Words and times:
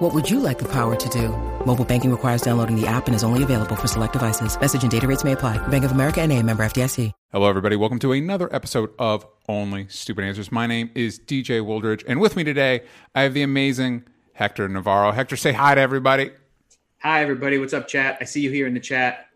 What 0.00 0.14
would 0.14 0.30
you 0.30 0.40
like 0.40 0.58
the 0.58 0.68
power 0.68 0.96
to 0.96 1.08
do? 1.10 1.28
Mobile 1.66 1.84
banking 1.84 2.10
requires 2.10 2.40
downloading 2.40 2.74
the 2.74 2.86
app 2.86 3.06
and 3.06 3.14
is 3.14 3.22
only 3.22 3.42
available 3.42 3.76
for 3.76 3.86
select 3.86 4.14
devices. 4.14 4.58
Message 4.58 4.80
and 4.82 4.90
data 4.90 5.06
rates 5.06 5.24
may 5.24 5.32
apply. 5.32 5.58
Bank 5.68 5.84
of 5.84 5.92
America 5.92 6.22
and 6.22 6.32
a 6.32 6.42
member 6.42 6.64
FDIC. 6.64 7.12
Hello, 7.32 7.46
everybody. 7.46 7.76
Welcome 7.76 7.98
to 7.98 8.12
another 8.12 8.48
episode 8.54 8.94
of 8.98 9.26
Only 9.46 9.88
Stupid 9.88 10.24
Answers. 10.24 10.50
My 10.50 10.66
name 10.66 10.90
is 10.94 11.20
DJ 11.20 11.60
Wooldridge, 11.60 12.02
and 12.08 12.18
with 12.18 12.34
me 12.34 12.44
today, 12.44 12.80
I 13.14 13.20
have 13.24 13.34
the 13.34 13.42
amazing 13.42 14.04
Hector 14.32 14.70
Navarro. 14.70 15.12
Hector, 15.12 15.36
say 15.36 15.52
hi 15.52 15.74
to 15.74 15.80
everybody. 15.82 16.30
Hi, 17.02 17.20
everybody. 17.20 17.58
What's 17.58 17.74
up, 17.74 17.86
chat? 17.86 18.16
I 18.22 18.24
see 18.24 18.40
you 18.40 18.50
here 18.50 18.66
in 18.66 18.72
the 18.72 18.80
chat. 18.80 19.26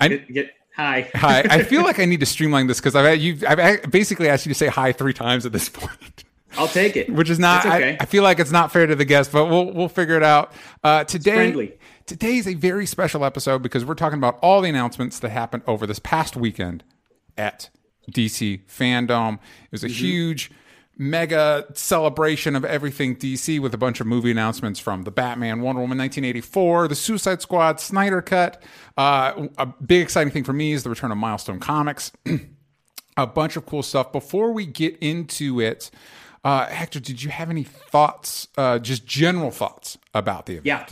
I- 0.00 0.08
Get, 0.08 0.32
get- 0.32 0.50
hi. 0.74 1.10
Hi. 1.14 1.40
I 1.50 1.62
feel 1.62 1.82
like 1.84 2.00
I 2.00 2.06
need 2.06 2.20
to 2.20 2.26
streamline 2.26 2.68
this 2.68 2.80
because 2.80 2.96
I've, 2.96 3.44
I've 3.44 3.90
basically 3.90 4.30
asked 4.30 4.46
you 4.46 4.50
to 4.54 4.58
say 4.58 4.68
hi 4.68 4.92
three 4.92 5.12
times 5.12 5.44
at 5.44 5.52
this 5.52 5.68
point. 5.68 6.24
I'll 6.56 6.68
take 6.68 6.96
it. 6.96 7.10
which 7.10 7.30
is 7.30 7.38
not. 7.38 7.66
Okay. 7.66 7.96
I, 8.00 8.02
I 8.02 8.06
feel 8.06 8.22
like 8.22 8.38
it's 8.38 8.50
not 8.52 8.72
fair 8.72 8.86
to 8.86 8.94
the 8.94 9.04
guest, 9.04 9.32
but 9.32 9.46
we'll 9.46 9.72
we'll 9.72 9.88
figure 9.88 10.16
it 10.16 10.22
out. 10.22 10.52
Uh, 10.82 11.04
today, 11.04 11.34
friendly. 11.34 11.78
today 12.06 12.36
is 12.36 12.46
a 12.46 12.54
very 12.54 12.86
special 12.86 13.24
episode 13.24 13.62
because 13.62 13.84
we're 13.84 13.94
talking 13.94 14.18
about 14.18 14.38
all 14.42 14.60
the 14.60 14.68
announcements 14.68 15.18
that 15.18 15.30
happened 15.30 15.62
over 15.66 15.86
this 15.86 15.98
past 15.98 16.36
weekend 16.36 16.84
at 17.36 17.70
DC 18.10 18.62
Fandom. 18.66 19.34
It 19.34 19.72
was 19.72 19.84
a 19.84 19.88
huge. 19.88 20.50
Mega 20.98 21.66
celebration 21.74 22.56
of 22.56 22.64
everything 22.64 23.16
DC 23.16 23.60
with 23.60 23.74
a 23.74 23.76
bunch 23.76 24.00
of 24.00 24.06
movie 24.06 24.30
announcements 24.30 24.80
from 24.80 25.02
the 25.02 25.10
Batman, 25.10 25.60
Wonder 25.60 25.82
Woman 25.82 25.98
1984, 25.98 26.88
the 26.88 26.94
Suicide 26.94 27.42
Squad, 27.42 27.80
Snyder 27.80 28.22
Cut. 28.22 28.62
Uh, 28.96 29.48
a 29.58 29.66
big 29.66 30.00
exciting 30.00 30.32
thing 30.32 30.42
for 30.42 30.54
me 30.54 30.72
is 30.72 30.84
the 30.84 30.88
return 30.88 31.12
of 31.12 31.18
Milestone 31.18 31.60
Comics 31.60 32.12
a 33.16 33.26
bunch 33.26 33.56
of 33.56 33.66
cool 33.66 33.82
stuff. 33.82 34.12
Before 34.12 34.52
we 34.52 34.66
get 34.66 34.96
into 34.98 35.60
it, 35.60 35.90
uh, 36.46 36.68
Hector, 36.68 37.00
did 37.00 37.24
you 37.24 37.30
have 37.30 37.50
any 37.50 37.64
thoughts, 37.64 38.46
uh, 38.56 38.78
just 38.78 39.04
general 39.04 39.50
thoughts 39.50 39.98
about 40.14 40.46
the 40.46 40.52
event? 40.52 40.66
Yeah. 40.66 40.86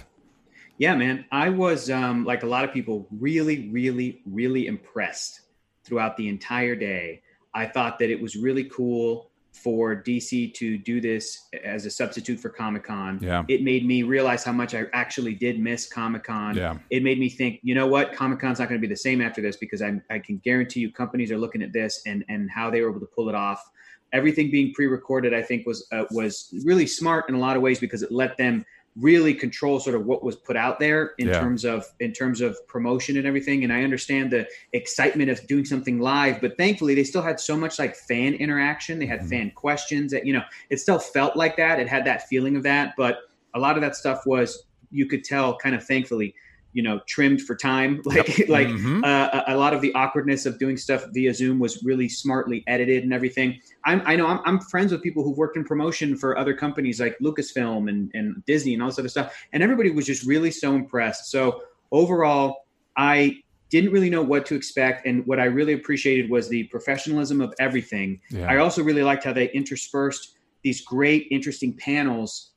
Yeah, 0.78 0.96
man. 0.96 1.24
I 1.30 1.50
was, 1.50 1.88
um, 1.88 2.24
like 2.24 2.42
a 2.42 2.46
lot 2.46 2.64
of 2.64 2.72
people, 2.72 3.06
really, 3.20 3.68
really, 3.70 4.20
really 4.26 4.66
impressed 4.66 5.42
throughout 5.84 6.16
the 6.16 6.28
entire 6.28 6.74
day. 6.74 7.22
I 7.54 7.66
thought 7.66 8.00
that 8.00 8.10
it 8.10 8.20
was 8.20 8.34
really 8.34 8.64
cool 8.64 9.30
for 9.52 9.94
DC 9.94 10.52
to 10.54 10.76
do 10.76 11.00
this 11.00 11.48
as 11.62 11.86
a 11.86 11.90
substitute 11.90 12.40
for 12.40 12.48
Comic 12.48 12.82
Con. 12.82 13.20
Yeah. 13.22 13.44
It 13.46 13.62
made 13.62 13.86
me 13.86 14.02
realize 14.02 14.42
how 14.42 14.50
much 14.50 14.74
I 14.74 14.86
actually 14.92 15.34
did 15.34 15.60
miss 15.60 15.86
Comic 15.86 16.24
Con. 16.24 16.56
Yeah. 16.56 16.78
It 16.90 17.04
made 17.04 17.20
me 17.20 17.28
think, 17.28 17.60
you 17.62 17.76
know 17.76 17.86
what, 17.86 18.12
Comic 18.12 18.40
Con's 18.40 18.58
not 18.58 18.68
going 18.68 18.80
to 18.80 18.84
be 18.84 18.92
the 18.92 18.98
same 18.98 19.20
after 19.20 19.40
this 19.40 19.56
because 19.56 19.82
I, 19.82 20.00
I 20.10 20.18
can 20.18 20.38
guarantee 20.38 20.80
you 20.80 20.90
companies 20.90 21.30
are 21.30 21.38
looking 21.38 21.62
at 21.62 21.72
this 21.72 22.02
and 22.06 22.24
and 22.28 22.50
how 22.50 22.70
they 22.70 22.80
were 22.80 22.90
able 22.90 22.98
to 22.98 23.06
pull 23.06 23.28
it 23.28 23.36
off. 23.36 23.70
Everything 24.14 24.50
being 24.50 24.72
pre-recorded, 24.72 25.34
I 25.34 25.42
think, 25.42 25.66
was 25.66 25.86
uh, 25.92 26.04
was 26.10 26.54
really 26.64 26.86
smart 26.86 27.28
in 27.28 27.34
a 27.34 27.38
lot 27.38 27.56
of 27.56 27.62
ways 27.62 27.78
because 27.78 28.02
it 28.02 28.10
let 28.10 28.38
them 28.38 28.64
really 28.96 29.34
control 29.34 29.80
sort 29.80 29.96
of 29.96 30.06
what 30.06 30.22
was 30.22 30.36
put 30.36 30.56
out 30.56 30.78
there 30.78 31.14
in 31.18 31.26
Yeah. 31.26 31.40
terms 31.40 31.64
of 31.64 31.84
in 31.98 32.12
terms 32.12 32.40
of 32.40 32.56
promotion 32.68 33.16
and 33.16 33.26
everything 33.26 33.64
and 33.64 33.72
i 33.72 33.82
understand 33.82 34.30
the 34.30 34.46
excitement 34.72 35.28
of 35.30 35.44
doing 35.48 35.64
something 35.64 35.98
live 35.98 36.40
but 36.40 36.56
thankfully 36.56 36.94
they 36.94 37.02
still 37.02 37.20
had 37.30 37.40
so 37.40 37.56
much 37.56 37.76
like 37.80 37.96
fan 37.96 38.34
interaction 38.34 39.00
they 39.00 39.06
had 39.06 39.18
Mm-hmm. 39.18 39.28
fan 39.30 39.50
questions 39.56 40.12
that 40.12 40.24
you 40.24 40.32
know 40.32 40.44
it 40.70 40.78
still 40.78 41.00
felt 41.00 41.34
like 41.34 41.56
that 41.56 41.80
it 41.80 41.88
had 41.88 42.04
that 42.04 42.28
feeling 42.28 42.54
of 42.56 42.62
that 42.62 42.94
but 42.96 43.18
a 43.54 43.58
lot 43.58 43.74
of 43.76 43.82
that 43.82 43.96
stuff 43.96 44.20
was 44.26 44.64
you 44.92 45.06
could 45.06 45.24
tell 45.24 45.56
kind 45.58 45.74
of 45.74 45.82
thankfully 45.84 46.32
you 46.74 46.82
know 46.82 47.00
trimmed 47.06 47.40
for 47.40 47.54
time. 47.56 48.02
Like 48.04 48.48
like 48.48 48.68
Mhm. 48.68 49.02
uh, 49.04 49.42
a 49.48 49.54
a 49.54 49.56
lot 49.56 49.72
of 49.72 49.80
the 49.80 49.92
awkwardness 49.94 50.44
of 50.46 50.58
doing 50.58 50.76
stuff 50.76 51.04
via 51.12 51.32
zoom 51.32 51.58
was 51.58 51.82
really 51.84 52.08
smartly 52.08 52.62
edited 52.66 53.04
and 53.04 53.12
everything. 53.14 53.58
I'm, 53.86 54.02
i 54.04 54.14
know 54.16 54.26
I'm, 54.26 54.40
I'm 54.44 54.58
friends 54.60 54.90
with 54.92 55.02
people 55.02 55.22
who've 55.24 55.36
worked 55.38 55.56
in 55.56 55.64
promotion 55.64 56.16
for 56.16 56.36
other 56.36 56.54
companies 56.54 57.00
like 57.00 57.16
lucasfilm 57.20 57.88
and, 57.88 58.10
and 58.14 58.44
disney 58.46 58.74
and 58.74 58.82
all 58.82 58.88
this 58.88 58.98
other 58.98 59.08
stuff 59.08 59.34
and 59.52 59.62
everybody 59.62 59.90
was 59.90 60.06
just 60.06 60.26
really 60.26 60.50
so 60.50 60.74
impressed. 60.74 61.30
So 61.30 61.62
overall 61.92 62.66
i 62.96 63.36
didn't 63.70 63.92
really 63.92 64.10
know 64.10 64.22
what 64.22 64.44
to 64.46 64.54
expect 64.54 65.06
and 65.06 65.24
what 65.26 65.38
i 65.40 65.44
really 65.44 65.72
appreciated 65.74 66.30
was 66.30 66.48
the 66.48 66.64
professionalism 66.64 67.40
of 67.40 67.52
everything. 67.58 68.20
Yeah. 68.30 68.50
i 68.50 68.56
also 68.58 68.82
really 68.82 69.02
liked 69.02 69.24
how 69.24 69.32
they 69.32 69.50
interspersed 69.52 70.34
these 70.62 70.80
great 70.80 71.26
interesting 71.30 71.72
panels 71.74 72.50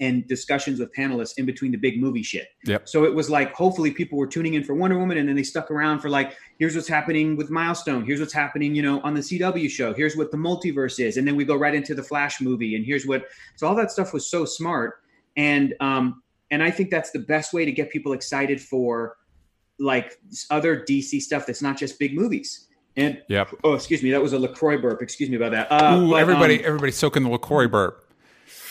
and 0.00 0.26
discussions 0.28 0.78
with 0.78 0.92
panelists 0.94 1.38
in 1.38 1.46
between 1.46 1.72
the 1.72 1.78
big 1.78 2.00
movie 2.00 2.22
shit 2.22 2.48
Yep. 2.66 2.88
so 2.88 3.04
it 3.04 3.14
was 3.14 3.30
like 3.30 3.52
hopefully 3.54 3.90
people 3.90 4.18
were 4.18 4.26
tuning 4.26 4.54
in 4.54 4.62
for 4.62 4.74
Wonder 4.74 4.98
Woman 4.98 5.16
and 5.18 5.28
then 5.28 5.36
they 5.36 5.42
stuck 5.42 5.70
around 5.70 6.00
for 6.00 6.10
like 6.10 6.36
here's 6.58 6.74
what's 6.74 6.88
happening 6.88 7.36
with 7.36 7.50
Milestone, 7.50 8.04
here's 8.04 8.20
what's 8.20 8.32
happening, 8.32 8.74
you 8.74 8.82
know, 8.82 9.00
on 9.02 9.14
the 9.14 9.20
CW 9.20 9.68
show, 9.70 9.92
here's 9.94 10.16
what 10.16 10.30
the 10.30 10.36
multiverse 10.36 10.98
is, 11.04 11.16
and 11.16 11.26
then 11.28 11.36
we 11.36 11.44
go 11.44 11.54
right 11.56 11.74
into 11.74 11.94
the 11.94 12.02
Flash 12.02 12.40
movie 12.40 12.76
and 12.76 12.84
here's 12.84 13.06
what 13.06 13.26
so 13.56 13.66
all 13.66 13.74
that 13.74 13.90
stuff 13.90 14.12
was 14.12 14.28
so 14.30 14.44
smart 14.44 15.00
and 15.36 15.74
um 15.80 16.22
and 16.50 16.62
I 16.62 16.70
think 16.70 16.90
that's 16.90 17.10
the 17.10 17.18
best 17.18 17.52
way 17.52 17.64
to 17.64 17.72
get 17.72 17.90
people 17.90 18.12
excited 18.12 18.60
for 18.60 19.16
like 19.78 20.18
other 20.50 20.84
DC 20.88 21.20
stuff 21.20 21.46
that's 21.46 21.62
not 21.62 21.76
just 21.76 21.98
big 21.98 22.14
movies. 22.14 22.68
And 22.96 23.20
Yep. 23.28 23.56
oh, 23.64 23.74
excuse 23.74 24.02
me, 24.02 24.10
that 24.12 24.22
was 24.22 24.32
a 24.32 24.38
Lacroix 24.38 24.78
burp. 24.78 25.02
Excuse 25.02 25.28
me 25.28 25.36
about 25.36 25.52
that. 25.52 25.70
Uh, 25.70 25.98
Ooh, 25.98 26.10
but, 26.10 26.16
everybody, 26.16 26.60
um, 26.60 26.64
everybody 26.66 26.92
soaking 26.92 27.24
the 27.24 27.28
LaCroix 27.28 27.66
burp. 27.68 28.05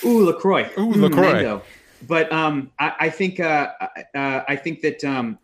Ooh, 0.05 0.25
Lacroix. 0.25 0.63
Ooh, 0.77 0.93
Mm, 0.93 1.01
LaCroix. 1.01 1.33
Mando. 1.33 1.61
But 2.07 2.31
um, 2.31 2.71
I, 2.79 2.93
I 3.01 3.09
think 3.09 3.39
uh, 3.39 3.71
uh, 4.13 4.41
I 4.47 4.55
think 4.55 4.81
that 4.81 5.03
um, 5.03 5.39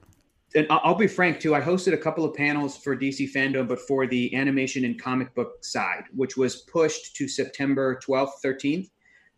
and 0.54 0.68
I'll 0.70 0.82
I'll 0.84 0.96
be 0.96 1.08
frank 1.08 1.40
too. 1.40 1.56
I 1.56 1.62
hosted 1.62 1.94
a 1.94 1.98
couple 1.98 2.24
of 2.26 2.36
panels 2.36 2.78
for 2.78 2.96
DC 2.96 3.32
fandom, 3.32 3.68
but 3.68 3.80
for 3.80 4.06
the 4.06 4.34
animation 4.36 4.86
and 4.86 5.02
comic 5.02 5.34
book 5.34 5.64
side, 5.64 6.04
which 6.14 6.38
was 6.38 6.58
pushed 6.64 7.16
to 7.16 7.28
September 7.28 8.00
12th, 8.06 8.34
13th. 8.46 8.90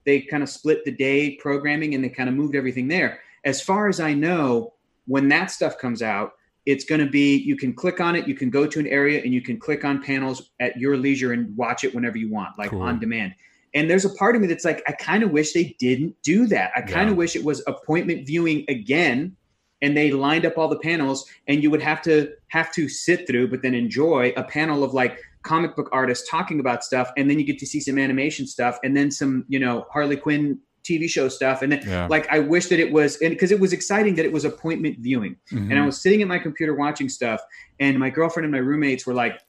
They 0.05 0.19
kind 0.21 0.43
of 0.43 0.49
split 0.49 0.83
the 0.83 0.91
day 0.91 1.37
programming 1.37 1.95
and 1.95 2.03
they 2.03 2.09
kind 2.09 2.27
of 2.27 2.35
moved 2.35 2.55
everything 2.55 2.89
there. 2.89 3.21
As 3.45 3.61
far 3.61 3.87
as 3.87 4.01
I 4.01 4.13
know, 4.13 4.73
when 5.05 5.29
that 5.29 5.49
stuff 5.49 5.77
comes 5.77 6.01
out, 6.01 6.33
it's 6.65 6.83
going 6.83 6.99
to 6.99 7.09
be 7.09 7.37
you 7.37 7.55
can 7.55 7.73
click 7.73 8.01
on 8.01 8.15
it, 8.15 8.27
you 8.27 8.35
can 8.35 8.49
go 8.49 8.65
to 8.67 8.79
an 8.79 8.87
area, 8.87 9.21
and 9.21 9.33
you 9.33 9.41
can 9.41 9.57
click 9.57 9.85
on 9.85 10.01
panels 10.03 10.51
at 10.59 10.77
your 10.77 10.97
leisure 10.97 11.31
and 11.31 11.55
watch 11.55 11.83
it 11.85 11.93
whenever 11.95 12.17
you 12.17 12.29
want, 12.29 12.57
like 12.57 12.71
Cool. 12.71 12.81
on 12.81 12.99
demand. 12.99 13.33
And 13.73 13.89
there's 13.89 14.05
a 14.05 14.09
part 14.09 14.35
of 14.35 14.41
me 14.41 14.47
that's 14.47 14.65
like, 14.65 14.83
I 14.87 14.91
kind 14.93 15.23
of 15.23 15.31
wish 15.31 15.53
they 15.53 15.75
didn't 15.79 16.15
do 16.23 16.45
that. 16.47 16.71
I 16.75 16.81
kind 16.81 17.07
Yeah. 17.07 17.11
of 17.11 17.17
wish 17.17 17.35
it 17.35 17.43
was 17.43 17.63
appointment 17.67 18.27
viewing 18.27 18.65
again, 18.67 19.35
and 19.81 19.97
they 19.97 20.11
lined 20.11 20.45
up 20.45 20.57
all 20.57 20.67
the 20.67 20.79
panels, 20.79 21.25
and 21.47 21.61
you 21.61 21.69
would 21.71 21.81
have 21.81 22.01
to 22.03 22.31
have 22.49 22.71
to 22.73 22.87
sit 22.87 23.27
through, 23.27 23.49
but 23.49 23.61
then 23.61 23.73
enjoy 23.73 24.31
a 24.37 24.43
panel 24.43 24.83
of 24.83 24.93
like 24.93 25.17
comic 25.43 25.75
book 25.75 25.89
artists 25.91 26.29
talking 26.29 26.59
about 26.59 26.83
stuff, 26.83 27.11
and 27.17 27.29
then 27.29 27.37
you 27.39 27.45
get 27.45 27.57
to 27.59 27.65
see 27.65 27.79
some 27.79 27.97
animation 27.97 28.47
stuff, 28.47 28.77
and 28.83 28.95
then 28.95 29.11
some, 29.11 29.43
you 29.49 29.59
know, 29.59 29.85
Harley 29.91 30.15
Quinn 30.15 30.59
TV 30.85 31.09
show 31.09 31.27
stuff, 31.29 31.61
and 31.61 31.71
then 31.71 31.81
Yeah. 31.85 32.07
like 32.09 32.27
I 32.29 32.39
wish 32.39 32.67
that 32.67 32.79
it 32.79 32.91
was, 32.91 33.17
and 33.21 33.31
because 33.31 33.51
it 33.51 33.59
was 33.59 33.73
exciting 33.73 34.15
that 34.15 34.25
it 34.25 34.31
was 34.31 34.45
appointment 34.45 34.99
viewing 34.99 35.35
Mhm. 35.51 35.71
and 35.71 35.79
I 35.79 35.85
was 35.85 36.01
sitting 36.01 36.21
at 36.21 36.27
my 36.27 36.39
computer 36.39 36.75
watching 36.75 37.09
stuff, 37.09 37.41
and 37.79 37.97
my 37.97 38.09
girlfriend 38.09 38.45
and 38.45 38.51
my 38.51 38.59
roommates 38.59 39.05
were 39.07 39.13
like 39.13 39.39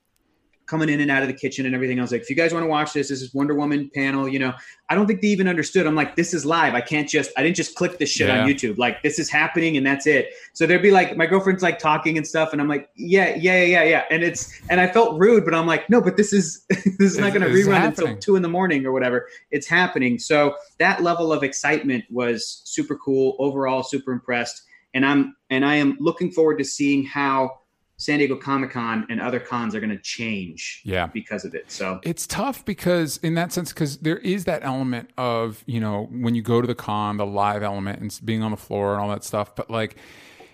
coming 0.66 0.88
in 0.88 1.00
and 1.00 1.10
out 1.10 1.22
of 1.22 1.28
the 1.28 1.34
kitchen 1.34 1.66
and 1.66 1.75
everything. 1.75 1.98
I 1.98 2.02
was 2.02 2.12
like, 2.12 2.22
if 2.22 2.30
you 2.30 2.36
guys 2.36 2.52
want 2.52 2.64
to 2.64 2.69
watch 2.69 2.92
this, 2.92 3.08
this 3.08 3.22
is 3.22 3.34
Wonder 3.34 3.54
Woman 3.54 3.91
panel. 3.94 4.28
You 4.28 4.38
know, 4.38 4.54
I 4.88 4.94
don't 4.94 5.06
think 5.06 5.20
they 5.20 5.28
even 5.28 5.48
understood. 5.48 5.86
I'm 5.86 5.94
like, 5.94 6.16
this 6.16 6.32
is 6.32 6.44
live. 6.44 6.75
I 6.75 6.80
can't 6.80 7.08
just, 7.08 7.30
I 7.36 7.42
didn't 7.42 7.56
just 7.56 7.75
click 7.75 7.98
this 7.98 8.10
shit 8.10 8.30
on 8.30 8.48
YouTube. 8.48 8.78
Like, 8.78 9.03
this 9.03 9.19
is 9.19 9.30
happening 9.30 9.76
and 9.76 9.86
that's 9.86 10.06
it. 10.06 10.30
So 10.53 10.66
there'd 10.66 10.82
be 10.82 10.91
like, 10.91 11.16
my 11.16 11.26
girlfriend's 11.26 11.62
like 11.62 11.78
talking 11.78 12.16
and 12.16 12.26
stuff, 12.26 12.53
and 12.53 12.60
I'm 12.60 12.69
like, 12.69 12.88
yeah, 12.97 13.34
yeah, 13.34 13.62
yeah, 13.62 13.64
yeah, 13.64 13.84
yeah. 13.84 14.04
And 14.10 14.22
it's, 14.22 14.60
and 14.70 14.80
I 14.80 14.91
felt 14.91 15.19
rude, 15.19 15.44
but 15.44 15.54
I'm 15.54 15.66
like, 15.66 15.88
no, 15.91 16.00
but 16.00 16.16
this 16.16 16.33
is, 16.33 16.65
this 16.68 17.12
is 17.12 17.18
not 17.18 17.33
going 17.33 17.42
to 17.42 17.48
rerun 17.48 17.74
happening. 17.74 18.09
until 18.09 18.16
two 18.18 18.36
in 18.36 18.42
the 18.42 18.48
morning 18.48 18.86
or 18.86 18.92
whatever. 18.92 19.28
It's 19.50 19.66
happening. 19.66 20.18
So 20.18 20.54
that 20.78 21.03
level 21.03 21.33
of 21.33 21.42
excitement 21.42 22.04
was 22.10 22.62
super 22.65 22.97
cool. 22.97 23.36
Overall, 23.39 23.83
super 23.83 24.12
impressed 24.12 24.62
and 24.94 25.04
I'm 25.04 25.36
and 25.50 25.65
I 25.65 25.74
am 25.74 25.97
looking 26.00 26.30
forward 26.30 26.59
to 26.59 26.65
seeing 26.65 27.04
how 27.04 27.59
San 27.96 28.18
Diego 28.18 28.36
Comic 28.36 28.70
Con 28.70 29.06
and 29.08 29.20
other 29.20 29.38
cons 29.38 29.74
are 29.74 29.80
going 29.80 29.91
to 29.91 29.98
change 30.02 30.82
Yeah. 30.84 31.06
because 31.06 31.44
of 31.44 31.54
it. 31.54 31.70
So 31.70 32.00
It's 32.02 32.26
tough 32.26 32.64
because, 32.64 33.18
in 33.18 33.34
that 33.34 33.52
sense, 33.52 33.72
because 33.72 33.98
there 33.98 34.18
is 34.18 34.44
that 34.46 34.64
element 34.64 35.10
of, 35.16 35.62
you 35.66 35.78
know, 35.80 36.08
when 36.10 36.34
you 36.34 36.42
go 36.42 36.60
to 36.60 36.66
the 36.66 36.74
con, 36.74 37.16
the 37.18 37.26
live 37.26 37.62
element 37.62 38.00
and 38.00 38.20
being 38.24 38.42
on 38.42 38.50
the 38.50 38.56
floor 38.56 38.94
and 38.94 39.02
all 39.02 39.08
that 39.10 39.22
stuff. 39.22 39.54
But 39.54 39.70
like 39.70 39.96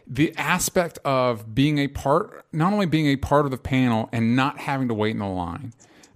the 0.06 0.34
aspect 0.37 0.98
of 1.04 1.54
being 1.54 1.78
a 1.78 1.88
part, 1.88 2.44
not 2.52 2.72
only 2.72 2.87
being 2.87 3.06
a 3.06 3.16
part 3.16 3.46
of 3.46 3.50
the 3.50 3.58
panel 3.58 4.08
and 4.12 4.37
not 4.37 4.58
having 4.58 4.88
to 4.88 4.94
wait 4.94 5.10
in 5.12 5.19
the 5.19 5.26
line. 5.26 5.72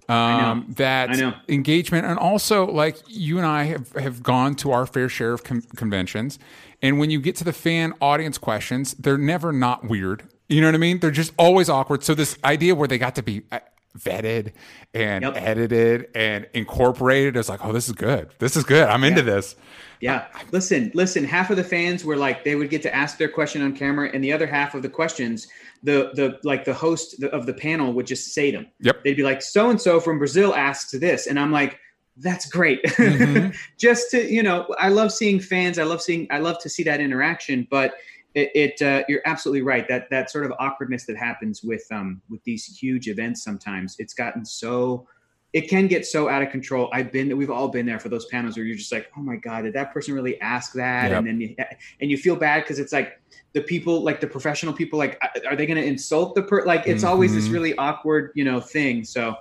Um, 0.07 0.67
that 0.77 1.09
engagement, 1.49 2.05
and 2.05 2.19
also 2.19 2.67
like 2.67 2.97
you 3.07 3.37
and 3.39 3.47
I 3.47 3.63
have, 3.63 3.91
have 3.93 4.21
gone 4.21 4.53
to 4.57 4.71
our 4.71 4.85
fair 4.85 5.09
share 5.09 5.33
of 5.33 5.43
con- 5.43 5.63
conventions, 5.75 6.37
and 6.83 6.99
when 6.99 7.09
you 7.09 7.19
get 7.19 7.35
to 7.37 7.43
the 7.43 7.51
fan 7.51 7.91
audience 7.99 8.37
questions, 8.37 8.93
they're 8.99 9.17
never 9.17 9.51
not 9.51 9.85
weird. 9.89 10.21
You 10.49 10.61
know 10.61 10.67
what 10.67 10.75
I 10.75 10.79
mean? 10.79 10.99
They're 10.99 11.11
just 11.11 11.33
always 11.37 11.69
awkward. 11.69 12.03
So 12.03 12.13
this 12.13 12.37
idea 12.43 12.75
where 12.75 12.87
they 12.87 12.97
got 12.97 13.15
to 13.15 13.23
be 13.23 13.43
uh, 13.51 13.59
vetted 13.97 14.53
and 14.93 15.23
Yep. 15.23 15.33
edited 15.37 16.07
and 16.13 16.47
incorporated 16.53 17.35
is 17.35 17.49
like, 17.49 17.65
oh, 17.65 17.71
this 17.71 17.87
is 17.87 17.93
good. 17.95 18.29
This 18.39 18.55
is 18.55 18.63
good. 18.63 18.87
I'm 18.87 19.03
into 19.03 19.21
this. 19.21 19.55
Yeah. 20.01 20.25
Listen, 20.51 20.91
listen, 20.93 21.23
half 21.23 21.49
of 21.49 21.57
the 21.57 21.63
fans 21.63 22.03
were 22.05 22.17
like 22.17 22.43
they 22.43 22.55
would 22.55 22.69
get 22.69 22.81
to 22.83 22.93
ask 22.93 23.17
their 23.17 23.29
question 23.29 23.61
on 23.61 23.75
camera 23.75 24.09
and 24.13 24.23
the 24.23 24.33
other 24.33 24.45
half 24.45 24.75
of 24.75 24.81
the 24.81 24.89
questions 24.89 25.47
the 25.83 26.11
the 26.15 26.39
like 26.43 26.65
the 26.65 26.73
host 26.73 27.23
of 27.23 27.45
the 27.45 27.53
panel 27.53 27.93
would 27.93 28.05
just 28.05 28.33
say 28.33 28.51
them. 28.51 28.67
Yep. 28.81 29.03
They'd 29.03 29.15
be 29.15 29.23
like 29.23 29.41
so 29.41 29.69
and 29.69 29.79
so 29.81 29.99
from 29.99 30.17
Brazil 30.19 30.53
asks 30.53 30.91
this 30.91 31.27
and 31.27 31.39
I'm 31.39 31.51
like 31.51 31.79
that's 32.17 32.45
great. 32.45 32.83
Mhm. 32.83 33.55
just 33.77 34.11
to, 34.11 34.31
you 34.31 34.41
know, 34.43 34.67
I 34.79 34.89
love 34.89 35.11
seeing 35.11 35.39
fans. 35.39 35.79
I 35.79 35.83
love 35.83 36.01
seeing 36.01 36.27
I 36.29 36.39
love 36.39 36.59
to 36.59 36.69
see 36.69 36.83
that 36.83 36.99
interaction, 36.99 37.67
but 37.71 37.95
it, 38.35 38.51
it 38.53 38.81
uh, 38.81 39.03
you're 39.09 39.21
absolutely 39.25 39.61
right 39.63 39.87
that 39.87 40.09
that 40.11 40.29
sort 40.29 40.45
of 40.45 40.53
awkwardness 40.59 41.05
that 41.05 41.17
happens 41.17 41.63
with 41.63 41.83
um 41.91 42.21
with 42.29 42.43
these 42.43 42.65
huge 42.65 43.07
events 43.07 43.43
sometimes 43.43 43.95
it's 43.97 44.13
gotten 44.13 44.45
so 44.45 45.07
it 45.53 45.69
can 45.69 45.87
get 45.87 46.05
so 46.05 46.27
out 46.27 46.41
of 46.41 46.49
control. 46.49 46.89
I've 46.91 47.13
been, 47.13 47.37
we've 47.37 47.49
all 47.49 47.69
been 47.69 47.85
there 47.85 47.97
for 47.97 48.09
those 48.09 48.25
panels 48.25 48.57
where 48.57 48.65
you're 48.65 48.75
just 48.75 48.91
like, 48.91 49.09
oh 49.15 49.21
my 49.21 49.37
god, 49.37 49.61
did 49.61 49.71
that 49.75 49.93
person 49.93 50.13
really 50.13 50.37
ask 50.41 50.73
that? 50.73 51.11
Yep. 51.11 51.17
And 51.19 51.27
then 51.27 51.39
you, 51.39 51.55
and 52.01 52.11
you 52.11 52.17
feel 52.17 52.35
bad 52.35 52.63
because 52.63 52.77
it's 52.77 52.91
like 52.91 53.21
the 53.53 53.61
people, 53.61 54.03
like 54.03 54.19
the 54.19 54.27
professional 54.27 54.73
people, 54.73 54.99
like 54.99 55.17
are 55.47 55.55
they 55.55 55.65
going 55.65 55.79
to 55.79 55.85
insult 55.85 56.35
the 56.35 56.43
per? 56.43 56.65
Like 56.65 56.85
it's 56.87 57.05
always 57.05 57.33
this 57.33 57.47
Mhm. 57.47 57.53
really 57.53 57.77
awkward, 57.77 58.31
you 58.35 58.43
know, 58.43 58.59
thing. 58.59 59.05
So 59.05 59.33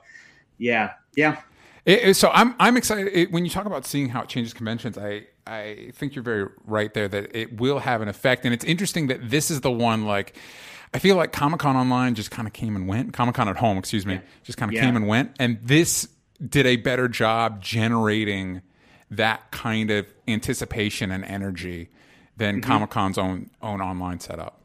yeah, 0.59 0.93
yeah, 1.17 1.39
It- 1.85 2.03
it- 2.11 2.15
so 2.15 2.31
I'm 2.33 2.55
I'm 2.61 2.77
excited 2.77 3.09
it, 3.13 3.33
when 3.33 3.45
you 3.45 3.51
talk 3.51 3.67
about 3.67 3.85
seeing 3.85 4.11
how 4.11 4.23
it 4.23 4.29
changes 4.29 4.55
conventions. 4.55 4.97
I 4.97 5.27
I 5.47 5.91
think 5.95 6.15
you're 6.15 6.23
very 6.25 6.49
right 6.67 6.93
there 6.95 7.07
that 7.09 7.37
it 7.37 7.59
will 7.61 7.79
have 7.81 8.01
an 8.03 8.09
effect, 8.09 8.45
and 8.45 8.55
it's 8.55 8.65
interesting 8.65 9.09
that 9.09 9.31
this 9.31 9.51
is 9.51 9.61
the 9.61 9.71
one 9.71 10.05
like. 10.07 10.37
I 10.93 11.01
feel 11.01 11.17
like 11.17 11.33
Comic 11.33 11.59
Con 11.59 11.77
online 11.77 12.15
just 12.15 12.31
kind 12.31 12.47
of 12.47 12.55
came 12.55 12.77
and 12.77 12.87
went. 12.87 13.13
Comic 13.13 13.35
Con 13.35 13.49
at 13.49 13.57
home, 13.57 13.79
excuse 13.79 14.07
me, 14.07 14.21
just 14.45 14.57
kind 14.57 14.71
of 14.71 14.75
Yeah. 14.75 14.85
came 14.85 14.95
and 14.95 15.09
went. 15.09 15.33
And 15.41 15.59
this 15.61 16.09
did 16.49 16.67
a 16.67 16.77
better 16.77 17.09
job 17.09 17.61
generating 17.61 18.63
that 19.11 19.51
kind 19.51 19.91
of 19.91 20.07
anticipation 20.29 21.11
and 21.11 21.25
energy 21.25 21.89
than 22.37 22.61
Mm-hmm. 22.61 22.71
Comic 22.71 22.91
Con's 22.91 23.19
own 23.19 23.51
own 23.61 23.81
online 23.81 24.21
setup. 24.21 24.61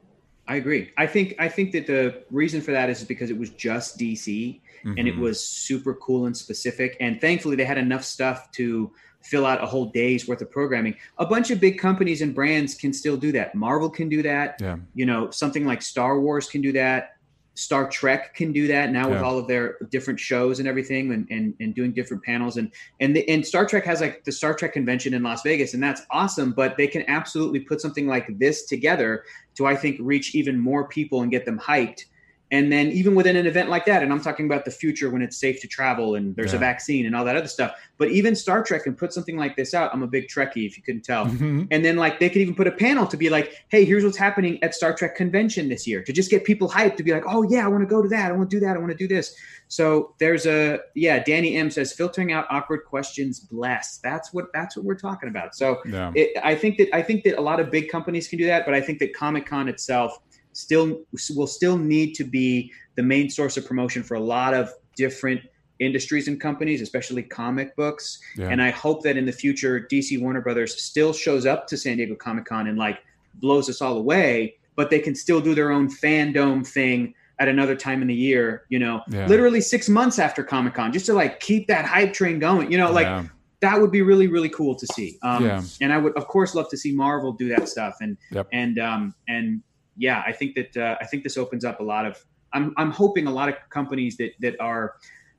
I 0.47 0.55
agree. 0.55 0.91
I 0.97 1.07
think 1.07 1.35
I 1.39 1.47
think 1.49 1.71
that 1.71 1.87
the 1.87 2.23
reason 2.31 2.61
for 2.61 2.71
that 2.71 2.89
is 2.91 3.03
because 3.03 3.29
it 3.31 3.37
was 3.37 3.49
just 3.51 3.97
DC 3.97 4.61
and 4.83 5.07
it 5.07 5.15
Mhm. 5.15 5.19
was 5.19 5.43
super 5.43 5.93
cool 5.95 6.25
and 6.27 6.37
specific. 6.37 6.95
And 6.99 7.19
thankfully, 7.19 7.55
they 7.55 7.65
had 7.65 7.77
enough 7.77 8.03
stuff 8.03 8.51
to 8.53 8.91
fill 9.21 9.45
out 9.45 9.63
a 9.63 9.65
whole 9.65 9.85
day's 9.85 10.27
worth 10.27 10.41
of 10.41 10.49
programming. 10.49 10.95
A 11.17 11.25
bunch 11.25 11.51
of 11.51 11.59
big 11.59 11.77
companies 11.77 12.21
and 12.21 12.33
brands 12.33 12.73
can 12.73 12.93
still 12.93 13.17
do 13.17 13.31
that. 13.33 13.53
Marvel 13.53 13.89
can 13.89 14.09
do 14.09 14.21
that. 14.23 14.57
Yeah. 14.61 14.77
You 14.95 15.05
know, 15.05 15.29
something 15.29 15.65
like 15.65 15.81
Star 15.81 16.19
Wars 16.19 16.49
can 16.49 16.61
do 16.61 16.71
that. 16.73 17.15
Star 17.59 17.89
Trek 17.89 18.33
can 18.35 18.53
do 18.53 18.67
that 18.67 18.89
now 18.89 19.09
with 19.09 19.21
all 19.21 19.37
of 19.37 19.45
their 19.45 19.75
different 19.89 20.17
shows 20.17 20.59
and 20.59 20.67
everything 20.67 21.11
and, 21.11 21.27
and, 21.29 21.53
and 21.59 21.75
doing 21.75 21.91
different 21.91 22.23
panels. 22.23 22.55
And, 22.55 22.71
and, 23.01 23.13
the, 23.13 23.27
and 23.27 23.45
Star 23.45 23.65
Trek 23.65 23.83
has 23.83 23.99
like 23.99 24.23
the 24.23 24.31
Star 24.31 24.53
Trek 24.53 24.71
convention 24.71 25.13
in 25.13 25.23
Las 25.23 25.41
Vegas 25.41 25.73
and 25.73 25.83
that's 25.83 26.01
awesome, 26.09 26.53
but 26.53 26.77
they 26.77 26.87
can 26.87 27.03
absolutely 27.09 27.59
put 27.59 27.81
something 27.81 28.07
like 28.07 28.39
this 28.39 28.65
together 28.65 29.25
to, 29.55 29.65
I 29.65 29.75
think, 29.75 29.97
reach 29.99 30.35
even 30.35 30.57
more 30.57 30.87
people 30.87 31.21
and 31.21 31.29
get 31.29 31.45
them 31.45 31.59
hyped. 31.59 32.05
And 32.51 32.71
then 32.71 32.87
even 32.87 33.13
within 33.13 33.35
an 33.35 33.45
event 33.45 33.69
like 33.69 33.85
that, 33.85 34.01
and 34.01 34.11
I'm 34.11 34.21
talking 34.21 34.47
about 34.47 34.65
the 34.65 34.71
future 34.71 35.09
when 35.11 35.21
it's 35.21 35.37
safe 35.37 35.61
to 35.61 35.67
travel 35.67 36.15
and 36.15 36.35
there's 36.35 36.53
a 36.53 36.57
vaccine 36.57 37.05
and 37.05 37.15
all 37.15 37.23
that 37.25 37.35
other 37.35 37.47
stuff. 37.47 37.73
But 37.97 38.09
even 38.09 38.35
Star 38.35 38.63
Trek 38.63 38.85
can 38.85 38.95
put 38.95 39.13
something 39.13 39.37
like 39.37 39.55
this 39.55 39.75
out. 39.75 39.91
I'm 39.93 40.01
a 40.01 40.07
big 40.07 40.27
Trekkie, 40.27 40.65
if 40.65 40.75
you 40.75 40.81
couldn't 40.81 41.03
tell. 41.03 41.27
Mhm. 41.27 41.67
And 41.69 41.85
then 41.85 41.95
like 41.95 42.19
they 42.19 42.27
could 42.27 42.41
even 42.41 42.55
put 42.55 42.65
a 42.65 42.71
panel 42.71 43.05
to 43.05 43.17
be 43.17 43.29
like, 43.29 43.53
hey, 43.67 43.85
here's 43.85 44.03
what's 44.03 44.17
happening 44.17 44.61
at 44.63 44.73
Star 44.73 44.93
Trek 44.93 45.15
convention 45.15 45.69
this 45.69 45.85
year 45.85 46.01
to 46.03 46.11
just 46.11 46.31
get 46.31 46.43
people 46.43 46.67
hyped 46.67 46.95
to 46.97 47.03
be 47.03 47.11
like, 47.13 47.23
oh 47.27 47.43
yeah, 47.43 47.63
I 47.65 47.67
want 47.67 47.81
to 47.83 47.87
go 47.87 48.01
to 48.01 48.09
that. 48.09 48.31
I 48.31 48.35
want 48.35 48.49
to 48.49 48.55
do 48.59 48.65
that. 48.65 48.75
I 48.75 48.79
want 48.79 48.91
to 48.91 48.97
do 48.97 49.07
this. 49.07 49.35
So 49.67 50.15
there's 50.17 50.47
a 50.47 50.79
yeah, 50.95 51.21
Danny 51.23 51.55
M 51.55 51.69
says 51.69 51.93
filtering 51.93 52.31
out 52.31 52.47
awkward 52.49 52.83
questions 52.85 53.39
bless. 53.39 53.99
That's 53.99 54.33
what 54.33 54.45
that's 54.53 54.75
what 54.75 54.85
we're 54.85 54.95
talking 54.95 55.29
about. 55.29 55.55
So 55.55 55.77
Yeah. 55.85 56.11
it, 56.15 56.35
I 56.43 56.55
think 56.55 56.77
that 56.79 56.89
I 56.95 57.03
think 57.03 57.23
that 57.25 57.37
a 57.37 57.41
lot 57.41 57.59
of 57.59 57.69
big 57.69 57.89
companies 57.89 58.27
can 58.27 58.39
do 58.39 58.47
that, 58.47 58.65
but 58.65 58.73
I 58.73 58.81
think 58.81 58.97
that 58.99 59.13
Comic 59.13 59.45
Con 59.45 59.69
itself 59.69 60.19
still 60.59 61.01
will 61.35 61.47
still 61.47 61.77
need 61.77 62.13
to 62.15 62.23
be 62.23 62.71
the 62.95 63.03
main 63.03 63.29
source 63.29 63.55
of 63.57 63.65
promotion 63.65 64.03
for 64.03 64.15
a 64.15 64.19
lot 64.19 64.53
of 64.53 64.69
different 64.95 65.41
industries 65.79 66.27
and 66.27 66.41
companies, 66.41 66.81
especially 66.81 67.23
comic 67.23 67.73
books. 67.77 68.19
Yeah. 68.35 68.49
And 68.49 68.61
I 68.61 68.69
hope 68.69 69.01
that 69.03 69.15
in 69.15 69.25
the 69.25 69.31
future, 69.31 69.87
DC 69.91 70.19
Warner 70.21 70.41
Brothers 70.41 70.81
still 70.81 71.13
shows 71.13 71.45
up 71.45 71.67
to 71.67 71.77
San 71.77 71.97
Diego 71.97 72.15
Comic 72.15 72.45
Con 72.45 72.67
and 72.67 72.77
like 72.77 72.99
blows 73.35 73.69
us 73.69 73.81
all 73.81 73.97
away, 73.97 74.55
but 74.75 74.89
they 74.89 74.99
can 74.99 75.15
still 75.15 75.39
do 75.39 75.55
their 75.55 75.71
own 75.71 75.87
fandom 75.89 76.67
thing 76.67 77.13
at 77.39 77.47
another 77.47 77.75
time 77.77 78.01
in 78.01 78.09
the 78.09 78.13
year, 78.13 78.63
you 78.67 78.79
know, 78.79 79.01
Yeah. 79.09 79.25
literally 79.27 79.61
six 79.61 79.87
months 79.87 80.19
after 80.19 80.43
Comic 80.43 80.73
Con, 80.73 80.91
just 80.91 81.05
to 81.05 81.13
like 81.13 81.39
keep 81.39 81.67
that 81.67 81.85
hype 81.85 82.11
train 82.11 82.37
going, 82.39 82.69
you 82.69 82.77
know, 82.77 82.91
like 82.91 83.05
Yeah. 83.05 83.27
that 83.61 83.79
would 83.79 83.91
be 83.91 84.01
really, 84.01 84.27
really 84.27 84.49
cool 84.49 84.75
to 84.75 84.85
see. 84.87 85.17
Um. 85.23 85.65
And 85.79 85.93
I 85.93 85.97
would, 85.97 86.11
of 86.17 86.27
course, 86.27 86.53
love 86.55 86.67
to 86.71 86.77
see 86.77 86.93
Marvel 86.93 87.31
do 87.31 87.47
that 87.55 87.69
stuff. 87.69 87.95
And, 88.01 88.17
Yep. 88.31 88.47
and, 88.51 88.77
um, 88.79 89.15
and 89.29 89.61
yeah, 89.99 90.23
I 90.25 90.31
think 90.31 90.55
that, 90.55 90.77
uh, 90.77 90.95
I 90.99 91.05
think 91.05 91.23
this 91.23 91.37
opens 91.37 91.63
up 91.65 91.79
a 91.79 91.83
lot 91.83 92.05
of, 92.05 92.23
I'm, 92.53 92.73
I'm 92.77 92.89
hoping 92.89 93.27
a 93.27 93.31
lot 93.31 93.49
of 93.49 93.55
companies 93.69 94.17
that, 94.17 94.31
that 94.39 94.59
are, 94.59 94.95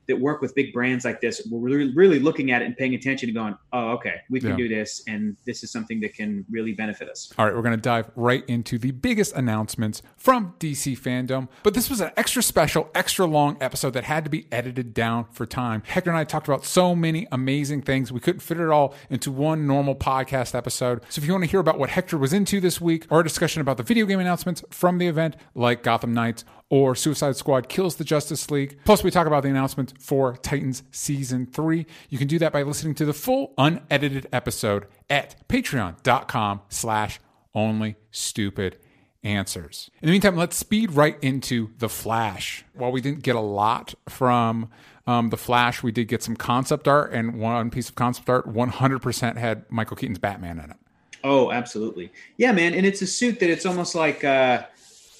that 0.07 0.19
work 0.19 0.41
with 0.41 0.53
big 0.55 0.73
brands 0.73 1.05
like 1.05 1.21
this, 1.21 1.47
we're 1.49 1.59
really, 1.59 1.93
really 1.93 2.19
looking 2.19 2.51
at 2.51 2.61
it 2.61 2.65
and 2.65 2.75
paying 2.75 2.95
attention 2.95 3.29
and 3.29 3.35
going, 3.35 3.55
oh, 3.71 3.91
okay, 3.91 4.15
we 4.29 4.39
can 4.39 4.49
Yeah. 4.51 4.55
do 4.57 4.67
this. 4.67 5.03
And 5.07 5.37
this 5.45 5.63
is 5.63 5.71
something 5.71 5.99
that 6.01 6.13
can 6.15 6.43
really 6.49 6.73
benefit 6.73 7.07
us. 7.09 7.31
All 7.37 7.45
right, 7.45 7.55
we're 7.55 7.61
going 7.61 7.75
to 7.75 7.81
dive 7.81 8.09
right 8.15 8.43
into 8.47 8.77
the 8.77 8.91
biggest 8.91 9.33
announcements 9.35 10.01
from 10.17 10.53
DC 10.59 10.97
fandom. 10.97 11.47
But 11.63 11.73
this 11.73 11.89
was 11.89 12.01
an 12.01 12.11
extra 12.17 12.41
special, 12.43 12.89
extra 12.95 13.25
long 13.25 13.57
episode 13.61 13.91
that 13.91 14.05
had 14.05 14.23
to 14.23 14.29
be 14.29 14.47
edited 14.51 14.93
down 14.93 15.25
for 15.31 15.45
time. 15.45 15.83
Hector 15.85 16.09
and 16.09 16.17
I 16.17 16.23
talked 16.23 16.47
about 16.47 16.65
so 16.65 16.95
many 16.95 17.27
amazing 17.31 17.81
things. 17.83 18.11
We 18.11 18.19
couldn't 18.19 18.41
fit 18.41 18.59
it 18.59 18.69
all 18.69 18.93
into 19.09 19.31
one 19.31 19.67
normal 19.67 19.95
podcast 19.95 20.55
episode. 20.55 21.01
So 21.09 21.19
if 21.21 21.25
you 21.27 21.33
want 21.33 21.43
to 21.45 21.49
hear 21.49 21.59
about 21.59 21.77
what 21.79 21.91
Hector 21.91 22.17
was 22.17 22.33
into 22.33 22.59
this 22.59 22.81
week 22.81 23.05
or 23.09 23.19
a 23.21 23.23
discussion 23.23 23.61
about 23.61 23.77
the 23.77 23.83
video 23.83 24.05
game 24.05 24.19
announcements 24.19 24.63
from 24.71 24.97
the 24.97 25.07
event, 25.07 25.35
like 25.55 25.83
Gotham 25.83 26.13
Knights 26.13 26.43
or 26.71 26.95
Suicide 26.95 27.35
Squad 27.35 27.67
Kills 27.67 27.97
the 27.97 28.05
Justice 28.05 28.49
League, 28.49 28.79
plus 28.85 29.03
we 29.03 29.11
talk 29.11 29.27
about 29.27 29.43
the 29.43 29.49
announcement 29.49 29.93
for 29.99 30.37
Titans 30.37 30.83
Season 30.89 31.45
3, 31.45 31.85
you 32.09 32.17
can 32.17 32.29
do 32.29 32.39
that 32.39 32.53
by 32.53 32.63
listening 32.63 32.95
to 32.95 33.05
the 33.05 33.13
full 33.13 33.53
unedited 33.57 34.27
episode 34.31 34.87
at 35.09 35.35
patreon.com 35.49 36.61
slash 36.69 37.19
only 37.53 37.97
stupid 38.09 38.77
answers. 39.21 39.91
In 40.01 40.07
the 40.07 40.13
meantime, 40.13 40.37
let's 40.37 40.55
speed 40.55 40.93
right 40.93 41.17
into 41.21 41.71
The 41.77 41.89
Flash. 41.89 42.63
While 42.73 42.93
we 42.93 43.01
didn't 43.01 43.21
get 43.21 43.35
a 43.35 43.41
lot 43.41 43.93
from 44.07 44.69
um, 45.05 45.29
The 45.29 45.37
Flash, 45.37 45.83
we 45.83 45.91
did 45.91 46.07
get 46.07 46.23
some 46.23 46.37
concept 46.37 46.87
art, 46.87 47.11
and 47.11 47.37
one 47.37 47.69
piece 47.69 47.89
of 47.89 47.95
concept 47.95 48.29
art 48.29 48.47
100% 48.47 49.37
had 49.37 49.69
Michael 49.69 49.97
Keaton's 49.97 50.19
Batman 50.19 50.57
in 50.57 50.71
it. 50.71 50.77
Oh, 51.21 51.51
absolutely. 51.51 52.13
Yeah, 52.37 52.53
man. 52.53 52.73
And 52.73 52.85
it's 52.85 53.01
a 53.01 53.07
suit 53.07 53.41
that 53.41 53.49
it's 53.49 53.65
almost 53.65 53.93
like, 53.93 54.23
uh, 54.23 54.63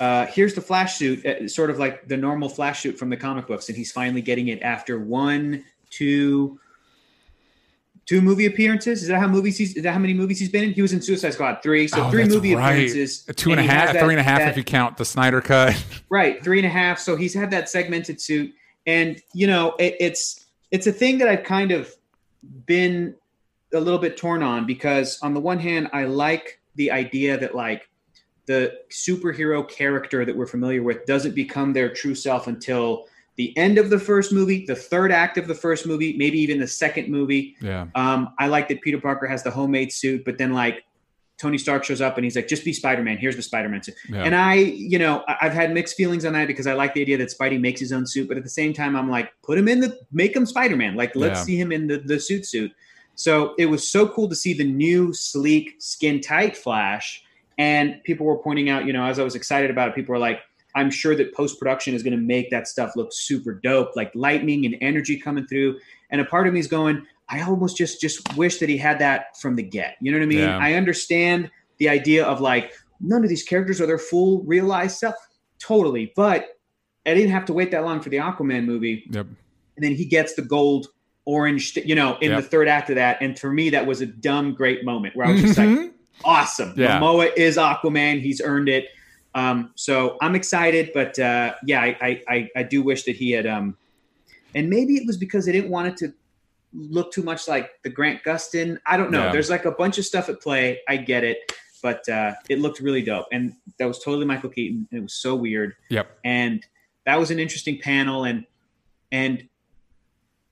uh, 0.02 0.26
here's 0.26 0.56
the 0.56 0.62
Flash 0.62 0.96
suit, 0.98 1.24
uh, 1.26 1.48
sort 1.48 1.70
of 1.70 1.78
like 1.78 2.08
the 2.08 2.18
normal 2.18 2.50
Flash 2.50 2.82
suit 2.82 2.98
from 2.98 3.10
the 3.12 3.16
comic 3.18 3.46
books, 3.46 3.70
and 3.70 3.78
he's 3.78 3.92
finally 3.92 4.22
getting 4.22 4.48
it 4.48 4.60
after 4.64 4.98
one, 4.98 5.64
two, 5.92 6.60
two 8.08 8.20
movie 8.20 8.48
appearances. 8.48 9.04
Is 9.04 9.10
that 9.10 9.20
how 9.20 9.28
movies? 9.28 9.60
He's, 9.60 9.76
is 9.76 9.84
that 9.84 9.92
how 9.94 10.00
many 10.00 10.16
movies 10.16 10.40
he's 10.40 10.50
been 10.50 10.64
in? 10.64 10.74
He 10.74 10.82
was 10.82 10.92
in 10.92 11.02
Suicide 11.04 11.34
Squad 11.34 11.60
three, 11.62 11.88
so 11.88 12.04
Oh, 12.06 12.10
three 12.10 12.26
movie 12.26 12.56
right. 12.56 12.72
appearances. 12.72 13.24
Two 13.36 13.52
and 13.52 13.60
a 13.60 13.64
half, 13.64 13.94
that- 13.94 14.04
three 14.04 14.14
and 14.16 14.20
a 14.20 14.24
half 14.24 14.40
that- 14.40 14.50
if 14.50 14.58
you 14.58 14.64
count 14.64 14.98
the 14.98 15.06
Snyder 15.06 15.40
cut. 15.40 15.76
Right, 16.10 16.44
three 16.44 16.58
and 16.58 16.66
a 16.66 16.70
half. 16.70 16.98
So 17.00 17.16
he's 17.16 17.34
had 17.34 17.52
that 17.52 17.70
segmented 17.70 18.20
suit, 18.20 18.54
and 18.88 19.22
you 19.34 19.46
know, 19.48 19.76
it, 19.80 19.96
it's 20.00 20.48
it's 20.72 20.88
a 20.88 20.92
thing 20.92 21.20
that 21.20 21.28
I've 21.30 21.44
kind 21.44 21.72
of 21.72 21.94
been 22.66 23.16
a 23.72 23.80
little 23.80 24.00
bit 24.00 24.18
torn 24.18 24.42
on 24.42 24.66
because 24.66 25.20
on 25.22 25.34
the 25.36 25.40
one 25.40 25.60
hand, 25.60 25.90
I 25.94 26.06
like 26.06 26.60
the 26.76 26.90
idea 26.92 27.38
that 27.38 27.54
like 27.56 27.88
the 28.52 28.62
superhero 28.90 29.60
character 29.80 30.20
that 30.26 30.36
we're 30.36 30.46
familiar 30.56 30.84
with 30.84 31.06
doesn't 31.06 31.36
become 31.36 31.74
their 31.74 31.90
true 31.94 32.16
self 32.16 32.48
until 32.48 33.06
the 33.38 33.58
end 33.58 33.78
of 33.78 33.90
the 33.90 33.98
first 34.00 34.34
movie, 34.34 34.66
the 34.66 34.76
third 34.76 35.12
act 35.12 35.38
of 35.38 35.48
the 35.48 35.56
first 35.56 35.86
movie, 35.88 36.16
maybe 36.18 36.38
even 36.40 36.60
the 36.60 36.68
second 36.68 37.10
movie. 37.10 37.56
yeah. 37.62 37.88
Um, 37.96 38.34
I 38.38 38.48
like 38.48 38.68
that 38.70 38.82
Peter 38.82 39.00
Parker 39.00 39.26
has 39.28 39.42
the 39.44 39.52
homemade 39.52 39.92
suit, 39.92 40.26
but 40.26 40.38
then 40.38 40.52
like 40.54 40.84
Tony 41.38 41.58
Stark 41.58 41.84
shows 41.84 42.02
up 42.02 42.18
and 42.18 42.24
he's 42.26 42.36
like, 42.36 42.48
just 42.48 42.66
be 42.66 42.74
Spider 42.74 43.02
Man. 43.04 43.18
Here's 43.18 43.36
the 43.38 43.42
Spider 43.42 43.70
Man 43.70 43.82
suit. 43.82 43.96
Yeah. 44.10 44.24
And 44.26 44.36
I, 44.36 44.56
you 44.56 45.00
know, 45.00 45.24
I've 45.42 45.54
had 45.54 45.74
mixed 45.74 45.96
feelings 45.96 46.26
on 46.26 46.34
that 46.34 46.46
because 46.48 46.68
I 46.68 46.74
like 46.74 46.94
the 46.94 47.02
idea 47.02 47.18
that 47.18 47.34
Spidey 47.36 47.60
makes 47.60 47.80
his 47.80 47.92
own 47.94 48.06
suit, 48.06 48.28
but 48.28 48.38
at 48.38 48.44
the 48.44 48.50
same 48.62 48.74
time, 48.74 48.96
I'm 48.96 49.10
like, 49.10 49.32
put 49.42 49.58
him 49.58 49.68
in 49.68 49.80
the, 49.80 49.98
make 50.12 50.36
him 50.36 50.46
Spider 50.46 50.76
Man. 50.76 50.96
Like, 50.96 51.16
let's 51.16 51.40
Yeah. 51.40 51.46
see 51.46 51.58
him 51.60 51.72
in 51.72 51.88
the, 51.88 51.98
the 52.00 52.20
suit 52.20 52.46
suit. 52.46 52.72
So 53.16 53.56
it 53.58 53.66
was 53.68 53.90
so 53.90 54.08
cool 54.08 54.28
to 54.30 54.36
see 54.36 54.54
the 54.54 54.64
new 54.66 55.14
sleek, 55.14 55.76
skin 55.80 56.22
tight 56.22 56.56
Flash. 56.58 57.24
And 57.62 58.04
people 58.04 58.26
were 58.26 58.38
pointing 58.38 58.70
out, 58.70 58.86
you 58.86 58.94
know, 58.94 59.06
as 59.06 59.20
I 59.20 59.24
was 59.24 59.36
excited 59.36 59.70
about 59.70 59.90
it, 59.90 59.96
people 59.96 60.14
were 60.14 60.20
like, 60.20 60.40
I'm 60.74 60.90
sure 60.90 61.16
that 61.16 61.34
post 61.36 61.60
production 61.60 61.94
is 61.94 62.02
going 62.02 62.16
to 62.20 62.26
make 62.36 62.50
that 62.50 62.68
stuff 62.68 62.96
look 62.96 63.10
super 63.12 63.54
dope, 63.54 63.96
like 63.96 64.12
lightning 64.16 64.66
and 64.66 64.76
energy 64.82 65.20
coming 65.20 65.46
through. 65.46 65.78
And 66.10 66.20
a 66.22 66.26
part 66.26 66.48
of 66.48 66.54
me 66.54 66.60
is 66.60 66.68
going, 66.68 67.06
I 67.30 67.42
almost 67.42 67.78
just 67.78 68.02
just 68.02 68.36
wish 68.36 68.58
that 68.60 68.70
he 68.70 68.78
had 68.78 68.98
that 69.00 69.38
from 69.40 69.56
the 69.56 69.64
get. 69.64 69.96
You 70.02 70.12
know 70.12 70.18
what 70.18 70.24
I 70.24 70.28
mean? 70.28 70.40
Yeah. 70.40 70.58
I 70.58 70.74
understand 70.74 71.52
the 71.78 71.88
idea 71.90 72.26
of 72.26 72.42
like 72.42 72.72
none 73.00 73.24
of 73.24 73.30
these 73.30 73.44
characters 73.44 73.80
are 73.82 73.86
their 73.86 73.98
full 74.00 74.42
realized 74.44 74.98
self. 74.98 75.16
totally. 75.60 76.12
But 76.16 76.58
I 77.06 77.14
didn't 77.14 77.32
have 77.32 77.46
to 77.46 77.54
wait 77.54 77.70
that 77.72 77.84
long 77.84 78.02
for 78.02 78.10
the 78.10 78.18
Aquaman 78.18 78.66
movie. 78.66 79.04
Yep. 79.12 79.28
And 79.76 79.84
then 79.86 79.94
he 79.94 80.06
gets 80.06 80.34
the 80.34 80.42
gold 80.42 80.88
orange, 81.26 81.76
you 81.78 81.94
know, 81.96 82.18
in 82.22 82.32
Yep. 82.32 82.42
the 82.44 82.48
third 82.50 82.68
act 82.68 82.90
of 82.90 82.96
that. 82.96 83.22
And 83.22 83.38
for 83.38 83.52
me, 83.52 83.70
that 83.72 83.86
was 83.86 84.02
a 84.02 84.08
dumb, 84.08 84.54
great 84.56 84.84
moment 84.84 85.16
where 85.16 85.28
I 85.28 85.32
was 85.32 85.42
just 85.42 85.58
like, 85.60 85.70
Mhm. 85.70 85.92
Awesome. 86.24 86.74
Yeah. 86.78 87.00
Momoa 87.00 87.32
is 87.36 87.58
Aquaman. 87.58 88.22
He's 88.22 88.42
earned 88.42 88.70
it. 88.70 88.90
Um, 89.34 89.72
so 89.76 90.18
I'm 90.22 90.36
excited, 90.36 90.92
but 90.94 91.18
uh, 91.18 91.54
yeah, 91.66 91.82
I, 91.82 91.98
I, 92.02 92.22
I, 92.28 92.50
I 92.58 92.64
do 92.64 92.84
wish 92.84 93.04
that 93.04 93.16
he 93.16 93.32
had. 93.32 93.48
Um, 93.48 93.78
and 94.54 94.70
maybe 94.70 94.96
it 94.96 95.08
was 95.08 95.18
because 95.18 95.46
they 95.46 95.52
didn't 95.54 95.70
want 95.72 95.88
it 95.88 95.98
to 95.98 96.14
look 96.74 97.12
too 97.14 97.24
much 97.24 97.48
like 97.48 97.72
the 97.84 97.90
Grant 97.90 98.24
Gustin. 98.24 98.78
I 98.86 98.98
don't 98.98 99.12
know. 99.12 99.26
Yeah. 99.26 99.32
There's 99.32 99.50
like 99.50 99.66
a 99.66 99.72
bunch 99.72 99.98
of 99.98 100.06
stuff 100.06 100.28
at 100.28 100.42
play. 100.42 100.80
I 100.88 100.98
get 100.98 101.24
it, 101.24 101.38
but 101.82 102.08
uh, 102.10 102.34
it 102.50 102.60
looked 102.60 102.80
really 102.82 103.02
dope, 103.02 103.28
and 103.32 103.54
that 103.80 103.88
was 103.88 104.00
totally 104.00 104.26
Michael 104.26 104.50
Keaton, 104.50 104.88
and 104.92 105.00
it 105.00 105.02
was 105.04 105.14
so 105.14 105.36
weird 105.36 105.76
Yep. 105.90 106.18
and 106.24 106.66
that 107.06 107.18
was 107.20 107.32
an 107.32 107.40
interesting 107.40 107.80
panel 107.80 108.26
and 108.26 108.46
and 109.12 109.48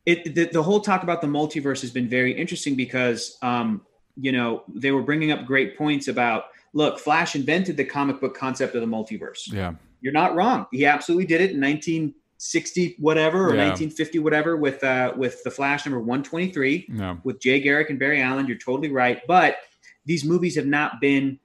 it 0.05 0.33
the, 0.35 0.45
the 0.45 0.63
whole 0.63 0.79
talk 0.79 1.03
about 1.03 1.21
the 1.21 1.27
multiverse 1.27 1.81
has 1.81 1.91
been 1.91 2.07
very 2.07 2.31
interesting 2.33 2.75
because 2.75 3.37
um 3.41 3.81
you 4.19 4.31
know 4.31 4.63
they 4.67 4.91
were 4.91 5.01
bringing 5.03 5.31
up 5.31 5.45
great 5.45 5.77
points 5.77 6.07
about 6.07 6.45
look 6.73 6.99
flash 6.99 7.35
invented 7.35 7.77
the 7.77 7.85
comic 7.85 8.19
book 8.19 8.35
concept 8.35 8.75
of 8.75 8.81
the 8.81 8.87
multiverse 8.87 9.51
Yeah. 9.51 9.73
you're 10.01 10.13
not 10.13 10.35
wrong 10.35 10.65
he 10.71 10.85
absolutely 10.85 11.25
did 11.25 11.41
it 11.41 11.51
in 11.51 11.59
1960 11.61 12.95
whatever 12.99 13.45
or 13.47 13.55
Yeah. 13.55 13.67
1950 13.69 14.19
whatever 14.19 14.57
with 14.57 14.83
uh 14.83 15.13
with 15.17 15.43
the 15.43 15.51
flash 15.51 15.85
number 15.85 15.99
123 15.99 16.87
No. 16.89 17.19
with 17.23 17.39
Jay 17.39 17.59
Garrick 17.59 17.89
and 17.89 17.99
Barry 17.99 18.21
Allen. 18.21 18.47
You're 18.47 18.57
totally 18.57 18.91
right. 18.91 19.21
But 19.27 19.57
these 20.05 20.23
movies 20.25 20.55
have 20.55 20.65
not 20.65 20.99
been 21.01 21.39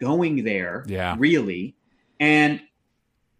going 0.00 0.44
there, 0.44 0.84
Yeah. 0.86 1.16
really. 1.18 1.76
And 2.20 2.60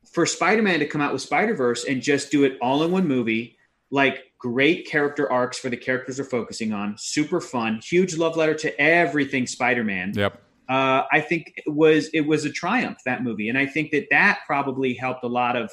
for 0.04 0.26
Spider 0.26 0.62
Man 0.62 0.80
to 0.80 0.86
come 0.86 1.00
out 1.00 1.12
with 1.12 1.22
Spider 1.22 1.54
Verse 1.54 1.84
and 1.84 2.02
just 2.02 2.30
do 2.30 2.44
it 2.44 2.58
all 2.60 2.82
in 2.82 2.90
one 2.90 3.06
movie, 3.06 3.56
like 3.90 4.27
great 4.38 4.86
character 4.86 5.30
arcs 5.30 5.58
for 5.58 5.68
the 5.68 5.76
characters 5.76 6.16
they're 6.16 6.24
focusing 6.24 6.72
on, 6.72 6.96
super 6.98 7.40
fun, 7.40 7.80
huge 7.82 8.16
love 8.16 8.36
letter 8.36 8.54
to 8.54 8.80
everything 8.80 9.46
Spider 9.46 9.84
Man. 9.84 10.12
Yep. 10.14 10.42
Uh, 10.68 11.04
I 11.10 11.20
think 11.20 11.54
it 11.56 11.72
was 11.72 12.08
it 12.12 12.20
was 12.20 12.44
a 12.44 12.50
triumph 12.50 12.98
that 13.06 13.22
movie, 13.22 13.48
and 13.48 13.56
I 13.56 13.66
think 13.66 13.90
that 13.92 14.06
that 14.10 14.40
probably 14.46 14.94
helped 14.94 15.24
a 15.24 15.28
lot 15.28 15.56
of 15.56 15.70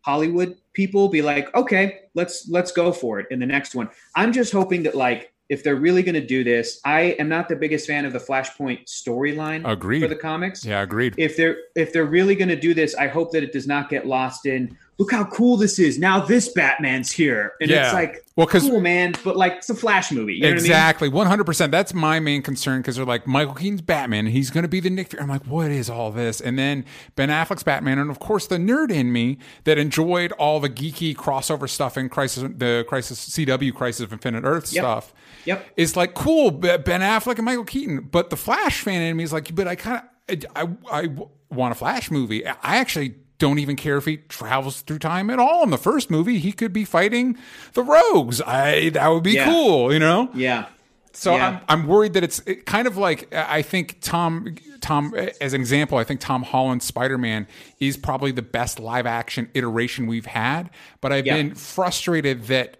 Hollywood 0.00 0.56
people 0.72 1.08
be 1.08 1.22
like, 1.22 1.54
okay, 1.54 2.00
let's 2.14 2.48
let's 2.48 2.72
go 2.72 2.92
for 2.92 3.20
it 3.20 3.26
in 3.30 3.38
the 3.38 3.46
next 3.46 3.74
one. 3.74 3.90
I'm 4.16 4.32
just 4.32 4.52
hoping 4.52 4.82
that 4.84 4.94
like 4.94 5.32
if 5.48 5.62
they're 5.62 5.76
really 5.76 6.02
going 6.02 6.14
to 6.14 6.26
do 6.26 6.42
this, 6.42 6.80
I 6.86 7.16
am 7.18 7.28
not 7.28 7.46
the 7.48 7.56
biggest 7.56 7.86
fan 7.86 8.06
of 8.06 8.14
the 8.14 8.18
Flashpoint 8.18 8.86
storyline 8.86 9.70
Agreed. 9.70 10.00
for 10.00 10.08
the 10.08 10.16
comics. 10.16 10.64
Yeah. 10.64 10.80
Agreed. 10.80 11.14
If 11.18 11.36
they're 11.36 11.58
if 11.76 11.92
they're 11.92 12.06
really 12.06 12.34
going 12.34 12.48
to 12.48 12.56
do 12.58 12.72
this, 12.72 12.94
I 12.94 13.08
hope 13.08 13.32
that 13.32 13.42
it 13.42 13.52
does 13.52 13.66
not 13.66 13.90
get 13.90 14.06
lost 14.06 14.46
in 14.46 14.76
look 14.98 15.10
how 15.10 15.24
cool 15.24 15.56
this 15.56 15.78
is. 15.78 15.98
Now 15.98 16.20
this 16.20 16.48
Batman's 16.50 17.10
here, 17.10 17.52
and 17.60 17.70
Yeah. 17.70 17.84
it's 17.86 17.94
like 17.94 18.24
Well, 18.36 18.46
'cause- 18.46 18.62
cool, 18.68 18.80
man, 18.80 19.14
but 19.24 19.36
like 19.36 19.54
it's 19.54 19.68
a 19.70 19.74
Flash 19.74 20.12
movie. 20.12 20.34
You 20.34 20.40
know 20.42 20.48
what 20.48 20.52
I 20.52 20.54
mean? 20.56 20.64
exactly, 20.64 21.08
one 21.08 21.26
hundred 21.26 21.44
percent. 21.44 21.72
That's 21.72 21.92
my 21.92 22.20
main 22.20 22.40
concern 22.42 22.80
because 22.80 22.96
they're 22.96 23.04
like 23.04 23.26
Michael 23.26 23.54
Keaton's 23.54 23.80
Batman, 23.82 24.26
he's 24.26 24.50
going 24.50 24.62
to 24.62 24.68
be 24.68 24.80
the 24.80 24.90
Nick. 24.90 25.10
Fury. 25.10 25.22
I'm 25.22 25.28
like, 25.28 25.44
what 25.46 25.70
is 25.70 25.90
all 25.90 26.10
this? 26.12 26.40
And 26.40 26.58
then 26.58 26.84
Ben 27.16 27.28
Affleck's 27.30 27.62
Batman, 27.62 27.98
and 27.98 28.10
of 28.10 28.18
course 28.20 28.46
the 28.46 28.58
nerd 28.58 28.90
in 28.90 29.12
me 29.12 29.38
that 29.64 29.76
enjoyed 29.78 30.32
all 30.32 30.60
the 30.60 30.70
geeky 30.70 31.14
crossover 31.16 31.68
stuff 31.68 31.96
in 31.98 32.08
Crisis, 32.08 32.44
the 32.56 32.84
Crisis 32.88 33.18
CW 33.18 33.72
Crisis 33.74 34.02
of 34.02 34.12
Infinite 34.12 34.44
Earth 34.44 34.72
Yep. 34.72 34.82
stuff. 34.82 35.14
Yep. 35.46 35.66
Is 35.76 35.96
like 35.96 36.14
cool, 36.14 36.50
Ben 36.52 36.78
Affleck 37.00 37.36
and 37.36 37.44
Michael 37.44 37.64
Keaton. 37.64 38.08
But 38.10 38.30
the 38.30 38.36
Flash 38.36 38.80
fan 38.82 39.02
in 39.02 39.16
me 39.16 39.24
is 39.24 39.32
like, 39.32 39.54
but 39.54 39.66
I 39.66 39.74
kind 39.74 40.02
of, 40.28 40.44
I, 40.54 40.68
I 40.90 41.08
want 41.50 41.72
a 41.72 41.74
Flash 41.74 42.10
movie. 42.10 42.46
I 42.46 42.54
actually 42.76 43.16
don't 43.42 43.58
even 43.58 43.74
care 43.74 43.96
if 43.96 44.04
he 44.04 44.18
travels 44.18 44.82
through 44.82 45.00
time 45.00 45.28
at 45.28 45.40
all. 45.40 45.64
In 45.64 45.70
the 45.70 45.76
first 45.78 46.10
movie, 46.12 46.38
he 46.38 46.52
could 46.52 46.72
be 46.72 46.84
fighting 46.84 47.36
the 47.74 47.82
Rogues. 47.82 48.40
I 48.40 48.90
that 48.90 49.08
would 49.08 49.24
be 49.24 49.32
Yeah. 49.32 49.46
cool, 49.46 49.92
you 49.92 49.98
know. 49.98 50.30
Yeah. 50.32 50.66
So 51.12 51.34
Yeah. 51.34 51.60
I'm, 51.68 51.80
I'm 51.80 51.86
worried 51.88 52.12
that 52.12 52.22
it's 52.22 52.40
kind 52.66 52.86
of 52.86 52.96
like 52.96 53.34
I 53.34 53.62
think 53.62 53.98
Tom 54.00 54.54
Tom 54.80 55.12
as 55.40 55.52
an 55.54 55.60
example 55.60 55.98
I 55.98 56.04
think 56.04 56.20
Tom 56.20 56.44
Holland's 56.44 56.84
Spider 56.86 57.18
Man 57.18 57.48
is 57.80 57.96
probably 57.96 58.30
the 58.30 58.42
best 58.42 58.78
live 58.78 59.06
action 59.06 59.48
iteration 59.54 60.06
we've 60.06 60.26
had, 60.26 60.70
but 61.00 61.12
I've 61.12 61.26
Yeah. 61.26 61.34
been 61.36 61.54
frustrated 61.56 62.44
that 62.44 62.76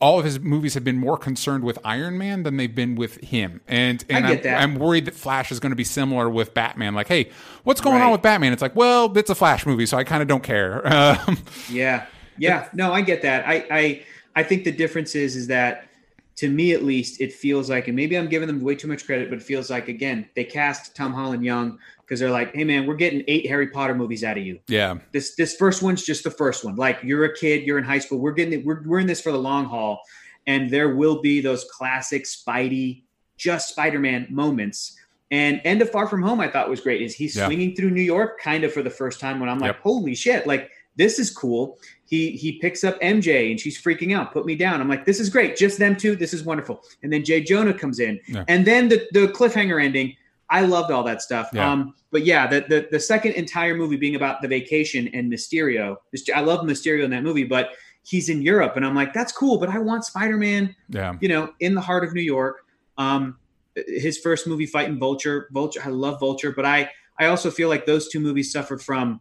all 0.00 0.18
of 0.18 0.24
his 0.24 0.40
movies 0.40 0.74
have 0.74 0.84
been 0.84 0.96
more 0.96 1.16
concerned 1.16 1.62
with 1.62 1.78
Iron 1.84 2.18
Man 2.18 2.42
than 2.42 2.56
they've 2.56 2.74
been 2.74 2.96
with 2.96 3.16
him, 3.18 3.60
and 3.68 4.04
and 4.08 4.42
that. 4.42 4.60
I'm 4.60 4.74
worried 4.74 5.04
that 5.04 5.14
Flash 5.14 5.52
is 5.52 5.60
going 5.60 5.70
to 5.70 5.76
be 5.76 5.84
similar 5.84 6.28
with 6.28 6.54
Batman. 6.54 6.94
Like, 6.94 7.08
hey, 7.08 7.30
what's 7.62 7.80
going 7.80 8.02
on 8.02 8.10
with 8.10 8.22
Batman? 8.22 8.52
It's 8.52 8.62
like, 8.62 8.74
well, 8.74 9.16
it's 9.16 9.30
a 9.30 9.34
Flash 9.34 9.66
movie, 9.66 9.86
so 9.86 9.96
I 9.96 10.04
kind 10.04 10.22
of 10.22 10.28
don't 10.28 10.42
care. 10.42 10.82
Um, 11.00 11.38
Yeah, 11.70 12.06
yeah. 12.36 12.68
No, 12.74 12.92
I 12.92 13.00
get 13.00 13.22
that. 13.22 13.46
I, 13.46 13.64
I, 13.70 14.02
I 14.36 14.42
think 14.42 14.64
the 14.64 14.72
difference 14.72 15.14
is, 15.14 15.34
is 15.34 15.46
that 15.46 15.88
to 16.36 16.48
me 16.48 16.72
at 16.72 16.82
least, 16.82 17.20
it 17.20 17.32
feels 17.32 17.70
like, 17.70 17.86
and 17.86 17.96
maybe 17.96 18.18
I'm 18.18 18.28
giving 18.28 18.48
them 18.48 18.60
way 18.60 18.74
too 18.74 18.88
much 18.88 19.06
credit, 19.06 19.30
but 19.30 19.38
it 19.38 19.42
feels 19.42 19.70
like 19.70 19.88
again 19.88 20.28
they 20.34 20.44
cast 20.44 20.94
Tom 20.96 21.12
Holland 21.12 21.44
young 21.44 21.78
because 22.10 22.18
they're 22.18 22.28
like, 22.30 22.52
hey 22.56 22.64
man, 22.64 22.86
we're 22.88 22.96
getting 22.96 23.22
eight 23.28 23.46
Harry 23.46 23.68
Potter 23.68 23.94
movies 23.94 24.24
out 24.24 24.36
of 24.36 24.44
you. 24.44 24.58
yeah, 24.66 24.98
This 25.12 25.36
this 25.36 25.54
first 25.54 25.80
one's 25.80 26.02
just 26.04 26.24
the 26.24 26.30
first 26.30 26.64
one. 26.64 26.74
Like 26.74 26.98
you're 27.04 27.24
a 27.24 27.32
kid, 27.36 27.62
you're 27.64 27.78
in 27.78 27.84
high 27.84 28.00
school. 28.00 28.18
We're 28.18 28.32
getting. 28.32 28.64
We're 28.64 28.82
we're 28.84 28.98
in 28.98 29.06
this 29.06 29.20
for 29.20 29.30
the 29.30 29.38
long 29.38 29.64
haul, 29.66 30.00
and 30.48 30.68
there 30.68 30.96
will 30.96 31.22
be 31.22 31.40
those 31.40 31.64
classic 31.72 32.24
Spidey, 32.24 33.02
just 33.36 33.68
Spider-Man 33.68 34.26
moments. 34.28 34.96
And 35.30 35.60
End 35.64 35.80
of 35.82 35.88
Far 35.90 36.08
From 36.08 36.20
Home, 36.22 36.40
I 36.40 36.48
thought 36.48 36.68
was 36.68 36.80
great. 36.80 37.00
Is 37.00 37.14
he's 37.14 37.36
Yeah. 37.36 37.46
swinging 37.46 37.76
through 37.76 37.90
New 37.92 38.02
York 38.02 38.40
kind 38.40 38.64
of 38.64 38.72
for 38.72 38.82
the 38.82 38.90
first 38.90 39.20
time 39.20 39.38
when 39.38 39.48
I'm 39.48 39.60
like, 39.60 39.68
Yep. 39.68 39.80
holy 39.82 40.16
shit, 40.16 40.44
like 40.48 40.68
this 40.96 41.20
is 41.20 41.30
cool. 41.30 41.78
He 42.06 42.32
he 42.32 42.58
picks 42.58 42.82
up 42.82 43.00
MJ 43.00 43.52
and 43.52 43.60
she's 43.60 43.80
freaking 43.80 44.12
out. 44.16 44.32
Put 44.32 44.44
me 44.46 44.56
down. 44.56 44.80
I'm 44.80 44.88
like, 44.88 45.04
this 45.04 45.20
is 45.20 45.28
great. 45.30 45.56
Just 45.56 45.78
them 45.78 45.94
two. 45.94 46.16
This 46.16 46.34
is 46.34 46.42
wonderful. 46.42 46.82
And 47.04 47.12
then 47.12 47.22
Jay 47.24 47.40
Jonah 47.40 47.72
comes 47.72 48.00
in, 48.00 48.18
Yeah. 48.26 48.42
and 48.48 48.66
then 48.66 48.88
the 48.88 49.06
the 49.12 49.28
cliffhanger 49.28 49.80
ending. 49.80 50.16
I 50.50 50.62
loved 50.62 50.90
all 50.90 51.04
that 51.04 51.22
stuff. 51.22 51.48
Yeah. 51.52 51.70
Um, 51.70 51.94
but 52.10 52.24
yeah, 52.24 52.46
the, 52.46 52.60
the 52.68 52.88
the 52.90 53.00
second 53.00 53.32
entire 53.32 53.74
movie 53.76 53.96
being 53.96 54.16
about 54.16 54.42
the 54.42 54.48
vacation 54.48 55.08
and 55.14 55.32
Mysterio. 55.32 55.96
I 56.34 56.40
love 56.40 56.66
Mysterio 56.66 57.04
in 57.04 57.10
that 57.12 57.22
movie, 57.22 57.44
but 57.44 57.70
he's 58.02 58.28
in 58.28 58.42
Europe, 58.42 58.74
and 58.76 58.84
I'm 58.84 58.94
like, 58.94 59.12
that's 59.14 59.32
cool. 59.32 59.58
But 59.58 59.68
I 59.68 59.78
want 59.78 60.04
Spider-Man, 60.04 60.74
yeah, 60.88 61.14
you 61.20 61.28
know, 61.28 61.52
in 61.60 61.74
the 61.74 61.80
heart 61.80 62.04
of 62.04 62.12
New 62.14 62.22
York. 62.22 62.64
Um, 62.98 63.38
his 63.86 64.18
first 64.18 64.46
movie 64.48 64.66
fighting 64.66 64.98
Vulture. 64.98 65.48
Vulture, 65.52 65.80
I 65.84 65.88
love 65.90 66.18
Vulture, 66.18 66.50
but 66.52 66.64
I 66.66 66.90
I 67.18 67.26
also 67.26 67.50
feel 67.50 67.68
like 67.68 67.86
those 67.86 68.08
two 68.08 68.18
movies 68.18 68.50
suffered 68.50 68.82
from 68.82 69.20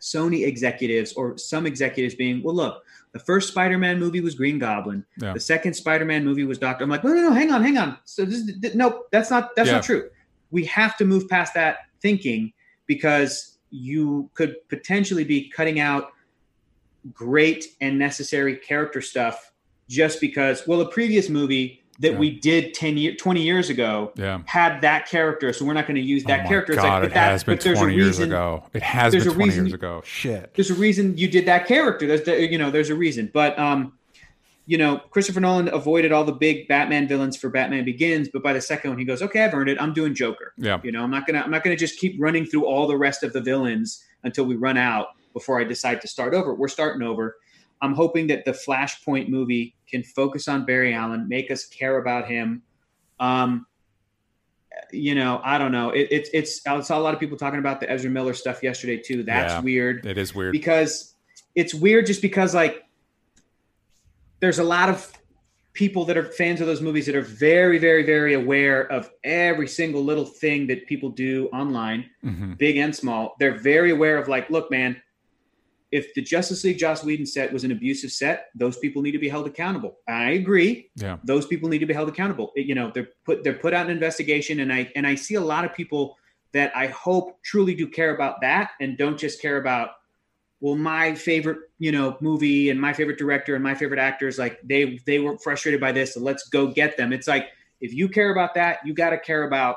Sony 0.00 0.46
executives 0.46 1.12
or 1.14 1.36
some 1.38 1.66
executives 1.66 2.14
being, 2.14 2.42
well, 2.42 2.54
look, 2.54 2.82
the 3.12 3.18
first 3.18 3.48
Spider-Man 3.48 3.98
movie 3.98 4.20
was 4.20 4.34
Green 4.34 4.58
Goblin. 4.58 5.04
Yeah. 5.20 5.32
The 5.34 5.40
second 5.40 5.74
Spider-Man 5.74 6.24
movie 6.24 6.44
was 6.44 6.58
Doctor. 6.58 6.84
I'm 6.84 6.90
like, 6.90 7.04
no, 7.04 7.12
no, 7.12 7.28
no, 7.28 7.32
hang 7.32 7.50
on, 7.52 7.62
hang 7.62 7.76
on. 7.78 7.98
So 8.04 8.24
this 8.24 8.36
is 8.38 8.60
th- 8.60 8.74
no, 8.74 9.04
that's 9.12 9.30
not 9.30 9.54
that's 9.56 9.68
Yeah. 9.68 9.74
not 9.76 9.84
true. 9.84 10.08
We 10.50 10.64
have 10.66 10.96
to 10.98 11.04
move 11.04 11.28
past 11.28 11.54
that 11.54 11.78
thinking 12.00 12.52
because 12.86 13.58
you 13.70 14.28
could 14.34 14.56
potentially 14.68 15.24
be 15.24 15.48
cutting 15.48 15.78
out 15.80 16.10
great 17.14 17.66
and 17.80 17.98
necessary 17.98 18.56
character 18.56 19.00
stuff 19.00 19.52
just 19.88 20.20
because 20.20 20.66
well, 20.66 20.80
a 20.80 20.88
previous 20.90 21.28
movie 21.28 21.82
that 22.00 22.12
Yeah. 22.12 22.18
we 22.18 22.30
did 22.30 22.72
10 22.74 22.96
year 22.96 23.14
20 23.14 23.42
years 23.42 23.68
ago 23.70 24.12
yeah. 24.16 24.40
had 24.46 24.80
that 24.80 25.06
character, 25.06 25.52
so 25.52 25.64
we're 25.64 25.74
not 25.74 25.86
going 25.86 25.96
to 25.96 26.00
use 26.02 26.24
that 26.24 26.40
oh 26.40 26.42
my 26.44 26.48
character. 26.48 26.72
It's 26.72 26.82
God, 26.82 27.02
like, 27.02 27.10
it 27.10 27.14
that- 27.14 27.30
has 27.32 27.44
been 27.44 27.56
but 27.56 27.64
there's 27.64 27.78
a 27.78 27.80
twenty 27.80 27.94
years 27.94 28.06
reason- 28.18 28.24
ago. 28.24 28.64
It 28.72 28.82
has 28.82 29.14
been 29.14 29.24
twenty 29.24 29.44
reason- 29.44 29.66
years 29.66 29.74
ago. 29.74 30.02
Shit. 30.04 30.52
there's 30.54 30.70
a 30.70 30.74
reason 30.74 31.16
you 31.18 31.28
did 31.28 31.46
that 31.46 31.66
character. 31.66 32.06
There's 32.06 32.22
the, 32.22 32.40
you 32.50 32.56
know 32.58 32.70
there's 32.70 32.90
a 32.90 32.94
reason. 32.94 33.30
But 33.32 33.58
um, 33.58 33.92
you 34.70 34.78
know 34.78 34.98
Christopher 35.10 35.40
Nolan 35.40 35.66
avoided 35.68 36.12
all 36.12 36.22
the 36.22 36.32
big 36.46 36.68
Batman 36.68 37.08
villains 37.08 37.36
for 37.36 37.50
Batman 37.50 37.84
Begins, 37.84 38.28
but 38.32 38.40
by 38.42 38.52
the 38.52 38.60
second 38.60 38.90
one 38.90 38.98
he 39.00 39.04
goes, 39.04 39.20
okay, 39.20 39.42
I've 39.44 39.52
earned 39.52 39.68
it. 39.68 39.80
I'm 39.82 39.92
doing 39.92 40.14
Joker. 40.14 40.52
Yeah. 40.56 40.78
You 40.84 40.92
know 40.92 41.02
I'm 41.02 41.10
not 41.10 41.26
gonna 41.26 41.40
I'm 41.40 41.50
not 41.50 41.64
gonna 41.64 41.76
just 41.76 41.98
keep 41.98 42.14
running 42.20 42.46
through 42.46 42.66
all 42.66 42.86
the 42.86 42.96
rest 42.96 43.24
of 43.24 43.32
the 43.32 43.40
villains 43.40 44.04
until 44.22 44.44
we 44.44 44.54
run 44.54 44.76
out 44.76 45.08
before 45.32 45.60
I 45.60 45.64
decide 45.64 46.00
to 46.02 46.08
start 46.08 46.34
over. 46.34 46.54
We're 46.54 46.68
starting 46.68 47.02
over. 47.02 47.36
I'm 47.82 47.94
hoping 47.94 48.28
that 48.28 48.44
the 48.44 48.52
Flashpoint 48.52 49.28
movie 49.28 49.74
can 49.90 50.02
focus 50.04 50.46
on 50.46 50.64
Barry 50.66 50.94
Allen, 50.94 51.26
make 51.28 51.50
us 51.50 51.64
care 51.66 51.96
about 51.98 52.28
him. 52.28 52.62
Um, 53.18 53.66
you 54.92 55.14
know, 55.16 55.40
I 55.42 55.58
don't 55.58 55.72
know. 55.72 55.90
It, 55.90 56.08
it's 56.10 56.30
it's 56.32 56.66
I 56.66 56.78
saw 56.80 56.96
a 56.98 57.00
lot 57.06 57.12
of 57.14 57.18
people 57.20 57.36
talking 57.36 57.58
about 57.58 57.80
the 57.80 57.90
Ezra 57.90 58.10
Miller 58.10 58.34
stuff 58.34 58.62
yesterday 58.62 58.98
too. 58.98 59.22
That's 59.24 59.52
Yeah. 59.54 59.60
weird 59.62 60.06
It 60.06 60.16
is 60.18 60.32
weird. 60.34 60.52
because 60.52 61.14
it's 61.56 61.74
weird 61.74 62.06
just 62.06 62.22
because 62.22 62.54
like 62.54 62.84
there's 64.40 64.58
a 64.58 64.64
lot 64.64 64.88
of 64.88 65.12
people 65.72 66.04
that 66.04 66.16
are 66.16 66.24
fans 66.24 66.60
of 66.60 66.66
those 66.66 66.80
movies 66.80 67.06
that 67.06 67.14
are 67.14 67.22
very 67.22 67.78
very 67.78 68.02
very 68.02 68.34
aware 68.34 68.90
of 68.90 69.10
every 69.22 69.68
single 69.68 70.02
little 70.04 70.24
thing 70.24 70.66
that 70.66 70.86
people 70.86 71.08
do 71.10 71.48
online 71.52 72.06
Mhm. 72.24 72.58
big 72.58 72.76
and 72.76 72.94
small 72.94 73.36
they're 73.38 73.58
very 73.58 73.90
aware 73.90 74.18
of 74.18 74.26
like 74.28 74.50
look 74.50 74.70
man 74.70 75.00
if 75.92 76.12
the 76.14 76.22
justice 76.22 76.64
league 76.64 76.78
joss 76.78 77.04
whedon 77.04 77.24
set 77.26 77.52
was 77.52 77.62
an 77.64 77.70
abusive 77.70 78.10
set 78.10 78.46
those 78.54 78.76
people 78.78 79.00
need 79.02 79.12
to 79.12 79.18
be 79.18 79.28
held 79.28 79.46
accountable 79.46 79.98
i 80.08 80.30
agree 80.32 80.90
Yeah. 80.96 81.18
those 81.24 81.46
people 81.46 81.68
need 81.68 81.78
to 81.78 81.86
be 81.86 81.94
held 81.94 82.08
accountable 82.08 82.52
you 82.56 82.74
know 82.74 82.90
they're 82.92 83.08
put 83.24 83.44
they're 83.44 83.54
put 83.54 83.72
out 83.72 83.86
an 83.86 83.92
investigation 83.92 84.58
and 84.60 84.72
i 84.72 84.90
and 84.96 85.06
i 85.06 85.14
see 85.14 85.34
a 85.36 85.40
lot 85.40 85.64
of 85.64 85.72
people 85.72 86.16
that 86.52 86.72
I 86.76 86.88
hope 86.88 87.40
truly 87.44 87.76
do 87.76 87.86
care 87.86 88.12
about 88.12 88.40
that 88.40 88.72
and 88.80 88.98
don't 88.98 89.16
just 89.16 89.40
care 89.40 89.58
about 89.58 89.90
well 90.60 90.76
my 90.76 91.14
favorite 91.14 91.58
you 91.78 91.90
know 91.92 92.16
movie 92.20 92.70
and 92.70 92.80
my 92.80 92.92
favorite 92.92 93.18
director 93.18 93.54
and 93.54 93.64
my 93.64 93.74
favorite 93.74 93.98
actors 94.00 94.38
like 94.38 94.60
they 94.62 94.98
they 95.06 95.18
were 95.18 95.38
frustrated 95.38 95.80
by 95.80 95.90
this 95.92 96.14
so 96.14 96.20
let's 96.20 96.48
go 96.48 96.66
get 96.68 96.96
them 96.96 97.12
it's 97.12 97.26
like 97.28 97.46
if 97.80 97.92
you 97.94 98.08
care 98.08 98.30
about 98.32 98.54
that 98.54 98.78
you 98.84 98.92
got 98.94 99.10
to 99.10 99.18
care 99.18 99.44
about 99.44 99.76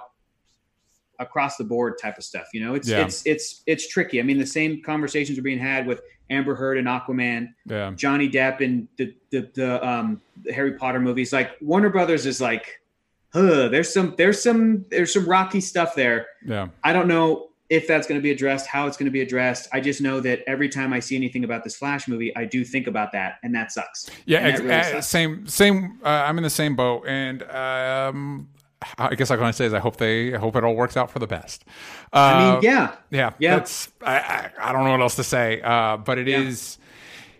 across 1.19 1.57
the 1.57 1.63
board 1.63 1.93
type 2.01 2.17
of 2.17 2.23
stuff 2.23 2.47
you 2.53 2.63
know 2.63 2.73
it's 2.73 2.89
Yeah. 2.89 3.01
it's 3.05 3.21
it's 3.25 3.63
it's 3.67 3.87
tricky 3.87 4.19
i 4.19 4.23
mean 4.23 4.37
the 4.39 4.45
same 4.45 4.81
conversations 4.81 5.37
are 5.37 5.43
being 5.43 5.59
had 5.59 5.85
with 5.85 6.01
amber 6.29 6.55
heard 6.55 6.77
and 6.77 6.87
aquaman 6.87 7.53
Yeah. 7.65 7.91
johnny 7.95 8.29
depp 8.29 8.61
and 8.61 8.87
the 8.97 9.15
the, 9.29 9.49
the 9.53 9.87
um 9.87 10.21
the 10.43 10.51
harry 10.51 10.73
potter 10.73 10.99
movies 10.99 11.31
like 11.31 11.51
warner 11.61 11.89
brothers 11.89 12.25
is 12.25 12.41
like 12.41 12.81
huh, 13.31 13.67
there's 13.69 13.93
some 13.93 14.15
there's 14.17 14.41
some 14.41 14.85
there's 14.89 15.13
some 15.13 15.25
rocky 15.25 15.61
stuff 15.61 15.95
there 15.95 16.27
Yeah. 16.45 16.67
I 16.83 16.93
don't 16.93 17.07
know 17.07 17.49
if 17.73 17.87
that's 17.87 18.05
going 18.05 18.19
to 18.19 18.21
be 18.21 18.29
addressed, 18.29 18.67
how 18.67 18.85
it's 18.85 18.95
going 18.97 19.05
to 19.07 19.11
be 19.11 19.21
addressed. 19.21 19.67
I 19.73 19.79
just 19.81 19.99
know 19.99 20.19
that 20.19 20.41
every 20.45 20.69
time 20.69 20.93
I 20.93 20.99
see 20.99 21.15
anything 21.15 21.43
about 21.43 21.63
this 21.63 21.75
Flash 21.75 22.07
movie, 22.07 22.31
I 22.37 22.45
do 22.45 22.63
think 22.63 22.85
about 22.85 23.11
that, 23.13 23.39
and 23.41 23.53
that 23.55 23.71
sucks. 23.71 24.11
Yeah, 24.25 24.39
ex- 24.41 24.59
that 24.59 24.63
really 24.65 24.75
uh, 24.79 24.83
sucks. 24.83 25.07
same, 25.07 25.47
same. 25.47 25.99
Uh, 26.05 26.09
I'm 26.09 26.37
in 26.37 26.43
the 26.43 26.51
same 26.51 26.75
boat, 26.75 27.05
and 27.07 27.41
um, 27.43 28.47
I 28.99 29.15
guess 29.15 29.31
all 29.31 29.37
I 29.37 29.39
can 29.39 29.53
say 29.53 29.65
is 29.65 29.73
I 29.73 29.79
hope 29.79 29.97
they, 29.97 30.35
I 30.35 30.37
hope 30.37 30.55
it 30.55 30.63
all 30.63 30.75
works 30.75 30.95
out 30.95 31.09
for 31.09 31.17
the 31.17 31.25
best. 31.27 31.65
Uh, 32.13 32.17
I 32.17 32.51
mean, 32.53 32.61
yeah, 32.63 32.95
yeah, 33.09 33.31
Yeah. 33.39 33.55
That's 33.57 33.89
I, 34.03 34.17
I, 34.19 34.49
I 34.69 34.71
don't 34.71 34.83
know 34.85 34.91
what 34.91 35.01
else 35.01 35.15
to 35.15 35.23
say, 35.23 35.59
uh, 35.61 35.97
but 35.97 36.19
it 36.19 36.27
Yeah. 36.27 36.41
is, 36.41 36.77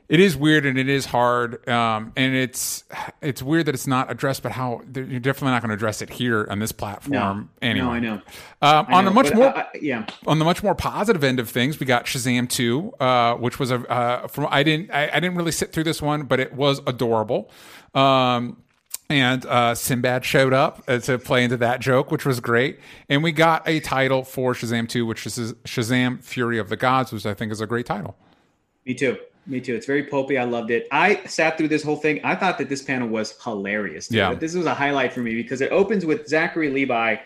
it 0.10 0.20
is 0.20 0.36
weird 0.38 0.66
and 0.66 0.78
it 0.78 0.90
is 0.90 1.06
hard, 1.06 1.68
um, 1.68 2.12
and 2.16 2.36
it's 2.36 2.84
it's 3.22 3.42
weird 3.42 3.66
that 3.68 3.74
it's 3.76 3.88
not 3.88 4.12
addressed. 4.12 4.44
But 4.44 4.52
how 4.52 4.82
you're 4.94 5.20
definitely 5.20 5.52
not 5.52 5.62
going 5.62 5.70
to 5.70 5.76
address 5.76 6.02
it 6.02 6.10
here 6.10 6.46
on 6.50 6.60
this 6.60 6.72
platform 6.72 7.50
anyway. 7.62 7.86
no, 7.86 7.92
I 7.92 8.00
know. 8.00 8.14
Um, 8.62 8.86
I 8.90 8.94
on 8.94 9.06
know, 9.06 9.12
a 9.12 9.14
much 9.14 9.34
more 9.34 9.48
I- 9.58 9.62
I- 9.62 9.68
yeah, 9.82 10.06
on 10.28 10.40
the 10.40 10.46
much 10.46 10.62
more 10.62 10.76
positive 10.76 11.24
end 11.24 11.40
of 11.40 11.50
things, 11.50 11.80
we 11.80 11.86
got 11.86 12.06
Shazam 12.06 12.50
two, 12.50 12.92
uh, 13.00 13.36
which 13.36 13.60
was 13.60 13.72
a 13.72 13.78
uh, 13.90 14.28
from 14.28 14.48
I 14.52 14.62
didn't 14.64 14.92
I, 14.92 15.10
I 15.12 15.20
didn't 15.20 15.36
really 15.36 15.52
sit 15.54 15.72
through 15.72 15.86
this 15.86 16.02
one, 16.02 16.24
but 16.24 16.40
it 16.40 16.54
was 16.54 16.82
adorable. 16.86 17.50
Um, 17.96 18.58
and 19.10 19.46
uh, 19.46 19.76
Sinbad 19.76 20.26
showed 20.26 20.54
up 20.54 20.84
uh, 20.88 20.98
to 21.00 21.20
play 21.20 21.44
into 21.44 21.58
that 21.58 21.82
joke, 21.82 22.10
which 22.10 22.26
was 22.26 22.40
great. 22.40 22.80
And 23.10 23.22
we 23.22 23.32
got 23.32 23.68
a 23.68 23.80
title 23.80 24.24
for 24.24 24.54
Shazam 24.54 24.88
two, 24.90 25.06
which 25.06 25.26
is 25.28 25.54
Shazam 25.66 26.24
Fury 26.24 26.58
of 26.58 26.70
the 26.70 26.78
Gods, 26.78 27.12
which 27.12 27.26
I 27.26 27.34
think 27.34 27.52
is 27.52 27.62
a 27.62 27.68
great 27.68 27.86
title. 27.86 28.16
me 28.86 28.94
too. 28.94 29.18
Me 29.46 29.60
too. 29.60 29.76
It's 29.76 29.86
very 29.86 30.04
pulpy. 30.04 30.38
I 30.38 30.46
loved 30.46 30.72
it. 30.72 30.88
I 30.92 31.24
sat 31.26 31.58
through 31.58 31.68
this 31.68 31.84
whole 31.84 31.98
thing. 31.98 32.22
I 32.24 32.36
thought 32.36 32.58
that 32.60 32.70
this 32.70 32.82
panel 32.82 33.10
was 33.10 33.36
hilarious. 33.44 34.08
dude. 34.08 34.18
Yeah. 34.18 34.30
That 34.30 34.40
This 34.40 34.54
was 34.56 34.66
a 34.66 34.74
highlight 34.74 35.12
for 35.12 35.20
me 35.22 35.36
because 35.36 35.60
it 35.62 35.72
opens 35.72 36.06
with 36.06 36.28
Zachary 36.28 36.70
Levi 36.70 37.18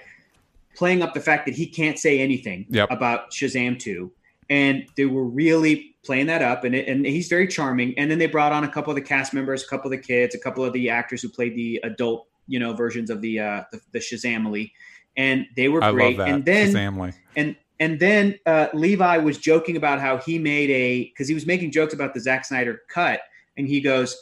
playing 0.75 1.01
up 1.01 1.13
the 1.13 1.19
fact 1.21 1.45
that 1.45 1.55
he 1.55 1.65
can't 1.67 1.97
say 1.99 2.19
anything 2.19 2.65
Yep. 2.69 2.89
about 2.91 3.31
Shazam 3.31 3.79
2. 3.79 4.11
And 4.49 4.85
they 4.95 5.05
were 5.05 5.25
really 5.25 5.95
playing 6.05 6.27
that 6.27 6.41
up, 6.41 6.63
and, 6.63 6.73
it, 6.73 6.87
and 6.87 7.05
he's 7.05 7.27
very 7.27 7.47
charming. 7.47 7.97
And 7.99 8.09
then 8.09 8.17
they 8.17 8.27
brought 8.27 8.53
on 8.53 8.63
a 8.63 8.69
couple 8.71 8.91
of 8.91 8.95
the 8.95 9.01
cast 9.01 9.33
members, 9.33 9.63
a 9.63 9.67
couple 9.67 9.91
of 9.91 9.99
the 9.99 10.03
kids, 10.05 10.33
a 10.35 10.39
couple 10.39 10.63
of 10.63 10.71
the 10.71 10.89
actors 10.89 11.21
who 11.21 11.27
played 11.29 11.53
the 11.55 11.81
adult, 11.83 12.27
you 12.47 12.57
know, 12.57 12.73
versions 12.73 13.09
of 13.09 13.19
the 13.21 13.39
uh, 13.41 13.63
the, 13.73 13.81
the 13.91 13.99
Shazamily, 13.99 14.71
and 15.17 15.45
they 15.57 15.67
were 15.67 15.83
I 15.83 15.91
great. 15.91 16.17
And 16.17 16.45
then 16.45 16.73
Shazamly. 16.73 17.13
and 17.35 17.57
and 17.79 17.99
then 17.99 18.39
uh, 18.45 18.67
Levi 18.73 19.17
was 19.17 19.37
joking 19.37 19.77
about 19.77 19.99
how 19.99 20.17
he 20.17 20.39
made 20.39 20.69
a 20.69 21.05
because 21.05 21.27
he 21.27 21.33
was 21.33 21.45
making 21.45 21.71
jokes 21.71 21.93
about 21.93 22.13
the 22.13 22.19
Zack 22.19 22.45
Snyder 22.45 22.81
cut, 22.89 23.21
and 23.57 23.67
he 23.67 23.81
goes, 23.81 24.17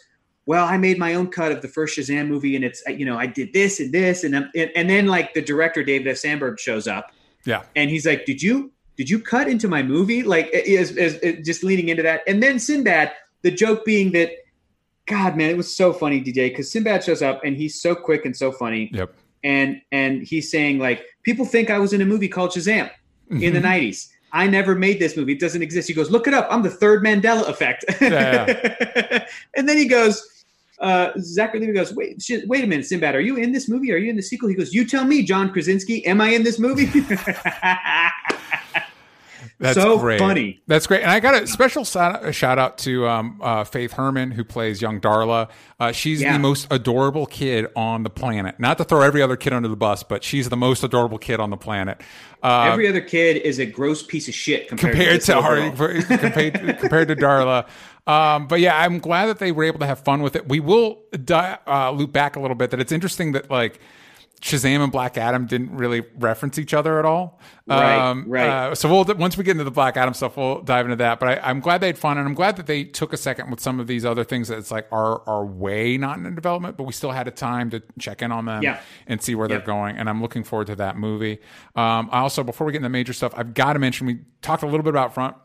"Well, 0.45 0.65
I 0.65 0.77
made 0.77 0.97
my 0.97 1.13
own 1.15 1.27
cut 1.27 1.51
of 1.51 1.61
the 1.61 1.67
first 1.67 1.97
Shazam 1.97 2.27
movie, 2.27 2.55
and 2.55 2.65
it's 2.65 2.83
you 2.87 3.05
know 3.05 3.17
I 3.17 3.27
did 3.27 3.53
this 3.53 3.79
and 3.79 3.91
this 3.93 4.23
and 4.23 4.35
um, 4.35 4.49
and, 4.55 4.71
and 4.75 4.89
then 4.89 5.07
like 5.07 5.33
the 5.33 5.41
director 5.41 5.83
David 5.83 6.07
F. 6.07 6.17
Sandberg 6.17 6.59
shows 6.59 6.87
up, 6.87 7.11
Yeah. 7.45 7.63
and 7.75 7.89
he's 7.89 8.05
like, 8.05 8.25
"Did 8.25 8.41
you 8.41 8.71
did 8.97 9.09
you 9.09 9.19
cut 9.19 9.47
into 9.47 9.67
my 9.67 9.83
movie?" 9.83 10.21
Like 10.23 10.49
is 10.53 10.91
is 10.91 11.19
just 11.45 11.63
leaning 11.63 11.89
into 11.89 12.03
that, 12.03 12.21
and 12.27 12.41
then 12.43 12.59
Sinbad, 12.59 13.11
the 13.41 13.51
joke 13.51 13.85
being 13.85 14.11
that. 14.13 14.31
God, 15.07 15.37
man, 15.37 15.51
it 15.51 15.55
was 15.57 15.77
so 15.77 15.93
funny, 15.93 16.19
DJ, 16.19 16.49
because 16.49 16.71
Sinbad 16.71 17.03
shows 17.03 17.21
up 17.21 17.41
and 17.43 17.55
he's 17.55 17.79
so 17.79 17.93
quick 17.93 18.25
and 18.25 18.35
so 18.35 18.51
funny 18.51 18.89
Yep. 18.91 19.13
and 19.43 19.79
and 19.91 20.23
he's 20.23 20.49
saying 20.49 20.79
like 20.79 21.05
people 21.21 21.45
think 21.45 21.69
I 21.69 21.77
was 21.77 21.93
in 21.93 22.01
a 22.01 22.05
movie 22.07 22.27
called 22.27 22.49
Shazam 22.49 22.89
in 23.29 23.37
Mm-hmm. 23.39 23.53
the 23.53 23.61
'90s. 23.61 24.09
I 24.31 24.47
never 24.47 24.75
made 24.75 24.99
this 24.99 25.15
movie; 25.15 25.31
it 25.33 25.39
doesn't 25.39 25.61
exist. 25.61 25.87
He 25.87 25.93
goes, 25.93 26.11
look 26.11 26.27
it 26.27 26.33
up. 26.33 26.47
I'm 26.51 26.61
the 26.61 26.69
third 26.69 27.03
Mandela 27.03 27.47
effect. 27.47 27.85
Yeah, 28.01 29.25
and 29.55 29.67
then 29.69 29.77
he 29.77 29.87
goes, 29.87 30.21
uh, 30.79 31.11
Zachary 31.19 31.61
Levi 31.61 31.71
goes, 31.73 31.93
wait, 31.93 32.21
sh- 32.21 32.43
wait 32.47 32.63
a 32.63 32.67
minute, 32.67 32.85
Sinbad, 32.85 33.15
are 33.15 33.21
you 33.21 33.37
in 33.37 33.51
this 33.53 33.69
movie? 33.69 33.93
Are 33.93 33.97
you 33.97 34.09
in 34.09 34.15
the 34.17 34.21
sequel? 34.21 34.49
He 34.49 34.55
goes, 34.55 34.73
you 34.73 34.85
tell 34.85 35.05
me, 35.05 35.23
John 35.23 35.51
Krasinski, 35.51 36.05
am 36.05 36.19
I 36.19 36.29
in 36.29 36.43
this 36.43 36.59
movie? 36.59 36.87
That's 39.57 39.75
So 39.79 39.97
great. 39.99 40.19
funny. 40.19 40.59
That's 40.67 40.85
great. 40.85 41.01
And 41.01 41.09
I 41.11 41.21
got 41.21 41.41
a 41.41 41.47
special 41.47 41.85
shout 41.85 42.59
out 42.59 42.77
to 42.79 43.07
um, 43.07 43.39
uh, 43.41 43.63
Faith 43.63 43.93
Herman, 43.93 44.31
who 44.31 44.43
plays 44.43 44.81
young 44.81 44.99
Darla. 44.99 45.49
Uh, 45.79 45.91
she's 45.93 46.21
Yeah. 46.21 46.33
the 46.33 46.39
most 46.39 46.67
adorable 46.71 47.25
kid 47.25 47.67
on 47.75 48.03
the 48.03 48.09
planet. 48.09 48.59
Not 48.59 48.77
to 48.79 48.83
throw 48.83 49.01
every 49.01 49.21
other 49.21 49.37
kid 49.37 49.53
under 49.53 49.69
the 49.69 49.77
bus, 49.77 50.03
but 50.03 50.23
she's 50.25 50.49
the 50.49 50.57
most 50.57 50.83
adorable 50.83 51.17
kid 51.17 51.39
on 51.39 51.51
the 51.51 51.57
planet. 51.57 52.01
Uh, 52.43 52.69
Every 52.71 52.87
other 52.87 53.01
kid 53.01 53.37
is 53.37 53.59
a 53.59 53.65
gross 53.65 54.03
piece 54.03 54.27
of 54.27 54.33
shit 54.35 54.67
compared, 54.67 54.93
compared 54.93 55.21
to, 55.21 56.01
to 56.07 56.17
compared, 56.17 56.79
compared 56.79 57.07
to 57.07 57.15
Darla. 57.15 57.65
Um, 58.07 58.47
but 58.47 58.59
yeah, 58.59 58.77
I'm 58.77 58.99
glad 58.99 59.27
that 59.27 59.39
they 59.39 59.51
were 59.51 59.63
able 59.63 59.79
to 59.79 59.85
have 59.87 59.99
fun 60.01 60.21
with 60.21 60.35
it. 60.35 60.47
We 60.47 60.59
will 60.59 61.01
di- 61.23 61.57
uh, 61.65 61.91
loop 61.91 62.11
back 62.11 62.35
a 62.35 62.39
little 62.39 62.55
bit. 62.55 62.69
That 62.71 62.79
it's 62.79 62.91
interesting 62.91 63.31
that 63.31 63.49
like 63.49 63.79
Shazam 64.45 64.83
and 64.83 64.91
Black 64.91 65.17
Adam 65.17 65.47
didn't 65.47 65.75
really 65.75 66.03
reference 66.19 66.59
each 66.59 66.75
other 66.75 66.99
at 66.99 67.05
all. 67.05 67.39
Right, 67.65 68.13
right. 68.27 68.47
Uh, 68.47 68.75
so 68.75 68.87
we'll 68.87 69.03
once 69.17 69.35
we 69.37 69.43
get 69.43 69.53
into 69.53 69.63
the 69.63 69.71
Black 69.71 69.97
Adam 69.97 70.13
stuff, 70.13 70.37
we'll 70.37 70.61
dive 70.61 70.85
into 70.85 70.97
that. 70.97 71.19
But 71.19 71.29
I, 71.43 71.49
I'm 71.49 71.59
glad 71.61 71.81
they 71.81 71.87
had 71.87 71.97
fun, 71.97 72.19
and 72.19 72.27
I'm 72.27 72.35
glad 72.35 72.55
that 72.57 72.67
they 72.67 72.83
took 72.83 73.11
a 73.11 73.17
second 73.17 73.49
with 73.49 73.59
some 73.59 73.79
of 73.79 73.87
these 73.87 74.05
other 74.05 74.23
things 74.23 74.49
that 74.49 74.59
it's 74.59 74.69
like 74.69 74.85
are 74.91 75.27
are 75.27 75.43
way 75.43 75.97
not 75.97 76.19
in 76.19 76.35
development, 76.35 76.77
but 76.77 76.83
we 76.83 76.93
still 76.93 77.09
had 77.09 77.27
a 77.27 77.31
time 77.31 77.71
to 77.71 77.81
check 77.97 78.21
in 78.21 78.31
on 78.31 78.45
them 78.45 78.61
Yeah. 78.61 78.81
and 79.07 79.19
see 79.19 79.33
where 79.33 79.49
Yeah. 79.49 79.57
they're 79.57 79.65
going. 79.65 79.97
And 79.97 80.07
I'm 80.07 80.21
looking 80.21 80.43
forward 80.43 80.67
to 80.67 80.75
that 80.75 80.95
movie. 80.95 81.39
Um, 81.75 82.09
I 82.11 82.19
also, 82.19 82.43
before 82.43 82.67
we 82.67 82.71
get 82.73 82.77
into 82.77 82.85
the 82.85 82.89
major 82.91 83.13
stuff, 83.13 83.33
I've 83.35 83.55
got 83.55 83.73
to 83.73 83.79
mention 83.79 84.05
we 84.05 84.19
talked 84.43 84.61
a 84.61 84.67
little 84.67 84.83
bit 84.83 84.91
about 84.91 85.15
front 85.15 85.35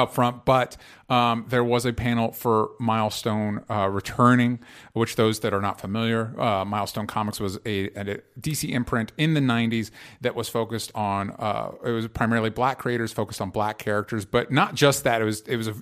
up 0.00 0.12
front, 0.14 0.44
but 0.44 0.76
um, 1.08 1.44
there 1.48 1.62
was 1.62 1.84
a 1.86 1.92
panel 1.92 2.32
for 2.32 2.70
Milestone 2.80 3.64
uh, 3.70 3.88
returning, 3.88 4.58
which 4.92 5.16
those 5.16 5.40
that 5.40 5.52
are 5.52 5.60
not 5.60 5.80
familiar, 5.80 6.38
uh, 6.40 6.64
Milestone 6.64 7.06
Comics 7.06 7.38
was 7.38 7.56
a, 7.66 7.86
a 7.90 8.20
DC 8.40 8.70
imprint 8.70 9.12
in 9.16 9.34
the 9.34 9.40
'90s 9.40 9.90
that 10.20 10.34
was 10.34 10.48
focused 10.48 10.90
on. 10.94 11.30
Uh, 11.38 11.70
it 11.84 11.90
was 11.90 12.08
primarily 12.08 12.50
black 12.50 12.78
creators, 12.78 13.12
focused 13.12 13.40
on 13.40 13.50
black 13.50 13.78
characters, 13.78 14.24
but 14.24 14.50
not 14.50 14.74
just 14.74 15.04
that. 15.04 15.20
It 15.20 15.24
was 15.24 15.40
it 15.42 15.56
was 15.56 15.68
a 15.68 15.74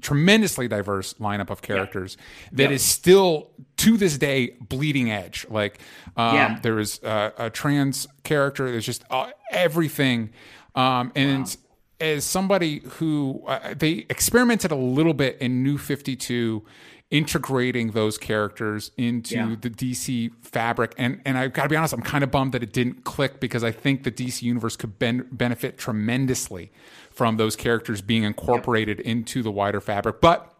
tremendously 0.00 0.66
diverse 0.68 1.14
lineup 1.14 1.48
of 1.48 1.62
characters 1.62 2.16
that 2.50 2.72
is 2.72 2.82
still 2.82 3.50
to 3.76 3.96
this 3.96 4.18
day 4.18 4.56
bleeding 4.60 5.10
edge. 5.10 5.46
Like 5.48 5.78
um, 6.16 6.34
Yeah. 6.34 6.58
there 6.62 6.80
uh, 7.04 7.30
a 7.38 7.50
trans 7.50 8.06
character. 8.24 8.70
There's 8.70 8.86
just 8.86 9.04
uh, 9.10 9.30
everything, 9.50 10.30
um, 10.74 11.12
and 11.14 11.56
as 12.02 12.24
somebody 12.24 12.82
who 12.98 13.42
uh, 13.46 13.74
they 13.74 14.04
experimented 14.10 14.70
a 14.72 14.76
little 14.76 15.14
bit 15.14 15.38
in 15.40 15.62
New 15.62 15.78
Fifty 15.78 16.16
Two. 16.16 16.64
Integrating 17.10 17.90
those 17.90 18.16
characters 18.16 18.90
into 18.96 19.34
Yeah. 19.34 19.54
the 19.60 19.68
DC 19.68 20.30
fabric, 20.40 20.94
and 20.96 21.20
and 21.26 21.36
I've 21.36 21.52
got 21.52 21.64
to 21.64 21.68
be 21.68 21.76
honest, 21.76 21.92
I'm 21.92 22.00
kind 22.00 22.24
of 22.24 22.30
bummed 22.30 22.52
that 22.52 22.62
it 22.62 22.72
didn't 22.72 23.04
click 23.04 23.38
because 23.38 23.62
I 23.62 23.70
think 23.70 24.04
the 24.04 24.10
DC 24.10 24.40
universe 24.40 24.76
could 24.76 24.98
ben- 24.98 25.28
benefit 25.30 25.76
tremendously 25.76 26.72
from 27.10 27.36
those 27.36 27.54
characters 27.54 28.00
being 28.00 28.22
incorporated 28.22 28.98
into 28.98 29.42
the 29.42 29.50
wider 29.52 29.78
fabric. 29.82 30.22
But 30.22 30.54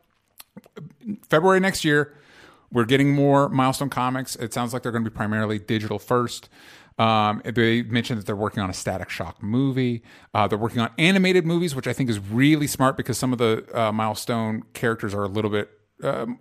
February 1.29 1.59
next 1.61 1.87
year, 1.87 2.15
we're 2.71 2.85
getting 2.85 3.15
more 3.15 3.49
milestone 3.49 3.89
comics. 3.89 4.37
It 4.37 4.53
sounds 4.53 4.75
like 4.75 4.83
they're 4.83 4.93
going 4.93 5.05
to 5.05 5.11
be 5.11 5.17
primarily 5.17 5.59
digital 5.59 5.99
first. 5.99 6.51
Um, 6.99 7.43
they 7.45 7.83
mentioned 7.83 8.19
that 8.19 8.27
they're 8.27 8.37
working 8.37 8.63
on 8.63 8.71
a 8.71 8.75
Static 8.75 9.11
Shock 9.11 9.43
movie. 9.43 10.03
Uh, 10.35 10.47
they're 10.49 10.59
working 10.59 10.81
on 10.81 10.91
animated 10.99 11.47
movies, 11.47 11.75
which 11.75 11.87
I 11.87 11.93
think 11.93 12.11
is 12.11 12.19
really 12.19 12.67
smart 12.67 12.97
because 12.97 13.19
some 13.19 13.33
of 13.33 13.39
the 13.39 13.67
uh, 13.75 13.93
milestone 13.93 14.63
characters 14.75 15.15
are 15.15 15.25
a 15.25 15.29
little 15.29 15.51
bit 15.51 15.71
um, 16.03 16.39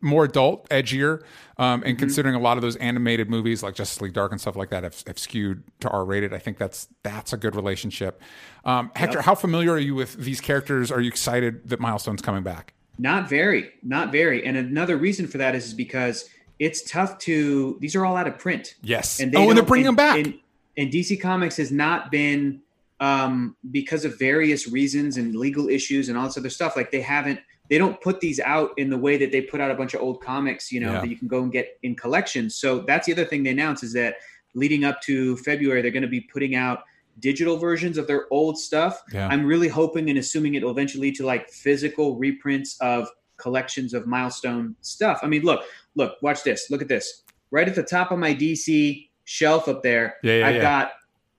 more 0.00 0.24
adult, 0.24 0.68
edgier, 0.68 1.22
um, 1.58 1.82
and 1.86 1.98
considering 1.98 2.34
a 2.34 2.38
lot 2.38 2.56
of 2.56 2.62
those 2.62 2.76
animated 2.76 3.30
movies 3.30 3.62
like 3.62 3.74
Justice 3.74 4.00
League 4.00 4.12
Dark 4.12 4.32
and 4.32 4.40
stuff 4.40 4.56
like 4.56 4.70
that 4.70 4.82
have, 4.82 5.02
have 5.06 5.18
skewed 5.18 5.62
to 5.80 5.88
R 5.88 6.04
rated, 6.04 6.34
I 6.34 6.38
think 6.38 6.58
that's 6.58 6.88
that's 7.02 7.32
a 7.32 7.36
good 7.36 7.54
relationship. 7.54 8.20
Um, 8.64 8.90
Hector, 8.96 9.22
how 9.22 9.34
familiar 9.34 9.72
are 9.72 9.78
you 9.78 9.94
with 9.94 10.16
these 10.16 10.40
characters? 10.40 10.90
Are 10.90 11.00
you 11.00 11.08
excited 11.08 11.68
that 11.68 11.80
Milestone's 11.80 12.22
coming 12.22 12.42
back? 12.42 12.74
Not 12.98 13.28
very, 13.28 13.70
not 13.82 14.12
very. 14.12 14.44
And 14.44 14.56
another 14.56 14.96
reason 14.96 15.26
for 15.26 15.38
that 15.38 15.54
is, 15.54 15.66
is 15.66 15.74
because 15.74 16.28
it's 16.58 16.88
tough 16.90 17.18
to. 17.18 17.76
These 17.80 17.94
are 17.96 18.04
all 18.04 18.16
out 18.16 18.26
of 18.26 18.38
print. 18.38 18.74
Yes. 18.82 19.18
they 19.18 19.30
oh, 19.34 19.48
and 19.48 19.56
they're 19.58 19.64
bringing 19.64 19.86
them 19.86 19.96
back. 19.96 20.18
And, 20.18 20.38
and 20.76 20.90
DC 20.90 21.20
Comics 21.20 21.56
has 21.56 21.70
not 21.70 22.10
been 22.10 22.60
um, 23.00 23.56
because 23.70 24.04
of 24.04 24.18
various 24.18 24.68
reasons 24.68 25.16
and 25.16 25.34
legal 25.34 25.68
issues 25.68 26.08
and 26.08 26.18
all 26.18 26.24
this 26.24 26.38
other 26.38 26.50
stuff. 26.50 26.76
Like 26.76 26.90
they 26.90 27.00
haven't. 27.00 27.40
They 27.70 27.78
don't 27.78 27.98
put 28.02 28.20
these 28.20 28.40
out 28.40 28.72
in 28.76 28.90
the 28.90 28.98
way 28.98 29.16
that 29.16 29.32
they 29.32 29.40
put 29.40 29.58
out 29.58 29.70
a 29.70 29.74
bunch 29.74 29.94
of 29.94 30.02
old 30.02 30.22
comics. 30.22 30.70
You 30.70 30.80
know 30.80 30.92
Yeah. 30.92 31.00
that 31.00 31.08
you 31.08 31.16
can 31.16 31.28
go 31.28 31.42
and 31.42 31.50
get 31.50 31.78
in 31.82 31.94
collections. 31.94 32.56
So 32.56 32.80
that's 32.80 33.06
the 33.06 33.12
other 33.12 33.24
thing 33.24 33.42
they 33.42 33.50
announced 33.50 33.82
is 33.82 33.92
that 33.94 34.16
leading 34.54 34.84
up 34.84 35.00
to 35.02 35.36
February, 35.38 35.82
they're 35.82 35.90
going 35.90 36.02
to 36.02 36.08
be 36.08 36.20
putting 36.20 36.54
out 36.54 36.84
digital 37.20 37.56
versions 37.56 37.96
of 37.98 38.06
their 38.06 38.26
old 38.30 38.58
stuff. 38.58 39.02
Yeah. 39.12 39.28
I'm 39.28 39.44
really 39.46 39.68
hoping 39.68 40.10
and 40.10 40.18
assuming 40.18 40.54
it 40.54 40.62
will 40.62 40.70
eventually 40.70 41.08
lead 41.08 41.16
to 41.16 41.26
like 41.26 41.48
physical 41.50 42.16
reprints 42.16 42.76
of 42.80 43.08
collections 43.36 43.94
of 43.94 44.06
milestone 44.06 44.76
stuff. 44.80 45.20
I 45.22 45.26
mean, 45.26 45.42
look, 45.42 45.64
look, 45.94 46.16
watch 46.22 46.42
this. 46.44 46.70
Look 46.70 46.82
at 46.82 46.88
this. 46.88 47.22
Right 47.50 47.68
at 47.68 47.74
the 47.74 47.82
top 47.82 48.10
of 48.10 48.18
my 48.18 48.34
DC 48.34 49.08
shelf 49.24 49.68
up 49.68 49.82
there, 49.82 50.16
Yeah, 50.22 50.38
yeah, 50.38 50.46
I've 50.48 50.54
yeah. 50.56 50.62
got 50.62 50.92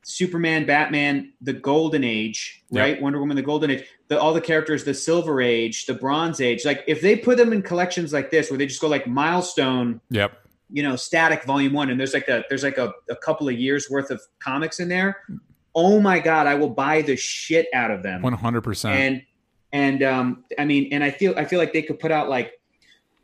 Superman, 0.04 0.66
Batman, 0.66 1.34
the 1.42 1.54
Golden 1.54 2.04
Age, 2.04 2.64
right? 2.72 3.02
Wonder 3.02 3.20
Woman, 3.20 3.36
the 3.36 3.42
Golden 3.42 3.72
Age. 3.72 3.84
The, 4.08 4.20
all 4.20 4.34
the 4.36 4.42
characters, 4.42 4.84
the 4.84 4.94
Silver 4.94 5.42
Age, 5.42 5.88
the 5.88 5.96
Bronze 5.96 6.40
Age. 6.40 6.64
Like 6.64 6.84
if 6.88 7.02
they 7.02 7.16
put 7.16 7.38
them 7.38 7.52
in 7.54 7.64
collections 7.64 8.14
like 8.14 8.30
this, 8.30 8.52
where 8.52 8.58
they 8.60 8.68
just 8.68 8.80
go 8.82 8.88
like 8.88 9.08
milestone, 9.08 10.00
Yep. 10.12 10.32
you 10.72 10.84
know, 10.84 10.96
static 10.96 11.44
volume 11.44 11.74
one, 11.74 11.90
and 11.90 12.00
there's 12.00 12.14
like 12.14 12.28
a 12.28 12.44
there's 12.50 12.64
like 12.64 12.78
a, 12.78 12.94
a 13.10 13.16
couple 13.16 13.50
of 13.50 13.56
years 13.58 13.90
worth 13.90 14.12
of 14.12 14.22
comics 14.40 14.80
in 14.80 14.90
there. 14.90 15.18
Oh 15.74 16.00
my 16.00 16.20
god, 16.20 16.46
I 16.46 16.54
will 16.54 16.70
buy 16.70 17.02
the 17.02 17.16
shit 17.16 17.66
out 17.74 17.90
of 17.90 18.04
them. 18.04 18.22
One 18.22 18.34
hundred 18.34 18.62
percent. 18.62 18.96
And 19.00 19.22
and 19.74 20.04
um, 20.04 20.46
I 20.60 20.66
mean, 20.66 20.90
and 20.94 21.04
I 21.04 21.10
feel 21.10 21.34
I 21.36 21.46
feel 21.46 21.58
like 21.58 21.74
they 21.74 21.82
could 21.82 22.00
put 22.00 22.12
out 22.12 22.30
like 22.30 22.52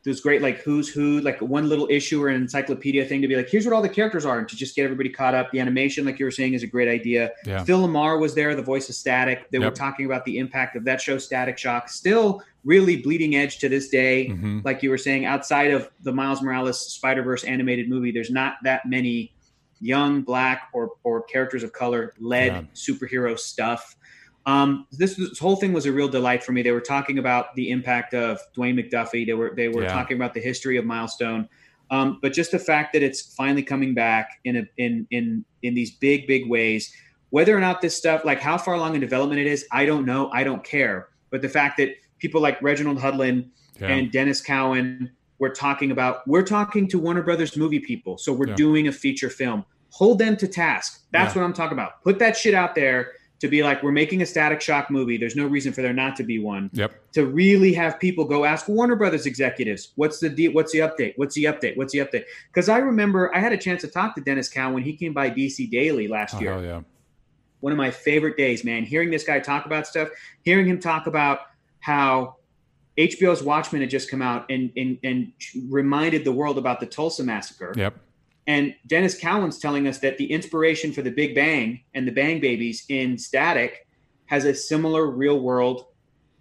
those 0.04 0.20
great 0.20 0.42
like 0.42 0.58
who's 0.58 0.88
who, 0.88 1.20
like 1.20 1.40
one 1.40 1.68
little 1.68 1.86
issue 1.88 2.22
or 2.22 2.28
an 2.28 2.34
encyclopedia 2.34 3.04
thing 3.04 3.22
to 3.22 3.28
be 3.28 3.36
like, 3.36 3.48
here's 3.48 3.64
what 3.64 3.72
all 3.72 3.82
the 3.82 3.88
characters 3.88 4.24
are, 4.24 4.38
and 4.38 4.48
to 4.48 4.56
just 4.56 4.74
get 4.74 4.82
everybody 4.84 5.08
caught 5.08 5.34
up. 5.34 5.50
The 5.52 5.60
animation, 5.60 6.04
like 6.04 6.18
you 6.18 6.24
were 6.24 6.32
saying, 6.32 6.54
is 6.54 6.64
a 6.64 6.66
great 6.66 6.88
idea. 6.88 7.30
Yeah. 7.46 7.62
Phil 7.62 7.86
LaMarr 7.86 8.18
was 8.20 8.34
there, 8.34 8.54
the 8.56 8.62
voice 8.62 8.88
of 8.88 8.96
Static. 8.96 9.48
They 9.50 9.60
were 9.60 9.70
talking 9.70 10.06
about 10.06 10.24
the 10.24 10.38
impact 10.38 10.74
of 10.74 10.84
that 10.84 11.00
show, 11.00 11.18
Static 11.18 11.56
Shock. 11.56 11.88
Still 11.88 12.42
really 12.64 12.96
bleeding 12.96 13.36
edge 13.36 13.58
to 13.58 13.68
this 13.68 13.88
day. 13.88 14.28
Mhm. 14.28 14.64
Like 14.64 14.82
you 14.82 14.90
were 14.90 14.98
saying, 14.98 15.24
outside 15.24 15.70
of 15.70 15.88
the 16.02 16.12
Miles 16.12 16.42
Morales 16.42 16.78
Spider 16.80 17.22
Verse 17.22 17.44
animated 17.44 17.88
movie, 17.88 18.10
there's 18.10 18.30
not 18.30 18.56
that 18.64 18.86
many 18.86 19.32
young 19.80 20.22
black 20.22 20.68
or 20.72 20.90
or 21.04 21.22
characters 21.22 21.62
of 21.64 21.72
color 21.72 22.12
led 22.20 22.52
Yeah. 22.52 22.62
superhero 22.74 23.38
stuff. 23.38 23.96
Um, 24.44 24.86
this, 24.90 25.14
this 25.14 25.38
whole 25.38 25.56
thing 25.56 25.72
was 25.72 25.86
a 25.86 25.92
real 25.92 26.08
delight 26.08 26.42
for 26.42 26.52
me. 26.52 26.62
They 26.62 26.72
were 26.72 26.80
talking 26.80 27.18
about 27.18 27.54
the 27.54 27.70
impact 27.70 28.12
of 28.14 28.40
Dwayne 28.56 28.74
McDuffie. 28.78 29.24
They 29.26 29.34
were 29.34 29.52
they 29.54 29.68
were 29.68 29.82
Yeah. 29.82 29.92
talking 29.92 30.16
about 30.16 30.34
the 30.34 30.40
history 30.40 30.76
of 30.76 30.84
Milestone. 30.84 31.48
Um, 31.90 32.18
but 32.22 32.32
just 32.32 32.50
the 32.50 32.58
fact 32.58 32.92
that 32.94 33.02
it's 33.02 33.34
finally 33.36 33.62
coming 33.62 33.94
back 33.94 34.40
in 34.44 34.56
a, 34.56 34.62
in 34.78 35.06
in 35.10 35.44
in 35.62 35.74
these 35.74 35.92
big 35.92 36.26
big 36.26 36.48
ways. 36.48 36.92
Whether 37.30 37.56
or 37.56 37.60
not 37.60 37.80
this 37.80 37.96
stuff, 37.96 38.24
like 38.24 38.40
how 38.40 38.58
far 38.58 38.74
along 38.74 38.94
in 38.94 39.00
development 39.00 39.40
it 39.40 39.46
is, 39.46 39.64
I 39.72 39.86
don't 39.86 40.04
know. 40.04 40.28
I 40.32 40.44
don't 40.44 40.62
care. 40.64 41.08
But 41.30 41.40
the 41.40 41.48
fact 41.48 41.78
that 41.78 41.90
people 42.18 42.40
like 42.42 42.60
Reginald 42.60 42.98
Hudlin 42.98 43.48
Yeah. 43.80 43.86
and 43.88 44.10
Denys 44.12 44.44
Cowan 44.44 45.10
were 45.38 45.48
talking 45.48 45.90
about, 45.92 46.26
we're 46.28 46.42
talking 46.42 46.86
to 46.88 46.98
Warner 46.98 47.22
Brothers 47.22 47.56
movie 47.56 47.80
people, 47.80 48.18
so 48.18 48.32
we're 48.34 48.48
Yeah. 48.48 48.54
doing 48.56 48.88
a 48.88 48.92
feature 48.92 49.30
film. 49.30 49.64
Hold 49.90 50.18
them 50.18 50.36
to 50.38 50.46
task. 50.46 51.04
That's 51.10 51.34
what 51.34 51.42
I'm 51.42 51.52
talking 51.54 51.72
about. 51.72 52.02
Put 52.02 52.18
that 52.18 52.36
shit 52.36 52.54
out 52.54 52.74
there 52.74 53.12
to 53.42 53.48
be 53.48 53.60
like, 53.64 53.82
we're 53.82 53.90
making 53.90 54.22
a 54.22 54.26
Static 54.26 54.60
Shock 54.60 54.88
movie. 54.88 55.16
There's 55.18 55.34
no 55.34 55.46
reason 55.48 55.72
for 55.72 55.82
there 55.82 55.92
not 55.92 56.14
to 56.16 56.22
be 56.22 56.38
one 56.38 56.70
Yep. 56.74 56.92
to 57.14 57.26
really 57.26 57.72
have 57.72 57.98
people 57.98 58.24
go 58.24 58.44
ask 58.44 58.68
Warner 58.68 58.94
Brothers 58.94 59.26
executives, 59.26 59.88
what's 59.96 60.20
the 60.20 60.28
deal? 60.28 60.52
What's 60.52 60.70
the 60.72 60.78
update? 60.78 61.14
What's 61.16 61.34
the 61.34 61.44
update? 61.44 61.76
What's 61.76 61.92
the 61.92 61.98
update? 61.98 62.22
Because 62.46 62.68
I 62.68 62.78
remember 62.78 63.34
I 63.34 63.40
had 63.40 63.52
a 63.52 63.56
chance 63.56 63.80
to 63.82 63.88
talk 63.88 64.14
to 64.14 64.20
Denys 64.20 64.48
Cowan 64.52 64.74
when 64.74 64.84
he 64.84 64.94
came 64.94 65.12
by 65.12 65.28
DC 65.28 65.68
Daily 65.70 66.06
last 66.06 66.36
Oh, 66.36 66.40
year. 66.40 66.52
hell 66.52 66.62
yeah. 66.64 66.80
One 67.58 67.72
of 67.72 67.78
my 67.78 67.90
favorite 67.90 68.36
days, 68.36 68.64
man. 68.64 68.84
Hearing 68.84 69.10
this 69.10 69.24
guy 69.24 69.40
talk 69.40 69.66
about 69.66 69.88
stuff, 69.88 70.08
hearing 70.42 70.66
him 70.66 70.78
talk 70.78 71.08
about 71.08 71.40
how 71.80 72.36
HBO's 72.96 73.42
Watchmen 73.42 73.80
had 73.82 73.90
just 73.90 74.08
come 74.10 74.22
out 74.22 74.48
and 74.50 74.70
and, 74.76 74.98
and 75.02 75.32
reminded 75.68 76.24
the 76.24 76.32
world 76.32 76.58
about 76.58 76.78
the 76.78 76.86
Tulsa 76.86 77.24
massacre. 77.24 77.72
Yep. 77.76 77.94
And 78.46 78.74
Denys 78.88 79.18
Cowan's 79.20 79.58
telling 79.58 79.86
us 79.86 79.98
that 79.98 80.18
the 80.18 80.30
inspiration 80.30 80.92
for 80.92 81.02
the 81.02 81.10
Big 81.10 81.34
Bang 81.34 81.82
and 81.94 82.06
the 82.08 82.12
Bang 82.12 82.40
Babies 82.40 82.84
in 82.88 83.16
Static 83.18 83.86
has 84.26 84.44
a 84.44 84.54
similar 84.54 85.06
real 85.10 85.38
world 85.40 85.86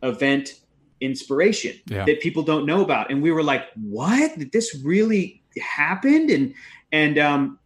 event 0.02 0.56
inspiration 1.00 1.76
Yeah. 1.88 2.06
that 2.06 2.22
people 2.22 2.44
don't 2.44 2.66
know 2.66 2.82
about. 2.82 3.12
And 3.12 3.22
we 3.22 3.32
were 3.32 3.44
like, 3.44 3.66
what? 3.76 4.38
Did 4.38 4.52
this 4.52 4.76
really 4.84 5.42
happened? 5.60 6.30
And 6.30 6.54
and 6.92 7.18
um 7.18 7.60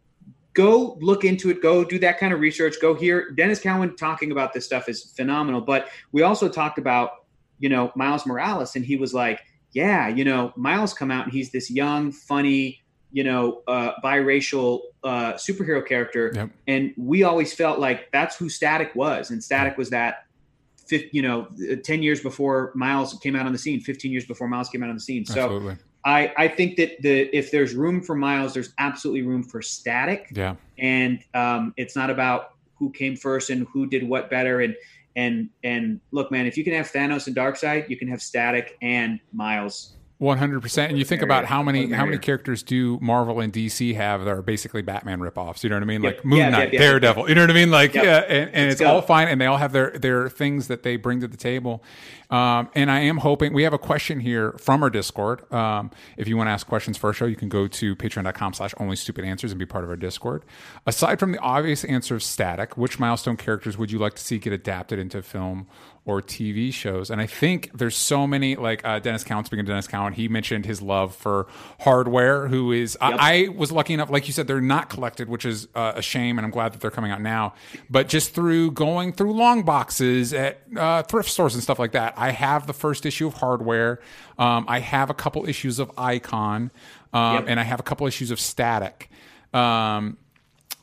go 0.54 0.96
look 1.00 1.22
into 1.24 1.50
it, 1.50 1.60
go 1.62 1.84
do 1.84 1.98
that 1.98 2.18
kind 2.18 2.32
of 2.32 2.40
research, 2.40 2.76
go 2.80 2.94
here 2.94 3.32
Denys 3.36 3.60
Cowan 3.62 3.94
talking 3.96 4.32
about 4.32 4.52
this 4.54 4.64
stuff 4.64 4.88
is 4.88 5.12
phenomenal. 5.16 5.60
But 5.60 5.88
we 6.12 6.22
also 6.22 6.48
talked 6.48 6.78
about, 6.78 7.10
you 7.58 7.68
know, 7.68 7.92
Miles 7.94 8.26
Morales, 8.26 8.74
and 8.76 8.84
he 8.84 8.96
was 8.96 9.12
like, 9.14 9.40
Yeah, 9.72 10.08
you 10.08 10.24
know, 10.24 10.52
Miles 10.56 10.92
come 10.94 11.10
out 11.10 11.24
and 11.24 11.32
he's 11.32 11.52
this 11.52 11.70
young, 11.70 12.10
funny, 12.12 12.82
you 13.12 13.24
know, 13.24 13.62
uh, 13.68 13.92
biracial 14.04 14.80
uh, 15.04 15.34
superhero 15.34 15.86
character, 15.86 16.32
Yep. 16.34 16.50
and 16.66 16.92
we 16.96 17.22
always 17.22 17.52
felt 17.54 17.78
like 17.78 18.10
that's 18.12 18.36
who 18.36 18.48
Static 18.48 18.94
was, 18.94 19.30
and 19.30 19.42
Static 19.42 19.76
was 19.78 19.90
that. 19.90 20.24
You 21.10 21.20
know, 21.20 21.48
ten 21.82 22.00
years 22.00 22.20
before 22.20 22.70
Miles 22.76 23.18
came 23.20 23.34
out 23.34 23.44
on 23.44 23.50
the 23.52 23.58
scene, 23.58 23.80
fifteen 23.80 24.12
years 24.12 24.24
before 24.24 24.46
Miles 24.46 24.68
came 24.68 24.84
out 24.84 24.88
on 24.88 24.94
the 24.94 25.00
scene. 25.00 25.26
So 25.26 25.40
Absolutely. 25.42 25.76
I, 26.04 26.32
I 26.36 26.46
think 26.46 26.76
that 26.76 27.02
the 27.02 27.22
if 27.36 27.50
there's 27.50 27.74
room 27.74 28.00
for 28.00 28.14
Miles, 28.14 28.54
there's 28.54 28.72
absolutely 28.78 29.22
room 29.22 29.42
for 29.42 29.60
Static, 29.62 30.28
Yeah. 30.32 30.54
and 30.78 31.18
um, 31.34 31.74
it's 31.76 31.96
not 31.96 32.08
about 32.08 32.52
who 32.76 32.92
came 32.92 33.16
first 33.16 33.50
and 33.50 33.66
who 33.72 33.88
did 33.88 34.08
what 34.08 34.30
better. 34.30 34.60
And 34.60 34.76
and 35.16 35.48
and 35.64 36.00
look, 36.12 36.30
man, 36.30 36.46
if 36.46 36.56
you 36.56 36.62
can 36.62 36.74
have 36.74 36.92
Thanos 36.92 37.26
and 37.26 37.34
Darkseid, 37.34 37.88
you 37.88 37.96
can 37.96 38.06
have 38.06 38.22
Static 38.22 38.76
and 38.80 39.18
Miles. 39.32 39.94
One 40.18 40.38
hundred 40.38 40.62
percent, 40.62 40.88
and 40.88 40.98
you 40.98 41.04
think 41.04 41.20
about 41.20 41.44
how 41.44 41.62
many 41.62 41.92
how 41.92 42.06
many 42.06 42.16
characters 42.16 42.62
do 42.62 42.98
Marvel 43.02 43.40
and 43.40 43.52
DC 43.52 43.94
have 43.96 44.24
that 44.24 44.30
are 44.30 44.40
basically 44.40 44.80
Batman 44.80 45.20
ripoffs? 45.20 45.62
You 45.62 45.68
know 45.68 45.76
what 45.76 45.82
I 45.82 45.86
mean? 45.86 46.02
Yep. 46.02 46.14
Like 46.16 46.24
Moon 46.24 46.38
Yeah, 46.38 46.48
Knight, 46.48 46.72
Daredevil. 46.72 47.28
You 47.28 47.34
know 47.34 47.42
what 47.42 47.50
I 47.50 47.52
mean? 47.52 47.70
Like 47.70 47.92
Yep. 47.92 48.04
yeah, 48.04 48.18
and, 48.20 48.50
and 48.54 48.70
it's 48.72 48.80
all 48.80 49.02
fine, 49.02 49.28
and 49.28 49.38
they 49.38 49.44
all 49.44 49.58
have 49.58 49.72
their 49.72 49.90
their 49.90 50.30
things 50.30 50.68
that 50.68 50.84
they 50.84 50.96
bring 50.96 51.20
to 51.20 51.28
the 51.28 51.36
table. 51.36 51.82
Um, 52.30 52.70
and 52.74 52.90
I 52.90 53.00
am 53.00 53.18
hoping 53.18 53.52
we 53.52 53.64
have 53.64 53.74
a 53.74 53.78
question 53.78 54.20
here 54.20 54.52
from 54.52 54.82
our 54.82 54.88
Discord. 54.88 55.52
Um, 55.52 55.90
if 56.16 56.26
you 56.26 56.36
want 56.38 56.48
to 56.48 56.52
ask 56.52 56.66
questions 56.66 56.96
for 56.96 57.08
our 57.08 57.12
show, 57.12 57.26
you 57.26 57.36
can 57.36 57.50
go 57.50 57.68
to 57.68 57.94
patreon.com 57.94 58.54
slash 58.54 58.74
only 58.80 58.96
stupid 58.96 59.24
answers 59.26 59.52
and 59.52 59.58
be 59.58 59.66
part 59.66 59.84
of 59.84 59.90
our 59.90 59.96
Discord. 59.96 60.44
Aside 60.86 61.20
from 61.20 61.32
the 61.32 61.38
obvious 61.40 61.84
answer 61.84 62.14
of 62.14 62.22
static, 62.22 62.76
which 62.78 62.98
milestone 62.98 63.36
characters 63.36 63.76
would 63.76 63.92
you 63.92 63.98
like 63.98 64.14
to 64.14 64.22
see 64.22 64.38
get 64.38 64.54
adapted 64.54 64.98
into 64.98 65.20
film 65.22 65.66
or 66.06 66.22
TV 66.22 66.72
shows? 66.72 67.10
And 67.10 67.20
I 67.20 67.26
think 67.26 67.70
there's 67.74 67.96
so 67.96 68.26
many, 68.26 68.56
like 68.56 68.82
uh, 68.84 69.00
Denys 69.00 69.24
Cowan, 69.26 69.44
speaking 69.44 69.68
of 69.68 69.70
Denys 69.70 69.88
Cowan, 69.88 70.14
he 70.14 70.28
mentioned 70.28 70.64
his 70.64 70.80
love 70.80 71.14
for 71.14 71.46
hardware, 71.80 72.48
who 72.48 72.72
is, 72.72 72.96
Yep. 73.02 73.14
I, 73.20 73.44
I 73.44 73.48
was 73.48 73.70
lucky 73.72 73.92
enough, 73.92 74.08
like 74.08 74.26
you 74.26 74.32
said, 74.32 74.46
they're 74.46 74.60
not 74.60 74.88
collected, 74.88 75.28
which 75.28 75.44
is 75.44 75.68
uh, 75.74 75.92
a 75.96 76.02
shame, 76.02 76.38
and 76.38 76.44
I'm 76.46 76.50
glad 76.52 76.72
that 76.72 76.80
they're 76.80 76.90
coming 76.90 77.10
out 77.10 77.20
now. 77.20 77.52
But 77.90 78.08
just 78.08 78.34
through 78.34 78.70
going 78.70 79.12
through 79.12 79.32
long 79.34 79.64
boxes 79.64 80.32
at 80.32 80.60
uh, 80.76 81.02
thrift 81.02 81.28
stores 81.28 81.54
and 81.54 81.62
stuff 81.62 81.78
like 81.78 81.92
that, 81.92 82.14
I 82.16 82.30
have 82.30 82.66
the 82.66 82.72
first 82.72 83.04
issue 83.04 83.26
of 83.26 83.34
Hardware. 83.34 84.00
Um, 84.38 84.64
I 84.68 84.78
have 84.78 85.10
a 85.10 85.14
couple 85.14 85.46
issues 85.48 85.78
of 85.78 85.90
Icon, 85.98 86.70
um, 87.12 87.34
Yep. 87.34 87.44
and 87.48 87.60
I 87.60 87.64
have 87.64 87.80
a 87.80 87.82
couple 87.82 88.06
issues 88.06 88.30
of 88.30 88.38
Static. 88.40 89.10
Um, 89.52 90.18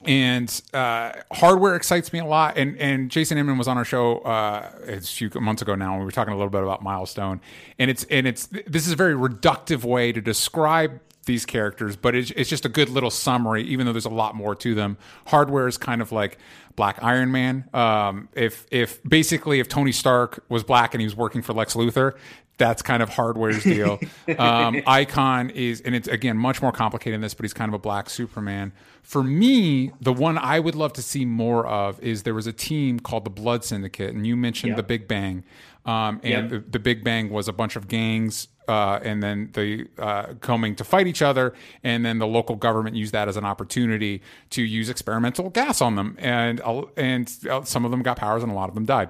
and 0.06 0.62
uh, 0.74 1.13
hardware 1.32 1.76
excites 1.76 2.13
me 2.13 2.20
a 2.20 2.26
lot. 2.26 2.58
And 2.58 2.78
and 2.78 3.10
Jason 3.10 3.38
Inman 3.38 3.58
was 3.58 3.68
on 3.68 3.78
our 3.78 3.86
show 3.86 4.20
uh, 4.20 4.72
a 4.88 5.02
few 5.02 5.30
months 5.36 5.62
ago 5.62 5.76
now. 5.76 5.92
And 5.92 6.00
we 6.00 6.06
were 6.06 6.12
talking 6.12 6.34
a 6.34 6.38
little 6.38 6.50
bit 6.50 6.63
about 6.63 6.84
Milestone, 6.84 7.42
and 7.80 7.89
it's 7.89 8.04
and 8.06 8.28
it's 8.28 8.48
this 8.48 8.86
is 8.86 8.92
a 8.92 8.96
very 8.96 9.13
reductive 9.13 9.84
way 9.84 10.12
to 10.12 10.22
describe 10.22 11.00
these 11.26 11.46
characters, 11.46 11.96
but 11.96 12.16
it's, 12.16 12.32
it's 12.32 12.50
just 12.50 12.66
a 12.66 12.70
good 12.70 12.89
little 12.89 13.10
summary. 13.10 13.63
Even 13.63 13.86
though 13.86 13.94
there's 13.94 14.06
a 14.06 14.10
lot 14.10 14.36
more 14.36 14.56
to 14.56 14.76
them, 14.76 14.98
hardware 15.28 15.68
is 15.68 15.78
kind 15.78 16.02
of 16.02 16.12
like 16.12 16.38
Black 16.76 17.02
Iron 17.02 17.32
Man. 17.32 17.70
Um, 17.74 18.30
if 18.34 18.66
if 18.72 19.02
basically 19.04 19.60
if 19.60 19.68
Tony 19.68 19.92
Stark 19.92 20.44
was 20.50 20.63
black 20.63 20.94
and 20.94 21.02
he 21.02 21.06
was 21.06 21.16
working 21.16 21.42
for 21.42 21.54
Lex 21.54 21.76
Luthor. 21.76 22.16
That's 22.58 22.82
kind 22.84 23.02
of 23.02 23.10
hardware's 23.10 23.63
deal. 23.63 24.00
Um, 24.38 24.82
Icon 24.88 25.50
is, 25.50 25.82
and 25.82 25.96
it's 25.96 26.08
again 26.08 26.38
much 26.38 26.62
more 26.62 26.72
complicated 26.72 27.16
than 27.16 27.22
this, 27.22 27.34
but 27.34 27.44
he's 27.46 27.54
kind 27.54 27.70
of 27.70 27.74
a 27.74 27.80
black 27.80 28.10
Superman. 28.10 28.74
For 29.02 29.24
me, 29.24 29.92
the 30.00 30.13
one 30.13 30.38
I 30.38 30.60
would 30.60 30.76
love 30.76 30.94
to 30.94 31.02
see 31.02 31.26
more 31.26 31.66
of 31.66 32.00
is 32.02 32.24
there 32.24 32.36
was 32.36 32.48
a 32.48 32.54
team 32.54 33.00
called 33.00 33.26
the 33.26 33.30
Blood 33.32 33.63
Syndicate, 33.63 34.13
and 34.13 34.26
you 34.28 34.36
mentioned 34.36 34.70
Yep. 34.72 34.78
the 34.78 34.84
Big 34.84 35.08
Bang. 35.08 35.44
Um, 35.86 36.22
and 36.24 36.24
Yep. 36.24 36.50
the, 36.50 36.60
the 36.72 36.80
Big 36.80 37.04
Bang 37.04 37.30
was 37.30 37.48
a 37.48 37.54
bunch 37.54 37.76
of 37.76 37.88
gangs, 37.89 38.48
uh, 38.70 39.00
and 39.04 39.22
then 39.22 39.50
they 39.54 39.86
uh, 39.98 40.28
coming 40.39 40.76
to 40.76 40.84
fight 40.86 41.08
each 41.08 41.22
other, 41.22 41.54
and 41.84 42.06
then 42.06 42.20
the 42.20 42.28
local 42.28 42.56
government 42.56 42.96
used 42.96 43.13
that 43.13 43.28
as 43.28 43.36
an 43.36 43.44
opportunity 43.44 44.22
to 44.52 44.62
use 44.62 44.89
experimental 44.89 45.50
gas 45.50 45.82
on 45.82 45.96
them, 45.96 46.16
and 46.20 46.62
uh, 46.62 46.84
and 46.96 47.30
uh, 47.50 47.63
some 47.63 47.84
of 47.84 47.92
them 47.92 48.04
got 48.04 48.16
powers, 48.18 48.44
and 48.44 48.52
a 48.52 48.56
lot 48.56 48.70
of 48.70 48.76
them 48.76 48.86
died. 48.86 49.10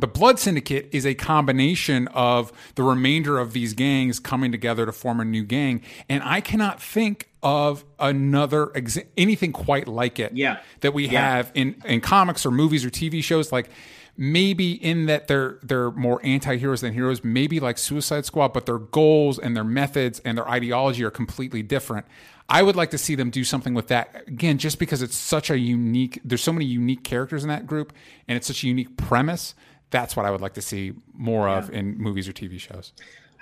The 0.00 0.06
Blood 0.06 0.38
Syndicate 0.38 0.88
is 0.92 1.04
a 1.06 1.14
combination 1.14 2.08
of 2.08 2.52
the 2.74 2.82
remainder 2.82 3.38
of 3.38 3.52
these 3.52 3.74
gangs 3.74 4.18
coming 4.18 4.50
together 4.50 4.86
to 4.86 4.92
form 4.92 5.20
a 5.20 5.24
new 5.24 5.44
gang, 5.44 5.82
and 6.08 6.22
I 6.24 6.40
cannot 6.40 6.80
think 6.82 7.28
of 7.42 7.84
another 7.98 8.70
anything 9.16 9.52
quite 9.52 9.86
like 9.88 10.18
it. 10.18 10.32
Yeah. 10.34 10.58
that 10.80 10.92
we 10.94 11.06
Yeah. 11.08 11.20
have 11.36 11.50
in 11.54 11.76
in 11.84 12.00
comics 12.00 12.44
or 12.44 12.50
movies 12.50 12.84
or 12.84 12.90
TV 12.90 13.22
shows. 13.22 13.52
Like 13.52 13.70
maybe 14.16 14.72
in 14.72 15.06
that 15.06 15.28
they're 15.28 15.58
they're 15.62 15.90
more 15.92 16.20
anti-heroes 16.24 16.80
than 16.82 16.92
heroes, 16.92 17.22
maybe 17.24 17.60
like 17.60 17.78
Suicide 17.78 18.24
Squad, 18.26 18.52
but 18.52 18.66
their 18.66 18.78
goals 18.78 19.38
and 19.38 19.56
their 19.56 19.64
methods 19.64 20.18
and 20.20 20.36
their 20.36 20.48
ideology 20.48 21.04
are 21.04 21.10
completely 21.10 21.62
different. 21.62 22.06
I 22.48 22.62
would 22.62 22.74
like 22.76 22.90
to 22.90 22.98
see 22.98 23.14
them 23.14 23.30
do 23.30 23.44
something 23.44 23.74
with 23.74 23.86
that 23.88 24.24
again, 24.26 24.58
just 24.58 24.78
because 24.78 25.02
it's 25.02 25.16
such 25.16 25.50
a 25.50 25.58
unique. 25.58 26.20
There's 26.24 26.42
so 26.42 26.52
many 26.52 26.64
unique 26.66 27.04
characters 27.04 27.42
in 27.44 27.48
that 27.48 27.66
group, 27.66 27.92
and 28.28 28.36
it's 28.36 28.46
such 28.46 28.64
a 28.64 28.66
unique 28.66 28.96
premise. 28.96 29.54
That's 29.90 30.16
what 30.16 30.26
I 30.26 30.30
would 30.30 30.40
like 30.40 30.54
to 30.54 30.62
see 30.62 30.92
more 31.12 31.48
yeah. 31.48 31.58
of 31.58 31.70
in 31.70 31.98
movies 31.98 32.28
or 32.28 32.32
TV 32.32 32.58
shows. 32.58 32.92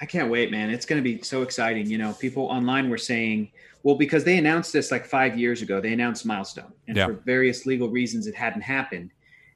I 0.01 0.07
can't 0.07 0.31
wait, 0.31 0.51
man. 0.51 0.71
It's 0.71 0.87
going 0.87 1.03
to 1.03 1.05
be 1.05 1.23
so 1.23 1.43
exciting. 1.43 1.87
You 1.87 1.99
know, 1.99 2.13
people 2.15 2.45
online 2.45 2.89
were 2.89 2.99
saying, 2.99 3.51
well, 3.83 3.97
because 3.97 4.25
they 4.25 4.39
announced 4.39 4.73
this 4.73 4.91
like 4.91 5.05
five 5.05 5.39
years 5.39 5.63
ago, 5.63 5.81
they 5.81 5.93
announced 5.93 6.25
Milestone, 6.25 6.73
and 6.87 6.97
yeah. 6.97 7.07
for 7.07 7.13
various 7.15 7.67
legal 7.67 7.89
reasons, 7.89 8.27
it 8.27 8.35
hadn't 8.35 8.63
happened. 8.63 9.11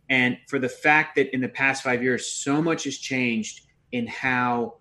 And 0.09 0.39
for 0.49 0.59
the 0.59 0.69
fact 0.69 1.17
that 1.17 1.33
in 1.35 1.41
the 1.41 1.49
past 1.49 1.83
five 1.83 2.03
years, 2.03 2.27
so 2.27 2.61
much 2.61 2.85
has 2.85 2.99
changed 2.99 3.63
in 3.93 4.07
how 4.07 4.75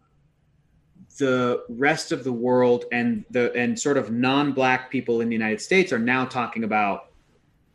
the 1.18 1.64
rest 1.70 2.12
of 2.12 2.24
the 2.24 2.32
world 2.32 2.86
and 2.92 3.24
the 3.30 3.54
and 3.54 3.80
sort 3.80 3.98
of 3.98 4.12
non-black 4.12 4.90
people 4.90 5.22
in 5.22 5.30
the 5.30 5.34
United 5.34 5.62
States 5.62 5.92
are 5.92 6.00
now 6.00 6.26
talking 6.26 6.64
about 6.64 7.12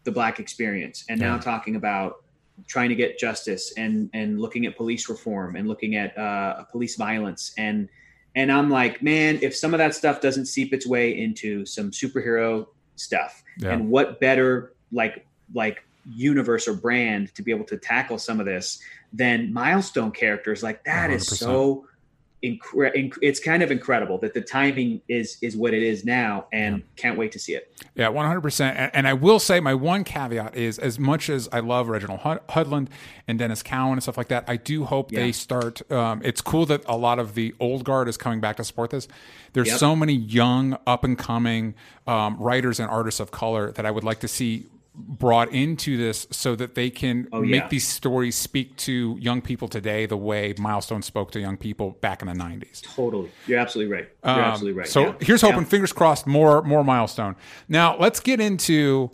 the 0.05 0.11
black 0.11 0.40
experience 0.40 1.05
and 1.09 1.20
yeah. 1.20 1.31
now 1.31 1.38
talking 1.38 1.77
about 1.77 2.25
trying 2.66 2.88
to 2.88 2.95
get 2.95 3.19
justice 3.19 3.73
and 3.77 4.11
and 4.12 4.40
looking 4.40 4.66
at 4.66 4.77
police 4.77 5.09
reform 5.09 5.57
and 5.57 5.69
looking 5.69 5.97
at 5.97 6.16
uh, 6.16 6.64
police 6.64 6.97
violence 6.97 7.53
and 7.59 7.88
and 8.37 8.53
I'm 8.53 8.69
like, 8.69 9.03
man, 9.03 9.38
if 9.40 9.57
some 9.57 9.73
of 9.73 9.79
that 9.79 9.95
stuff 9.95 10.21
doesn't 10.21 10.45
seep 10.45 10.75
its 10.75 10.87
way 10.87 11.19
into 11.19 11.64
some 11.64 11.90
superhero 11.90 12.66
stuff, 12.97 13.42
yeah. 13.57 13.71
and 13.71 13.88
what 13.88 14.21
better 14.21 14.75
like 14.92 15.27
like 15.55 15.83
universe 16.05 16.69
or 16.69 16.75
brand 16.75 17.35
to 17.35 17.42
be 17.42 17.51
able 17.51 17.64
to 17.64 17.79
tackle 17.79 18.19
some 18.19 18.38
of 18.38 18.47
this 18.47 18.79
than 19.12 19.53
milestone 19.53 20.12
characters 20.12 20.62
like 20.62 20.85
that 20.85 21.11
100%. 21.11 21.14
is 21.14 21.38
so 21.38 21.87
incre- 22.42 23.16
it's 23.22 23.40
kind 23.40 23.62
of 23.62 23.70
incredible 23.70 24.18
that 24.18 24.35
the 24.35 24.40
timing 24.40 25.01
is 25.09 25.38
is 25.40 25.57
what 25.57 25.72
it 25.72 25.83
is 25.83 26.05
now 26.05 26.46
and 26.53 26.79
yeah. 26.79 26.85
can't 26.96 27.18
wait 27.18 27.33
to 27.33 27.38
see 27.38 27.55
it 27.55 27.72
yeah 27.94 28.09
100% 28.09 28.90
and, 28.92 29.09
i 29.09 29.12
will 29.12 29.38
say 29.38 29.59
my 29.59 29.72
one 29.72 30.05
caveat 30.05 30.55
is 30.55 30.79
as 30.79 30.99
much 30.99 31.31
as 31.31 31.49
i 31.53 31.61
love 31.61 31.88
reginald 31.88 32.20
hudlin 32.20 32.88
and 33.27 33.40
denys 33.40 33.64
cowan 33.64 33.92
and 33.92 34.03
stuff 34.03 34.18
like 34.18 34.29
that 34.29 34.44
i 34.49 34.57
do 34.57 34.85
hope 34.85 35.11
yeah. 35.11 35.20
they 35.20 35.33
start 35.33 35.90
um, 35.90 36.20
it's 36.25 36.40
cool 36.40 36.66
that 36.66 36.83
a 36.87 36.96
lot 36.96 37.18
of 37.18 37.35
the 37.35 37.55
old 37.59 37.85
guard 37.85 38.09
is 38.09 38.16
coming 38.16 38.40
back 38.40 38.57
to 38.57 38.64
support 38.64 38.90
this 38.90 39.09
there's 39.55 39.68
yep. 39.68 39.79
so 39.79 39.96
many 39.96 40.12
young 40.12 40.77
up 40.87 41.05
and 41.05 41.16
coming 41.16 41.75
um, 42.07 42.37
writers 42.38 42.79
and 42.79 42.90
artists 42.90 43.18
of 43.18 43.31
color 43.31 43.72
that 43.72 43.87
i 43.87 43.90
would 43.90 44.05
like 44.05 44.20
to 44.20 44.29
see 44.29 44.66
brought 44.96 45.52
into 45.52 45.96
this 45.96 46.26
so 46.30 46.56
that 46.56 46.74
they 46.74 46.90
can 46.90 47.28
oh, 47.32 47.42
yeah. 47.42 47.61
make 47.61 47.70
these 47.70 47.87
stories 47.87 48.35
speak 48.35 48.76
to 48.76 49.16
young 49.20 49.42
people 49.42 49.68
today 49.68 50.06
the 50.06 50.16
way 50.16 50.54
Milestone 50.59 51.02
spoke 51.02 51.30
to 51.32 51.40
young 51.40 51.56
people 51.56 51.92
back 52.00 52.22
in 52.22 52.28
the 52.28 52.35
90s. 52.35 52.82
Totally. 52.82 53.30
You're 53.46 53.59
absolutely 53.59 53.92
right. 53.92 54.09
You're 54.24 54.32
um, 54.32 54.40
absolutely 54.40 54.78
right. 54.78 54.88
So 54.88 55.06
yeah. 55.06 55.14
here's 55.20 55.42
hoping, 55.42 55.61
yeah. 55.61 55.66
fingers 55.66 55.92
crossed, 55.92 56.26
more 56.26 56.62
more 56.62 56.85
Milestone. 56.85 57.37
Now, 57.68 57.96
let's 57.98 58.20
get 58.20 58.40
into 58.40 59.11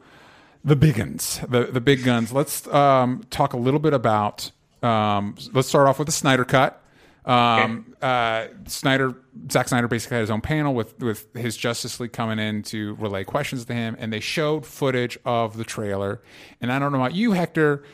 the 0.65 0.77
big 0.77 0.97
guns, 0.97 1.41
the, 1.49 1.65
the 1.65 1.81
big 1.81 2.05
guns. 2.05 2.33
Let's 2.33 2.67
um, 2.69 3.25
talk 3.31 3.53
a 3.53 3.57
little 3.57 3.81
bit 3.81 3.93
about, 3.93 4.51
um, 4.83 5.35
let's 5.53 5.69
start 5.69 5.89
off 5.89 5.99
with 5.99 6.07
the 6.07 6.13
Snyder 6.13 6.45
Cut. 6.45 6.82
Um, 7.25 7.95
okay. 8.03 8.07
uh, 8.07 8.69
Snyder, 8.69 9.15
Zack 9.51 9.69
Snyder 9.69 9.87
basically 9.87 10.17
had 10.17 10.23
his 10.23 10.31
own 10.31 10.41
panel 10.41 10.75
with 10.75 10.99
with 10.99 11.33
his 11.35 11.57
Justice 11.57 12.01
League 12.01 12.13
coming 12.13 12.39
in 12.39 12.63
to 12.65 12.95
relay 12.95 13.25
questions 13.25 13.65
to 13.67 13.75
him, 13.75 13.97
and 13.99 14.13
they 14.13 14.21
showed 14.21 14.67
footage 14.67 15.19
of 15.25 15.57
the 15.57 15.65
trailer. 15.65 16.21
And 16.61 16.73
I 16.73 16.79
don't 16.79 16.93
know 16.93 16.99
about 16.99 17.15
you, 17.15 17.33
Hector. 17.33 17.85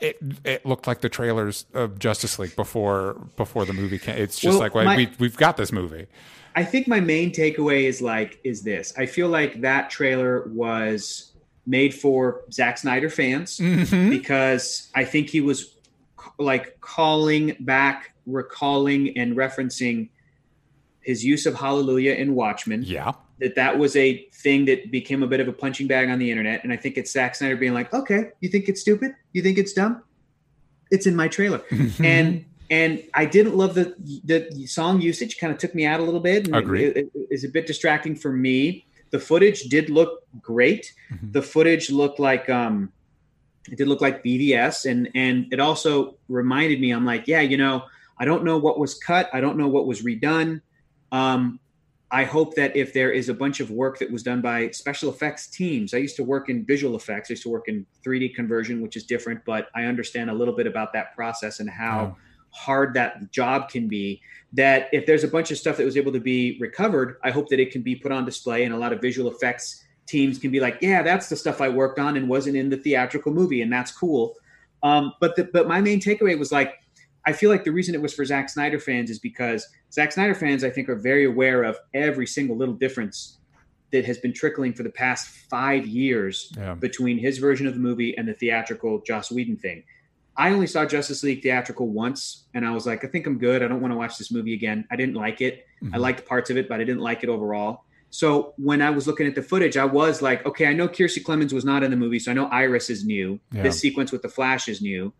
It, 0.00 0.18
it 0.44 0.66
looked 0.66 0.88
like 0.88 1.00
the 1.00 1.08
trailers 1.08 1.64
of 1.74 1.98
Justice 1.98 2.38
League 2.38 2.56
before 2.56 3.14
before 3.36 3.64
the 3.64 3.72
movie 3.72 3.98
came. 3.98 4.16
It's 4.16 4.38
just 4.38 4.54
well, 4.54 4.60
like 4.60 4.74
well, 4.74 4.84
my, 4.84 4.96
we 4.96 5.10
we've 5.18 5.36
got 5.36 5.56
this 5.56 5.72
movie. 5.72 6.06
I 6.54 6.64
think 6.64 6.86
my 6.86 7.00
main 7.00 7.32
takeaway 7.32 7.84
is 7.84 8.02
like 8.02 8.40
is 8.44 8.62
this. 8.62 8.92
I 8.96 9.06
feel 9.06 9.28
like 9.28 9.60
that 9.62 9.90
trailer 9.90 10.48
was 10.48 11.32
made 11.66 11.94
for 11.94 12.42
Zack 12.50 12.78
Snyder 12.78 13.08
fans 13.08 13.58
mm-hmm. 13.58 14.10
because 14.10 14.90
I 14.94 15.04
think 15.04 15.30
he 15.30 15.40
was 15.40 15.71
like 16.38 16.80
calling 16.80 17.56
back 17.60 18.12
recalling 18.26 19.16
and 19.16 19.36
referencing 19.36 20.08
his 21.00 21.24
use 21.24 21.46
of 21.46 21.54
hallelujah 21.54 22.14
in 22.14 22.34
Watchmen. 22.34 22.82
Yeah. 22.82 23.12
That 23.40 23.54
that 23.56 23.78
was 23.78 23.96
a 23.96 24.24
thing 24.34 24.66
that 24.66 24.90
became 24.90 25.22
a 25.22 25.26
bit 25.26 25.40
of 25.40 25.48
a 25.48 25.52
punching 25.52 25.88
bag 25.88 26.08
on 26.08 26.18
the 26.18 26.30
internet. 26.30 26.62
And 26.62 26.72
I 26.72 26.76
think 26.76 26.96
it's 26.96 27.12
Zack 27.12 27.34
Snyder 27.34 27.56
being 27.56 27.74
like, 27.74 27.92
okay, 27.92 28.30
you 28.40 28.48
think 28.48 28.68
it's 28.68 28.80
stupid? 28.80 29.12
You 29.32 29.42
think 29.42 29.58
it's 29.58 29.72
dumb? 29.72 30.02
It's 30.90 31.06
in 31.06 31.16
my 31.16 31.28
trailer. 31.28 31.62
and 31.98 32.44
and 32.70 33.02
I 33.14 33.26
didn't 33.26 33.56
love 33.56 33.74
the 33.74 33.94
the 34.24 34.66
song 34.66 35.00
usage. 35.00 35.38
Kind 35.38 35.52
of 35.52 35.58
took 35.58 35.74
me 35.74 35.84
out 35.84 36.00
a 36.00 36.02
little 36.04 36.20
bit. 36.20 36.46
And 36.46 36.56
Agree. 36.56 36.84
It, 36.84 36.96
it, 36.96 37.10
it 37.14 37.28
is 37.30 37.44
a 37.44 37.48
bit 37.48 37.66
distracting 37.66 38.14
for 38.14 38.32
me. 38.32 38.86
The 39.10 39.18
footage 39.18 39.64
did 39.64 39.90
look 39.90 40.24
great. 40.40 40.94
Mm-hmm. 41.12 41.32
The 41.32 41.42
footage 41.42 41.90
looked 41.90 42.18
like 42.18 42.48
um, 42.48 42.92
it 43.70 43.78
did 43.78 43.88
look 43.88 44.00
like 44.00 44.24
BVS, 44.24 44.90
and 44.90 45.08
and 45.14 45.46
it 45.52 45.60
also 45.60 46.16
reminded 46.28 46.80
me. 46.80 46.90
I'm 46.90 47.04
like, 47.04 47.28
yeah, 47.28 47.40
you 47.40 47.56
know, 47.56 47.84
I 48.18 48.24
don't 48.24 48.44
know 48.44 48.58
what 48.58 48.78
was 48.78 48.94
cut. 48.94 49.30
I 49.32 49.40
don't 49.40 49.56
know 49.56 49.68
what 49.68 49.86
was 49.86 50.02
redone. 50.02 50.60
Um, 51.12 51.60
I 52.10 52.24
hope 52.24 52.56
that 52.56 52.76
if 52.76 52.92
there 52.92 53.10
is 53.10 53.30
a 53.30 53.34
bunch 53.34 53.60
of 53.60 53.70
work 53.70 53.98
that 54.00 54.10
was 54.10 54.22
done 54.22 54.42
by 54.42 54.70
special 54.70 55.08
effects 55.08 55.46
teams, 55.46 55.94
I 55.94 55.98
used 55.98 56.16
to 56.16 56.24
work 56.24 56.50
in 56.50 56.64
visual 56.64 56.94
effects. 56.94 57.30
I 57.30 57.32
used 57.32 57.42
to 57.44 57.48
work 57.48 57.68
in 57.68 57.86
3D 58.04 58.34
conversion, 58.34 58.82
which 58.82 58.96
is 58.96 59.04
different, 59.04 59.42
but 59.46 59.68
I 59.74 59.84
understand 59.84 60.28
a 60.28 60.34
little 60.34 60.54
bit 60.54 60.66
about 60.66 60.92
that 60.92 61.14
process 61.14 61.60
and 61.60 61.70
how 61.70 62.16
hard 62.50 62.92
that 62.94 63.32
job 63.32 63.70
can 63.70 63.88
be. 63.88 64.20
That 64.52 64.88
if 64.92 65.06
there's 65.06 65.24
a 65.24 65.28
bunch 65.28 65.50
of 65.50 65.56
stuff 65.56 65.78
that 65.78 65.86
was 65.86 65.96
able 65.96 66.12
to 66.12 66.20
be 66.20 66.58
recovered, 66.60 67.16
I 67.24 67.30
hope 67.30 67.48
that 67.48 67.60
it 67.60 67.70
can 67.70 67.80
be 67.80 67.96
put 67.96 68.12
on 68.12 68.26
display 68.26 68.64
and 68.64 68.74
a 68.74 68.76
lot 68.76 68.92
of 68.92 69.00
visual 69.00 69.30
effects 69.30 69.82
teams 70.12 70.38
can 70.38 70.50
be 70.50 70.60
like, 70.60 70.78
yeah, 70.82 71.02
that's 71.02 71.28
the 71.28 71.36
stuff 71.36 71.60
I 71.60 71.70
worked 71.70 71.98
on 71.98 72.16
and 72.16 72.28
wasn't 72.28 72.56
in 72.56 72.68
the 72.68 72.76
theatrical 72.76 73.32
movie, 73.32 73.62
and 73.62 73.72
that's 73.72 73.90
cool. 73.90 74.34
Um, 74.82 75.14
but 75.20 75.34
the, 75.36 75.44
but 75.44 75.66
my 75.66 75.80
main 75.80 76.00
takeaway 76.00 76.38
was 76.38 76.52
like, 76.52 76.74
I 77.26 77.32
feel 77.32 77.50
like 77.50 77.64
the 77.64 77.72
reason 77.72 77.94
it 77.94 78.02
was 78.02 78.12
for 78.12 78.24
Zack 78.24 78.50
Snyder 78.50 78.78
fans 78.78 79.08
is 79.10 79.18
because 79.18 79.66
Zack 79.92 80.12
Snyder 80.12 80.34
fans, 80.34 80.64
I 80.64 80.70
think, 80.70 80.88
are 80.88 80.96
very 80.96 81.24
aware 81.24 81.62
of 81.62 81.78
every 81.94 82.26
single 82.26 82.56
little 82.56 82.74
difference 82.74 83.38
that 83.92 84.04
has 84.04 84.18
been 84.18 84.32
trickling 84.32 84.72
for 84.74 84.82
the 84.82 84.90
past 84.90 85.28
five 85.28 85.86
years 85.86 86.52
yeah. 86.56 86.74
between 86.74 87.18
his 87.18 87.38
version 87.38 87.66
of 87.66 87.74
the 87.74 87.80
movie 87.80 88.16
and 88.16 88.28
the 88.28 88.34
theatrical 88.34 89.00
Joss 89.00 89.30
Whedon 89.30 89.56
thing. 89.56 89.82
I 90.36 90.50
only 90.50 90.66
saw 90.66 90.84
Justice 90.84 91.22
League 91.22 91.42
theatrical 91.42 91.88
once, 91.88 92.44
and 92.54 92.66
I 92.66 92.72
was 92.72 92.86
like, 92.86 93.04
I 93.04 93.08
think 93.08 93.26
I'm 93.26 93.38
good. 93.38 93.62
I 93.62 93.68
don't 93.68 93.80
want 93.80 93.92
to 93.92 93.98
watch 93.98 94.18
this 94.18 94.32
movie 94.32 94.54
again. 94.54 94.86
I 94.90 94.96
didn't 94.96 95.14
like 95.14 95.40
it. 95.40 95.66
Mm-hmm. 95.82 95.94
I 95.94 95.98
liked 95.98 96.26
parts 96.26 96.50
of 96.50 96.56
it, 96.56 96.68
but 96.68 96.80
I 96.80 96.84
didn't 96.84 97.02
like 97.02 97.22
it 97.22 97.28
overall. 97.28 97.84
So 98.12 98.52
when 98.58 98.82
I 98.82 98.90
was 98.90 99.06
looking 99.06 99.26
at 99.26 99.34
the 99.34 99.42
footage, 99.42 99.78
I 99.78 99.86
was 99.86 100.20
like, 100.20 100.44
okay, 100.44 100.66
I 100.66 100.74
know 100.74 100.86
Kiersey 100.86 101.24
Clemons 101.24 101.54
was 101.54 101.64
not 101.64 101.82
in 101.82 101.90
the 101.90 101.96
movie, 101.96 102.18
so 102.18 102.30
I 102.30 102.34
know 102.34 102.44
Iris 102.48 102.90
is 102.90 103.06
new. 103.06 103.40
Yeah. 103.50 103.62
This 103.62 103.80
sequence 103.80 104.12
with 104.12 104.20
the 104.20 104.28
Flash 104.28 104.68
is 104.68 104.82
new 104.82 105.14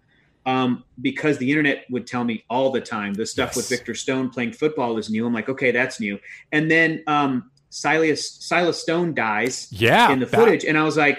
um, 0.45 0.85
because 1.01 1.39
the 1.39 1.49
internet 1.49 1.87
would 1.89 2.07
tell 2.07 2.23
me 2.23 2.45
all 2.51 2.71
the 2.71 2.83
time 2.83 3.15
the 3.15 3.25
stuff 3.25 3.51
yes. 3.51 3.57
with 3.57 3.69
Victor 3.71 3.95
Stone 3.95 4.29
playing 4.29 4.53
football 4.53 4.99
is 4.99 5.09
new. 5.09 5.27
I'm 5.27 5.33
like, 5.33 5.49
okay, 5.49 5.71
that's 5.71 6.01
new. 6.01 6.21
And 6.53 6.71
then 6.71 7.03
um, 7.07 7.51
Silas 7.71 8.31
Silas 8.45 8.79
Stone 8.79 9.15
dies, 9.15 9.69
yeah, 9.73 10.13
in 10.13 10.19
the 10.19 10.27
that... 10.27 10.37
footage, 10.37 10.65
and 10.67 10.77
I 10.77 10.85
was 10.85 10.99
like, 10.99 11.19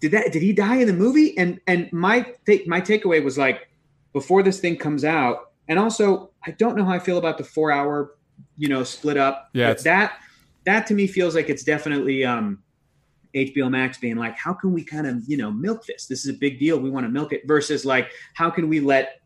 did 0.00 0.10
that? 0.10 0.30
Did 0.30 0.42
he 0.42 0.52
die 0.52 0.76
in 0.76 0.86
the 0.86 0.92
movie? 0.92 1.36
And 1.38 1.58
and 1.66 1.90
my 1.90 2.34
th- 2.44 2.66
my 2.66 2.82
takeaway 2.82 3.24
was 3.24 3.38
like, 3.38 3.70
before 4.12 4.42
this 4.42 4.60
thing 4.60 4.76
comes 4.76 5.06
out, 5.06 5.52
and 5.68 5.78
also 5.78 6.32
I 6.46 6.50
don't 6.50 6.76
know 6.76 6.84
how 6.84 6.92
I 6.92 6.98
feel 6.98 7.16
about 7.16 7.38
the 7.38 7.44
four 7.44 7.72
hour, 7.72 8.14
you 8.58 8.68
know, 8.68 8.84
split 8.84 9.16
up. 9.16 9.48
Yeah, 9.54 9.72
that 9.72 10.18
that 10.64 10.86
to 10.88 10.94
me 10.94 11.06
feels 11.06 11.34
like 11.34 11.48
it's 11.48 11.64
definitely 11.64 12.24
um, 12.24 12.62
HBO 13.34 13.70
Max 13.70 13.98
being 13.98 14.16
like, 14.16 14.36
how 14.36 14.52
can 14.52 14.72
we 14.72 14.82
kind 14.82 15.06
of, 15.06 15.22
you 15.26 15.36
know, 15.36 15.50
milk 15.50 15.84
this? 15.86 16.06
This 16.06 16.24
is 16.24 16.34
a 16.34 16.38
big 16.38 16.58
deal. 16.58 16.78
We 16.78 16.90
want 16.90 17.04
to 17.04 17.10
milk 17.10 17.32
it 17.32 17.42
versus 17.46 17.84
like, 17.84 18.10
how 18.34 18.50
can 18.50 18.68
we 18.68 18.80
let 18.80 19.20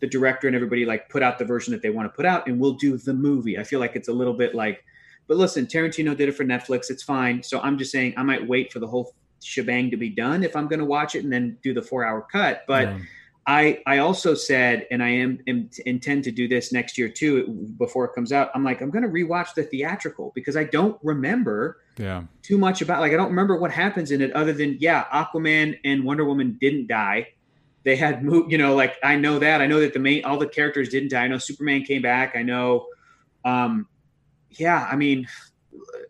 the 0.00 0.06
director 0.06 0.46
and 0.46 0.56
everybody 0.56 0.84
like 0.84 1.08
put 1.08 1.22
out 1.22 1.38
the 1.38 1.44
version 1.44 1.72
that 1.72 1.82
they 1.82 1.90
want 1.90 2.10
to 2.10 2.16
put 2.16 2.26
out 2.26 2.46
and 2.48 2.58
we'll 2.58 2.74
do 2.74 2.96
the 2.96 3.14
movie. 3.14 3.58
I 3.58 3.64
feel 3.64 3.80
like 3.80 3.96
it's 3.96 4.08
a 4.08 4.12
little 4.12 4.32
bit 4.32 4.54
like, 4.54 4.82
but 5.28 5.36
listen, 5.36 5.66
Tarantino 5.66 6.16
did 6.16 6.28
it 6.28 6.32
for 6.32 6.44
Netflix. 6.44 6.90
It's 6.90 7.02
fine. 7.02 7.42
So 7.42 7.60
I'm 7.60 7.78
just 7.78 7.92
saying 7.92 8.14
I 8.16 8.22
might 8.22 8.46
wait 8.46 8.72
for 8.72 8.80
the 8.80 8.86
whole 8.86 9.14
shebang 9.42 9.90
to 9.90 9.96
be 9.96 10.08
done 10.08 10.42
if 10.42 10.56
I'm 10.56 10.68
going 10.68 10.80
to 10.80 10.84
watch 10.84 11.14
it 11.14 11.24
and 11.24 11.32
then 11.32 11.56
do 11.62 11.72
the 11.72 11.82
four 11.82 12.04
hour 12.04 12.26
cut. 12.32 12.64
But 12.66 12.88
yeah. 12.88 12.98
I 13.50 13.82
I 13.84 13.98
also 13.98 14.34
said, 14.34 14.86
and 14.92 15.02
I 15.02 15.08
am, 15.08 15.40
am, 15.48 15.68
intend 15.84 16.22
to 16.22 16.30
do 16.30 16.46
this 16.46 16.72
next 16.72 16.96
year 16.96 17.08
too 17.08 17.48
before 17.78 18.04
it 18.04 18.14
comes 18.14 18.32
out. 18.32 18.48
I'm 18.54 18.62
like, 18.62 18.80
I'm 18.80 18.90
going 18.90 19.02
to 19.02 19.08
rewatch 19.08 19.54
the 19.54 19.64
theatrical 19.64 20.30
because 20.36 20.56
I 20.56 20.62
don't 20.62 20.96
remember 21.02 21.78
yeah. 21.98 22.22
too 22.42 22.58
much 22.58 22.80
about. 22.80 23.00
Like, 23.00 23.12
I 23.12 23.16
don't 23.16 23.28
remember 23.28 23.56
what 23.56 23.72
happens 23.72 24.12
in 24.12 24.20
it 24.22 24.32
other 24.34 24.52
than 24.52 24.76
yeah, 24.78 25.04
Aquaman 25.12 25.76
and 25.84 26.04
Wonder 26.04 26.24
Woman 26.24 26.58
didn't 26.60 26.86
die. 26.86 27.26
They 27.82 27.96
had 27.96 28.22
moved, 28.22 28.52
you 28.52 28.58
know, 28.58 28.76
like 28.76 28.94
I 29.02 29.16
know 29.16 29.40
that. 29.40 29.60
I 29.60 29.66
know 29.66 29.80
that 29.80 29.94
the 29.94 29.98
main 29.98 30.24
all 30.24 30.38
the 30.38 30.46
characters 30.46 30.88
didn't 30.88 31.10
die. 31.10 31.24
I 31.24 31.28
know 31.28 31.38
Superman 31.38 31.82
came 31.82 32.02
back. 32.02 32.36
I 32.36 32.42
know, 32.44 32.86
um, 33.44 33.88
yeah. 34.50 34.86
I 34.88 34.94
mean, 34.94 35.26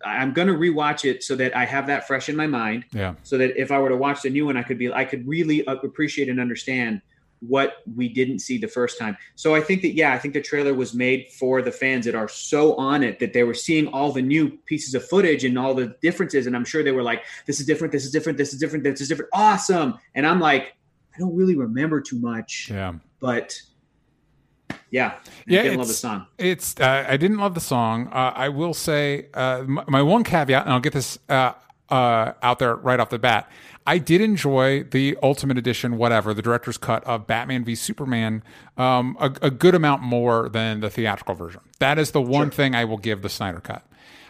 I'm 0.04 0.34
going 0.34 0.48
to 0.48 0.54
rewatch 0.54 1.06
it 1.06 1.22
so 1.22 1.36
that 1.36 1.56
I 1.56 1.64
have 1.64 1.86
that 1.86 2.06
fresh 2.06 2.28
in 2.28 2.36
my 2.36 2.46
mind. 2.46 2.84
Yeah. 2.92 3.14
So 3.22 3.38
that 3.38 3.58
if 3.58 3.70
I 3.70 3.78
were 3.78 3.88
to 3.88 3.96
watch 3.96 4.20
the 4.20 4.30
new 4.30 4.44
one, 4.44 4.58
I 4.58 4.62
could 4.62 4.76
be, 4.76 4.92
I 4.92 5.06
could 5.06 5.26
really 5.26 5.64
appreciate 5.64 6.28
and 6.28 6.38
understand 6.38 7.00
what 7.40 7.78
we 7.96 8.08
didn't 8.08 8.40
see 8.40 8.58
the 8.58 8.68
first 8.68 8.98
time. 8.98 9.16
So 9.34 9.54
I 9.54 9.60
think 9.60 9.82
that 9.82 9.94
yeah, 9.94 10.12
I 10.12 10.18
think 10.18 10.34
the 10.34 10.42
trailer 10.42 10.74
was 10.74 10.94
made 10.94 11.28
for 11.30 11.62
the 11.62 11.72
fans 11.72 12.04
that 12.04 12.14
are 12.14 12.28
so 12.28 12.74
on 12.76 13.02
it 13.02 13.18
that 13.18 13.32
they 13.32 13.44
were 13.44 13.54
seeing 13.54 13.88
all 13.88 14.12
the 14.12 14.22
new 14.22 14.50
pieces 14.66 14.94
of 14.94 15.06
footage 15.08 15.44
and 15.44 15.58
all 15.58 15.74
the 15.74 15.96
differences 16.02 16.46
and 16.46 16.54
I'm 16.54 16.64
sure 16.64 16.82
they 16.82 16.92
were 16.92 17.02
like 17.02 17.24
this 17.46 17.60
is 17.60 17.66
different, 17.66 17.92
this 17.92 18.04
is 18.04 18.10
different, 18.10 18.38
this 18.38 18.52
is 18.52 18.60
different, 18.60 18.84
this 18.84 19.00
is 19.00 19.08
different. 19.08 19.30
Awesome. 19.32 19.98
And 20.14 20.26
I'm 20.26 20.40
like 20.40 20.74
I 21.14 21.18
don't 21.18 21.34
really 21.34 21.56
remember 21.56 22.00
too 22.00 22.18
much. 22.18 22.68
Yeah. 22.70 22.94
But 23.20 23.60
yeah, 24.90 25.18
yeah, 25.46 25.60
I 25.60 25.62
didn't 25.62 25.78
love 25.78 25.88
the 25.88 25.94
song. 25.94 26.26
It's 26.38 26.80
uh, 26.80 27.04
I 27.08 27.16
didn't 27.16 27.38
love 27.38 27.54
the 27.54 27.60
song. 27.60 28.08
Uh, 28.08 28.32
I 28.34 28.48
will 28.48 28.74
say 28.74 29.28
uh, 29.34 29.64
my, 29.66 29.84
my, 29.86 30.02
one 30.02 30.24
caveat, 30.24 30.64
and 30.64 30.72
I'll 30.72 30.80
get 30.80 30.92
this 30.92 31.18
uh, 31.28 31.52
uh, 31.88 32.32
out 32.42 32.58
there 32.58 32.74
right 32.76 32.98
off 32.98 33.10
the 33.10 33.18
bat. 33.18 33.50
I 33.86 33.98
did 33.98 34.20
enjoy 34.20 34.84
the 34.84 35.16
Ultimate 35.22 35.58
Edition, 35.58 35.96
whatever 35.96 36.34
the 36.34 36.42
director's 36.42 36.78
cut 36.78 37.02
of 37.04 37.26
Batman 37.26 37.64
v 37.64 37.74
Superman, 37.74 38.42
um, 38.76 39.16
a, 39.18 39.32
a, 39.42 39.50
good 39.50 39.74
amount 39.74 40.02
more 40.02 40.48
than 40.48 40.80
the 40.80 40.90
theatrical 40.90 41.34
version. 41.34 41.60
That 41.78 41.98
is 41.98 42.10
the 42.10 42.20
one 42.20 42.48
sure. 42.48 42.56
thing 42.56 42.74
I 42.74 42.84
will 42.84 42.98
give 42.98 43.22
the 43.22 43.28
Snyder 43.28 43.60
cut. 43.60 43.84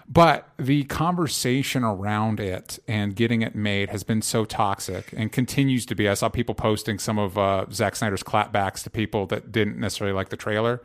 But 0.08 0.48
the 0.58 0.84
conversation 0.84 1.84
around 1.84 2.40
it 2.40 2.80
and 2.88 3.14
getting 3.14 3.42
it 3.42 3.54
made 3.54 3.90
has 3.90 4.02
been 4.02 4.22
so 4.22 4.44
toxic 4.44 5.12
and 5.16 5.30
continues 5.30 5.86
to 5.86 5.94
be. 5.94 6.08
I 6.08 6.14
saw 6.14 6.28
people 6.28 6.54
posting 6.56 6.98
some 6.98 7.16
of 7.16 7.38
uh, 7.38 7.66
Zack 7.70 7.94
Snyder's 7.94 8.24
clapbacks 8.24 8.82
to 8.82 8.90
people 8.90 9.26
that 9.26 9.52
didn't 9.52 9.78
necessarily 9.78 10.14
like 10.14 10.30
the 10.30 10.36
trailer. 10.36 10.82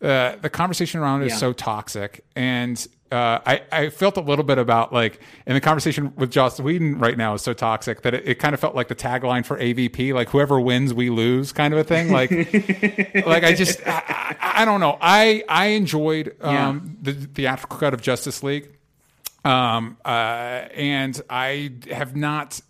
Uh, 0.00 0.36
the 0.36 0.50
conversation 0.50 1.00
around 1.00 1.22
it 1.22 1.28
yeah. 1.28 1.34
is 1.34 1.40
so 1.40 1.52
toxic, 1.52 2.24
and 2.36 2.86
uh, 3.14 3.40
I, 3.46 3.62
I 3.70 3.90
felt 3.90 4.16
a 4.16 4.20
little 4.20 4.44
bit 4.44 4.58
about 4.58 4.92
like 4.92 5.20
in 5.46 5.54
the 5.54 5.60
conversation 5.60 6.12
with 6.16 6.30
Joss 6.30 6.58
Whedon 6.58 6.98
right 6.98 7.16
now 7.16 7.34
is 7.34 7.42
so 7.42 7.52
toxic 7.52 8.02
that 8.02 8.12
it, 8.12 8.28
it, 8.28 8.34
kind 8.40 8.54
of 8.54 8.60
felt 8.60 8.74
like 8.74 8.88
the 8.88 8.94
tagline 8.94 9.46
for 9.46 9.56
AVP, 9.58 10.12
like 10.12 10.30
whoever 10.30 10.60
wins, 10.60 10.92
we 10.92 11.10
lose 11.10 11.52
kind 11.52 11.72
of 11.72 11.78
a 11.78 11.84
thing. 11.84 12.10
Like, 12.10 12.30
like 13.26 13.44
I 13.44 13.54
just, 13.54 13.86
I, 13.86 14.02
I, 14.40 14.62
I, 14.62 14.64
don't 14.64 14.80
know. 14.80 14.98
I, 15.00 15.44
I 15.48 15.66
enjoyed 15.66 16.34
um, 16.40 16.54
yeah. 17.04 17.12
the 17.12 17.12
theatrical 17.12 17.78
cut 17.78 17.94
of 17.94 18.02
Justice 18.02 18.42
League. 18.42 18.70
Um, 19.44 19.96
uh, 20.04 20.08
and 20.74 21.20
I 21.30 21.72
have 21.90 22.16
not 22.16 22.60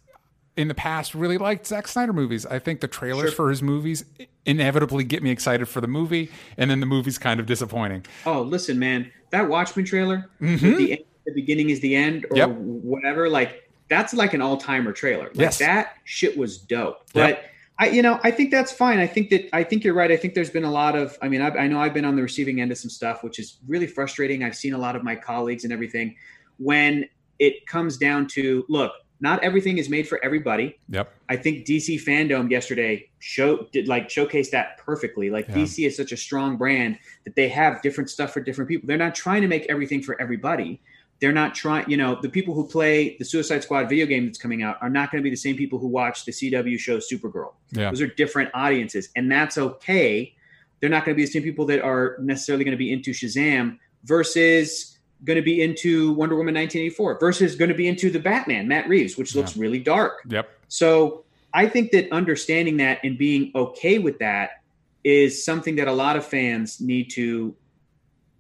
in 0.57 0.69
the 0.69 0.75
past 0.75 1.15
really 1.15 1.39
liked 1.39 1.67
Zack 1.67 1.89
Snyder 1.89 2.13
movies. 2.13 2.47
I 2.47 2.59
think 2.59 2.81
the 2.81 2.89
trailers 2.89 3.31
sure. 3.31 3.37
for 3.37 3.51
his 3.51 3.63
movies 3.63 4.05
inevitably 4.47 5.05
get 5.05 5.23
me 5.23 5.31
excited 5.31 5.67
for 5.67 5.81
the 5.81 5.89
movie, 5.89 6.31
and 6.57 6.71
then 6.71 6.81
the 6.81 6.87
movie's 6.87 7.19
kind 7.19 7.41
of 7.41 7.47
disappointing. 7.47 8.05
Oh, 8.27 8.43
listen, 8.43 8.79
man, 8.79 9.11
that 9.31 9.49
Watchmen 9.49 9.85
trailer, 9.85 10.31
mm-hmm. 10.41 10.77
the, 10.77 10.93
end, 10.93 11.05
the 11.27 11.33
beginning 11.33 11.71
is 11.71 11.81
the 11.81 11.97
end, 11.97 12.27
or 12.31 12.37
yep. 12.37 12.51
whatever. 12.51 13.29
Like 13.29 13.71
that's 13.89 14.15
like 14.15 14.35
an 14.35 14.43
all 14.43 14.57
timer 14.57 14.93
trailer. 14.93 15.27
Like 15.27 15.37
yes. 15.37 15.59
that 15.59 15.97
shit 16.05 16.37
was 16.37 16.59
dope. 16.59 17.11
But 17.13 17.29
yep. 17.29 17.51
I, 17.79 17.89
you 17.89 18.03
know, 18.03 18.21
I 18.23 18.31
think 18.31 18.53
that's 18.53 18.71
fine. 18.71 19.01
I 19.01 19.07
think 19.07 19.31
that 19.31 19.49
I 19.53 19.65
think 19.65 19.83
you're 19.83 19.95
right. 19.95 20.13
I 20.13 20.17
think 20.17 20.35
there's 20.35 20.51
been 20.51 20.65
a 20.65 20.71
lot 20.71 20.95
of. 20.95 21.19
I 21.21 21.29
mean, 21.29 21.41
I've, 21.41 21.57
I 21.57 21.67
know 21.67 21.81
I've 21.81 21.95
been 21.95 22.05
on 22.05 22.15
the 22.15 22.23
receiving 22.23 22.61
end 22.61 22.71
of 22.71 22.79
some 22.79 22.91
stuff, 22.91 23.25
which 23.25 23.39
is 23.39 23.59
really 23.67 23.89
frustrating. 23.89 24.45
I've 24.45 24.57
seen 24.57 24.75
a 24.75 24.79
lot 24.79 24.95
of 24.95 25.03
my 25.03 25.17
colleagues 25.17 25.65
and 25.65 25.73
everything 25.73 26.15
when 26.59 27.09
it 27.41 27.67
comes 27.67 27.97
down 27.97 28.29
to 28.29 28.65
look 28.69 28.93
not 29.25 29.43
everything 29.43 29.79
is 29.79 29.89
made 29.89 30.07
for 30.07 30.23
everybody. 30.23 30.79
Yep. 30.91 31.11
I 31.31 31.37
think 31.37 31.65
DC 31.65 32.05
fandom 32.05 32.51
yesterday 32.51 33.09
show 33.21 33.67
did 33.73 33.89
like 33.89 34.11
showcase 34.11 34.51
that 34.51 34.77
perfectly. 34.77 35.31
Like 35.31 35.49
yeah. 35.49 35.55
DC 35.55 35.87
is 35.87 35.97
such 35.97 36.13
a 36.13 36.17
strong 36.17 36.59
brand 36.59 36.99
that 37.25 37.35
they 37.35 37.49
have 37.49 37.81
different 37.81 38.11
stuff 38.11 38.35
for 38.35 38.41
different 38.41 38.69
people. 38.69 38.87
They're 38.87 38.99
not 38.99 39.15
trying 39.15 39.41
to 39.41 39.49
make 39.49 39.65
everything 39.71 40.03
for 40.03 40.21
everybody. 40.21 40.83
They're 41.21 41.33
not 41.33 41.55
trying, 41.55 41.89
you 41.89 41.97
know, 41.97 42.19
the 42.21 42.29
people 42.29 42.53
who 42.53 42.69
play 42.69 43.17
the 43.19 43.25
Suicide 43.25 43.63
Squad 43.63 43.89
video 43.89 44.05
game 44.05 44.27
that's 44.27 44.37
coming 44.37 44.63
out 44.63 44.77
are 44.83 44.91
not 44.91 45.11
going 45.11 45.23
to 45.23 45.25
be 45.25 45.31
the 45.31 45.37
same 45.37 45.57
people 45.57 45.79
who 45.79 45.87
watch 45.87 46.27
the 46.27 46.33
CW 46.33 46.79
show 46.79 46.99
Supergirl. 46.99 47.55
Yeah. 47.71 47.89
Those 47.89 48.03
are 48.03 48.09
different 48.09 48.51
audiences, 48.53 49.09
and 49.17 49.33
that's 49.33 49.57
okay. 49.57 50.35
They're 50.81 50.91
not 50.91 51.07
going 51.07 51.15
to 51.15 51.17
be 51.17 51.25
the 51.25 51.33
same 51.33 51.43
people 51.43 51.65
that 51.67 51.81
are 51.81 52.19
necessarily 52.21 52.63
going 52.63 52.77
to 52.77 52.79
be 52.79 52.93
into 52.93 53.13
Shazam 53.13 53.79
versus 54.05 54.94
going 55.25 55.37
to 55.37 55.43
be 55.43 55.63
into 55.63 56.13
Wonder 56.13 56.37
Woman 56.37 56.55
1984 56.55 57.19
versus 57.19 57.57
going 57.57 57.71
to 57.71 57.75
be 57.75 57.89
into 57.89 58.11
the 58.11 58.19
Batman, 58.19 58.69
Matt 58.69 58.89
Reeves, 58.89 59.17
which 59.17 59.35
looks 59.35 59.57
yeah. 59.57 59.63
really 59.63 59.79
dark. 59.79 60.21
Yep. 60.29 60.49
So 60.69 61.25
I 61.53 61.69
think 61.69 61.93
that 61.93 62.11
understanding 62.13 62.77
that 62.79 62.99
and 63.03 63.17
being 63.17 63.51
okay 63.55 63.99
with 63.99 64.19
that 64.19 64.63
is 65.05 65.45
something 65.45 65.77
that 65.77 65.89
a 65.89 65.93
lot 65.93 66.17
of 66.17 66.25
fans 66.25 66.81
need 66.81 67.11
to 67.11 67.55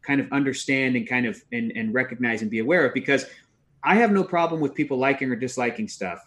kind 0.02 0.20
of 0.20 0.30
understand 0.32 0.96
and 0.96 1.08
kind 1.08 1.26
of 1.26 1.42
and, 1.52 1.72
and 1.76 1.94
recognize 1.94 2.42
and 2.42 2.50
be 2.50 2.58
aware 2.58 2.86
of 2.86 2.92
because 2.94 3.24
I 3.82 3.96
have 3.96 4.12
no 4.12 4.24
problem 4.24 4.60
with 4.60 4.74
people 4.74 4.98
liking 4.98 5.30
or 5.30 5.36
disliking 5.36 5.88
stuff. 5.88 6.26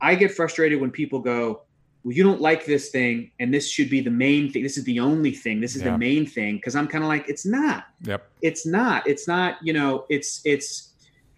I 0.00 0.14
get 0.14 0.32
frustrated 0.32 0.80
when 0.80 0.90
people 0.90 1.20
go, 1.20 1.62
well, 2.06 2.14
you 2.14 2.22
don't 2.22 2.40
like 2.40 2.64
this 2.64 2.90
thing, 2.90 3.32
and 3.40 3.52
this 3.52 3.68
should 3.68 3.90
be 3.90 4.00
the 4.00 4.12
main 4.12 4.52
thing. 4.52 4.62
This 4.62 4.78
is 4.78 4.84
the 4.84 5.00
only 5.00 5.32
thing. 5.32 5.60
This 5.60 5.74
is 5.74 5.82
yeah. 5.82 5.90
the 5.90 5.98
main 5.98 6.24
thing. 6.24 6.54
Because 6.54 6.76
I'm 6.76 6.86
kind 6.86 7.02
of 7.02 7.08
like, 7.08 7.28
it's 7.28 7.44
not. 7.44 7.86
Yep. 8.02 8.30
It's 8.42 8.64
not. 8.64 9.04
It's 9.08 9.26
not. 9.26 9.56
You 9.60 9.72
know, 9.72 10.06
it's 10.08 10.40
it's 10.44 10.92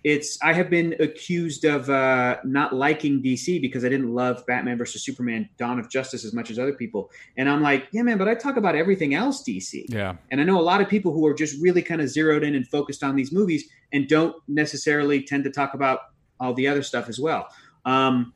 it's. 0.05 0.39
I 0.43 0.53
have 0.53 0.69
been 0.69 0.95
accused 1.01 1.65
of 1.65 1.89
uh, 1.89 2.37
not 2.45 2.75
liking 2.75 3.23
DC 3.23 3.63
because 3.63 3.83
I 3.83 3.89
didn't 3.89 4.15
love 4.15 4.45
Batman 4.45 4.77
versus 4.77 5.03
Superman: 5.03 5.49
Dawn 5.57 5.79
of 5.79 5.89
Justice 5.89 6.23
as 6.23 6.35
much 6.35 6.51
as 6.51 6.59
other 6.59 6.75
people. 6.75 7.11
And 7.39 7.49
I'm 7.49 7.63
like, 7.63 7.89
yeah, 7.93 8.03
man, 8.03 8.19
but 8.19 8.29
I 8.29 8.35
talk 8.35 8.59
about 8.59 8.75
everything 8.75 9.15
else 9.15 9.43
DC. 9.43 9.87
Yeah. 9.89 10.17
And 10.31 10.39
I 10.39 10.45
know 10.45 10.61
a 10.61 10.69
lot 10.73 10.83
of 10.83 10.89
people 10.91 11.15
who 11.15 11.27
are 11.27 11.33
just 11.33 11.59
really 11.63 11.81
kind 11.81 12.03
of 12.03 12.11
zeroed 12.11 12.45
in 12.45 12.55
and 12.55 12.69
focused 12.69 13.03
on 13.03 13.17
these 13.17 13.33
movies 13.33 13.65
and 13.95 14.07
don't 14.07 14.37
necessarily 14.49 15.23
tend 15.23 15.45
to 15.45 15.51
talk 15.51 15.73
about 15.73 16.01
all 16.39 16.53
the 16.53 16.69
other 16.69 16.83
stuff 16.83 17.09
as 17.09 17.19
well. 17.19 17.49
Um, 17.87 18.35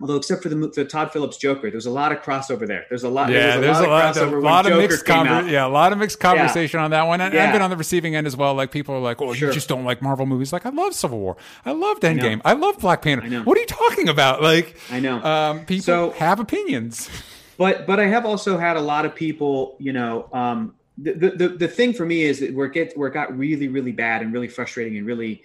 Although, 0.00 0.16
except 0.16 0.42
for 0.42 0.48
the, 0.48 0.56
the 0.56 0.84
Todd 0.84 1.12
Phillips 1.12 1.36
Joker, 1.36 1.70
there's 1.70 1.86
a 1.86 1.90
lot 1.90 2.10
of 2.10 2.20
crossover 2.20 2.66
there. 2.66 2.84
There's 2.88 3.04
a 3.04 3.08
lot. 3.08 3.30
Yeah, 3.30 3.58
there's 3.58 3.78
a 3.78 3.86
lot, 3.86 4.16
of, 4.16 4.16
crossover 4.16 4.36
a 4.38 4.40
lot 4.40 4.66
of 4.66 4.76
mixed 4.76 5.06
conver- 5.06 5.48
Yeah, 5.48 5.66
a 5.66 5.68
lot 5.68 5.92
of 5.92 5.98
mixed 5.98 6.18
conversation 6.18 6.78
yeah. 6.78 6.84
on 6.84 6.90
that 6.90 7.04
one. 7.04 7.20
And 7.20 7.32
yeah. 7.32 7.44
I've 7.46 7.52
been 7.52 7.62
on 7.62 7.70
the 7.70 7.76
receiving 7.76 8.16
end 8.16 8.26
as 8.26 8.36
well. 8.36 8.54
Like 8.54 8.72
people 8.72 8.96
are 8.96 9.00
like, 9.00 9.22
"Oh, 9.22 9.32
sure. 9.32 9.48
you 9.48 9.54
just 9.54 9.68
don't 9.68 9.84
like 9.84 10.02
Marvel 10.02 10.26
movies." 10.26 10.52
Like 10.52 10.66
I 10.66 10.70
love 10.70 10.94
Civil 10.94 11.20
War. 11.20 11.36
I 11.64 11.70
loved 11.72 12.02
Endgame. 12.02 12.40
I, 12.44 12.50
I 12.50 12.54
love 12.54 12.80
Black 12.80 13.02
Panther. 13.02 13.28
What 13.42 13.56
are 13.56 13.60
you 13.60 13.66
talking 13.66 14.08
about? 14.08 14.42
Like 14.42 14.76
I 14.90 14.98
know. 14.98 15.22
Um, 15.22 15.64
people 15.64 15.84
so, 15.84 16.10
have 16.10 16.40
opinions. 16.40 17.08
But 17.56 17.86
but 17.86 18.00
I 18.00 18.06
have 18.06 18.26
also 18.26 18.58
had 18.58 18.76
a 18.76 18.80
lot 18.80 19.04
of 19.04 19.14
people. 19.14 19.76
You 19.78 19.92
know, 19.92 20.28
um, 20.32 20.74
the, 20.98 21.12
the 21.12 21.48
the 21.48 21.68
thing 21.68 21.92
for 21.92 22.04
me 22.04 22.22
is 22.22 22.40
that 22.40 22.52
where 22.52 22.66
it 22.66 22.72
gets 22.72 22.96
where 22.96 23.08
it 23.08 23.14
got 23.14 23.36
really 23.36 23.68
really 23.68 23.92
bad 23.92 24.22
and 24.22 24.32
really 24.32 24.48
frustrating 24.48 24.98
and 24.98 25.06
really 25.06 25.42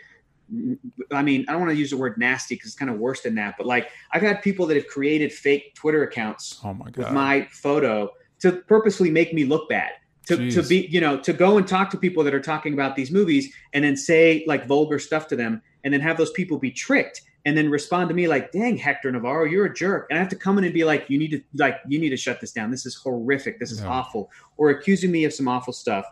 I 1.11 1.21
mean, 1.21 1.45
I 1.47 1.51
don't 1.51 1.61
want 1.61 1.71
to 1.71 1.77
use 1.77 1.91
the 1.91 1.97
word 1.97 2.17
nasty 2.17 2.55
because 2.55 2.69
it's 2.69 2.77
kind 2.77 2.91
of 2.91 2.97
worse 2.97 3.21
than 3.21 3.35
that. 3.35 3.55
But 3.57 3.67
like, 3.67 3.89
I've 4.11 4.21
had 4.21 4.41
people 4.41 4.65
that 4.67 4.75
have 4.75 4.87
created 4.87 5.31
fake 5.31 5.75
Twitter 5.75 6.03
accounts 6.03 6.59
oh 6.63 6.73
my 6.73 6.85
with 6.95 7.11
my 7.11 7.47
photo 7.51 8.11
to 8.39 8.51
purposely 8.51 9.09
make 9.09 9.33
me 9.33 9.45
look 9.45 9.69
bad. 9.69 9.91
To, 10.27 10.51
to 10.51 10.61
be, 10.61 10.85
you 10.91 11.01
know, 11.01 11.19
to 11.21 11.33
go 11.33 11.57
and 11.57 11.67
talk 11.67 11.89
to 11.89 11.97
people 11.97 12.23
that 12.23 12.35
are 12.35 12.39
talking 12.39 12.73
about 12.73 12.95
these 12.95 13.09
movies 13.09 13.51
and 13.73 13.83
then 13.83 13.97
say 13.97 14.43
like 14.47 14.67
vulgar 14.67 14.99
stuff 14.99 15.27
to 15.29 15.35
them 15.35 15.59
and 15.83 15.91
then 15.91 16.01
have 16.01 16.17
those 16.17 16.29
people 16.33 16.59
be 16.59 16.69
tricked 16.69 17.21
and 17.45 17.57
then 17.57 17.67
respond 17.69 18.09
to 18.09 18.15
me 18.15 18.27
like, 18.27 18.51
dang, 18.51 18.77
Hector 18.77 19.11
Navarro, 19.11 19.45
you're 19.45 19.65
a 19.65 19.73
jerk. 19.73 20.05
And 20.09 20.19
I 20.19 20.21
have 20.21 20.29
to 20.29 20.35
come 20.35 20.59
in 20.59 20.65
and 20.65 20.73
be 20.73 20.83
like, 20.83 21.09
you 21.09 21.17
need 21.17 21.31
to, 21.31 21.41
like, 21.55 21.77
you 21.87 21.97
need 21.97 22.09
to 22.09 22.17
shut 22.17 22.39
this 22.41 22.51
down. 22.51 22.69
This 22.69 22.85
is 22.85 22.93
horrific. 22.93 23.59
This 23.59 23.71
is 23.71 23.81
yeah. 23.81 23.87
awful. 23.87 24.29
Or 24.57 24.69
accusing 24.69 25.11
me 25.11 25.23
of 25.23 25.33
some 25.33 25.47
awful 25.47 25.73
stuff. 25.73 26.05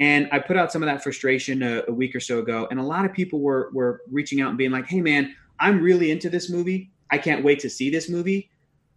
And 0.00 0.28
I 0.32 0.40
put 0.40 0.56
out 0.56 0.72
some 0.72 0.82
of 0.82 0.88
that 0.88 1.02
frustration 1.02 1.62
a, 1.62 1.82
a, 1.86 1.92
week 1.92 2.16
or 2.16 2.20
so 2.20 2.40
ago, 2.40 2.66
and 2.70 2.80
a 2.80 2.82
lot 2.82 3.04
of 3.04 3.12
people 3.12 3.40
were 3.40 3.70
were 3.72 4.02
reaching 4.10 4.40
out 4.40 4.48
and 4.48 4.58
being 4.58 4.72
like, 4.72 4.86
"Hey, 4.86 5.00
man, 5.00 5.34
I'm 5.60 5.80
really 5.80 6.10
into 6.10 6.28
this 6.28 6.50
movie. 6.50 6.90
I 7.10 7.18
can't 7.18 7.44
wait 7.44 7.60
to 7.60 7.70
see 7.70 7.90
this 7.90 8.08
movie. 8.08 8.50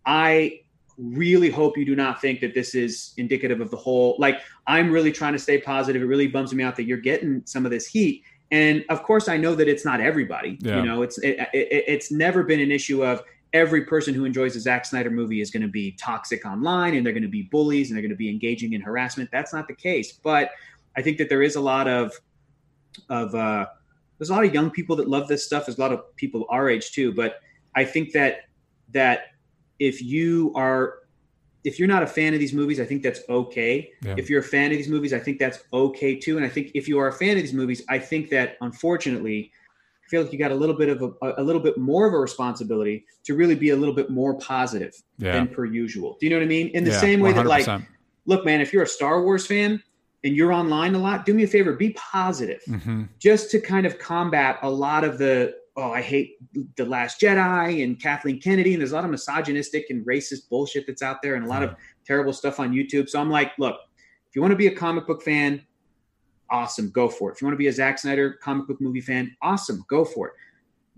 I 0.06 0.62
really 0.98 1.50
hope 1.50 1.78
you 1.78 1.86
do 1.86 1.96
not 1.96 2.20
think 2.20 2.40
that 2.42 2.54
this 2.54 2.74
is 2.74 3.14
indicative 3.18 3.62
of 3.62 3.70
the 3.70 3.78
whole. 3.78 4.16
Like, 4.18 4.42
I'm 4.66 4.92
really 4.92 5.12
trying 5.12 5.34
to 5.34 5.40
stay 5.40 5.60
positive. 5.60 6.02
It 6.02 6.06
really 6.06 6.28
bums 6.28 6.54
me 6.54 6.64
out 6.64 6.76
that 6.78 6.86
you're 6.86 6.98
getting 6.98 7.44
some 7.46 7.66
of 7.66 7.72
this 7.72 7.86
heat. 7.86 8.24
And 8.50 8.84
of 8.90 9.04
course, 9.04 9.28
I 9.28 9.38
know 9.38 9.56
that 9.56 9.68
it's 9.68 9.86
not 9.86 10.00
everybody. 10.00 10.58
Yeah. 10.62 10.78
You 10.78 10.86
know, 10.86 11.02
it's 11.02 11.18
it, 11.20 11.38
it, 11.54 11.84
it's 11.88 12.12
never 12.12 12.44
been 12.44 12.60
an 12.60 12.72
issue 12.72 13.06
of 13.06 13.22
every 13.54 13.84
person 13.86 14.14
who 14.14 14.26
enjoys 14.26 14.56
a 14.56 14.60
Zack 14.60 14.86
Snyder 14.86 15.10
movie 15.10 15.42
is 15.42 15.52
going 15.52 15.62
to 15.62 15.70
be 15.70 15.92
toxic 15.94 16.46
online 16.46 16.96
and 16.96 17.06
they're 17.06 17.14
going 17.14 17.24
to 17.24 17.30
be 17.30 17.44
bullies 17.44 17.90
and 17.90 17.96
they're 17.96 18.02
going 18.02 18.10
to 18.10 18.18
be 18.18 18.30
engaging 18.30 18.74
in 18.74 18.82
harassment. 18.82 19.30
That's 19.32 19.54
not 19.54 19.68
the 19.68 19.76
case. 19.76 20.14
But 20.14 20.52
I 20.98 21.02
think 21.02 21.20
that 21.20 21.30
there 21.30 21.42
is 21.42 21.56
a 21.56 21.62
lot 21.62 21.88
of 21.88 22.12
of 23.10 23.34
uh, 23.36 23.68
there's 24.18 24.30
a 24.30 24.34
lot 24.34 24.44
of 24.44 24.54
young 24.54 24.72
people 24.72 24.96
that 24.98 25.08
love 25.08 25.28
this 25.28 25.46
stuff. 25.46 25.68
There's 25.68 25.78
a 25.78 25.82
lot 25.82 25.94
of 25.94 26.16
people 26.16 26.46
our 26.50 26.70
age 26.70 26.92
too. 26.92 27.14
But 27.14 27.40
I 27.76 27.86
think 27.86 28.12
that 28.14 28.42
that 28.94 29.28
if 29.80 30.02
you 30.02 30.52
are 30.56 30.96
if 31.64 31.80
you're 31.80 31.88
not 31.88 32.02
a 32.02 32.08
fan 32.08 32.34
of 32.34 32.40
these 32.40 32.54
movies, 32.54 32.80
I 32.80 32.86
think 32.86 33.04
that's 33.04 33.22
okay. 33.30 33.92
Yeah. 34.02 34.16
If 34.18 34.30
you're 34.30 34.40
a 34.40 34.44
fan 34.44 34.72
of 34.72 34.78
these 34.78 34.88
movies, 34.88 35.14
I 35.14 35.20
think 35.20 35.38
that's 35.38 35.60
okay 35.74 36.16
too. 36.16 36.38
And 36.38 36.46
I 36.46 36.50
think 36.50 36.72
if 36.74 36.88
you 36.88 36.98
are 37.00 37.08
a 37.08 37.14
fan 37.14 37.32
of 37.32 37.42
these 37.42 37.54
movies, 37.54 37.84
I 37.90 38.00
think 38.00 38.30
that 38.30 38.58
unfortunately, 38.62 39.52
I 40.04 40.10
feel 40.10 40.24
like 40.24 40.32
you 40.32 40.40
got 40.40 40.52
a 40.52 40.56
little 40.56 40.76
bit 40.76 40.90
of 40.90 41.02
a, 41.22 41.34
a 41.38 41.44
little 41.44 41.62
bit 41.62 41.78
more 41.78 42.08
of 42.08 42.14
a 42.14 42.18
responsibility 42.18 43.06
to 43.26 43.36
really 43.36 43.56
be 43.56 43.72
a 43.72 43.76
little 43.76 43.94
bit 43.94 44.10
more 44.10 44.36
positive 44.36 44.94
yeah. 45.18 45.34
than 45.34 45.48
per 45.50 45.66
usual. 45.66 46.18
Do 46.20 46.26
you 46.26 46.30
know 46.30 46.38
what 46.38 46.44
I 46.44 46.48
mean? 46.48 46.70
In 46.70 46.86
the 46.86 46.92
yeah, 46.92 47.00
same 47.00 47.20
way 47.20 47.34
100%. 47.34 47.36
that 47.36 47.46
like, 47.46 47.82
look, 48.26 48.46
man, 48.46 48.62
if 48.62 48.72
you're 48.72 48.84
a 48.84 48.88
Star 48.88 49.22
Wars 49.22 49.46
fan, 49.46 49.84
and 50.24 50.36
you're 50.36 50.52
online 50.52 50.96
a 50.96 51.00
lot, 51.00 51.26
do 51.26 51.34
me 51.34 51.44
a 51.44 51.48
favor, 51.48 51.74
be 51.74 51.92
positive, 51.92 52.62
mm-hmm. 52.68 53.04
just 53.20 53.52
to 53.52 53.60
kind 53.60 53.86
of 53.86 54.00
combat 54.00 54.58
a 54.62 54.70
lot 54.70 55.04
of 55.04 55.18
the 55.18 55.56
oh, 55.80 55.92
I 55.92 56.02
hate 56.02 56.38
the 56.76 56.86
Last 56.86 57.22
Jedi 57.22 57.84
and 57.84 58.02
Kathleen 58.02 58.42
Kennedy, 58.42 58.74
and 58.74 58.82
there's 58.82 58.94
a 58.94 58.96
lot 58.96 59.06
of 59.06 59.12
misogynistic 59.12 59.86
and 59.92 60.04
racist 60.08 60.50
bullshit 60.50 60.88
that's 60.88 61.04
out 61.04 61.22
there, 61.22 61.36
and 61.36 61.46
a 61.46 61.48
lot 61.48 61.62
of 61.62 61.76
terrible 62.04 62.34
stuff 62.34 62.60
on 62.60 62.74
YouTube. 62.74 63.08
So 63.08 63.22
I'm 63.22 63.30
like, 63.30 63.52
look, 63.60 63.76
if 64.28 64.36
you 64.36 64.42
want 64.42 64.54
to 64.54 64.56
be 64.56 64.66
a 64.68 64.76
comic 64.76 65.06
book 65.06 65.22
fan, 65.22 65.62
awesome, 66.50 66.90
go 66.90 67.08
for 67.08 67.30
it. 67.30 67.36
If 67.36 67.42
you 67.42 67.46
want 67.46 67.54
to 67.54 67.60
be 67.60 67.68
a 67.68 67.72
Zack 67.72 68.00
Snyder 68.00 68.40
comic 68.42 68.68
book 68.68 68.82
movie 68.82 69.02
fan, 69.02 69.36
awesome, 69.44 69.86
go 69.88 70.04
for 70.04 70.30
it. 70.30 70.34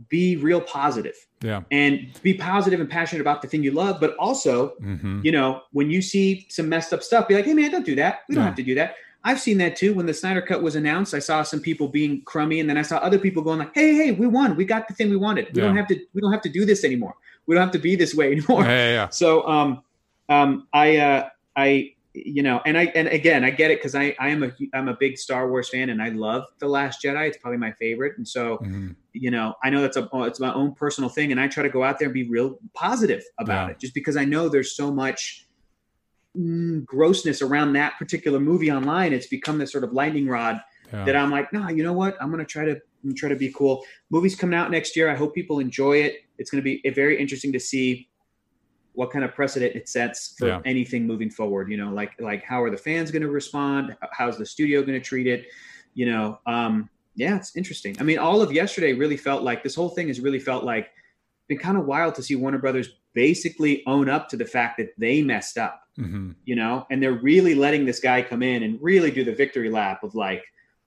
Be 0.08 0.38
real 0.38 0.62
positive. 0.62 1.16
Yeah. 1.42 1.64
And 1.72 2.14
be 2.24 2.34
positive 2.34 2.80
and 2.80 2.90
passionate 2.90 3.20
about 3.20 3.42
the 3.42 3.50
thing 3.50 3.64
you 3.64 3.72
love, 3.72 4.00
but 4.00 4.16
also, 4.16 4.76
Mm-hmm. 4.82 5.22
you 5.26 5.34
know, 5.34 5.64
when 5.74 5.90
you 5.90 6.02
see 6.02 6.48
some 6.50 6.70
messed 6.70 6.94
up 6.94 7.04
stuff, 7.04 7.28
be 7.28 7.34
like, 7.36 7.44
hey 7.44 7.54
man, 7.54 7.70
don't 7.72 7.86
do 7.86 7.96
that. 7.96 8.20
We 8.30 8.36
don't 8.36 8.44
Yeah. 8.44 8.48
have 8.48 8.56
to 8.56 8.64
do 8.64 8.76
that. 8.76 8.96
I've 9.24 9.40
seen 9.40 9.58
that 9.58 9.76
too. 9.76 9.94
When 9.94 10.06
the 10.06 10.14
Snyder 10.14 10.42
Cut 10.42 10.62
was 10.64 10.76
announced, 10.76 11.14
I 11.14 11.20
saw 11.20 11.44
some 11.44 11.60
people 11.60 11.88
being 11.90 12.22
crummy, 12.24 12.60
and 12.62 12.70
then 12.70 12.78
I 12.78 12.84
saw 12.84 12.98
other 12.98 13.20
people 13.20 13.44
going 13.44 13.60
like, 13.60 13.74
"Hey, 13.76 13.94
hey, 13.94 14.12
we 14.12 14.28
won. 14.28 14.56
We 14.56 14.64
got 14.66 14.88
the 14.88 14.94
thing 14.94 15.10
we 15.10 15.18
wanted. 15.18 15.48
We 15.54 15.62
don't 15.62 15.76
have 15.76 15.88
to. 15.88 16.00
We 16.14 16.22
don't 16.22 16.32
have 16.32 16.42
to 16.44 16.50
do 16.50 16.66
this 16.66 16.84
anymore. 16.86 17.16
We 17.46 17.56
don't 17.56 17.64
have 17.64 17.74
to 17.74 17.80
be 17.80 17.96
this 17.96 18.16
way 18.16 18.32
anymore." 18.38 18.64
Yeah, 18.64 18.70
yeah, 18.70 18.94
yeah. 18.94 19.10
So, 19.10 19.46
um, 19.48 19.84
um, 20.30 20.68
I, 20.74 20.98
uh, 20.98 21.30
I, 21.56 21.94
you 22.14 22.42
know, 22.44 22.62
and 22.66 22.78
I, 22.78 22.86
and 22.96 23.08
again, 23.10 23.44
I 23.44 23.50
get 23.50 23.72
it 23.72 23.80
because 23.80 23.94
I, 23.94 24.16
I 24.20 24.30
am 24.30 24.44
a, 24.44 24.52
I'm 24.74 24.88
a 24.88 24.96
big 24.96 25.18
Star 25.18 25.50
Wars 25.50 25.68
fan, 25.70 25.90
and 25.90 26.02
I 26.02 26.10
love 26.10 26.46
the 26.60 26.68
Last 26.68 27.04
Jedi. 27.04 27.28
It's 27.28 27.38
probably 27.38 27.58
my 27.58 27.72
favorite, 27.74 28.18
and 28.18 28.28
so, 28.28 28.58
Mhm. 28.60 28.96
you 29.14 29.32
know, 29.32 29.54
I 29.64 29.70
know 29.70 29.82
that's 29.82 29.98
a, 29.98 30.08
it's 30.14 30.40
my 30.40 30.54
own 30.54 30.74
personal 30.76 31.10
thing, 31.10 31.32
and 31.32 31.42
I 31.42 31.48
try 31.48 31.64
to 31.64 31.70
go 31.70 31.84
out 31.84 32.00
there 32.00 32.08
and 32.08 32.14
be 32.14 32.24
real 32.30 32.58
positive 32.74 33.24
about 33.38 33.68
Yeah. 33.68 33.72
it, 33.72 33.80
just 33.80 33.94
because 33.94 34.16
I 34.18 34.24
know 34.26 34.48
there's 34.50 34.76
so 34.76 34.92
much 34.94 35.46
mm, 36.38 36.86
grossness 36.86 37.42
around 37.42 37.74
that 37.74 37.98
particular 37.98 38.40
movie 38.40 38.72
online. 38.72 39.14
It's 39.14 39.28
become 39.28 39.58
this 39.58 39.72
sort 39.72 39.84
of 39.84 39.94
lightning 39.94 40.28
rod 40.28 40.60
Yeah. 40.92 41.06
that 41.06 41.16
I'm 41.16 41.32
like, 41.32 41.52
no, 41.54 41.68
you 41.70 41.84
know 41.84 41.94
what? 41.94 42.18
I'm 42.22 42.30
gonna 42.32 42.46
try 42.46 42.66
to 42.66 42.80
try 43.16 43.30
to 43.30 43.36
be 43.36 43.52
cool. 43.54 43.84
Movie's 44.10 44.36
coming 44.36 44.58
out 44.58 44.72
next 44.72 44.96
year. 44.96 45.10
I 45.10 45.16
hope 45.16 45.34
people 45.34 45.60
enjoy 45.60 45.98
it. 45.98 46.18
It's 46.38 46.52
gonna 46.52 46.64
be 46.64 46.82
very 46.94 47.20
interesting 47.20 47.52
to 47.54 47.60
see 47.60 48.10
what 48.94 49.12
kind 49.12 49.24
of 49.24 49.34
precedent 49.34 49.76
it 49.76 49.88
sets 49.88 50.36
for 50.38 50.48
Yeah. 50.48 50.62
anything 50.66 51.08
moving 51.08 51.30
forward. 51.30 51.72
You 51.72 51.78
know, 51.78 51.92
like 51.92 52.20
like 52.20 52.44
how 52.44 52.62
are 52.62 52.70
the 52.70 52.78
fans 52.78 53.12
gonna 53.12 53.30
respond? 53.30 53.96
How's 54.12 54.38
the 54.38 54.46
studio 54.46 54.84
gonna 54.84 55.00
treat 55.00 55.28
it? 55.28 55.46
You 55.94 56.08
know, 56.08 56.40
um, 56.46 56.90
yeah, 57.16 57.36
it's 57.38 57.56
interesting. 57.56 57.96
I 58.00 58.04
mean, 58.04 58.18
all 58.18 58.42
of 58.42 58.52
yesterday 58.52 58.94
really 58.94 59.18
felt 59.18 59.44
like 59.44 59.64
this 59.64 59.76
whole 59.76 59.90
thing 59.90 60.08
has 60.08 60.20
really 60.20 60.40
felt 60.40 60.64
like 60.64 60.90
been 61.48 61.58
kind 61.58 61.78
of 61.78 61.86
wild 61.86 62.16
to 62.16 62.24
see 62.24 62.36
Warner 62.36 62.60
Brothers 62.60 62.99
basically 63.14 63.84
own 63.88 64.10
up 64.10 64.30
to 64.30 64.38
the 64.38 64.46
fact 64.46 64.78
that 64.78 64.90
they 64.98 65.22
messed 65.22 65.58
up 65.58 65.82
Mhm. 65.98 66.36
you 66.46 66.56
know? 66.56 66.86
And 66.90 67.04
they're 67.04 67.20
really 67.32 67.56
letting 67.56 67.86
this 67.86 68.00
guy 68.00 68.22
come 68.22 68.42
in 68.42 68.64
and 68.64 68.78
really 68.82 69.12
do 69.12 69.24
the 69.26 69.34
victory 69.34 69.70
lap 69.70 70.04
of 70.04 70.16
like 70.16 70.44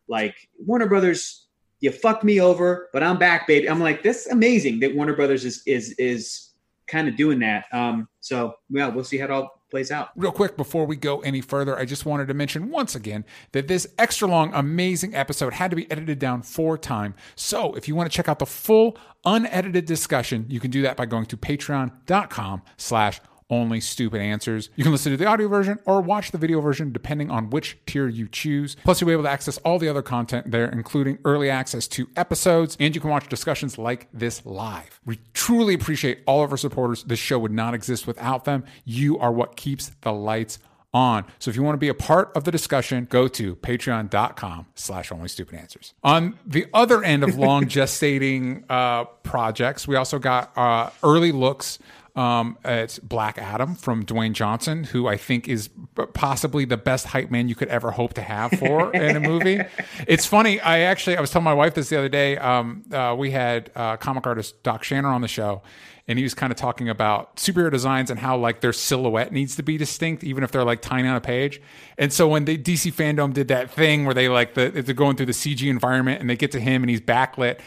like 0.08 0.34
warner 0.58 0.86
brothers 0.88 1.46
you 1.80 1.90
fucked 1.90 2.24
me 2.24 2.40
over 2.40 2.88
but 2.92 3.02
i'm 3.02 3.18
back 3.18 3.46
baby. 3.46 3.68
I'm 3.68 3.80
like 3.80 4.02
this 4.02 4.26
is 4.26 4.32
amazing 4.32 4.80
that 4.80 4.94
warner 4.94 5.14
brothers 5.14 5.44
is 5.44 5.62
is 5.66 5.92
is 5.98 6.50
kind 6.86 7.08
of 7.08 7.16
doing 7.16 7.38
that. 7.40 7.66
Um 7.72 8.08
so 8.20 8.54
yeah 8.70 8.88
we'll 8.88 9.04
see 9.04 9.18
how 9.18 9.24
it 9.26 9.30
all 9.30 9.61
plays 9.72 9.90
out 9.90 10.10
Real 10.14 10.30
quick 10.30 10.56
before 10.56 10.84
we 10.84 10.96
go 10.96 11.20
any 11.22 11.40
further, 11.40 11.78
I 11.78 11.86
just 11.86 12.04
wanted 12.04 12.28
to 12.28 12.34
mention 12.34 12.70
once 12.70 12.94
again 12.94 13.24
that 13.52 13.68
this 13.68 13.86
extra 13.98 14.28
long, 14.28 14.52
amazing 14.52 15.14
episode 15.14 15.54
had 15.54 15.70
to 15.70 15.76
be 15.76 15.90
edited 15.90 16.18
down 16.18 16.42
four 16.42 16.76
time. 16.76 17.14
So 17.34 17.72
if 17.72 17.88
you 17.88 17.94
want 17.94 18.10
to 18.12 18.14
check 18.14 18.28
out 18.28 18.38
the 18.38 18.46
full 18.46 18.98
unedited 19.24 19.86
discussion, 19.86 20.44
you 20.48 20.60
can 20.60 20.70
do 20.70 20.82
that 20.82 20.96
by 20.96 21.06
going 21.06 21.24
to 21.26 21.36
patreon.com 21.38 22.62
slash 22.76 23.20
only 23.52 23.80
stupid 23.80 24.20
answers. 24.20 24.70
You 24.74 24.82
can 24.82 24.92
listen 24.92 25.12
to 25.12 25.18
the 25.18 25.26
audio 25.26 25.46
version 25.46 25.78
or 25.84 26.00
watch 26.00 26.30
the 26.30 26.38
video 26.38 26.60
version 26.60 26.90
depending 26.90 27.30
on 27.30 27.50
which 27.50 27.76
tier 27.86 28.08
you 28.08 28.26
choose. 28.26 28.76
Plus, 28.82 29.00
you'll 29.00 29.08
be 29.08 29.12
able 29.12 29.24
to 29.24 29.30
access 29.30 29.58
all 29.58 29.78
the 29.78 29.88
other 29.88 30.02
content 30.02 30.50
there, 30.50 30.64
including 30.64 31.18
early 31.24 31.50
access 31.50 31.86
to 31.88 32.08
episodes, 32.16 32.76
and 32.80 32.94
you 32.94 33.00
can 33.00 33.10
watch 33.10 33.28
discussions 33.28 33.76
like 33.76 34.08
this 34.12 34.44
live. 34.46 34.98
We 35.04 35.20
truly 35.34 35.74
appreciate 35.74 36.20
all 36.26 36.42
of 36.42 36.50
our 36.50 36.56
supporters. 36.56 37.04
This 37.04 37.18
show 37.18 37.38
would 37.38 37.52
not 37.52 37.74
exist 37.74 38.06
without 38.06 38.46
them. 38.46 38.64
You 38.86 39.18
are 39.18 39.30
what 39.30 39.54
keeps 39.56 39.90
the 40.00 40.12
lights 40.12 40.58
on. 40.94 41.24
So 41.38 41.50
if 41.50 41.56
you 41.56 41.62
want 41.62 41.74
to 41.74 41.78
be 41.78 41.88
a 41.88 41.94
part 41.94 42.32
of 42.34 42.44
the 42.44 42.50
discussion, 42.50 43.06
go 43.10 43.28
to 43.28 43.56
patreon.com 43.56 44.66
slash 44.74 45.12
only 45.12 45.28
stupid 45.28 45.58
answers. 45.58 45.94
On 46.02 46.38
the 46.46 46.66
other 46.72 47.02
end 47.02 47.22
of 47.24 47.36
long 47.38 47.64
gestating 47.64 48.64
uh, 48.68 49.04
projects, 49.04 49.86
we 49.86 49.96
also 49.96 50.18
got 50.18 50.56
uh, 50.56 50.90
early 51.02 51.32
looks 51.32 51.78
um, 52.14 52.58
at 52.64 52.98
Black 53.02 53.38
Adam 53.38 53.74
from 53.74 54.04
Dwayne 54.04 54.32
Johnson, 54.32 54.84
who 54.84 55.06
I 55.06 55.16
think 55.16 55.48
is 55.48 55.70
possibly 56.12 56.64
the 56.64 56.76
best 56.76 57.06
hype 57.06 57.30
man 57.30 57.48
you 57.48 57.54
could 57.54 57.68
ever 57.68 57.90
hope 57.90 58.14
to 58.14 58.22
have 58.22 58.50
for 58.52 58.92
in 58.92 59.16
a 59.16 59.20
movie. 59.20 59.60
It's 60.08 60.26
funny. 60.26 60.60
I 60.60 60.80
actually, 60.80 61.16
I 61.16 61.20
was 61.20 61.30
telling 61.30 61.44
my 61.44 61.54
wife 61.54 61.74
this 61.74 61.88
the 61.88 61.98
other 61.98 62.08
day. 62.08 62.36
Um, 62.36 62.82
uh, 62.92 63.14
we 63.16 63.30
had 63.30 63.70
uh, 63.74 63.96
comic 63.96 64.26
artist 64.26 64.62
Doc 64.62 64.82
Shaner 64.82 65.12
on 65.12 65.20
the 65.20 65.28
show, 65.28 65.62
and 66.08 66.18
he 66.18 66.22
was 66.22 66.34
kind 66.34 66.50
of 66.50 66.56
talking 66.56 66.88
about 66.88 67.36
superhero 67.36 67.70
designs 67.70 68.10
and 68.10 68.18
how 68.18 68.36
like 68.36 68.60
their 68.60 68.72
silhouette 68.72 69.32
needs 69.32 69.56
to 69.56 69.62
be 69.62 69.76
distinct, 69.76 70.24
even 70.24 70.42
if 70.42 70.50
they're 70.50 70.64
like 70.64 70.82
tiny 70.82 71.08
on 71.08 71.16
a 71.16 71.20
page. 71.20 71.60
And 71.98 72.12
so 72.12 72.26
when 72.26 72.44
the 72.44 72.58
DC 72.58 72.92
fandom 72.92 73.32
did 73.32 73.48
that 73.48 73.70
thing 73.70 74.04
where 74.04 74.14
they 74.14 74.28
like 74.28 74.54
the, 74.54 74.70
they're 74.70 74.94
going 74.94 75.16
through 75.16 75.26
the 75.26 75.32
CG 75.32 75.68
environment 75.68 76.20
and 76.20 76.28
they 76.28 76.36
get 76.36 76.52
to 76.52 76.60
him 76.60 76.82
and 76.82 76.90
he's 76.90 77.00
backlit, 77.00 77.60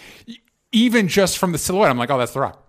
even 0.71 1.07
just 1.07 1.37
from 1.37 1.51
the 1.51 1.57
silhouette, 1.57 1.89
I'm 1.89 1.97
like, 1.97 2.09
oh, 2.09 2.17
that's 2.17 2.33
the 2.33 2.41
Rock. 2.41 2.64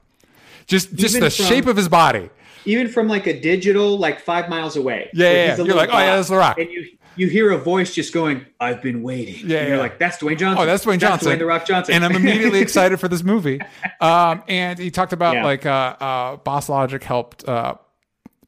Just 0.66 0.94
just 0.94 1.14
Even 1.14 1.24
the 1.24 1.30
from- 1.30 1.46
shape 1.46 1.66
of 1.66 1.76
his 1.76 1.88
body. 1.88 2.30
even 2.64 2.88
from 2.88 3.06
like 3.08 3.26
a 3.26 3.38
digital 3.40 3.98
like 3.98 4.20
five 4.20 4.48
miles 4.48 4.76
away 4.76 5.08
Yeah, 5.14 5.30
yeah, 5.32 5.50
he's 5.50 5.58
a 5.58 5.62
yeah. 5.62 5.66
You're 5.68 5.76
like, 5.76 5.90
oh, 5.92 5.98
yeah, 5.98 6.16
that's 6.16 6.28
The 6.28 6.36
Rock. 6.36 6.58
and 6.58 6.68
you 6.70 6.88
you 7.18 7.28
hear 7.28 7.50
a 7.52 7.56
voice 7.56 7.94
just 7.94 8.12
going 8.12 8.44
i've 8.60 8.82
been 8.82 9.02
waiting 9.02 9.36
Yeah, 9.48 9.58
and 9.60 9.68
you're 9.68 9.76
yeah. 9.76 9.82
like 9.82 9.98
that's 9.98 10.18
dwayne 10.18 10.36
johnson 10.38 10.62
Oh, 10.62 10.66
that's 10.66 10.84
Dwayne 10.84 10.98
Johnson. 10.98 11.32
Dwayne 11.32 11.38
the 11.38 11.46
rock 11.46 11.64
johnson 11.64 11.94
And 11.94 12.04
I'm 12.04 12.14
immediately 12.16 12.58
excited 12.66 12.98
for 13.00 13.08
this 13.08 13.22
movie. 13.22 13.60
Um, 14.00 14.42
and 14.48 14.78
he 14.78 14.90
talked 14.90 15.14
about 15.14 15.36
Yeah. 15.36 15.44
like 15.44 15.64
uh, 15.64 15.96
uh, 15.98 16.36
Boss 16.36 16.68
Logic 16.68 17.02
helped 17.02 17.48
uh, 17.48 17.76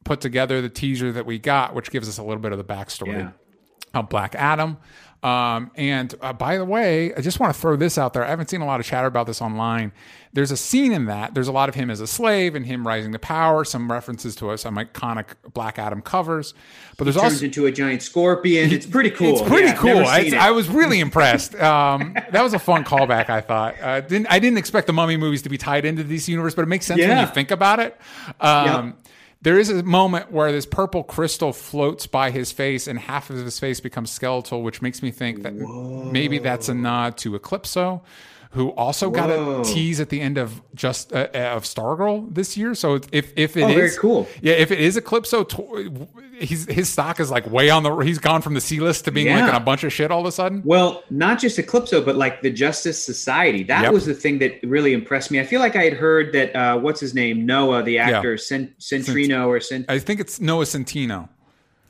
put 0.04 0.20
together 0.20 0.60
the 0.60 0.68
teaser 0.68 1.10
that 1.12 1.24
we 1.24 1.38
got, 1.38 1.74
which 1.74 1.90
gives 1.90 2.06
us 2.08 2.18
a 2.18 2.22
little 2.22 2.42
bit 2.42 2.52
of 2.52 2.58
the 2.58 2.64
backstory 2.64 3.20
Yeah. 3.20 3.30
of 3.94 4.10
Black 4.10 4.34
Adam. 4.34 4.76
Um, 5.22 5.72
and 5.74 6.14
uh, 6.20 6.32
by 6.32 6.58
the 6.58 6.64
way, 6.64 7.12
I 7.14 7.20
just 7.20 7.40
want 7.40 7.52
to 7.52 7.60
throw 7.60 7.74
this 7.74 7.98
out 7.98 8.12
there. 8.12 8.24
I 8.24 8.28
haven't 8.28 8.50
seen 8.50 8.60
a 8.60 8.66
lot 8.66 8.78
of 8.78 8.86
chatter 8.86 9.08
about 9.08 9.26
this 9.26 9.42
online. 9.42 9.92
There's 10.32 10.50
a 10.52 10.56
scene 10.56 10.92
in 10.92 11.06
that. 11.06 11.34
There's 11.34 11.48
a 11.48 11.52
lot 11.52 11.68
of 11.68 11.74
him 11.74 11.90
as 11.90 12.00
a 12.00 12.06
slave 12.06 12.54
and 12.54 12.64
him 12.64 12.86
rising 12.86 13.12
to 13.12 13.18
power. 13.18 13.64
Some 13.64 13.90
references 13.90 14.36
to 14.36 14.56
some 14.56 14.76
iconic 14.76 15.26
Black 15.52 15.78
Adam 15.78 16.02
covers. 16.02 16.54
But 16.96 17.04
there's 17.04 17.16
turns 17.16 17.32
also 17.34 17.46
into 17.46 17.66
a 17.66 17.72
giant 17.72 18.02
scorpion 18.02 18.70
it's 18.70 18.86
pretty 18.86 19.10
cool 19.10 19.30
it's 19.38 19.42
pretty 19.42 19.68
Yeah, 19.68 19.76
cool. 19.76 20.04
I, 20.04 20.20
it. 20.20 20.34
I 20.34 20.50
was 20.52 20.68
really 20.68 21.00
impressed. 21.00 21.54
Um, 21.56 22.14
that 22.30 22.42
was 22.42 22.54
a 22.54 22.58
fun 22.58 22.84
callback. 22.84 23.28
I 23.30 23.40
thought. 23.40 23.74
Uh, 23.80 24.00
didn't 24.02 24.26
I 24.30 24.38
didn't 24.38 24.58
expect 24.58 24.86
the 24.86 24.92
Mummy 24.92 25.16
movies 25.16 25.42
to 25.42 25.48
be 25.48 25.58
tied 25.58 25.84
into 25.84 26.04
the 26.04 26.16
DC 26.16 26.28
universe, 26.28 26.54
but 26.54 26.62
it 26.62 26.68
makes 26.68 26.86
sense 26.86 27.00
when 27.00 27.18
you 27.18 27.26
think 27.26 27.50
about 27.50 27.80
it. 27.80 27.96
Um, 28.40 28.96
There 29.42 29.58
is 29.58 29.70
a 29.70 29.82
moment 29.84 30.32
where 30.32 30.50
this 30.50 30.66
purple 30.66 31.04
crystal 31.04 31.52
floats 31.52 32.06
by 32.08 32.30
his 32.32 32.50
face, 32.50 32.88
and 32.88 32.98
half 32.98 33.30
of 33.30 33.36
his 33.36 33.58
face 33.60 33.78
becomes 33.80 34.10
skeletal, 34.10 34.62
which 34.62 34.82
makes 34.82 35.00
me 35.02 35.10
think 35.12 35.42
that 35.44 35.54
maybe 35.54 36.38
that's 36.38 36.68
a 36.68 36.74
nod 36.74 37.16
to 37.18 37.38
Eclipso, 37.38 38.00
who 38.52 38.70
also 38.70 39.10
got 39.10 39.30
a 39.30 39.62
tease 39.64 40.00
at 40.00 40.08
the 40.08 40.20
end 40.20 40.38
of 40.38 40.60
just 40.74 41.12
uh, 41.12 41.28
of 41.34 41.62
Stargirl 41.64 42.34
this 42.34 42.56
year. 42.56 42.74
So 42.74 42.94
if 43.12 43.32
if 43.36 43.56
it 43.56 43.60
is 43.60 43.64
Oh, 43.64 43.74
very 43.74 43.90
cool. 43.98 44.28
yeah, 44.42 44.54
if 44.54 44.72
it 44.72 44.80
is 44.80 44.96
Eclipso, 44.96 45.44
he's 46.40 46.64
his 46.70 46.88
stock 46.88 47.20
is 47.20 47.30
like 47.30 47.48
way 47.50 47.70
on 47.70 47.82
the. 47.82 47.94
He's 47.98 48.18
gone 48.18 48.42
from 48.42 48.54
the 48.54 48.60
C 48.60 48.80
list 48.80 49.04
to 49.06 49.10
being 49.12 49.26
like 49.28 49.36
Yeah. 49.38 49.48
in 49.50 49.54
a 49.54 49.60
bunch 49.60 49.84
of 49.84 49.92
shit 49.92 50.10
all 50.10 50.20
of 50.20 50.26
a 50.26 50.32
sudden. 50.32 50.62
Well, 50.64 51.02
not 51.10 51.38
just 51.38 51.58
Eclipso, 51.58 52.04
but 52.04 52.16
like 52.16 52.42
the 52.42 52.50
Justice 52.50 53.02
Society. 53.04 53.62
That 53.64 53.82
Yep. 53.84 53.92
was 53.92 54.06
the 54.06 54.14
thing 54.14 54.38
that 54.38 54.58
really 54.62 54.92
impressed 54.92 55.30
me. 55.30 55.40
I 55.40 55.44
feel 55.44 55.60
like 55.60 55.76
I 55.76 55.84
had 55.84 55.94
heard 55.94 56.32
that 56.32 56.54
uh, 56.56 56.78
what's 56.78 57.00
his 57.00 57.14
name, 57.14 57.44
Noah, 57.46 57.82
the 57.82 57.98
actor, 57.98 58.36
Cent- 58.38 58.78
Centrino 58.78 59.46
or 59.46 59.60
Cent- 59.60 59.86
I 59.88 59.98
think 59.98 60.20
it's 60.20 60.40
Noah 60.40 60.64
Centino. 60.64 61.28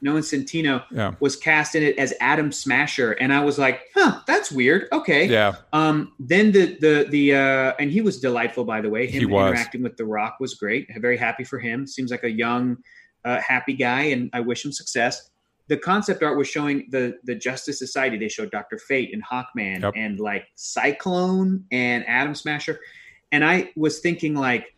Noah 0.01 0.21
Centino, 0.21 0.85
Yeah. 0.93 1.15
was 1.19 1.35
cast 1.35 1.75
in 1.75 1.83
it 1.83 1.99
as 1.99 2.15
Atom 2.21 2.53
Smasher, 2.53 3.13
and 3.13 3.33
I 3.33 3.45
was 3.45 3.59
like, 3.59 3.81
"Huh, 3.97 4.21
that's 4.29 4.53
weird." 4.53 4.87
Okay. 4.93 5.27
Yeah, 5.27 5.57
Um, 5.73 6.13
then 6.21 6.53
the 6.53 6.77
the 6.81 7.07
the 7.11 7.35
uh, 7.35 7.73
and 7.81 7.91
he 7.91 8.01
was 8.01 8.21
delightful, 8.21 8.65
by 8.65 8.81
the 8.81 8.89
way. 8.89 9.09
Him 9.09 9.19
He 9.21 9.27
was. 9.27 9.51
interacting 9.51 9.83
with 9.83 9.97
The 9.97 10.05
Rock 10.05 10.37
was 10.39 10.55
great. 10.55 10.87
Very 10.99 11.17
happy 11.17 11.43
for 11.43 11.59
him. 11.59 11.85
Seems 11.85 12.13
like 12.13 12.23
a 12.23 12.31
young, 12.31 12.77
uh, 13.25 13.41
happy 13.41 13.75
guy, 13.75 14.03
and 14.05 14.31
I 14.33 14.41
wish 14.41 14.65
him 14.65 14.73
success. 14.73 15.31
The 15.69 15.77
concept 15.77 16.23
art 16.23 16.39
was 16.39 16.49
showing 16.49 16.89
the 16.91 17.19
the 17.25 17.35
Justice 17.35 17.79
Society. 17.79 18.17
They 18.17 18.29
showed 18.29 18.51
Doctor 18.51 18.79
Fate 18.79 19.13
and 19.13 19.23
Hawkman 19.25 19.83
Yep. 19.83 19.95
and 19.97 20.19
like 20.21 20.47
Cyclone 20.55 21.65
and 21.71 22.07
Atom 22.09 22.35
Smasher, 22.35 22.81
and 23.33 23.45
I 23.45 23.71
was 23.77 23.99
thinking 24.01 24.35
like, 24.35 24.75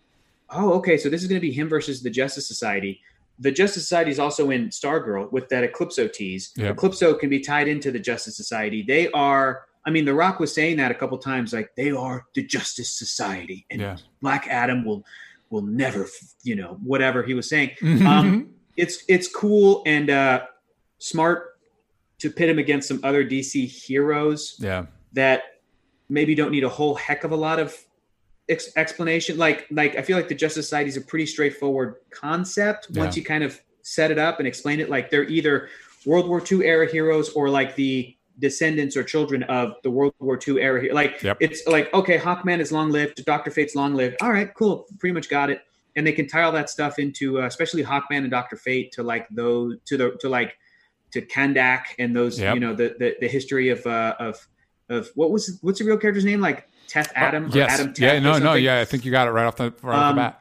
oh, 0.51 0.73
okay, 0.75 0.97
so 0.97 1.09
this 1.09 1.23
is 1.23 1.29
going 1.29 1.41
to 1.41 1.47
be 1.47 1.53
him 1.53 1.69
versus 1.69 2.03
the 2.03 2.11
Justice 2.11 2.49
Society. 2.49 3.01
The 3.39 3.53
Justice 3.53 3.85
Society 3.85 4.11
is 4.11 4.19
also 4.19 4.51
in 4.51 4.69
Stargirl 4.69 5.31
with 5.33 5.49
that 5.51 5.65
Eclipso 5.65 6.13
tease. 6.13 6.53
Yep. 6.57 6.77
Eclipso 6.77 7.15
can 7.19 7.31
be 7.31 7.41
tied 7.41 7.69
into 7.69 7.91
the 7.91 7.99
Justice 8.01 8.37
Society. 8.37 8.83
They 8.83 9.11
are. 9.13 9.63
I 9.87 9.91
mean, 9.91 10.05
The 10.05 10.13
Rock 10.13 10.41
was 10.41 10.53
saying 10.53 10.77
that 10.77 10.91
a 10.91 10.95
couple 10.95 11.17
times, 11.17 11.55
like 11.55 11.71
they 11.75 11.91
are 11.91 12.27
the 12.35 12.43
Justice 12.43 12.93
Society, 12.93 13.65
and 13.71 13.81
Yeah. 13.81 13.97
Black 14.21 14.47
Adam 14.49 14.85
will 14.85 15.05
will 15.51 15.63
never, 15.63 16.07
you 16.43 16.55
know, 16.57 16.79
whatever 16.83 17.23
he 17.23 17.35
was 17.35 17.49
saying. 17.49 17.71
Mhm. 17.81 18.07
Um, 18.07 18.51
it's 18.77 19.05
it's 19.09 19.29
cool 19.29 19.83
and 19.85 20.09
uh, 20.09 20.43
smart 20.99 21.59
to 22.19 22.31
pit 22.31 22.49
him 22.49 22.59
against 22.59 22.89
some 22.89 23.01
other 23.03 23.25
DC 23.25 23.67
heroes 23.67 24.57
yeah, 24.61 24.87
that 25.13 25.43
maybe 26.09 26.35
don't 26.35 26.51
need 26.53 26.65
a 26.65 26.69
whole 26.69 26.95
heck 26.95 27.25
of 27.25 27.33
a 27.33 27.37
lot 27.37 27.59
of 27.59 27.77
ex- 28.49 28.71
explanation. 28.77 29.37
Like 29.39 29.67
like 29.71 29.97
I 29.97 30.03
feel 30.03 30.17
like 30.17 30.29
the 30.29 30.35
Justice 30.35 30.67
Society 30.67 30.89
is 30.89 30.97
a 30.97 31.01
pretty 31.03 31.27
straightforward 31.27 31.97
concept 32.11 32.89
Yeah. 32.91 33.03
once 33.03 33.17
you 33.17 33.25
kind 33.25 33.43
of 33.45 33.61
set 33.83 34.11
it 34.11 34.19
up 34.19 34.39
and 34.39 34.47
explain 34.47 34.79
it 34.81 34.89
like 34.89 35.11
they're 35.11 35.25
either 35.29 35.69
World 36.07 36.29
War 36.29 36.41
II 36.51 36.65
era 36.65 36.91
heroes 36.91 37.31
or 37.31 37.51
like 37.51 37.75
the 37.77 38.17
descendants 38.41 38.97
or 38.97 39.05
children 39.05 39.43
of 39.45 39.75
the 39.83 39.91
World 39.91 40.15
War 40.19 40.39
II 40.47 40.61
era. 40.61 40.81
Here. 40.83 40.93
Like 40.93 41.23
Yep. 41.23 41.37
it's 41.41 41.67
like 41.67 41.93
okay, 41.95 42.19
Hawkman 42.19 42.59
is 42.61 42.73
long 42.73 42.91
lived, 42.91 43.25
Doctor 43.25 43.51
Fate's 43.51 43.75
long 43.75 43.95
lived. 43.95 44.17
All 44.21 44.33
right, 44.33 44.53
cool, 44.55 44.87
pretty 44.99 45.13
much 45.13 45.29
got 45.29 45.51
it. 45.51 45.61
And 45.97 46.07
they 46.07 46.13
can 46.13 46.27
tie 46.27 46.43
all 46.43 46.53
that 46.53 46.71
stuff 46.71 46.99
into, 46.99 47.41
uh, 47.43 47.47
especially 47.47 47.83
Hawkman 47.85 48.19
and 48.19 48.31
Doctor 48.31 48.57
Fate, 48.57 48.93
to 48.93 49.03
like 49.03 49.29
those 49.31 49.77
to 49.87 49.97
the 49.97 50.17
to 50.21 50.29
like 50.29 50.57
to 51.13 51.21
Kahndaq 51.23 51.83
and 51.99 52.15
those 52.15 52.39
Yep. 52.41 52.55
you 52.55 52.61
know 52.61 52.75
the, 52.75 52.95
the 52.99 53.17
the 53.21 53.29
history 53.29 53.69
of 53.71 53.85
uh, 53.87 54.15
of 54.19 54.47
of 54.89 55.09
what 55.15 55.31
was 55.31 55.59
what's 55.63 55.79
the 55.81 55.85
real 55.85 55.97
character's 55.99 56.25
name 56.25 56.41
like 56.41 56.69
Teth 56.89 57.13
Adam 57.15 57.47
Uh, 57.47 57.51
yes. 57.55 57.73
Adam 57.81 57.89
Teth 57.95 57.99
yeah. 58.15 58.19
No. 58.21 58.39
No. 58.39 58.55
Yeah. 58.55 58.81
I 58.81 58.85
think 58.85 59.05
you 59.05 59.11
got 59.11 59.29
it 59.29 59.33
right 59.33 59.45
off 59.47 59.57
the 59.57 59.73
right 59.83 59.95
off 59.97 60.03
the 60.03 60.11
Um, 60.11 60.17
bat. 60.17 60.40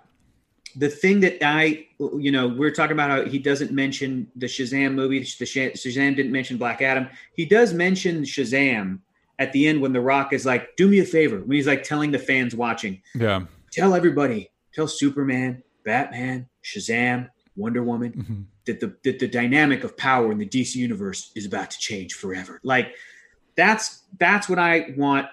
The 0.76 0.90
thing 0.90 1.20
that 1.22 1.38
I, 1.46 1.88
you 2.00 2.32
know, 2.32 2.48
we're 2.48 2.72
talking 2.72 2.94
about 2.94 3.10
how 3.10 3.26
he 3.26 3.40
doesn't 3.40 3.72
mention 3.72 4.28
the 4.36 4.46
Shazam 4.46 4.94
movie. 4.94 5.20
The 5.20 5.26
Shazam 5.26 6.16
didn't 6.16 6.32
mention 6.32 6.58
Black 6.58 6.82
Adam. 6.82 7.08
He 7.36 7.46
does 7.46 7.74
mention 7.74 8.24
Shazam 8.24 9.00
at 9.40 9.52
the 9.54 9.68
end 9.68 9.82
when 9.82 9.94
The 9.94 10.02
Rock 10.02 10.34
is 10.34 10.46
like, 10.46 10.76
"Do 10.76 10.88
me 10.88 11.00
a 11.00 11.06
favor." 11.06 11.40
When 11.40 11.56
he's 11.56 11.68
like 11.68 11.84
telling 11.84 12.12
the 12.12 12.20
fans 12.20 12.56
watching, 12.56 13.02
Yeah. 13.16 13.46
"Tell 13.72 13.96
everybody, 13.96 14.50
tell 14.74 14.88
Superman, 14.88 15.64
Batman, 15.86 16.48
Shazam, 16.64 17.30
Wonder 17.56 17.82
Woman 17.84 18.12
Mhm. 18.14 18.46
that 18.66 18.80
the 18.80 18.96
that 19.04 19.20
the 19.20 19.28
dynamic 19.28 19.84
of 19.84 19.98
power 19.98 20.32
in 20.32 20.38
the 20.38 20.46
DC 20.46 20.76
universe 20.76 21.32
is 21.36 21.46
about 21.46 21.72
to 21.72 21.80
change 21.80 22.14
forever." 22.14 22.60
Like 22.64 22.94
that's 23.56 24.04
that's 24.20 24.48
what 24.48 24.60
I 24.60 24.94
want 24.98 25.28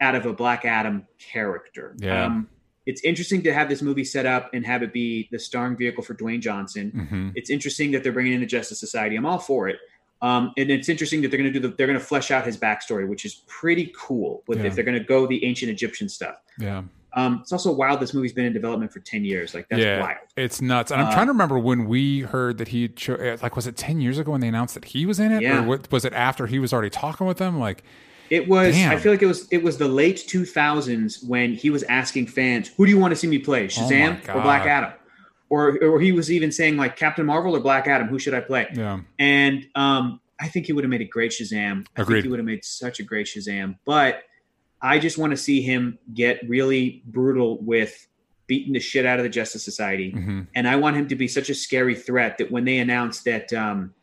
out 0.00 0.14
of 0.14 0.26
a 0.26 0.32
Black 0.32 0.64
Adam 0.66 1.06
character. 1.18 1.94
Yeah. 1.98 2.26
Um, 2.26 2.48
it's 2.86 3.02
interesting 3.02 3.42
to 3.42 3.52
have 3.52 3.68
this 3.68 3.82
movie 3.82 4.04
set 4.04 4.24
up 4.26 4.50
and 4.54 4.64
have 4.64 4.82
it 4.82 4.92
be 4.92 5.28
the 5.32 5.38
starring 5.38 5.76
vehicle 5.76 6.02
for 6.04 6.14
Dwayne 6.14 6.40
Johnson. 6.40 6.90
hmm 6.90 7.30
It's 7.34 7.50
interesting 7.50 7.90
that 7.90 8.02
they're 8.02 8.12
bringing 8.12 8.32
in 8.32 8.40
the 8.40 8.46
Justice 8.46 8.78
Society. 8.80 9.16
I'm 9.16 9.26
all 9.26 9.38
for 9.38 9.68
it. 9.68 9.78
Um, 10.22 10.52
and 10.56 10.70
it's 10.70 10.88
interesting 10.88 11.20
that 11.22 11.28
they're 11.30 11.38
going 11.38 11.52
to 11.52 11.60
do 11.60 11.68
the 11.68 11.74
they're 11.76 11.86
going 11.86 11.98
to 11.98 12.04
flesh 12.04 12.30
out 12.30 12.46
his 12.46 12.56
backstory, 12.56 13.06
which 13.06 13.24
is 13.26 13.42
pretty 13.46 13.92
cool. 13.96 14.42
With 14.46 14.58
Yeah. 14.60 14.66
if 14.66 14.74
they're 14.74 14.84
going 14.84 14.98
to 14.98 15.04
go 15.04 15.26
the 15.26 15.44
ancient 15.44 15.70
Egyptian 15.70 16.08
stuff. 16.08 16.40
Yeah. 16.58 16.84
Um, 17.12 17.38
it's 17.42 17.52
also 17.52 17.72
wild. 17.72 18.00
This 18.00 18.12
movie's 18.14 18.32
been 18.34 18.44
in 18.44 18.52
development 18.52 18.92
for 18.92 19.00
ten 19.00 19.24
years. 19.24 19.54
Like 19.54 19.68
that's 19.68 19.82
yeah, 19.82 20.00
wild. 20.00 20.18
it's 20.36 20.60
nuts. 20.62 20.90
And 20.90 21.00
I'm 21.00 21.08
Uh, 21.08 21.12
trying 21.12 21.26
to 21.26 21.32
remember 21.32 21.58
when 21.58 21.86
we 21.86 22.20
heard 22.20 22.58
that 22.58 22.68
he 22.68 22.88
cho- 22.88 23.14
uh, 23.14 23.36
like 23.42 23.56
was 23.56 23.66
it 23.66 23.76
ten 23.76 24.00
years 24.00 24.18
ago 24.18 24.32
when 24.32 24.40
they 24.42 24.48
announced 24.48 24.74
that 24.74 24.86
he 24.86 25.06
was 25.06 25.18
in 25.18 25.32
it, 25.32 25.42
Yeah. 25.42 25.60
or 25.60 25.66
what, 25.66 25.90
was 25.92 26.04
it 26.04 26.12
after 26.14 26.46
he 26.46 26.58
was 26.58 26.72
already 26.74 26.90
talking 26.90 27.26
with 27.26 27.38
them? 27.38 27.58
Like, 27.58 27.82
It 28.30 28.48
was. 28.48 28.74
Damn. 28.74 28.92
I 28.92 28.98
feel 28.98 29.12
like 29.12 29.22
it 29.22 29.26
was. 29.26 29.48
It 29.50 29.62
was 29.62 29.78
the 29.78 29.88
late 29.88 30.16
2000s 30.16 31.26
when 31.26 31.54
he 31.54 31.70
was 31.70 31.82
asking 31.84 32.26
fans, 32.28 32.68
"Who 32.76 32.84
do 32.86 32.90
you 32.90 32.98
want 32.98 33.12
to 33.12 33.16
see 33.16 33.26
me 33.26 33.38
play, 33.38 33.66
Shazam 33.68 34.20
Oh 34.28 34.38
or 34.38 34.42
Black 34.42 34.66
Adam?" 34.66 34.92
Or, 35.48 35.78
or 35.82 36.00
he 36.00 36.10
was 36.10 36.32
even 36.32 36.50
saying 36.50 36.76
like 36.76 36.96
Captain 36.96 37.24
Marvel 37.24 37.54
or 37.54 37.60
Black 37.60 37.86
Adam. 37.86 38.08
Who 38.08 38.18
should 38.18 38.34
I 38.34 38.40
play? 38.40 38.66
yeah, 38.74 38.98
And 39.20 39.64
um, 39.76 40.20
I 40.40 40.48
think 40.48 40.66
he 40.66 40.72
would 40.72 40.82
have 40.82 40.90
made 40.90 41.02
a 41.02 41.06
great 41.06 41.30
Shazam. 41.30 41.86
I 41.96 42.02
Agreed. 42.02 42.16
think 42.16 42.24
he 42.24 42.30
would 42.30 42.40
have 42.40 42.46
made 42.46 42.64
such 42.64 42.98
a 42.98 43.04
great 43.04 43.26
Shazam. 43.28 43.76
But 43.84 44.22
I 44.82 44.98
just 44.98 45.18
want 45.18 45.30
to 45.30 45.36
see 45.36 45.62
him 45.62 45.98
get 46.12 46.40
really 46.48 47.02
brutal 47.06 47.62
with 47.62 48.08
beating 48.48 48.72
the 48.72 48.80
shit 48.80 49.06
out 49.06 49.18
of 49.20 49.22
the 49.22 49.28
Justice 49.28 49.62
Society. 49.64 50.10
hmm 50.10 50.40
And 50.56 50.66
I 50.68 50.74
want 50.76 50.96
him 50.96 51.06
to 51.08 51.14
be 51.14 51.28
such 51.28 51.48
a 51.48 51.54
scary 51.54 51.94
threat 51.94 52.38
that 52.38 52.50
when 52.50 52.64
they 52.64 52.78
announce 52.78 53.20
that 53.22 53.52
um, 53.52 53.94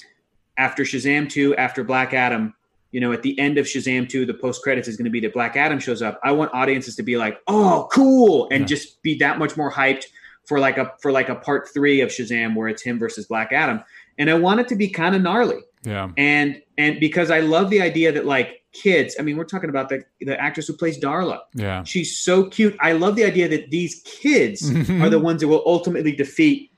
after 0.57 0.83
Shazam 0.83 1.29
2, 1.29 1.57
after 1.57 1.83
Black 1.83 2.13
Adam, 2.13 2.53
you 2.93 3.01
know, 3.01 3.11
at 3.11 3.21
the 3.23 3.37
end 3.37 3.57
of 3.57 3.65
Shazam 3.65 4.07
2, 4.07 4.25
the 4.25 4.33
post 4.33 4.61
credits 4.63 4.87
is 4.87 4.95
going 4.95 5.05
to 5.05 5.11
be 5.11 5.19
that 5.21 5.33
Black 5.33 5.57
Adam 5.57 5.79
shows 5.79 6.01
up. 6.01 6.19
I 6.23 6.31
want 6.31 6.53
audiences 6.53 6.95
to 6.95 7.03
be 7.03 7.17
like, 7.17 7.39
oh, 7.47 7.89
cool. 7.91 8.47
And 8.51 8.61
Yeah. 8.61 8.65
just 8.67 9.01
be 9.01 9.15
that 9.17 9.37
much 9.39 9.57
more 9.57 9.71
hyped 9.71 10.05
for 10.45 10.59
like 10.59 10.77
a 10.77 10.93
for 11.01 11.11
like 11.11 11.27
a 11.27 11.35
part 11.35 11.67
three 11.73 11.99
of 12.01 12.09
Shazam 12.09 12.55
where 12.55 12.67
it's 12.69 12.81
him 12.83 12.99
versus 12.99 13.25
Black 13.25 13.51
Adam. 13.51 13.83
And 14.17 14.29
I 14.29 14.35
want 14.35 14.59
it 14.61 14.67
to 14.69 14.75
be 14.75 14.87
kind 14.87 15.15
of 15.15 15.21
gnarly 15.21 15.59
yeah, 15.85 16.11
and 16.17 16.61
and 16.77 16.99
because 16.99 17.29
I 17.31 17.39
love 17.41 17.69
the 17.69 17.81
idea 17.81 18.11
that 18.11 18.25
like 18.25 18.61
kids, 18.73 19.15
I 19.19 19.21
mean, 19.23 19.37
we're 19.37 19.43
talking 19.45 19.69
about 19.69 19.89
the 19.89 20.03
the 20.21 20.39
actress 20.39 20.67
who 20.67 20.73
plays 20.73 20.99
Darla. 20.99 21.39
yeah. 21.55 21.83
She's 21.83 22.15
so 22.17 22.45
cute. 22.45 22.75
I 22.79 22.91
love 22.93 23.15
the 23.15 23.23
idea 23.25 23.47
that 23.49 23.69
these 23.71 24.01
kids 24.05 24.69
are 25.01 25.09
the 25.09 25.19
ones 25.19 25.41
that 25.41 25.47
will 25.47 25.63
ultimately 25.65 26.11
defeat 26.13 26.71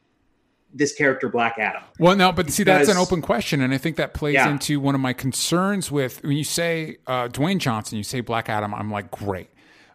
this 0.75 0.93
character, 0.93 1.29
Black 1.29 1.55
Adam. 1.57 1.81
Well, 1.99 2.15
no, 2.15 2.31
but 2.31 2.51
see, 2.51 2.63
that's 2.63 2.89
an 2.89 2.97
open 2.97 3.21
question, 3.21 3.61
and 3.61 3.73
I 3.73 3.77
think 3.77 3.95
that 3.95 4.13
plays 4.13 4.33
Yeah. 4.35 4.49
into 4.49 4.79
one 4.79 4.93
of 4.93 5.01
my 5.01 5.13
concerns 5.13 5.89
with 5.89 6.21
when 6.23 6.37
you 6.37 6.43
say 6.43 6.97
uh, 7.07 7.27
Dwayne 7.29 7.57
Johnson, 7.59 7.97
you 7.97 8.03
say 8.03 8.19
Black 8.21 8.49
Adam. 8.49 8.73
I'm 8.75 8.91
like, 8.91 9.09
great. 9.09 9.49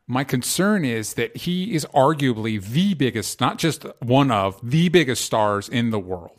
My 0.06 0.24
concern 0.24 0.84
is 0.84 1.14
that 1.14 1.36
he 1.36 1.72
is 1.74 1.86
arguably 1.94 2.60
the 2.60 2.94
biggest, 2.94 3.40
not 3.40 3.58
just 3.58 3.84
one 4.00 4.30
of 4.32 4.58
the 4.62 4.88
biggest 4.88 5.24
stars 5.24 5.68
in 5.68 5.90
the 5.90 6.00
world. 6.00 6.32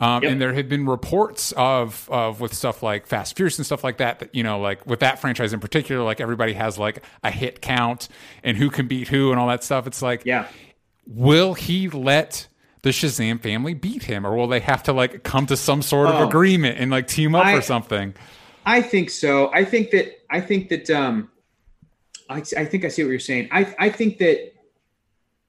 Um, 0.00 0.22
Yep. 0.22 0.32
And 0.32 0.40
there 0.40 0.54
have 0.54 0.68
been 0.70 0.86
reports 0.86 1.52
of 1.58 2.08
of 2.10 2.40
with 2.40 2.54
stuff 2.54 2.82
like 2.82 3.06
Fast 3.06 3.36
Furious 3.36 3.58
and 3.58 3.66
stuff 3.66 3.84
like 3.84 3.98
that. 3.98 4.20
That 4.20 4.34
you 4.34 4.42
know, 4.42 4.58
like 4.58 4.86
with 4.86 5.00
that 5.00 5.18
franchise 5.18 5.52
in 5.52 5.60
particular, 5.60 6.02
like 6.02 6.22
everybody 6.22 6.54
has 6.54 6.78
like 6.78 7.04
a 7.22 7.30
hit 7.30 7.60
count 7.60 8.08
and 8.42 8.56
who 8.56 8.70
can 8.70 8.86
beat 8.88 9.08
who 9.08 9.30
and 9.30 9.38
all 9.38 9.48
that 9.48 9.62
stuff. 9.62 9.86
It's 9.86 10.00
like, 10.00 10.22
Yeah. 10.24 10.46
will 11.06 11.52
he 11.52 11.88
let 11.88 12.46
the 12.82 12.90
Shazam 12.90 13.40
family 13.42 13.74
beat 13.74 14.04
him, 14.04 14.26
or 14.26 14.34
will 14.34 14.46
they 14.48 14.60
have 14.60 14.82
to 14.84 14.92
like 14.92 15.22
come 15.22 15.46
to 15.46 15.56
some 15.56 15.82
sort 15.82 16.08
of 16.08 16.14
Oh. 16.16 16.26
agreement 16.28 16.78
and 16.78 16.90
like 16.90 17.06
team 17.06 17.34
up 17.34 17.46
I- 17.46 17.54
or 17.54 17.60
something? 17.62 18.14
I 18.66 18.82
think 18.82 19.10
so. 19.10 19.50
I 19.52 19.64
think 19.64 19.90
that 19.90 20.20
I 20.30 20.40
think 20.40 20.68
that 20.68 20.90
um 20.90 21.30
I, 22.28 22.42
I 22.56 22.64
think 22.64 22.84
I 22.84 22.88
see 22.88 23.02
what 23.02 23.10
you're 23.10 23.18
saying. 23.18 23.48
I 23.50 23.74
I 23.78 23.88
think 23.90 24.18
that 24.18 24.52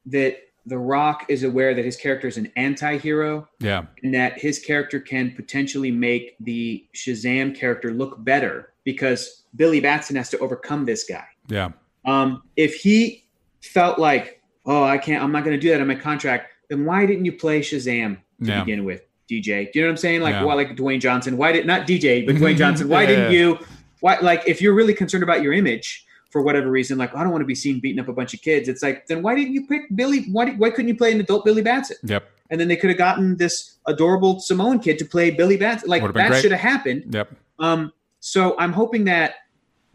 that 0.07 0.38
The 0.65 0.77
Rock 0.77 1.25
is 1.29 1.43
aware 1.43 1.73
that 1.73 1.84
his 1.86 1.95
character 1.97 2.27
is 2.27 2.38
an 2.38 2.51
anti-hero 2.55 3.47
Yeah, 3.59 3.84
and 4.03 4.13
that 4.13 4.39
his 4.39 4.59
character 4.59 4.99
can 4.99 5.32
potentially 5.36 5.91
make 5.91 6.36
the 6.39 6.86
Shazam 6.95 7.55
character 7.55 7.91
look 7.93 8.23
better 8.23 8.73
because 8.84 9.43
Billy 9.55 9.79
Batson 9.79 10.15
has 10.15 10.29
to 10.29 10.39
overcome 10.39 10.86
this 10.86 11.03
guy. 11.03 11.25
yeah, 11.49 11.69
Um, 12.05 12.43
if 12.55 12.75
he 12.75 13.25
felt 13.61 13.99
like, 13.99 14.41
oh, 14.65 14.84
I 14.84 14.97
can't, 14.97 15.21
I'm 15.23 15.32
not 15.32 15.43
going 15.43 15.55
to 15.55 15.59
do 15.59 15.69
that 15.69 15.82
in 15.82 15.88
my 15.88 15.95
contract, 15.95 16.50
then 16.72 16.86
why 16.86 17.05
didn't 17.05 17.26
you 17.26 17.34
play 17.34 17.59
Shazam 17.59 18.15
to 18.43 18.49
Yeah. 18.49 18.63
begin 18.63 18.86
with, 18.86 19.01
DJ? 19.30 19.65
Do 19.72 19.78
you 19.80 19.82
know 19.82 19.88
what 19.88 19.91
I'm 19.91 19.97
saying? 19.97 20.22
Like, 20.22 20.34
Yeah. 20.36 20.45
well, 20.45 20.55
like 20.55 20.76
Dwayne 20.78 21.01
Johnson. 21.01 21.36
Why 21.36 21.51
did 21.51 21.65
not 21.67 21.86
DJ, 21.86 22.26
but 22.26 22.36
Dwayne 22.36 22.55
Johnson? 22.63 22.88
Why 22.88 23.01
Yeah, 23.01 23.07
didn't 23.09 23.32
you? 23.34 23.59
Why, 23.99 24.17
like, 24.22 24.43
if 24.47 24.61
you're 24.61 24.74
really 24.74 24.93
concerned 24.93 25.22
about 25.24 25.43
your 25.43 25.51
image 25.53 26.05
for 26.32 26.41
whatever 26.41 26.72
reason, 26.72 26.97
like, 26.97 27.13
I 27.13 27.22
don't 27.24 27.32
want 27.32 27.41
to 27.41 27.45
be 27.45 27.53
seen 27.55 27.80
beating 27.82 27.99
up 27.99 28.07
a 28.07 28.13
bunch 28.13 28.34
of 28.34 28.41
kids. 28.41 28.67
It's 28.69 28.82
like, 28.82 29.05
then 29.07 29.22
why 29.22 29.36
didn't 29.36 29.53
you 29.53 29.67
pick 29.67 29.82
Billy? 29.93 30.26
Why, 30.32 30.51
why 30.51 30.69
couldn't 30.69 30.88
you 30.88 30.95
play 30.95 31.11
an 31.11 31.19
adult 31.19 31.43
Billy 31.45 31.61
Batson? 31.61 31.97
yep, 32.03 32.24
And 32.49 32.59
then 32.59 32.67
they 32.69 32.78
could 32.78 32.89
have 32.89 32.97
gotten 32.97 33.36
this 33.38 33.76
adorable 33.86 34.39
Samoan 34.39 34.80
kid 34.80 34.97
to 34.99 35.05
play 35.05 35.30
Billy 35.30 35.57
Batson. 35.57 35.89
Like 35.89 36.01
that 36.13 36.41
should 36.41 36.51
have 36.51 36.61
happened. 36.61 37.13
yep, 37.13 37.32
Um, 37.59 37.91
so 38.22 38.55
I'm 38.57 38.72
hoping 38.74 39.03
that 39.05 39.34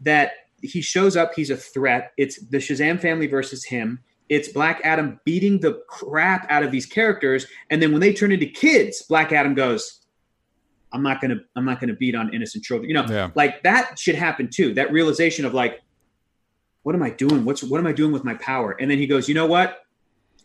that 0.01 0.31
he 0.61 0.79
shows 0.81 1.17
up. 1.17 1.33
He's 1.35 1.49
a 1.49 1.57
threat. 1.57 2.11
It's 2.17 2.39
the 2.39 2.57
Shazam 2.59 2.99
family 3.01 3.25
versus 3.27 3.63
him. 3.65 3.99
It's 4.29 4.49
Black 4.49 4.81
Adam 4.83 5.19
beating 5.25 5.59
the 5.59 5.81
crap 5.87 6.45
out 6.49 6.63
of 6.63 6.71
these 6.71 6.85
characters, 6.85 7.45
and 7.69 7.81
then 7.81 7.91
when 7.91 8.01
they 8.01 8.13
turn 8.13 8.31
into 8.31 8.45
kids, 8.45 9.01
Black 9.03 9.31
Adam 9.31 9.53
goes, 9.53 10.05
"I'm 10.91 11.01
not 11.03 11.21
gonna, 11.21 11.37
I'm 11.55 11.65
not 11.65 11.79
gonna 11.79 11.93
beat 11.95 12.15
on 12.15 12.33
innocent 12.33 12.63
children." 12.63 12.89
You 12.89 12.95
know, 12.95 13.05
Yeah. 13.09 13.29
like 13.35 13.63
that 13.63 13.97
should 13.97 14.15
happen 14.15 14.49
too. 14.49 14.73
That 14.73 14.91
realization 14.91 15.45
of 15.45 15.53
like, 15.53 15.81
what 16.83 16.95
am 16.95 17.03
I 17.03 17.09
doing? 17.11 17.45
What's 17.45 17.63
what 17.63 17.79
am 17.79 17.87
I 17.87 17.93
doing 17.93 18.11
with 18.11 18.23
my 18.23 18.33
power? 18.35 18.71
And 18.79 18.89
then 18.91 18.97
he 18.97 19.07
goes, 19.07 19.27
"You 19.29 19.35
know 19.35 19.45
what? 19.47 19.79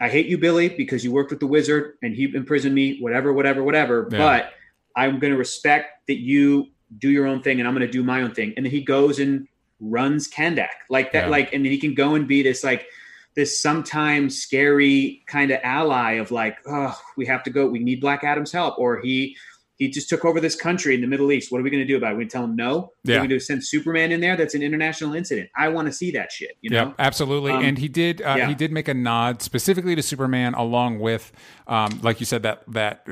I 0.00 0.08
hate 0.08 0.26
you, 0.26 0.36
Billy, 0.38 0.68
because 0.68 1.04
you 1.04 1.12
worked 1.12 1.30
with 1.30 1.38
the 1.38 1.46
wizard 1.46 1.94
and 2.02 2.14
he 2.14 2.24
imprisoned 2.34 2.74
me. 2.74 2.98
Whatever, 3.00 3.32
whatever, 3.32 3.62
whatever. 3.62 4.08
Yeah. 4.10 4.18
But 4.18 4.52
I'm 4.96 5.20
going 5.20 5.32
to 5.32 5.38
respect 5.38 6.06
that 6.08 6.18
you 6.18 6.68
do 6.98 7.08
your 7.10 7.26
own 7.26 7.40
thing 7.40 7.60
and 7.60 7.68
I'm 7.68 7.74
going 7.74 7.86
to 7.86 7.92
do 7.92 8.02
my 8.02 8.22
own 8.22 8.34
thing. 8.34 8.52
And 8.56 8.66
then 8.66 8.72
he 8.72 8.82
goes 8.82 9.20
and 9.20 9.46
runs 9.78 10.28
Kahndaq 10.28 10.68
like 10.90 11.12
that. 11.12 11.24
Yeah. 11.24 11.30
Like, 11.30 11.52
and 11.52 11.64
then 11.64 11.70
he 11.70 11.78
can 11.78 11.94
go 11.94 12.16
and 12.16 12.26
be 12.26 12.42
this 12.42 12.64
like 12.64 12.86
this 13.34 13.60
sometimes 13.60 14.38
scary 14.38 15.22
kind 15.26 15.50
of 15.50 15.60
ally 15.62 16.12
of 16.12 16.30
like, 16.30 16.58
oh, 16.66 16.98
we 17.16 17.26
have 17.26 17.42
to 17.44 17.50
go. 17.50 17.66
We 17.66 17.78
need 17.78 18.00
Black 18.00 18.24
Adam's 18.24 18.52
help, 18.52 18.78
or 18.78 19.00
he 19.00 19.36
he 19.76 19.88
just 19.88 20.08
took 20.08 20.24
over 20.24 20.40
this 20.40 20.54
country 20.54 20.94
in 20.94 21.00
the 21.00 21.06
Middle 21.06 21.32
East. 21.32 21.50
What 21.50 21.60
are 21.60 21.64
we 21.64 21.70
going 21.70 21.82
to 21.82 21.86
do 21.86 21.96
about 21.96 22.12
it? 22.12 22.18
We 22.18 22.26
tell 22.26 22.44
him 22.44 22.56
no. 22.56 22.92
Yeah. 23.04 23.16
We're 23.16 23.28
going 23.28 23.30
to 23.30 23.40
send 23.40 23.64
Superman 23.64 24.12
in 24.12 24.20
there. 24.20 24.36
That's 24.36 24.54
an 24.54 24.62
international 24.62 25.14
incident. 25.14 25.50
I 25.56 25.68
want 25.70 25.86
to 25.86 25.92
see 25.92 26.12
that 26.12 26.30
shit. 26.30 26.56
You 26.60 26.70
know. 26.70 26.76
Yep, 26.86 26.94
absolutely. 27.00 27.50
Um, 27.50 27.64
and 27.64 27.78
he 27.78 27.88
did 27.88 28.22
uh, 28.22 28.36
yeah. 28.38 28.48
he 28.48 28.54
did 28.54 28.70
make 28.70 28.86
a 28.86 28.94
nod 28.94 29.42
specifically 29.42 29.96
to 29.96 30.02
Superman, 30.02 30.54
along 30.54 31.00
with, 31.00 31.32
um, 31.66 31.98
like 32.02 32.20
you 32.20 32.26
said, 32.26 32.44
that 32.44 32.62
that 32.68 33.04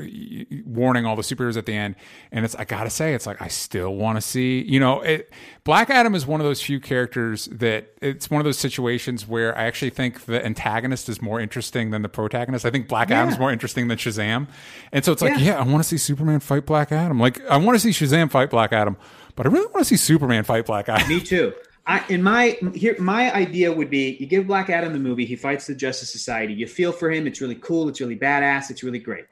warning 0.65 1.05
all 1.05 1.17
the 1.17 1.21
superheroes 1.21 1.57
at 1.57 1.65
the 1.65 1.73
end. 1.73 1.95
And 2.31 2.45
it's 2.45 2.55
I 2.55 2.63
gotta 2.63 2.89
say, 2.89 3.13
it's 3.13 3.25
like 3.25 3.41
I 3.41 3.49
still 3.49 3.95
want 3.95 4.15
to 4.17 4.21
see. 4.21 4.61
You 4.61 4.79
know, 4.79 5.01
it, 5.01 5.29
Black 5.63 5.89
Adam 5.89 6.15
is 6.15 6.25
one 6.25 6.39
of 6.39 6.45
those 6.45 6.61
few 6.61 6.79
characters 6.79 7.45
that 7.51 7.93
it's 8.01 8.29
one 8.29 8.39
of 8.39 8.45
those 8.45 8.57
situations 8.57 9.27
where 9.27 9.55
I 9.57 9.65
actually 9.65 9.91
think 9.91 10.25
the 10.25 10.43
antagonist 10.43 11.09
is 11.09 11.21
more 11.21 11.39
interesting 11.39 11.91
than 11.91 12.01
the 12.01 12.09
protagonist. 12.09 12.65
I 12.65 12.71
think 12.71 12.87
Black 12.87 13.09
Yeah. 13.09 13.21
Adam's 13.21 13.37
more 13.37 13.51
interesting 13.51 13.87
than 13.87 13.97
Shazam. 13.97 14.47
And 14.91 15.03
so 15.03 15.11
it's 15.11 15.21
like, 15.21 15.37
Yeah. 15.37 15.45
yeah, 15.45 15.59
I 15.59 15.63
want 15.63 15.83
to 15.83 15.87
see 15.87 15.97
Superman 15.97 16.39
fight 16.39 16.65
Black 16.65 16.91
Adam. 16.91 17.19
Like 17.19 17.45
I 17.47 17.57
want 17.57 17.79
to 17.79 17.79
see 17.79 18.05
Shazam 18.05 18.31
fight 18.31 18.49
Black 18.49 18.73
Adam, 18.73 18.97
but 19.35 19.45
I 19.45 19.49
really 19.49 19.67
want 19.67 19.79
to 19.79 19.85
see 19.85 19.97
Superman 19.97 20.43
fight 20.43 20.65
Black 20.65 20.89
Adam. 20.89 21.07
Me 21.07 21.19
too. 21.19 21.53
I, 21.87 22.05
in 22.09 22.21
my 22.21 22.57
here, 22.75 22.95
my 22.99 23.33
idea 23.33 23.71
would 23.71 23.89
be: 23.89 24.17
you 24.19 24.27
give 24.27 24.45
Black 24.47 24.69
Adam 24.69 24.93
the 24.93 24.99
movie, 24.99 25.25
he 25.25 25.35
fights 25.35 25.65
the 25.67 25.75
Justice 25.75 26.11
Society. 26.11 26.53
You 26.53 26.67
feel 26.67 26.91
for 26.91 27.09
him; 27.09 27.25
it's 27.27 27.41
really 27.41 27.55
cool, 27.55 27.89
it's 27.89 27.99
really 27.99 28.17
badass, 28.17 28.69
it's 28.69 28.83
really 28.83 28.99
great. 28.99 29.25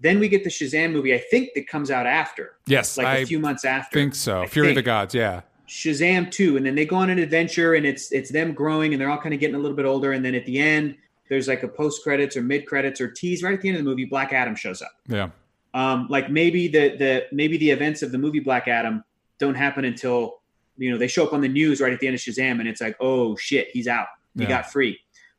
Then 0.00 0.18
we 0.20 0.28
get 0.28 0.44
the 0.44 0.50
Shazam 0.50 0.92
movie. 0.92 1.14
I 1.14 1.18
think 1.18 1.54
that 1.54 1.66
comes 1.66 1.90
out 1.90 2.06
after, 2.06 2.56
Yes, 2.66 2.98
like 2.98 3.06
I 3.06 3.16
a 3.18 3.26
few 3.26 3.38
months 3.38 3.64
after. 3.64 3.98
think 3.98 4.14
so. 4.14 4.42
I 4.42 4.46
Fury 4.46 4.68
of 4.70 4.74
the. 4.74 4.82
Gods. 4.82 5.14
Yeah. 5.14 5.40
Shazam 5.68 6.30
2 6.30 6.58
and 6.58 6.64
then 6.64 6.76
they 6.76 6.86
go 6.86 6.94
on 6.94 7.10
an 7.10 7.18
adventure 7.18 7.74
and 7.74 7.84
it's 7.84 8.12
it's 8.12 8.30
them 8.30 8.52
growing 8.52 8.92
and 8.92 9.00
they're 9.00 9.10
all 9.10 9.18
kind 9.18 9.34
of 9.34 9.40
getting 9.40 9.56
a 9.56 9.58
little 9.58 9.76
bit 9.76 9.84
older 9.84 10.12
and 10.12 10.24
then 10.24 10.32
at 10.36 10.46
the 10.46 10.60
end 10.60 10.96
there's 11.28 11.48
like 11.48 11.64
a 11.64 11.68
post 11.68 12.04
credits 12.04 12.36
or 12.36 12.42
mid 12.42 12.66
credits 12.66 13.00
or 13.00 13.10
tease 13.10 13.42
right 13.42 13.52
at 13.54 13.60
the 13.60 13.68
end 13.68 13.76
of 13.76 13.82
the 13.82 13.90
movie 13.90 14.04
Black 14.04 14.32
Adam 14.32 14.54
shows 14.54 14.80
up. 14.80 14.92
Yeah. 15.08 15.30
Um 15.74 16.06
like 16.08 16.30
maybe 16.30 16.68
the 16.68 16.96
the 16.96 17.26
maybe 17.32 17.56
the 17.56 17.70
events 17.70 18.02
of 18.02 18.12
the 18.12 18.18
movie 18.18 18.38
Black 18.38 18.68
Adam 18.68 19.02
don't 19.38 19.54
happen 19.54 19.84
until 19.84 20.40
you 20.76 20.90
know 20.90 20.98
they 20.98 21.08
show 21.08 21.24
up 21.26 21.32
on 21.32 21.40
the 21.40 21.48
news 21.48 21.80
right 21.80 21.92
at 21.92 22.00
the 22.00 22.06
end 22.06 22.14
of 22.14 22.20
Shazam 22.20 22.60
and 22.60 22.68
it's 22.68 22.80
like 22.80 22.96
oh 23.00 23.36
shit 23.36 23.68
he's 23.72 23.88
out. 23.88 24.06
He 24.34 24.42
Yeah. 24.42 24.48
got 24.48 24.70
free. 24.70 24.98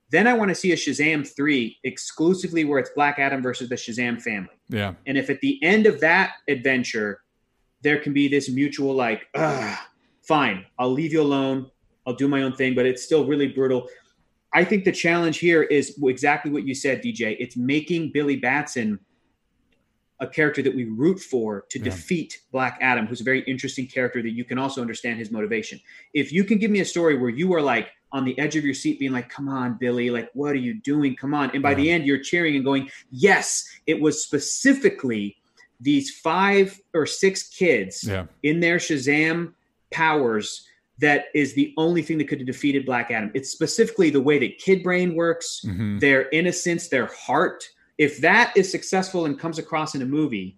Then 0.09 0.25
I 0.25 0.33
want 0.33 0.49
to 0.49 0.55
see 0.55 0.71
a 0.71 0.75
Shazam 0.75 1.27
3 1.27 1.77
exclusively 1.83 2.63
where 2.63 2.79
it's 2.79 2.89
Black 2.95 3.19
Adam 3.19 3.41
versus 3.43 3.67
the 3.67 3.75
Shazam 3.75 4.21
family. 4.21 4.55
Yeah. 4.69 4.93
And 5.05 5.17
if 5.17 5.29
at 5.29 5.41
the 5.41 5.61
end 5.61 5.85
of 5.85 5.99
that 5.99 6.31
adventure, 6.47 7.21
there 7.81 7.99
can 7.99 8.13
be 8.13 8.29
this 8.29 8.49
mutual, 8.49 8.95
like, 8.95 9.27
fine, 10.23 10.65
I'll 10.79 10.91
leave 10.93 11.11
you 11.11 11.21
alone. 11.21 11.69
I'll 12.05 12.15
do 12.15 12.29
my 12.29 12.43
own 12.43 12.53
thing, 12.53 12.73
but 12.73 12.85
it's 12.85 13.03
still 13.03 13.25
really 13.25 13.49
brutal. 13.49 13.89
I 14.53 14.63
think 14.63 14.85
the 14.85 14.93
challenge 14.93 15.39
here 15.39 15.63
is 15.63 15.99
exactly 16.01 16.51
what 16.51 16.63
you 16.65 16.73
said, 16.73 17.01
DJ. 17.03 17.35
It's 17.37 17.57
making 17.57 18.11
Billy 18.13 18.37
Batson 18.37 18.99
a 20.19 20.27
character 20.27 20.61
that 20.63 20.75
we 20.75 20.85
root 20.85 21.19
for 21.19 21.65
to 21.69 21.77
Yeah. 21.79 21.85
defeat 21.85 22.41
Black 22.51 22.77
Adam, 22.81 23.05
who's 23.05 23.21
a 23.21 23.23
very 23.23 23.41
interesting 23.41 23.85
character 23.87 24.21
that 24.21 24.31
you 24.31 24.43
can 24.43 24.57
also 24.57 24.81
understand 24.81 25.19
his 25.19 25.29
motivation. 25.31 25.79
If 26.13 26.31
you 26.33 26.43
can 26.43 26.57
give 26.57 26.71
me 26.71 26.79
a 26.79 26.85
story 26.85 27.17
where 27.17 27.29
you 27.29 27.53
are 27.53 27.61
like 27.61 27.89
on 28.11 28.25
the 28.25 28.37
edge 28.39 28.55
of 28.55 28.63
your 28.65 28.73
seat, 28.73 28.99
being 28.99 29.11
like, 29.11 29.29
come 29.29 29.47
on, 29.49 29.77
Billy, 29.79 30.09
like, 30.09 30.29
what 30.33 30.53
are 30.53 30.55
you 30.59 30.73
doing? 30.75 31.15
Come 31.15 31.33
on. 31.33 31.51
And 31.51 31.61
by 31.61 31.73
the 31.75 31.89
end, 31.91 32.05
you're 32.05 32.17
cheering 32.17 32.55
and 32.55 32.63
going, 32.65 32.89
yes, 33.11 33.67
it 33.85 33.99
was 33.99 34.23
specifically 34.23 35.37
these 35.79 36.09
five 36.09 36.79
or 36.95 37.05
six 37.05 37.47
kids 37.49 38.03
Yeah. 38.03 38.25
in 38.43 38.59
their 38.59 38.77
Shazam 38.77 39.53
powers 39.91 40.65
that 40.99 41.25
is 41.35 41.53
the 41.53 41.75
only 41.77 42.01
thing 42.01 42.17
that 42.17 42.27
could 42.27 42.39
have 42.39 42.47
defeated 42.47 42.83
Black 42.87 43.11
Adam. 43.11 43.29
It's 43.35 43.51
specifically 43.51 44.09
the 44.09 44.21
way 44.21 44.39
that 44.39 44.57
Kid 44.57 44.81
Brain 44.81 45.13
works, 45.13 45.61
Mhm. 45.63 45.99
their 45.99 46.27
innocence, 46.29 46.87
their 46.87 47.05
heart. 47.05 47.69
If 47.97 48.19
that 48.21 48.55
is 48.55 48.69
successful 48.71 49.25
and 49.25 49.39
comes 49.39 49.57
across 49.59 49.95
in 49.95 50.01
a 50.01 50.05
movie, 50.05 50.57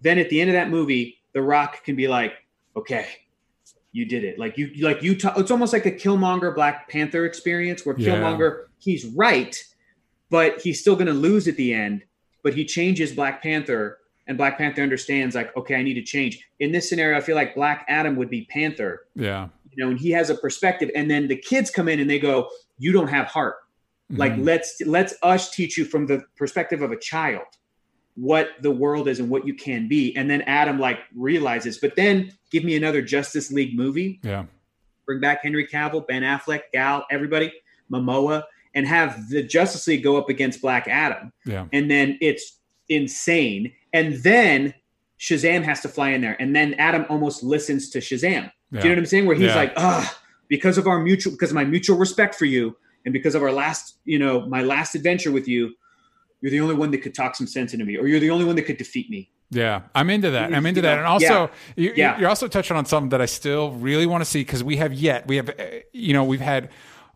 then 0.00 0.18
at 0.18 0.28
the 0.30 0.40
end 0.40 0.50
of 0.50 0.54
that 0.54 0.68
movie, 0.70 1.18
The 1.32 1.42
Rock 1.42 1.84
can 1.84 1.94
be 1.96 2.08
like, 2.08 2.32
"Okay, 2.76 3.06
you 3.92 4.04
did 4.04 4.24
it." 4.24 4.38
Like 4.38 4.58
you, 4.58 4.70
like 4.80 5.02
you. 5.02 5.14
T- 5.14 5.28
it's 5.36 5.50
almost 5.50 5.72
like 5.72 5.86
a 5.86 5.92
Killmonger 5.92 6.54
Black 6.54 6.88
Panther 6.88 7.24
experience 7.24 7.86
where 7.86 7.96
Yeah. 7.98 8.16
Killmonger 8.16 8.64
he's 8.78 9.06
right, 9.06 9.56
but 10.28 10.60
he's 10.60 10.80
still 10.80 10.94
going 10.96 11.06
to 11.06 11.12
lose 11.12 11.46
at 11.48 11.56
the 11.56 11.72
end. 11.72 12.02
But 12.42 12.54
he 12.54 12.64
changes 12.64 13.12
Black 13.14 13.40
Panther, 13.42 13.98
and 14.26 14.36
Black 14.36 14.58
Panther 14.58 14.82
understands 14.82 15.36
like, 15.36 15.56
okay, 15.56 15.76
I 15.76 15.82
need 15.84 15.94
to 15.94 16.02
change. 16.02 16.44
In 16.58 16.72
this 16.72 16.88
scenario, 16.88 17.16
I 17.16 17.20
feel 17.20 17.36
like 17.36 17.54
Black 17.54 17.84
Adam 17.88 18.16
would 18.16 18.28
be 18.30 18.46
Panther, 18.50 19.06
Yeah. 19.14 19.48
you 19.70 19.84
know, 19.84 19.90
and 19.90 19.98
he 20.00 20.10
has 20.10 20.28
a 20.30 20.34
perspective, 20.34 20.90
and 20.96 21.08
then 21.08 21.28
the 21.28 21.36
kids 21.36 21.70
come 21.70 21.86
in 21.88 22.00
and 22.00 22.10
they 22.10 22.18
go, 22.18 22.50
"You 22.78 22.90
don't 22.90 23.06
have 23.08 23.26
heart." 23.28 23.54
Like 24.12 24.34
Mhm. 24.34 24.44
let's 24.44 24.80
let's 24.84 25.14
us 25.22 25.50
teach 25.50 25.76
you 25.78 25.84
from 25.84 26.06
the 26.06 26.22
perspective 26.36 26.82
of 26.82 26.92
a 26.92 26.96
child 26.98 27.46
what 28.14 28.50
the 28.60 28.70
world 28.70 29.08
is 29.08 29.20
and 29.20 29.30
what 29.30 29.46
you 29.46 29.54
can 29.54 29.88
be, 29.88 30.14
and 30.16 30.28
then 30.28 30.42
Adam 30.42 30.78
like 30.78 30.98
realizes. 31.16 31.78
But 31.78 31.96
then 31.96 32.30
give 32.50 32.62
me 32.62 32.76
another 32.76 33.00
Justice 33.00 33.50
League 33.50 33.74
movie 33.74 34.20
yeah. 34.22 34.44
bring 35.06 35.18
back 35.20 35.42
Henry 35.42 35.66
Cavill, 35.66 36.06
Ben 36.06 36.22
Affleck, 36.22 36.62
Gal, 36.74 37.06
everybody, 37.10 37.50
Momoa, 37.90 38.42
and 38.74 38.86
have 38.86 39.28
the 39.30 39.42
Justice 39.42 39.86
League 39.86 40.02
go 40.02 40.16
up 40.18 40.28
against 40.28 40.60
Black 40.60 40.86
Adam. 40.88 41.32
Yeah. 41.46 41.66
And 41.72 41.90
then 41.90 42.18
it's 42.20 42.58
insane. 42.90 43.72
And 43.94 44.16
then 44.16 44.74
Shazam 45.18 45.62
has 45.64 45.80
to 45.80 45.88
fly 45.88 46.10
in 46.10 46.20
there. 46.20 46.36
And 46.40 46.54
then 46.54 46.74
Adam 46.74 47.06
almost 47.08 47.42
listens 47.42 47.88
to 47.90 47.98
Shazam. 47.98 48.50
Do 48.72 48.78
you 48.78 48.84
know 48.84 48.90
what 48.90 48.98
I'm 48.98 49.06
saying? 49.06 49.26
Where 49.26 49.36
he's 49.36 49.46
Yeah. 49.48 49.56
like, 49.56 49.72
ah, 49.76 50.18
because 50.48 50.76
of 50.78 50.86
our 50.86 51.00
mutual, 51.00 51.32
because 51.32 51.50
of 51.50 51.54
my 51.54 51.64
mutual 51.64 51.96
respect 51.98 52.34
for 52.34 52.44
you, 52.46 52.76
and 53.04 53.12
because 53.12 53.34
of 53.34 53.42
our 53.42 53.52
last, 53.52 53.98
you 54.04 54.18
know, 54.18 54.46
my 54.46 54.62
last 54.62 54.94
adventure 54.94 55.32
with 55.32 55.48
you, 55.48 55.74
you're 56.40 56.50
the 56.50 56.60
only 56.60 56.74
one 56.74 56.90
that 56.90 56.98
could 56.98 57.14
talk 57.14 57.36
some 57.36 57.46
sense 57.46 57.72
into 57.72 57.84
me, 57.84 57.96
or 57.96 58.06
you're 58.06 58.20
the 58.20 58.30
only 58.30 58.44
one 58.44 58.56
that 58.56 58.62
could 58.62 58.76
defeat 58.78 59.08
me. 59.10 59.30
Yeah, 59.50 59.82
I'm 59.94 60.08
into 60.10 60.30
that. 60.30 60.54
I'm 60.54 60.64
into 60.64 60.80
that, 60.80 60.98
and 60.98 61.06
also 61.06 61.50
you, 61.76 61.92
Yeah. 61.94 62.18
you're 62.18 62.28
also 62.28 62.48
touching 62.48 62.76
on 62.76 62.86
something 62.86 63.10
that 63.10 63.20
I 63.20 63.26
still 63.26 63.72
really 63.72 64.06
want 64.06 64.24
to 64.24 64.30
see 64.30 64.40
because 64.40 64.64
we 64.64 64.76
have 64.76 64.92
yet 64.94 65.26
we 65.26 65.36
have 65.36 65.50
uh, 65.50 65.52
you 65.92 66.14
know 66.14 66.24
we've 66.24 66.40
had 66.40 66.70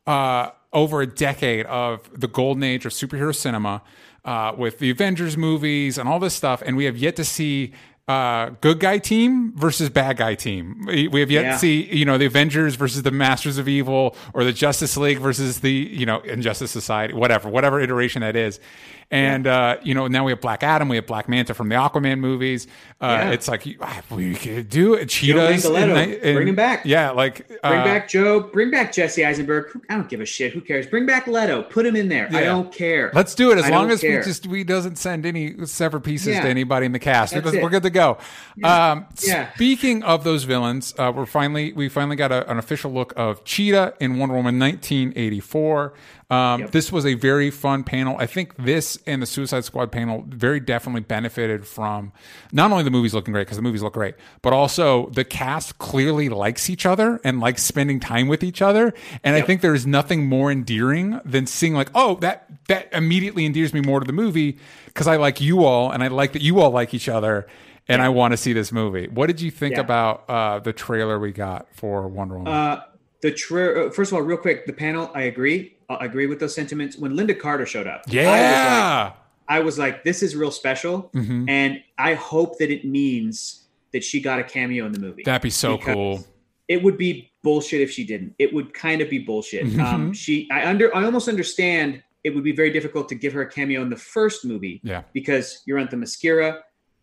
uh, 0.07 0.51
over 0.73 1.01
a 1.01 1.07
decade 1.07 1.65
of 1.67 2.09
the 2.19 2.29
golden 2.29 2.63
age 2.63 2.85
of 2.85 2.93
superhero 2.93 3.35
cinema 3.35 3.83
uh, 4.25 4.53
with 4.57 4.79
the 4.81 4.91
Avengers 4.91 5.37
movies 5.37 5.97
and 5.99 6.09
all 6.09 6.19
this 6.19 6.35
stuff, 6.35 6.63
and 6.65 6.77
we 6.77 6.85
have 6.85 6.97
yet 6.97 7.17
to 7.17 7.25
see. 7.25 7.73
Uh, 8.09 8.51
good 8.61 8.79
guy 8.79 8.99
team 8.99 9.53
versus 9.57 9.89
bad 9.91 10.17
guy 10.17 10.37
team. 10.37 10.85
We 10.87 11.19
have 11.19 11.31
yet 11.31 11.45
Yeah. 11.45 11.53
to 11.53 11.59
see, 11.59 11.83
you 11.93 12.05
know, 12.05 12.17
the 12.19 12.27
Avengers 12.27 12.77
versus 12.77 13.03
the 13.03 13.11
Masters 13.11 13.59
of 13.59 13.67
Evil, 13.69 14.17
or 14.33 14.45
the 14.45 14.53
Justice 14.53 14.97
League 14.97 15.19
versus 15.19 15.59
the, 15.59 15.73
you 15.73 16.07
know, 16.07 16.21
Injustice 16.21 16.71
Society, 16.71 17.15
whatever, 17.15 17.49
whatever 17.49 17.81
iteration 17.81 18.21
that 18.21 18.37
is. 18.37 18.61
And 19.09 19.47
uh, 19.47 19.77
you 19.85 19.95
know, 19.95 20.09
now 20.09 20.25
we 20.25 20.33
have 20.33 20.41
Black 20.41 20.65
Adam, 20.65 20.89
we 20.89 20.97
have 20.97 21.07
Black 21.07 21.29
Manta 21.29 21.55
from 21.55 21.69
the 21.69 21.77
Aquaman 21.77 22.19
movies. 22.19 22.67
Uh, 23.01 23.07
Yeah. 23.21 23.31
It's 23.31 23.47
like 23.47 23.65
ah, 23.81 24.03
we 24.11 24.35
could 24.35 24.69
do 24.69 24.95
it. 24.95 25.09
Cheetahs, 25.09 25.65
and- 25.65 25.93
and- 25.93 26.21
bring 26.37 26.49
him 26.49 26.55
back. 26.57 26.85
Yeah, 26.85 27.11
like 27.11 27.47
Bring 27.47 27.61
uh, 27.63 27.85
back 27.85 28.09
Joe. 28.09 28.41
Bring 28.41 28.71
back 28.73 28.93
Jesse 28.93 29.25
Eisenberg. 29.25 29.81
I 29.89 29.95
don't 29.95 30.09
give 30.09 30.21
a 30.21 30.27
shit. 30.27 30.53
Who 30.53 30.61
cares? 30.61 30.87
Bring 30.89 31.07
back 31.07 31.27
Leto. 31.29 31.63
Put 31.63 31.87
him 31.87 31.95
in 31.95 32.09
there. 32.09 32.29
I 32.33 32.43
don't 32.43 32.73
care. 32.73 33.13
Let's 33.15 33.35
do 33.37 33.53
it 33.53 33.59
as 33.59 33.67
I 33.67 33.69
long 33.71 33.91
as 33.93 34.01
care. 34.01 34.19
we 34.19 34.25
just 34.25 34.47
we 34.49 34.65
doesn't 34.65 34.97
send 34.97 35.25
any 35.25 35.65
severed 35.67 36.01
pieces 36.03 36.35
Yeah. 36.35 36.43
to 36.43 36.49
anybody 36.49 36.87
in 36.87 36.93
the 36.93 36.99
cast. 36.99 37.33
That's 37.33 37.45
We're, 37.53 37.69
it. 37.69 37.71
good 37.71 37.83
to 37.85 37.91
go. 37.91 38.19
Um, 38.65 39.07
Yeah. 39.23 39.53
Speaking 39.55 40.03
of 40.03 40.25
those 40.25 40.43
villains, 40.45 40.95
uh, 40.99 41.13
we're 41.15 41.27
finally 41.27 41.73
we 41.73 41.89
finally 41.89 42.17
got 42.17 42.33
a, 42.33 42.51
an 42.51 42.59
official 42.59 42.93
look 42.93 43.13
of 43.17 43.45
Cheetah 43.45 43.95
in 44.01 44.19
Wonder 44.19 44.35
Woman 44.35 44.59
1984. 44.59 45.93
Um, 46.29 46.63
Yep. 46.63 46.71
This 46.73 46.91
was 46.91 47.07
a 47.07 47.15
very 47.15 47.51
fun 47.51 47.85
panel. 47.85 48.17
I 48.19 48.27
think 48.27 48.57
this 48.57 48.99
and 49.07 49.23
the 49.23 49.27
Suicide 49.27 49.65
Squad 49.65 49.93
panel 49.93 50.25
very 50.27 50.59
definitely 50.59 51.03
benefited 51.03 51.65
from 51.67 52.13
not 52.51 52.73
only 52.73 52.83
the 52.83 52.91
movies 52.91 53.15
looking 53.15 53.33
great 53.33 53.43
because 53.47 53.59
the 53.59 53.63
movies 53.63 53.81
look 53.83 53.93
great, 53.95 54.17
but 54.43 54.53
also 54.53 55.09
the 55.11 55.23
cast 55.25 55.79
clearly 55.79 56.29
likes 56.29 56.69
each 56.69 56.85
other 56.85 57.21
and 57.23 57.39
likes 57.39 57.63
spending 57.63 58.01
time 58.01 58.27
with 58.27 58.43
each 58.43 58.61
other. 58.61 58.93
And 59.23 59.37
I 59.37 59.41
think 59.41 59.61
there 59.61 59.75
is 59.75 59.87
nothing 59.87 60.27
more 60.27 60.51
endearing 60.51 61.21
than 61.25 61.47
seeing 61.47 61.75
like, 61.75 61.91
oh, 61.95 62.17
that 62.17 62.49
that 62.67 62.89
immediately 62.93 63.45
endears 63.47 63.73
me 63.73 63.81
more 63.81 64.01
to 64.01 64.07
the 64.07 64.13
movie 64.13 64.59
because 64.87 65.07
I 65.07 65.17
like 65.17 65.41
you 65.41 65.65
all 65.65 65.93
and 65.93 66.03
I 66.03 66.09
like 66.09 66.33
that 66.33 66.43
you 66.43 66.59
all 66.61 66.71
like 66.71 66.93
each 66.93 67.09
other. 67.09 67.47
And 67.89 68.03
I 68.03 68.09
want 68.09 68.33
to 68.33 68.37
see 68.37 68.53
this 68.53 68.73
movie. 68.73 69.07
What 69.07 69.29
did 69.29 69.41
you 69.41 69.53
think 69.53 69.77
Yeah. 69.77 69.83
about 69.83 70.25
uh, 70.29 70.59
the 70.59 70.73
trailer 70.73 71.21
we 71.21 71.31
got 71.31 71.69
for 71.73 72.09
Wonder 72.09 72.35
Woman? 72.39 72.53
Uh, 72.53 72.83
the 73.27 73.33
tra- 73.33 73.87
uh, 73.87 73.91
first 73.91 74.13
of 74.13 74.17
all, 74.17 74.23
real 74.23 74.39
quick, 74.39 74.67
the 74.67 74.73
panel. 74.73 75.11
I 75.15 75.23
agree. 75.23 75.77
I 75.91 76.05
agree 76.05 76.27
with 76.27 76.39
those 76.39 76.55
sentiments. 76.55 76.97
When 76.97 77.13
Lynda 77.13 77.37
Carter 77.39 77.67
showed 77.67 77.87
up, 77.89 78.03
I 78.07 78.09
was 78.09 78.15
like, 78.15 78.15
yeah, 78.25 79.13
I 79.49 79.61
was 79.61 79.79
like, 79.79 80.05
this 80.05 80.23
is 80.23 80.37
real 80.37 80.51
special, 80.53 81.11
Mhm. 81.15 81.49
and 81.49 81.83
I 81.99 82.15
hope 82.15 82.59
that 82.59 82.71
it 82.71 82.85
means 82.85 83.65
that 83.93 84.05
she 84.05 84.21
got 84.21 84.39
a 84.39 84.45
cameo 84.45 84.87
in 84.87 84.93
the 84.93 85.01
movie. 85.01 85.23
that'd 85.25 85.43
be 85.43 85.51
so 85.51 85.77
cool. 85.79 86.25
It 86.69 86.83
would 86.85 86.99
be 86.99 87.31
bullshit 87.43 87.81
if 87.81 87.91
she 87.91 88.05
didn't. 88.05 88.35
It 88.39 88.53
would 88.55 88.75
kind 88.75 89.01
of 89.01 89.09
be 89.11 89.19
bullshit. 89.21 89.65
Mhm. 89.67 89.81
Um, 89.81 90.13
she, 90.13 90.49
I 90.51 90.67
under, 90.69 90.95
I 90.95 91.05
almost 91.05 91.29
understand. 91.29 92.03
It 92.25 92.31
would 92.35 92.43
be 92.45 92.51
very 92.53 92.71
difficult 92.71 93.09
to 93.11 93.15
give 93.15 93.33
her 93.35 93.43
a 93.43 93.49
cameo 93.49 93.83
in 93.83 93.89
the 93.91 93.97
first 94.15 94.45
movie 94.45 94.81
Yeah, 94.83 95.03
because 95.13 95.63
you're 95.67 95.79
on 95.79 95.87
the 95.91 95.97
Themyscira, 95.97 96.61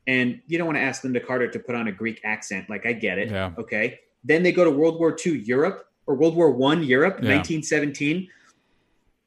and 0.08 0.42
you 0.48 0.58
don't 0.58 0.68
want 0.68 0.78
to 0.78 0.82
ask 0.82 1.04
Lynda 1.04 1.26
Carter 1.26 1.48
to 1.50 1.60
put 1.60 1.76
on 1.76 1.88
a 1.88 1.92
Greek 1.94 2.20
accent. 2.26 2.70
Like 2.70 2.86
I 2.86 2.92
get 2.94 3.18
it. 3.18 3.30
Yeah. 3.32 3.52
Okay. 3.58 4.00
Then 4.26 4.44
they 4.44 4.52
go 4.52 4.64
to 4.66 4.70
World 4.72 5.00
War 5.00 5.16
II 5.26 5.40
Europe 5.40 5.86
or 6.08 6.16
World 6.16 6.36
War 6.36 6.52
One 6.52 6.84
Europe, 6.84 7.16
Yeah. 7.22 7.36
1917. 7.38 8.28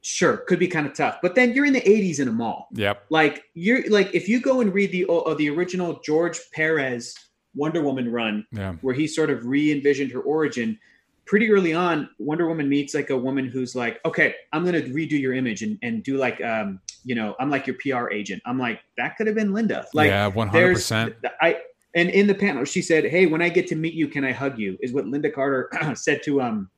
Sure, 0.01 0.37
could 0.37 0.59
be 0.59 0.67
kind 0.67 0.87
of 0.87 0.93
tough. 0.93 1.17
But 1.21 1.35
then 1.35 1.53
you're 1.53 1.65
in 1.65 1.73
the 1.73 1.81
80s 1.81 2.19
in 2.19 2.27
a 2.27 2.31
mall. 2.31 2.69
yep, 2.71 3.05
Like 3.09 3.43
you're 3.55 3.87
like 3.89 4.13
if 4.13 4.29
you 4.29 4.39
go 4.39 4.61
and 4.61 4.73
read 4.73 4.91
the 4.91 5.05
uh, 5.09 5.33
the 5.33 5.49
original 5.49 5.99
George 6.05 6.39
Perez 6.53 7.13
Wonder 7.55 7.81
Woman 7.81 8.09
run, 8.11 8.45
yeah, 8.51 8.73
where 8.81 8.93
he 8.93 9.07
sort 9.07 9.29
of 9.29 9.45
re-envisioned 9.45 10.11
her 10.11 10.21
origin. 10.21 10.79
Pretty 11.25 11.51
early 11.51 11.73
on, 11.73 12.07
Wonder 12.19 12.47
Woman 12.47 12.69
meets 12.69 12.93
like 12.93 13.09
a 13.09 13.17
woman 13.17 13.49
who's 13.49 13.75
like, 13.75 13.99
"Okay, 14.05 14.33
I'm 14.53 14.63
going 14.63 14.81
to 14.81 14.89
redo 14.91 15.19
your 15.19 15.33
image 15.33 15.61
and, 15.61 15.77
and 15.81 16.01
do 16.01 16.15
like, 16.15 16.41
um, 16.41 16.79
you 17.03 17.15
know, 17.15 17.35
I'm 17.37 17.49
like 17.49 17.67
your 17.67 17.75
PR 17.81 18.09
agent." 18.11 18.41
I'm 18.45 18.57
like, 18.57 18.79
that 18.95 19.17
could 19.17 19.27
have 19.27 19.35
been 19.35 19.51
Lynda. 19.51 19.83
Like, 19.93 20.07
yeah, 20.07 20.27
100. 20.27 20.73
percent 20.73 21.15
I 21.41 21.57
and 21.97 22.09
in 22.09 22.25
the 22.27 22.35
panel 22.35 22.63
she 22.65 22.81
said, 22.81 23.03
"Hey, 23.05 23.25
when 23.25 23.41
I 23.41 23.49
get 23.49 23.65
to 23.67 23.75
meet 23.75 23.93
you, 23.93 24.07
can 24.07 24.23
I 24.23 24.31
hug 24.31 24.57
you?" 24.57 24.77
Is 24.81 24.93
what 24.93 25.05
Lynda 25.05 25.31
Carter 25.33 25.69
said 25.95 26.21
to 26.25 26.41
um 26.41 26.69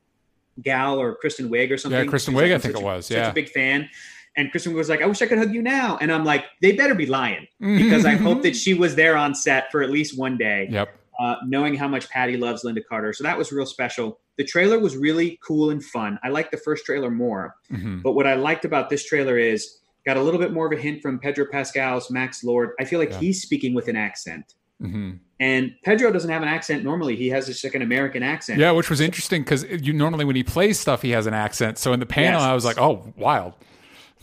Gal 0.62 0.98
or 0.98 1.14
Kristen 1.14 1.48
Wiig 1.48 1.70
or 1.70 1.78
something. 1.78 1.98
Yeah, 2.04 2.10
Kristen 2.10 2.34
Wiig, 2.34 2.42
like, 2.50 2.52
I 2.52 2.58
think 2.58 2.74
such 2.74 2.82
it 2.82 2.84
a- 2.84 2.86
was, 2.86 3.06
such 3.06 3.16
yeah. 3.16 3.30
a 3.30 3.34
big 3.34 3.48
fan. 3.48 3.88
And 4.36 4.50
Kristen 4.52 4.74
was 4.74 4.88
like, 4.88 5.02
"I 5.02 5.06
wish 5.06 5.20
I 5.22 5.26
could 5.26 5.38
hug 5.38 5.52
you 5.52 5.62
now," 5.62 5.98
and 6.00 6.12
I'm 6.12 6.24
like, 6.24 6.44
"They 6.62 6.72
better 6.72 6.94
be 6.94 7.06
lying," 7.06 7.46
because 7.60 8.04
I 8.06 8.14
hope 8.14 8.42
that 8.42 8.54
she 8.64 8.74
was 8.74 8.94
there 8.94 9.16
on 9.16 9.34
set 9.34 9.70
for 9.72 9.82
at 9.82 9.90
least 9.90 10.16
one 10.18 10.36
day 10.38 10.68
Yep. 10.70 10.88
uh, 11.18 11.36
knowing 11.46 11.74
how 11.74 11.88
much 11.88 12.08
Patty 12.10 12.36
loves 12.36 12.62
Lynda 12.64 12.82
Carter. 12.88 13.12
So 13.12 13.24
that 13.24 13.36
was 13.36 13.50
real 13.52 13.66
special. 13.66 14.20
The 14.38 14.44
trailer 14.44 14.78
was 14.78 14.96
really 14.96 15.38
cool 15.46 15.70
and 15.70 15.84
fun. 15.84 16.18
I 16.22 16.28
liked 16.28 16.50
the 16.52 16.56
first 16.58 16.84
trailer 16.86 17.10
more. 17.10 17.56
Mhm. 17.72 18.02
But 18.02 18.12
what 18.12 18.26
I 18.26 18.34
liked 18.34 18.64
about 18.64 18.88
this 18.88 19.04
trailer 19.04 19.36
is 19.36 19.78
got 20.06 20.16
a 20.16 20.22
little 20.22 20.40
bit 20.40 20.52
more 20.52 20.66
of 20.66 20.72
a 20.78 20.80
hint 20.80 21.02
from 21.02 21.18
Pedro 21.18 21.44
Pascal's 21.50 22.10
Max 22.10 22.42
Lord. 22.44 22.70
I 22.80 22.84
feel 22.84 22.98
like 23.00 23.10
Yeah. 23.10 23.18
he's 23.18 23.42
speaking 23.42 23.74
with 23.74 23.88
an 23.88 23.96
accent. 23.96 24.54
Hmm 24.80 25.12
And 25.38 25.74
Pedro 25.84 26.10
doesn't 26.10 26.30
have 26.30 26.42
an 26.42 26.48
accent 26.48 26.84
normally. 26.84 27.16
He 27.16 27.28
has 27.28 27.46
just 27.46 27.62
like 27.62 27.74
an 27.74 27.82
American 27.82 28.22
accent. 28.22 28.58
Yeah, 28.58 28.72
which 28.72 28.90
was 28.90 29.00
interesting 29.00 29.42
because 29.42 29.64
you 29.64 29.92
normally 29.92 30.24
when 30.24 30.36
he 30.36 30.42
plays 30.42 30.78
stuff, 30.78 31.02
he 31.02 31.10
has 31.10 31.26
an 31.26 31.34
accent. 31.34 31.78
So 31.78 31.92
in 31.92 32.00
the 32.00 32.06
panel, 32.06 32.40
Yes. 32.40 32.48
I 32.48 32.54
was 32.54 32.64
like, 32.64 32.78
oh, 32.78 33.12
wild. 33.16 33.54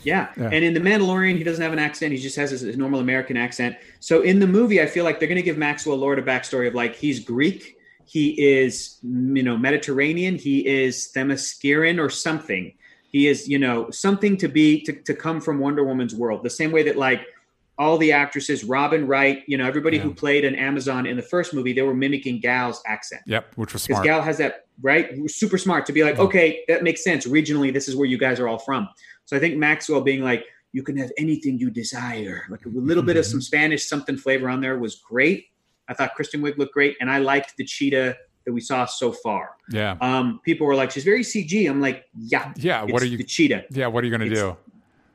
Yeah. 0.04 0.30
Yeah. 0.38 0.50
And 0.52 0.64
in 0.64 0.74
The 0.74 0.80
Mandalorian, 0.80 1.38
he 1.38 1.44
doesn't 1.44 1.62
have 1.62 1.74
an 1.74 1.80
accent. 1.80 2.14
He 2.14 2.20
just 2.20 2.36
has 2.36 2.52
his, 2.52 2.62
his 2.62 2.78
normal 2.78 3.00
American 3.00 3.36
accent. 3.36 3.76
So 4.00 4.22
in 4.22 4.40
the 4.40 4.48
movie, 4.48 4.82
I 4.82 4.86
feel 4.86 5.04
like 5.04 5.20
they're 5.20 5.28
going 5.28 5.38
to 5.38 5.44
give 5.44 5.58
Maxwell 5.58 5.98
Lord 5.98 6.20
a 6.20 6.22
backstory 6.22 6.68
of 6.68 6.76
like 6.76 6.96
he's 6.96 7.20
Greek, 7.20 7.78
he 8.06 8.30
is, 8.42 9.00
you 9.04 9.44
know, 9.44 9.58
Mediterranean, 9.58 10.36
he 10.36 10.66
is 10.66 11.12
Themysciran 11.16 12.00
or 12.00 12.10
something. 12.10 12.74
He 13.10 13.28
is, 13.28 13.48
you 13.50 13.60
know, 13.60 13.90
something 13.90 14.38
to 14.38 14.48
be, 14.48 14.82
to, 14.84 14.94
to 14.94 15.14
come 15.14 15.42
from 15.42 15.60
Wonder 15.60 15.84
Woman's 15.84 16.16
world. 16.16 16.44
The 16.44 16.50
same 16.50 16.72
way 16.72 16.84
that 16.84 16.98
like 16.98 17.26
all 17.80 17.98
the 17.98 18.12
actresses, 18.12 18.64
Robin 18.64 19.06
Wright, 19.06 19.44
you 19.48 19.58
know, 19.58 19.68
everybody 19.68 19.98
who 19.98 20.14
played 20.14 20.44
an 20.46 20.56
Amazon 20.56 21.06
in 21.06 21.16
the 21.16 21.22
first 21.22 21.54
movie, 21.54 21.74
they 21.74 21.84
were 21.84 21.94
mimicking 21.94 22.40
Gal's 22.40 22.82
accent. 22.88 23.22
Yep, 23.28 23.54
which 23.56 23.74
was 23.74 23.86
Because. 23.86 24.04
Gal 24.04 24.22
has 24.22 24.38
that 24.40 24.66
right, 24.82 25.30
super 25.30 25.58
smart 25.58 25.86
to 25.86 25.94
be 25.94 26.04
like, 26.04 26.18
okay, 26.18 26.64
that 26.68 26.84
makes 26.84 27.04
sense. 27.04 27.28
Regionally, 27.28 27.72
this 27.72 27.88
is 27.88 27.96
where 27.96 28.08
you 28.08 28.18
guys 28.18 28.40
are 28.40 28.48
all 28.48 28.58
from. 28.58 28.88
So 29.26 29.38
I 29.38 29.40
think 29.40 29.58
Maxwell 29.58 30.02
being 30.02 30.24
like, 30.24 30.46
you 30.74 30.84
can 30.84 30.98
have 30.98 31.12
anything 31.18 31.60
you 31.60 31.70
desire, 31.70 32.44
like 32.50 32.66
a 32.66 32.70
little 32.70 33.04
bit 33.04 33.16
of 33.16 33.26
some 33.32 33.42
Spanish 33.42 33.88
something 33.88 34.18
flavor 34.18 34.50
on 34.50 34.60
there 34.62 34.78
was 34.80 34.96
great. 34.96 35.46
I 35.88 35.94
thought 35.94 36.16
Kristen 36.16 36.42
Wiig 36.42 36.58
looked 36.58 36.74
great, 36.74 36.98
and 37.00 37.10
I 37.10 37.20
liked 37.20 37.56
the 37.58 37.64
cheetah 37.64 38.18
that 38.46 38.54
we 38.54 38.62
saw 38.62 38.86
so 38.86 39.12
far. 39.12 39.52
yeah. 39.70 39.98
Um, 40.02 40.40
people 40.44 40.66
were 40.66 40.76
like, 40.76 40.92
she's 40.92 41.04
very 41.04 41.22
CG. 41.22 41.70
I'm 41.70 41.82
like, 41.82 42.06
yeah, 42.18 42.54
Yeah. 42.56 42.84
What 42.84 43.02
are 43.02 43.06
you? 43.06 43.18
the 43.18 43.24
cheetah? 43.24 43.66
Yeah. 43.70 43.88
What 43.88 44.04
are 44.04 44.08
you 44.08 44.18
going 44.18 44.30
to 44.30 44.36
do? 44.36 44.58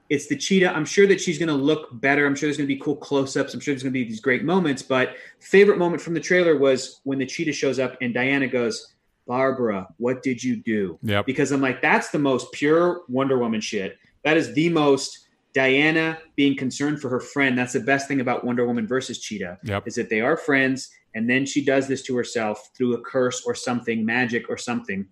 It's 0.08 0.26
the 0.26 0.36
cheetah. 0.36 0.70
I'm 0.74 0.84
sure 0.84 1.06
that 1.06 1.20
she's 1.20 1.38
going 1.38 1.48
to 1.48 1.54
look 1.54 1.88
better. 2.00 2.26
I'm 2.26 2.34
sure 2.34 2.46
there's 2.48 2.58
going 2.58 2.68
to 2.68 2.74
be 2.74 2.80
cool 2.80 2.96
close-ups. 2.96 3.54
I'm 3.54 3.60
sure 3.60 3.72
there's 3.72 3.82
going 3.82 3.92
to 3.92 3.98
be 3.98 4.04
these 4.04 4.20
great 4.20 4.44
moments. 4.44 4.82
But 4.82 5.14
favorite 5.40 5.78
moment 5.78 6.02
from 6.02 6.14
the 6.14 6.20
trailer 6.20 6.58
was 6.58 7.00
when 7.04 7.18
the 7.18 7.26
cheetah 7.26 7.52
shows 7.52 7.78
up 7.78 7.96
and 8.02 8.12
Diana 8.12 8.46
goes, 8.46 8.94
"Barbara, 9.26 9.88
what 9.96 10.22
did 10.22 10.42
you 10.42 10.56
do?" 10.56 10.98
Yep. 11.02 11.24
Because 11.24 11.50
I'm 11.50 11.62
like, 11.62 11.80
that's 11.80 12.10
the 12.10 12.18
most 12.18 12.52
pure 12.52 13.02
Wonder 13.08 13.38
Woman 13.38 13.60
shit. 13.60 13.96
That 14.24 14.36
is 14.36 14.52
the 14.54 14.68
most 14.68 15.28
Diana 15.54 16.18
being 16.36 16.56
concerned 16.56 17.00
for 17.00 17.08
her 17.08 17.20
friend. 17.20 17.56
That's 17.56 17.72
the 17.72 17.80
best 17.80 18.08
thing 18.08 18.20
about 18.20 18.44
Wonder 18.44 18.66
Woman 18.66 18.86
versus 18.86 19.18
Cheetah 19.18 19.58
Yep. 19.64 19.86
is 19.88 19.94
that 19.94 20.10
they 20.10 20.20
are 20.20 20.36
friends, 20.36 20.90
and 21.14 21.28
then 21.28 21.46
she 21.46 21.64
does 21.64 21.88
this 21.88 22.02
to 22.02 22.16
herself 22.16 22.70
through 22.76 22.94
a 22.94 23.00
curse 23.00 23.44
or 23.46 23.54
something, 23.54 24.04
magic 24.04 24.48
or 24.48 24.56
something. 24.56 25.06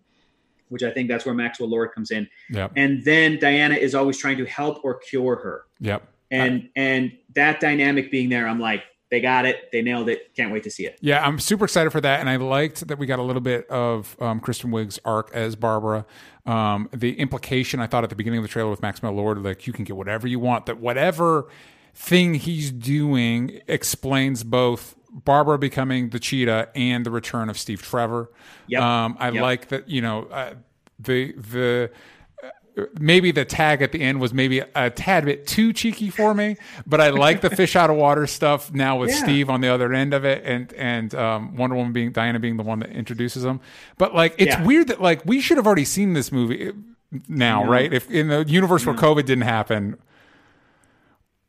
Which 0.71 0.83
I 0.83 0.91
think 0.91 1.09
that's 1.09 1.27
where 1.27 1.35
Maxwell 1.35 1.69
Lord 1.69 1.93
comes 1.93 2.11
in 2.11 2.29
Yep. 2.51 2.73
and 2.77 3.05
then 3.05 3.39
Diana 3.39 3.75
is 3.75 3.95
always 3.95 4.17
trying 4.19 4.39
to 4.39 4.47
help 4.47 4.85
or 4.85 4.95
cure 4.99 5.37
her. 5.37 5.65
Yep. 5.81 6.03
And 6.31 6.71
and 6.75 7.13
that 7.35 7.61
dynamic 7.61 8.11
being 8.11 8.29
there, 8.29 8.49
I'm 8.49 8.61
like, 8.61 8.85
they 9.11 9.21
got 9.21 9.45
it, 9.45 9.71
they 9.73 9.83
nailed 9.83 10.09
it. 10.09 10.35
Can't 10.37 10.53
wait 10.53 10.63
to 10.63 10.71
see 10.71 10.87
it. 10.87 10.97
Yeah, 11.01 11.27
I'm 11.27 11.41
super 11.41 11.65
excited 11.65 11.91
for 11.91 12.01
that, 12.01 12.21
and 12.21 12.31
I 12.31 12.37
liked 12.37 12.87
that 12.87 12.99
we 12.99 13.07
got 13.07 13.19
a 13.19 13.23
little 13.23 13.43
bit 13.43 13.69
of 13.69 14.17
um, 14.21 14.39
Kristen 14.39 14.71
Wiig's 14.71 15.01
arc 15.05 15.31
as 15.35 15.57
Barbara. 15.57 16.07
Um, 16.47 16.89
the 16.93 17.19
implication 17.19 17.81
I 17.81 17.89
thought 17.89 18.05
at 18.05 18.11
the 18.11 18.17
beginning 18.17 18.39
of 18.39 18.45
the 18.45 18.49
trailer 18.49 18.71
with 18.71 18.81
Maxwell 18.83 19.13
Lord, 19.13 19.43
like 19.43 19.67
you 19.67 19.73
can 19.73 19.85
get 19.85 19.97
whatever 19.97 20.29
you 20.29 20.39
want. 20.39 20.67
That 20.67 20.79
whatever 20.79 21.49
thing 21.93 22.35
he's 22.35 22.71
doing 22.71 23.61
explains 23.67 24.45
both 24.45 24.95
Barbara 25.13 25.59
becoming 25.59 26.11
the 26.11 26.19
cheetah 26.21 26.69
and 26.75 27.05
the 27.05 27.11
return 27.11 27.49
of 27.51 27.59
Steve 27.59 27.83
Trevor. 27.83 28.31
Yep. 28.69 28.83
Um, 28.83 29.17
I 29.19 29.31
Yep. 29.31 29.43
like 29.43 29.69
that. 29.69 29.89
You 29.89 30.03
know, 30.03 30.25
uh, 30.25 30.55
the 30.99 31.33
the 31.33 31.91
maybe 32.99 33.31
the 33.33 33.45
tag 33.45 33.83
at 33.83 33.93
the 33.93 34.01
end 34.01 34.21
was 34.21 34.33
maybe 34.33 34.63
a 34.75 34.91
tad 34.91 35.25
bit 35.25 35.47
too 35.47 35.73
cheeky 35.73 36.09
for 36.09 36.33
me, 36.35 36.57
but 36.87 37.01
I 37.01 37.11
like 37.11 37.41
the 37.41 37.51
fish 37.51 37.75
out 37.77 37.91
of 37.91 37.97
water 37.97 38.27
stuff 38.27 38.73
now 38.73 38.97
with 38.99 39.11
Yeah. 39.15 39.17
Steve 39.17 39.51
on 39.51 39.61
the 39.61 39.69
other 39.69 39.93
end 39.93 40.15
of 40.15 40.25
it, 40.25 40.43
and 40.45 40.73
and 40.75 41.15
um, 41.15 41.57
Wonder 41.57 41.77
Woman 41.77 41.93
being 41.93 42.13
Diana 42.13 42.39
being 42.39 42.57
the 42.57 42.63
one 42.63 42.79
that 42.81 42.91
introduces 42.91 43.43
them. 43.43 43.61
But 43.99 44.15
like, 44.15 44.35
it's 44.39 44.55
Yeah. 44.55 44.65
weird 44.65 44.89
that 44.89 45.03
like 45.03 45.25
we 45.27 45.41
should 45.41 45.57
have 45.57 45.67
already 45.67 45.85
seen 45.85 46.13
this 46.13 46.31
movie 46.31 46.71
now, 47.29 47.65
right? 47.65 47.93
If 47.93 48.09
in 48.11 48.29
the 48.29 48.45
universe 48.47 48.87
where 48.87 48.95
COVID 48.95 49.27
didn't 49.27 49.43
happen, 49.43 49.97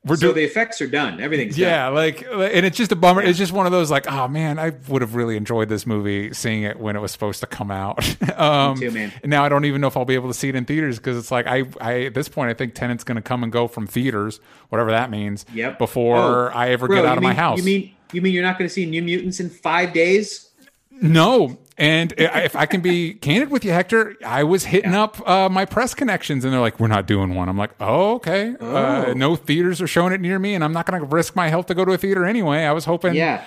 we're 0.04 0.16
So 0.16 0.22
doing. 0.28 0.36
the 0.36 0.43
effects 0.43 0.82
are 0.82 0.88
done. 0.88 1.20
Everything's 1.22 1.56
done. 1.56 1.62
Yeah, 1.64 1.86
done. 1.86 1.93
like, 1.95 2.22
and 2.56 2.66
it's 2.66 2.76
just 2.78 2.91
a 2.91 2.95
bummer. 2.95 3.22
It's 3.22 3.38
just 3.38 3.52
one 3.52 3.66
of 3.68 3.72
those, 3.72 3.91
like, 3.91 4.12
oh 4.12 4.28
man, 4.28 4.58
I 4.58 4.72
would 4.88 5.02
have 5.04 5.14
really 5.16 5.38
enjoyed 5.38 5.70
this 5.70 5.86
movie 5.86 6.34
seeing 6.34 6.64
it 6.64 6.80
when 6.80 6.95
it 6.95 6.99
was 6.99 7.12
supposed 7.12 7.39
to 7.41 7.47
come 7.47 7.70
out. 7.70 7.99
um, 8.39 8.78
too, 8.78 8.89
man. 8.91 9.12
and 9.22 9.30
now 9.30 9.43
I 9.45 9.49
don't 9.49 9.66
even 9.66 9.80
know 9.82 9.88
if 9.88 9.95
I'll 9.95 10.06
be 10.06 10.16
able 10.16 10.30
to 10.30 10.34
see 10.34 10.49
it 10.49 10.56
in 10.56 10.66
theaters 10.66 10.97
because 10.97 11.18
it's 11.18 11.30
like 11.32 11.45
I, 11.45 11.66
I 11.80 12.02
at 12.06 12.14
this 12.16 12.30
point 12.30 12.49
I 12.49 12.54
think 12.56 12.74
Tenet's 12.74 13.04
going 13.04 13.18
to 13.18 13.22
come 13.22 13.43
and 13.43 13.52
go 13.52 13.68
from 13.68 13.86
theaters, 13.86 14.39
whatever 14.70 14.89
that 14.91 15.12
means. 15.12 15.45
Yep. 15.54 15.78
Before 15.78 16.18
Oh, 16.18 16.52
I 16.54 16.70
ever 16.70 16.88
bro, 16.88 16.95
get 16.97 17.06
out 17.06 17.18
of 17.18 17.24
my 17.24 17.34
house. 17.34 17.60
You 17.60 17.64
mean 17.64 17.93
you 18.12 18.22
mean 18.22 18.34
you're 18.34 18.43
not 18.43 18.58
going 18.58 18.68
to 18.68 18.74
see 18.74 18.86
New 18.88 19.02
Mutants 19.04 19.39
in 19.39 19.49
five 19.49 19.93
days? 19.93 20.49
No. 20.89 21.58
And 21.82 22.13
if 22.15 22.55
I 22.55 22.67
can 22.67 22.82
be 22.82 23.13
candid 23.27 23.49
with 23.49 23.65
you, 23.65 23.71
Hector, 23.71 24.15
I 24.23 24.43
was 24.43 24.65
hitting 24.65 24.93
up 24.93 25.27
uh, 25.27 25.49
my 25.49 25.65
press 25.65 25.95
connections, 25.95 26.45
and 26.45 26.53
they're 26.53 26.61
like, 26.61 26.79
"We're 26.79 26.88
not 26.88 27.07
doing 27.07 27.34
one." 27.34 27.49
I'm 27.49 27.57
like, 27.57 27.71
"Oh, 27.79 28.13
okay. 28.15 28.55
Uh, 28.61 29.05
Oh. 29.07 29.13
no 29.13 29.36
theaters 29.36 29.82
are 29.82 29.88
showing 29.88 30.13
it 30.13 30.21
near 30.21 30.38
me, 30.38 30.53
and 30.53 30.63
I'm 30.63 30.73
not 30.73 30.86
going 30.86 31.01
to 31.01 31.07
risk 31.07 31.36
my 31.36 31.49
health 31.49 31.65
to 31.65 31.73
go 31.73 31.84
to 31.84 31.91
a 31.93 31.97
theater 31.97 32.23
anyway." 32.23 32.59
I 32.65 32.71
was 32.71 32.86
hoping. 32.86 33.15
Yeah. 33.15 33.43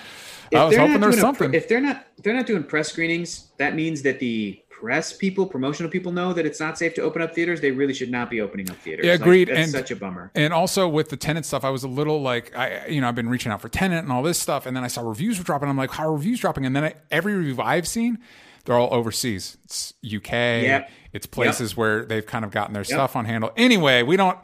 I 0.53 0.65
was 0.65 0.75
hoping 0.75 0.91
not 0.93 0.99
there 0.99 1.07
was 1.09 1.15
doing 1.15 1.25
a 1.25 1.27
something. 1.27 1.53
if 1.53 1.67
they're 1.69 1.79
not 1.81 2.05
if 2.17 2.23
they're 2.25 2.33
not 2.33 2.45
doing 2.45 2.63
press 2.63 2.89
screenings, 2.89 3.47
that 3.57 3.73
means 3.73 4.01
that 4.03 4.19
the 4.19 4.59
press 4.79 5.13
people, 5.13 5.45
promotional 5.45 5.89
people 5.89 6.11
know 6.11 6.33
that 6.33 6.45
it's 6.45 6.59
not 6.59 6.77
safe 6.77 6.93
to 6.95 7.01
open 7.01 7.21
up 7.21 7.33
theaters. 7.33 7.61
They 7.61 7.71
really 7.71 7.93
should 7.93 8.11
not 8.11 8.29
be 8.29 8.41
opening 8.41 8.69
up 8.69 8.75
theaters. 8.77 9.05
Yeah, 9.05 9.13
Like, 9.13 9.21
agreed. 9.21 9.47
that's 9.47 9.59
And- 9.59 9.71
such 9.71 9.89
a 9.91 9.95
bummer. 9.95 10.31
And 10.35 10.53
also 10.53 10.87
with 10.89 11.09
the 11.09 11.15
Tenet 11.17 11.45
stuff, 11.45 11.63
I 11.63 11.69
was 11.69 11.83
a 11.83 11.87
little 11.87 12.21
like, 12.21 12.55
I, 12.57 12.85
you 12.87 12.99
know, 12.99 13.07
I've 13.07 13.15
been 13.15 13.29
reaching 13.29 13.51
out 13.51 13.61
for 13.61 13.69
Tenet 13.69 14.03
and 14.03 14.11
all 14.11 14.21
this 14.21 14.37
stuff, 14.37 14.65
and 14.65 14.75
then 14.75 14.83
I 14.83 14.87
saw 14.87 15.01
reviews 15.07 15.37
were 15.37 15.43
dropping. 15.45 15.69
I'm 15.69 15.77
like, 15.77 15.91
how 15.91 16.07
are 16.07 16.13
reviews 16.13 16.39
dropping? 16.41 16.65
And 16.65 16.75
then 16.75 16.83
I, 16.83 16.93
every 17.09 17.33
review 17.35 17.61
I've 17.61 17.87
seen, 17.87 18.19
they're 18.65 18.75
all 18.77 18.93
overseas. 18.93 19.57
It's 19.63 19.93
UK. 20.05 20.31
Yep. 20.31 20.89
It's 21.13 21.25
places 21.25 21.77
where 21.77 22.03
they've 22.03 22.25
kind 22.25 22.43
of 22.43 22.51
gotten 22.51 22.73
their 22.73 22.83
stuff 22.83 23.15
on 23.15 23.23
handle. 23.25 23.51
Anyway, 23.55 24.03
we 24.03 24.17
don't, 24.17 24.37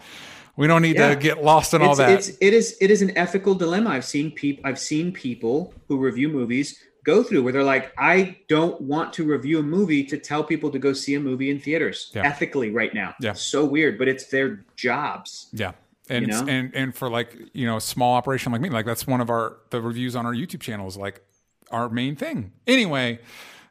we 0.56 0.68
don't 0.68 0.82
need 0.82 0.96
Yeah. 0.96 1.10
to 1.10 1.16
get 1.18 1.44
lost 1.44 1.74
in 1.74 1.82
all 1.82 1.96
that. 1.96 2.10
It's 2.12 2.30
it 2.40 2.54
is 2.54 2.78
it 2.80 2.90
is 2.92 3.02
an 3.02 3.18
ethical 3.18 3.54
dilemma. 3.56 3.90
I've 3.90 4.06
seen 4.06 4.32
people 4.32 4.62
I've 4.66 4.80
seen 4.80 5.12
people 5.12 5.74
who 5.88 5.98
review 5.98 6.30
movies 6.30 6.80
go 7.04 7.24
through 7.24 7.44
where 7.44 7.52
they're 7.54 7.64
like, 7.64 7.92
I 7.98 8.38
don't 8.48 8.80
want 8.82 9.14
to 9.14 9.24
review 9.26 9.60
a 9.60 9.64
movie 9.64 10.04
to 10.06 10.18
tell 10.18 10.44
people 10.44 10.70
to 10.72 10.80
go 10.80 10.94
see 10.94 11.16
a 11.16 11.20
movie 11.20 11.50
in 11.50 11.60
theaters 11.60 12.12
Yeah. 12.14 12.24
ethically 12.28 12.70
right 12.70 12.94
now. 12.94 13.16
Yeah. 13.20 13.34
So 13.34 13.66
weird, 13.66 13.98
but 13.98 14.08
it's 14.08 14.26
their 14.26 14.64
jobs. 14.76 15.48
Yeah. 15.54 15.72
And, 16.10 16.28
You 16.28 16.32
know? 16.34 16.46
and 16.48 16.76
and 16.76 16.94
for 16.96 17.10
like 17.10 17.38
you 17.54 17.66
know 17.66 17.78
a 17.78 17.82
small 17.82 18.16
operation 18.16 18.52
like 18.52 18.60
me 18.60 18.70
like 18.70 18.86
that's 18.86 19.08
one 19.08 19.22
of 19.22 19.30
our 19.30 19.58
the 19.70 19.82
reviews 19.82 20.16
on 20.16 20.26
our 20.26 20.34
YouTube 20.34 20.60
channel 20.60 20.88
is 20.88 20.98
like 20.98 21.22
our 21.72 21.88
main 21.90 22.18
thing 22.18 22.52
anyway 22.68 23.18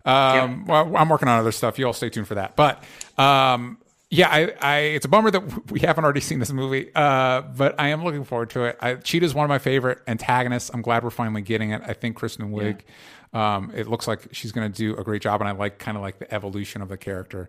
um 0.06 0.64
well, 0.64 0.96
I'm 0.96 1.08
working 1.10 1.28
on 1.28 1.38
other 1.38 1.52
stuff 1.52 1.78
you 1.78 1.86
all 1.86 1.92
stay 1.92 2.08
tuned 2.08 2.26
for 2.26 2.36
that 2.36 2.56
but 2.56 2.82
um 3.18 3.76
yeah 4.08 4.28
I, 4.30 4.52
I 4.60 4.78
it's 4.96 5.04
a 5.04 5.08
bummer 5.08 5.30
that 5.30 5.70
we 5.70 5.80
haven't 5.80 6.02
already 6.04 6.20
seen 6.20 6.38
this 6.38 6.50
movie 6.52 6.90
uh 6.94 7.42
but 7.42 7.78
I 7.78 7.88
am 7.88 8.04
looking 8.04 8.24
forward 8.24 8.48
to 8.50 8.64
it 8.64 8.78
I, 8.80 8.94
Cheetah's 8.94 9.34
one 9.34 9.44
of 9.44 9.50
my 9.50 9.58
favorite 9.58 9.98
antagonists 10.06 10.70
I'm 10.72 10.80
glad 10.82 11.04
we're 11.04 11.10
finally 11.10 11.42
getting 11.42 11.70
it 11.72 11.82
I 11.84 11.92
think 11.92 12.16
Kristen 12.16 12.50
Wiig 12.52 12.80
um 13.32 13.70
it 13.74 13.86
looks 13.86 14.08
like 14.08 14.26
she's 14.32 14.52
going 14.52 14.70
to 14.70 14.76
do 14.76 14.96
a 14.96 15.04
great 15.04 15.22
job 15.22 15.40
and 15.40 15.48
I 15.48 15.52
like 15.52 15.78
kind 15.78 15.96
of 15.96 16.02
like 16.02 16.18
the 16.18 16.32
evolution 16.34 16.82
of 16.82 16.88
the 16.88 16.96
character 16.96 17.48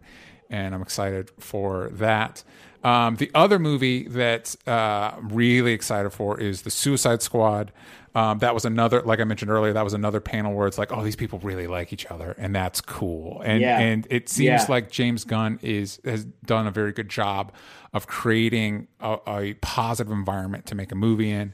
and 0.50 0.76
I'm 0.76 0.82
excited 0.82 1.32
for 1.40 1.90
that. 1.94 2.44
Um, 2.84 3.16
the 3.16 3.32
other 3.34 3.58
movie 3.58 4.08
that 4.10 4.54
uh, 4.68 5.12
I'm 5.18 5.30
really 5.30 5.72
excited 5.72 6.10
for 6.10 6.40
is 6.40 6.64
the 6.64 6.72
Suicide 6.72 7.22
Squad. 7.22 7.72
Um, 8.16 8.40
that 8.40 8.54
was 8.54 8.66
another, 8.66 9.02
like 9.04 9.22
I 9.22 9.24
mentioned 9.24 9.50
earlier, 9.50 9.72
that 9.72 9.84
was 9.84 9.94
another 9.94 10.20
panel 10.20 10.54
where 10.54 10.68
it's 10.68 10.78
like, 10.78 10.92
oh, 10.92 11.02
these 11.04 11.16
people 11.16 11.40
really 11.40 11.68
like 11.68 11.94
each 11.94 12.06
other, 12.08 12.36
and 12.38 12.54
that's 12.54 12.82
cool. 12.82 13.42
And 13.46 13.62
Yeah. 13.62 13.80
and 13.80 14.06
it 14.10 14.28
seems 14.28 14.46
Yeah. 14.64 14.66
like 14.68 14.92
James 14.92 15.24
Gunn 15.24 15.58
is 15.62 16.02
has 16.04 16.26
done 16.46 16.68
a 16.68 16.72
very 16.72 16.92
good 16.92 17.08
job 17.08 17.54
of 17.94 18.08
creating 18.08 18.88
a, 19.00 19.20
a 19.28 19.54
positive 19.62 20.12
environment 20.12 20.66
to 20.66 20.76
make 20.76 20.92
a 20.92 20.96
movie 20.96 21.32
in, 21.32 21.54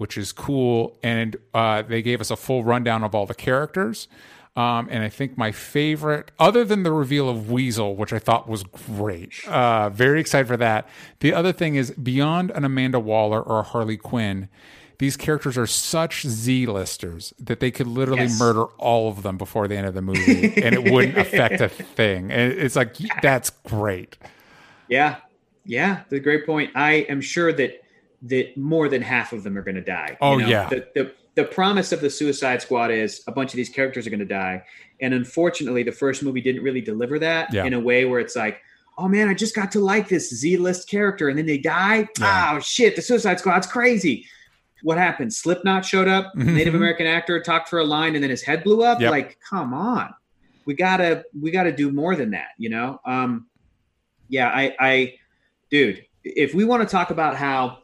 which 0.00 0.16
is 0.16 0.32
cool. 0.32 0.98
And 1.02 1.36
uh, 1.52 1.82
they 1.82 2.00
gave 2.00 2.20
us 2.22 2.30
a 2.30 2.36
full 2.36 2.64
rundown 2.64 3.04
of 3.04 3.14
all 3.14 3.26
the 3.26 3.34
characters. 3.34 4.08
Um, 4.56 4.88
and 4.90 5.04
I 5.04 5.08
think 5.10 5.36
my 5.38 5.52
favorite, 5.52 6.32
other 6.38 6.64
than 6.64 6.82
the 6.82 6.90
reveal 6.92 7.28
of 7.28 7.50
Weasel, 7.50 7.94
which 7.96 8.12
I 8.12 8.18
thought 8.18 8.48
was 8.48 8.62
great, 8.64 9.46
uh, 9.46 9.90
very 9.90 10.18
excited 10.20 10.48
for 10.48 10.56
that. 10.56 10.88
The 11.20 11.34
other 11.34 11.52
thing 11.52 11.74
is 11.76 11.90
beyond 11.92 12.50
an 12.52 12.64
Amanda 12.64 12.98
Waller 12.98 13.40
or 13.42 13.60
a 13.60 13.62
Harley 13.62 13.96
Quinn, 13.96 14.48
these 14.98 15.16
characters 15.16 15.56
are 15.56 15.66
such 15.68 16.26
Z-listers 16.26 17.32
that 17.38 17.60
they 17.60 17.70
could 17.70 17.86
literally 17.86 18.22
Yes. 18.22 18.38
murder 18.40 18.64
all 18.78 19.08
of 19.08 19.22
them 19.22 19.36
before 19.38 19.68
the 19.68 19.76
end 19.76 19.86
of 19.86 19.94
the 19.94 20.02
movie, 20.02 20.52
and 20.62 20.74
it 20.74 20.90
wouldn't 20.92 21.16
affect 21.26 21.60
a 21.60 21.68
thing. 21.68 22.30
And 22.32 22.52
it's 22.52 22.76
like 22.76 22.96
that's 23.22 23.50
great. 23.50 24.16
Yeah. 24.88 25.16
Yeah. 25.64 25.94
That's 25.96 26.12
a 26.14 26.20
great 26.20 26.44
point. 26.44 26.70
I 26.74 27.06
am 27.08 27.20
sure 27.20 27.52
that 27.52 27.82
that 28.22 28.56
more 28.56 28.88
than 28.88 29.00
half 29.02 29.32
of 29.32 29.42
them 29.42 29.56
are 29.56 29.62
going 29.62 29.74
to 29.76 29.80
die. 29.80 30.16
Oh, 30.20 30.38
yeah. 30.38 30.68
The, 30.68 30.86
the 30.94 31.12
the 31.36 31.44
promise 31.44 31.92
of 31.92 32.00
the 32.00 32.10
Suicide 32.10 32.60
Squad 32.60 32.90
is 32.90 33.22
a 33.28 33.32
bunch 33.32 33.52
of 33.52 33.56
these 33.56 33.68
characters 33.68 34.06
are 34.06 34.10
going 34.10 34.18
to 34.20 34.26
die, 34.26 34.62
and 35.00 35.14
unfortunately, 35.14 35.82
the 35.84 35.92
first 35.92 36.22
movie 36.22 36.40
didn't 36.40 36.62
really 36.62 36.80
deliver 36.80 37.18
that 37.20 37.52
Yeah. 37.54 37.64
in 37.64 37.72
a 37.72 37.80
way 37.80 38.04
where 38.04 38.18
it's 38.20 38.34
like, 38.36 38.60
oh 38.98 39.08
man, 39.08 39.28
I 39.28 39.34
just 39.34 39.54
got 39.54 39.70
to 39.72 39.80
like 39.80 40.08
this 40.08 40.28
Z 40.34 40.56
list 40.58 40.88
character, 40.90 41.28
and 41.28 41.38
then 41.38 41.46
they 41.46 41.56
die. 41.56 42.08
Yeah. 42.18 42.54
Oh 42.56 42.60
shit, 42.60 42.96
the 42.96 43.00
Suicide 43.02 43.38
Squad's 43.38 43.66
crazy. 43.66 44.26
What 44.82 44.98
happened? 44.98 45.32
Slipknot 45.32 45.84
showed 45.84 46.08
up, 46.08 46.32
Mhm. 46.36 46.54
Native 46.54 46.74
American 46.74 47.06
actor 47.06 47.40
talked 47.40 47.68
for 47.68 47.78
a 47.78 47.84
line, 47.84 48.14
and 48.16 48.22
then 48.24 48.30
his 48.30 48.42
head 48.42 48.64
blew 48.64 48.82
up. 48.82 49.00
Yep. 49.00 49.10
Like, 49.10 49.38
come 49.48 49.72
on, 49.72 50.12
we 50.66 50.74
gotta 50.74 51.24
we 51.40 51.52
gotta 51.52 51.72
do 51.72 51.92
more 51.92 52.16
than 52.16 52.32
that, 52.32 52.48
you 52.58 52.70
know? 52.70 53.00
Um, 53.06 53.46
yeah, 54.28 54.48
I, 54.48 54.74
I, 54.80 55.14
dude, 55.70 56.04
if 56.24 56.54
we 56.54 56.64
want 56.64 56.82
to 56.82 56.88
talk 56.90 57.10
about 57.10 57.36
how. 57.36 57.78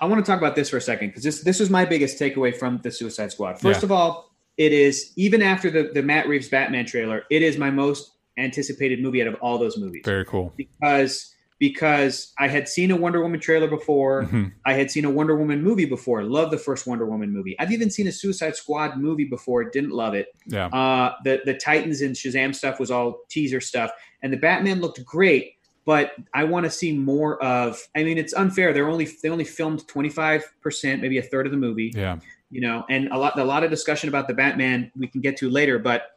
I 0.00 0.06
want 0.06 0.24
to 0.24 0.30
talk 0.30 0.38
about 0.40 0.54
this 0.56 0.68
for 0.70 0.76
a 0.76 0.80
second 0.80 1.08
because 1.08 1.22
this 1.22 1.42
this 1.42 1.60
was 1.60 1.70
my 1.70 1.84
biggest 1.84 2.18
takeaway 2.20 2.54
from 2.56 2.80
the 2.82 2.90
Suicide 2.90 3.32
Squad. 3.32 3.60
First 3.60 3.80
Yeah. 3.82 3.86
of 3.86 3.92
all, 3.92 4.30
it 4.56 4.72
is 4.72 5.12
even 5.16 5.42
after 5.42 5.70
the 5.70 5.90
the 5.92 6.02
Matt 6.02 6.28
Reeves 6.28 6.48
Batman 6.48 6.86
trailer, 6.86 7.24
it 7.30 7.42
is 7.42 7.58
my 7.58 7.70
most 7.70 8.12
anticipated 8.38 9.00
movie 9.02 9.22
out 9.22 9.28
of 9.28 9.34
all 9.40 9.56
those 9.58 9.78
movies 9.78 10.02
Very 10.04 10.24
cool. 10.24 10.52
because 10.56 11.32
because 11.58 12.34
I 12.38 12.48
had 12.48 12.68
seen 12.68 12.90
a 12.90 12.96
Wonder 12.96 13.22
Woman 13.22 13.40
trailer 13.40 13.66
before. 13.66 14.24
Mhm. 14.24 14.52
I 14.66 14.74
had 14.74 14.90
seen 14.90 15.06
a 15.06 15.10
Wonder 15.10 15.34
Woman 15.36 15.62
movie 15.62 15.86
before. 15.86 16.22
Love 16.22 16.50
the 16.50 16.58
first 16.58 16.86
Wonder 16.86 17.06
Woman 17.06 17.32
movie. 17.32 17.56
I've 17.58 17.72
even 17.72 17.90
seen 17.90 18.06
a 18.08 18.12
Suicide 18.12 18.56
Squad 18.56 18.98
movie 19.00 19.24
before. 19.24 19.64
Didn't 19.64 19.92
love 19.92 20.12
it. 20.12 20.26
Yeah. 20.46 20.66
Uh, 20.66 21.14
the 21.24 21.40
the 21.46 21.54
Titans 21.54 22.02
and 22.02 22.14
Shazam 22.14 22.54
stuff 22.54 22.78
was 22.78 22.90
all 22.90 23.20
teaser 23.30 23.62
stuff, 23.62 23.90
and 24.22 24.30
the 24.32 24.36
Batman 24.36 24.82
looked 24.82 25.02
great. 25.06 25.52
But 25.86 26.12
I 26.34 26.44
want 26.44 26.64
to 26.64 26.70
see 26.70 26.92
more 26.92 27.42
of. 27.42 27.80
I 27.96 28.02
mean, 28.04 28.18
it's 28.18 28.34
unfair. 28.34 28.72
They're 28.74 28.88
only 28.88 29.08
they 29.22 29.30
only 29.30 29.44
filmed 29.44 29.86
twenty 29.88 30.10
five 30.10 30.44
percent, 30.60 31.00
maybe 31.00 31.16
a 31.18 31.22
third 31.22 31.46
of 31.46 31.52
the 31.52 31.58
movie 31.58 31.92
Yeah. 31.94 32.18
you 32.50 32.60
know 32.60 32.84
and 32.90 33.08
a 33.12 33.16
lot 33.18 33.38
a 33.38 33.44
lot 33.44 33.64
of 33.64 33.70
discussion 33.70 34.08
about 34.08 34.28
the 34.28 34.34
batman 34.34 34.90
we 34.96 35.06
can 35.08 35.20
get 35.20 35.36
to 35.38 35.50
later 35.50 35.78
but 35.80 36.12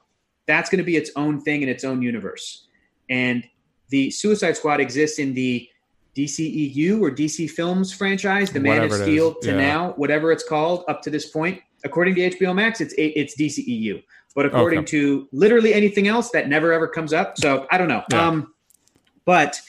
that's 0.46 0.70
going 0.70 0.78
to 0.78 0.84
be 0.84 0.96
its 0.96 1.10
own 1.16 1.40
thing 1.42 1.62
in 1.64 1.70
its 1.70 1.84
own 1.84 2.02
universe 2.04 2.68
and 3.10 3.44
the 3.90 4.12
suicide 4.12 4.56
squad 4.56 4.80
exists 4.80 5.18
in 5.18 5.34
the 5.34 5.68
dceu 6.16 7.02
or 7.02 7.10
dc 7.12 7.50
films 7.50 7.92
franchise 7.92 8.52
the 8.52 8.60
man 8.60 8.78
of 8.84 8.90
Whatever 8.92 9.04
steel 9.04 9.34
to 9.42 9.50
yeah. 9.50 9.56
now 9.58 9.90
whatever 9.94 10.32
it's 10.32 10.44
called 10.48 10.84
up 10.88 11.02
to 11.04 11.10
this 11.10 11.30
point 11.30 11.62
according 11.84 12.14
to 12.16 12.30
hbo 12.32 12.54
max 12.54 12.82
it's 12.82 12.94
it's 12.98 13.36
dceu 13.36 14.04
but 14.36 14.46
according 14.46 14.80
Okay. 14.80 14.88
to 14.88 15.28
literally 15.32 15.74
anything 15.74 16.08
else 16.08 16.30
that 16.32 16.48
never 16.48 16.72
ever 16.74 16.88
comes 16.88 17.14
up 17.14 17.38
so 17.40 17.66
i 17.72 17.78
don't 17.78 17.88
know 17.88 18.04
Yeah. 18.12 18.28
um 18.28 18.54
but 19.26 19.60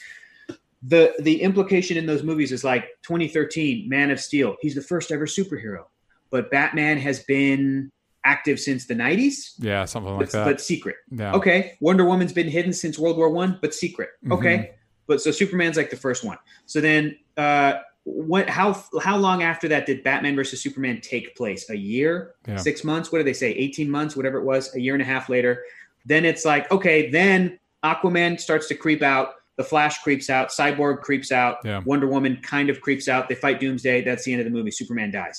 the 0.82 1.12
the 1.20 1.42
implication 1.42 1.96
in 1.96 2.06
those 2.06 2.22
movies 2.22 2.52
is 2.52 2.64
like 2.64 2.84
2013 3.02 3.88
man 3.88 4.10
of 4.10 4.18
steel. 4.20 4.56
He's 4.60 4.74
the 4.74 4.82
first 4.82 5.10
ever 5.12 5.26
superhero. 5.26 5.84
But 6.30 6.50
batman 6.50 6.96
has 6.98 7.20
been 7.24 7.90
active 8.24 8.60
since 8.60 8.86
the 8.86 8.94
90s 8.94 9.54
Yeah. 9.58 9.84
Something 9.86 10.12
like 10.16 10.26
but, 10.26 10.32
that. 10.32 10.44
but 10.44 10.60
secret. 10.60 10.96
Yeah. 11.10 11.32
okay 11.34 11.76
wonder 11.80 12.04
woman's 12.04 12.32
been 12.32 12.48
hidden 12.48 12.72
since 12.72 12.98
world 12.98 13.16
war 13.16 13.28
one 13.30 13.58
but 13.60 13.74
secret. 13.74 14.10
Mhm. 14.24 14.32
okay 14.38 14.70
but 15.06 15.20
so 15.20 15.30
superman's 15.30 15.76
like 15.76 15.90
the 15.90 15.96
first 15.96 16.24
one. 16.24 16.38
So 16.66 16.80
then 16.80 17.16
uh 17.36 17.74
what 18.04 18.48
how 18.48 18.82
how 19.02 19.18
long 19.18 19.42
after 19.42 19.68
that 19.68 19.84
did 19.84 20.02
batman 20.02 20.34
versus 20.34 20.62
superman 20.62 21.00
take 21.02 21.36
place? 21.36 21.68
A 21.68 21.76
year? 21.76 22.34
Yeah. 22.48 22.56
six 22.56 22.84
months? 22.84 23.12
What 23.12 23.18
do 23.18 23.24
they 23.24 23.34
say? 23.34 23.50
18 23.52 23.90
months? 23.90 24.16
Whatever 24.16 24.38
it 24.38 24.44
was? 24.44 24.74
A 24.74 24.80
year 24.80 24.94
and 24.94 25.02
a 25.02 25.06
half 25.06 25.28
later. 25.28 25.62
Then 26.06 26.24
it's 26.24 26.46
like 26.46 26.70
okay 26.72 27.10
then 27.10 27.58
aquaman 27.84 28.40
starts 28.40 28.66
to 28.68 28.74
creep 28.74 29.02
out 29.02 29.34
the 29.60 29.68
flash 29.72 29.94
creeps 30.04 30.28
out 30.36 30.46
cyborg 30.48 30.96
creeps 31.06 31.30
out 31.42 31.54
Yeah. 31.64 31.80
wonder 31.84 32.06
woman 32.16 32.32
kind 32.54 32.68
of 32.72 32.80
creeps 32.80 33.06
out 33.12 33.28
they 33.28 33.34
fight 33.46 33.60
doomsday 33.60 33.96
that's 34.02 34.24
the 34.24 34.32
end 34.32 34.40
of 34.40 34.46
the 34.48 34.50
movie 34.58 34.70
superman 34.80 35.10
dies 35.10 35.36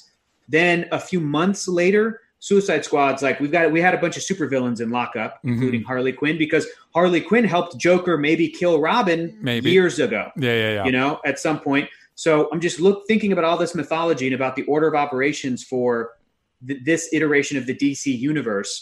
then 0.57 0.77
a 0.91 0.99
few 0.99 1.19
months 1.19 1.67
later 1.67 2.21
suicide 2.39 2.83
squad's 2.85 3.21
like 3.21 3.39
we've 3.39 3.51
got 3.51 3.71
we 3.71 3.81
had 3.87 3.93
a 3.93 4.01
bunch 4.03 4.15
of 4.17 4.23
supervillains 4.23 4.79
in 4.81 4.89
lockup 4.89 5.31
Mhm. 5.43 5.49
including 5.53 5.83
harley 5.83 6.11
quinn 6.21 6.37
because 6.37 6.65
harley 6.95 7.21
quinn 7.21 7.45
helped 7.55 7.77
joker 7.87 8.17
maybe 8.17 8.47
kill 8.49 8.79
robin 8.79 9.37
Maybe. 9.41 9.71
years 9.71 9.99
ago 9.99 10.23
Yeah. 10.37 10.53
Yeah. 10.63 10.73
Yeah. 10.77 10.85
you 10.85 10.91
know, 10.91 11.19
at 11.25 11.39
some 11.39 11.59
point. 11.59 11.87
So 12.15 12.49
I'm 12.51 12.59
just 12.59 12.79
look 12.79 12.97
thinking 13.07 13.31
about 13.31 13.45
all 13.45 13.57
this 13.57 13.73
mythology 13.73 14.25
and 14.27 14.35
about 14.35 14.55
the 14.55 14.63
order 14.73 14.87
of 14.87 14.95
operations 15.05 15.63
for 15.63 16.11
th- 16.67 16.81
this 16.83 17.09
iteration 17.13 17.57
of 17.57 17.65
the 17.65 17.73
DC 17.73 18.05
universe. 18.31 18.73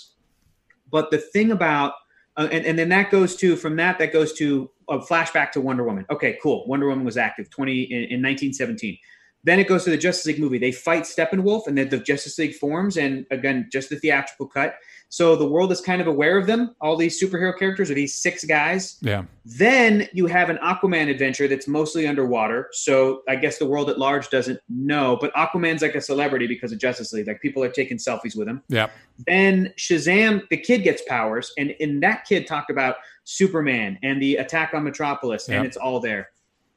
But 0.91 1.11
the 1.11 1.19
thing 1.19 1.51
about 1.51 1.93
uh, 2.39 2.47
and, 2.53 2.65
and 2.65 2.79
then 2.79 2.87
that 2.87 3.11
goes 3.11 3.35
to 3.35 3.57
from 3.57 3.75
that 3.75 3.99
that 3.99 4.13
goes 4.13 4.31
to 4.31 4.71
a 4.87 4.97
flashback 4.97 5.51
to 5.51 5.59
Wonder 5.59 5.83
Woman. 5.83 6.05
Okay, 6.09 6.39
cool. 6.41 6.65
Wonder 6.67 6.87
Woman 6.87 7.03
was 7.03 7.17
active 7.17 7.49
20 7.49 7.81
in, 7.83 7.97
in 7.97 8.23
1917. 8.23 8.97
Then 9.43 9.59
it 9.59 9.67
goes 9.67 9.85
to 9.85 9.89
the 9.89 9.97
Justice 9.97 10.25
League 10.25 10.39
movie. 10.39 10.57
They 10.57 10.71
fight 10.71 11.03
Steppenwolf, 11.03 11.67
and 11.67 11.77
then 11.77 11.89
the 11.89 11.97
Justice 11.99 12.37
League 12.37 12.55
forms, 12.55 12.97
and 12.97 13.25
again, 13.31 13.69
just 13.71 13.89
the 13.89 13.95
theatrical 13.95 14.47
cut. 14.47 14.75
So 15.11 15.35
the 15.35 15.47
world 15.47 15.71
is 15.71 15.81
kind 15.81 16.01
of 16.01 16.07
aware 16.07 16.37
of 16.37 16.45
them, 16.45 16.75
all 16.81 16.95
these 16.95 17.19
superhero 17.19 17.57
characters, 17.57 17.89
or 17.89 17.95
these 17.95 18.13
six 18.13 18.43
guys. 18.45 18.97
Yeah. 19.01 19.23
Then 19.43 20.07
you 20.13 20.27
have 20.27 20.49
an 20.49 20.57
Aquaman 20.57 21.09
adventure 21.09 21.47
that's 21.47 21.67
mostly 21.67 22.05
underwater. 22.05 22.69
So 22.73 23.23
I 23.27 23.37
guess 23.37 23.57
the 23.57 23.65
world 23.65 23.89
at 23.89 23.97
large 23.97 24.29
doesn't 24.29 24.59
know, 24.69 25.17
but 25.19 25.33
Aquaman's 25.33 25.81
like 25.81 25.95
a 25.95 26.01
celebrity 26.01 26.45
because 26.45 26.71
of 26.71 26.77
Justice 26.77 27.11
League. 27.11 27.27
Like 27.27 27.41
people 27.41 27.63
are 27.63 27.71
taking 27.71 27.97
selfies 27.97 28.35
with 28.37 28.47
him. 28.47 28.61
Yeah. 28.67 28.89
Then 29.25 29.73
Shazam, 29.77 30.47
the 30.49 30.57
kid 30.57 30.83
gets 30.83 31.01
powers, 31.03 31.51
and 31.57 31.71
in 31.79 32.01
that 32.01 32.25
kid 32.25 32.45
talked 32.45 32.69
about 32.69 32.97
Superman 33.23 33.97
and 34.03 34.21
the 34.21 34.35
attack 34.35 34.73
on 34.75 34.83
Metropolis, 34.83 35.47
Yeah. 35.49 35.57
and 35.57 35.65
it's 35.65 35.77
all 35.77 35.99
there. 35.99 36.29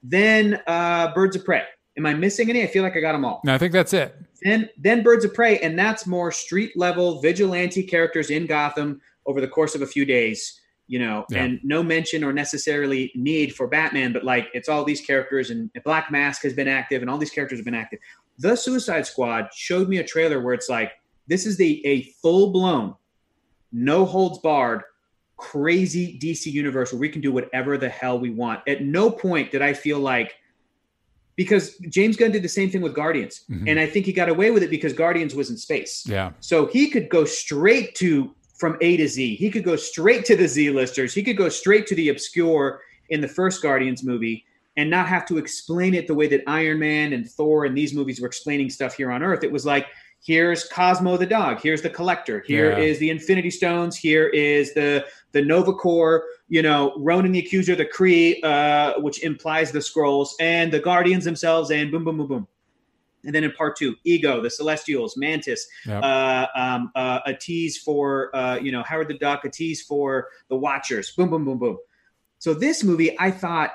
Then 0.02 0.60
uh, 0.66 1.12
Birds 1.12 1.36
of 1.36 1.44
Prey. 1.44 1.64
Am 1.98 2.06
I 2.06 2.14
missing 2.14 2.48
any? 2.48 2.62
I 2.62 2.66
feel 2.66 2.82
like 2.82 2.96
I 2.96 3.00
got 3.00 3.12
them 3.12 3.24
all. 3.24 3.40
No, 3.44 3.54
I 3.54 3.58
think 3.58 3.72
that's 3.72 3.92
it. 3.92 4.16
Then 4.42 4.68
then 4.78 5.02
Birds 5.02 5.24
of 5.24 5.34
Prey, 5.34 5.58
and 5.60 5.78
that's 5.78 6.06
more 6.06 6.32
street 6.32 6.72
level 6.76 7.20
vigilante 7.20 7.82
characters 7.82 8.30
in 8.30 8.46
Gotham 8.46 9.00
over 9.26 9.40
the 9.40 9.48
course 9.48 9.74
of 9.74 9.82
a 9.82 9.86
few 9.86 10.04
days. 10.04 10.58
You 10.88 10.98
know, 10.98 11.24
Yeah. 11.30 11.44
and 11.44 11.60
no 11.62 11.82
mention 11.82 12.24
or 12.24 12.32
necessarily 12.32 13.12
need 13.14 13.54
for 13.54 13.66
Batman, 13.66 14.12
but 14.12 14.24
like 14.24 14.48
it's 14.52 14.68
all 14.68 14.84
these 14.84 15.00
characters, 15.00 15.50
and 15.50 15.70
Black 15.84 16.10
Mask 16.10 16.42
has 16.42 16.52
been 16.54 16.68
active, 16.68 17.02
and 17.02 17.10
all 17.10 17.18
these 17.18 17.30
characters 17.30 17.58
have 17.58 17.64
been 17.64 17.74
active. 17.74 17.98
The 18.38 18.56
Suicide 18.56 19.06
Squad 19.06 19.48
showed 19.54 19.88
me 19.88 19.98
a 19.98 20.04
trailer 20.04 20.40
where 20.40 20.54
it's 20.54 20.68
like 20.68 20.92
this 21.28 21.46
is 21.46 21.56
the 21.56 21.86
a 21.86 22.02
full 22.20 22.50
blown, 22.52 22.94
no 23.70 24.04
holds 24.04 24.38
barred, 24.40 24.82
crazy 25.36 26.18
DC 26.18 26.46
universe 26.50 26.92
where 26.92 27.00
we 27.00 27.08
can 27.08 27.20
do 27.20 27.32
whatever 27.32 27.78
the 27.78 27.88
hell 27.88 28.18
we 28.18 28.30
want. 28.30 28.60
At 28.66 28.82
no 28.82 29.10
point 29.10 29.50
did 29.50 29.62
I 29.62 29.72
feel 29.72 29.98
like 29.98 30.34
because 31.36 31.76
James 31.88 32.16
Gunn 32.16 32.30
did 32.30 32.42
the 32.42 32.48
same 32.48 32.70
thing 32.70 32.80
with 32.82 32.94
Guardians, 32.94 33.44
Mhm. 33.50 33.64
and 33.68 33.80
I 33.80 33.86
think 33.86 34.06
he 34.06 34.12
got 34.12 34.28
away 34.28 34.50
with 34.50 34.62
it 34.62 34.70
because 34.70 34.92
Guardians 34.92 35.34
was 35.34 35.50
in 35.50 35.56
space. 35.56 36.04
Yeah. 36.06 36.32
So 36.40 36.66
he 36.66 36.88
could 36.90 37.08
go 37.08 37.24
straight 37.24 37.94
to 37.96 38.34
from 38.58 38.76
A 38.80 38.96
to 38.96 39.08
Z. 39.08 39.34
He 39.36 39.50
could 39.50 39.64
go 39.64 39.74
straight 39.76 40.24
to 40.26 40.36
the 40.36 40.46
Z 40.46 40.70
listers. 40.70 41.14
He 41.14 41.22
could 41.22 41.36
go 41.36 41.48
straight 41.48 41.86
to 41.88 41.94
the 41.94 42.10
obscure 42.10 42.80
in 43.08 43.20
the 43.20 43.28
first 43.28 43.60
Guardians 43.62 44.04
movie 44.04 44.44
and 44.76 44.88
not 44.88 45.08
have 45.08 45.26
to 45.26 45.36
explain 45.36 45.94
it 45.94 46.06
the 46.06 46.14
way 46.14 46.26
that 46.28 46.42
Iron 46.46 46.78
Man 46.78 47.12
and 47.12 47.28
Thor 47.28 47.64
and 47.64 47.76
these 47.76 47.92
movies 47.92 48.20
were 48.20 48.26
explaining 48.28 48.70
stuff 48.70 48.94
here 48.96 49.10
on 49.10 49.22
Earth. 49.22 49.42
It 49.42 49.50
was 49.52 49.66
like, 49.66 49.86
here's 50.24 50.64
Cosmo 50.68 51.16
the 51.16 51.26
dog, 51.26 51.60
here's 51.60 51.82
the 51.82 51.90
collector, 51.90 52.40
Here 52.46 52.70
is 52.70 52.96
Yeah. 52.96 53.00
the 53.00 53.10
Infinity 53.10 53.50
Stones, 53.50 53.96
here 53.96 54.28
is 54.28 54.72
the 54.74 55.04
the 55.32 55.42
Nova 55.42 55.72
Corps, 55.72 56.24
you 56.48 56.60
know, 56.62 56.92
Ronan 56.98 57.32
the 57.32 57.38
Accuser, 57.38 57.74
the 57.74 57.86
Kree, 57.86 58.42
uh, 58.44 59.00
which 59.00 59.22
implies 59.24 59.72
the 59.72 59.78
Skrulls, 59.78 60.28
and 60.40 60.70
the 60.70 60.78
Guardians 60.78 61.24
themselves, 61.24 61.70
and 61.70 61.90
boom, 61.90 62.04
boom, 62.04 62.18
boom, 62.18 62.26
boom. 62.28 62.48
And 63.24 63.34
then 63.34 63.44
in 63.44 63.52
part 63.52 63.76
two, 63.76 63.94
Ego, 64.04 64.40
the 64.42 64.50
Celestials, 64.50 65.16
Mantis, 65.16 65.66
Yep. 65.86 66.02
uh, 66.02 66.46
um, 66.54 66.90
uh, 66.94 67.20
a 67.24 67.32
tease 67.34 67.78
for 67.78 68.34
uh, 68.36 68.56
you 68.60 68.72
know 68.72 68.82
Howard 68.82 69.08
the 69.08 69.18
Duck, 69.18 69.44
a 69.44 69.48
tease 69.50 69.82
for 69.82 70.28
the 70.48 70.56
Watchers. 70.56 71.12
Boom, 71.12 71.30
boom, 71.30 71.44
boom, 71.44 71.58
boom. 71.58 71.78
So 72.38 72.52
this 72.52 72.84
movie, 72.84 73.16
I 73.18 73.30
thought, 73.30 73.70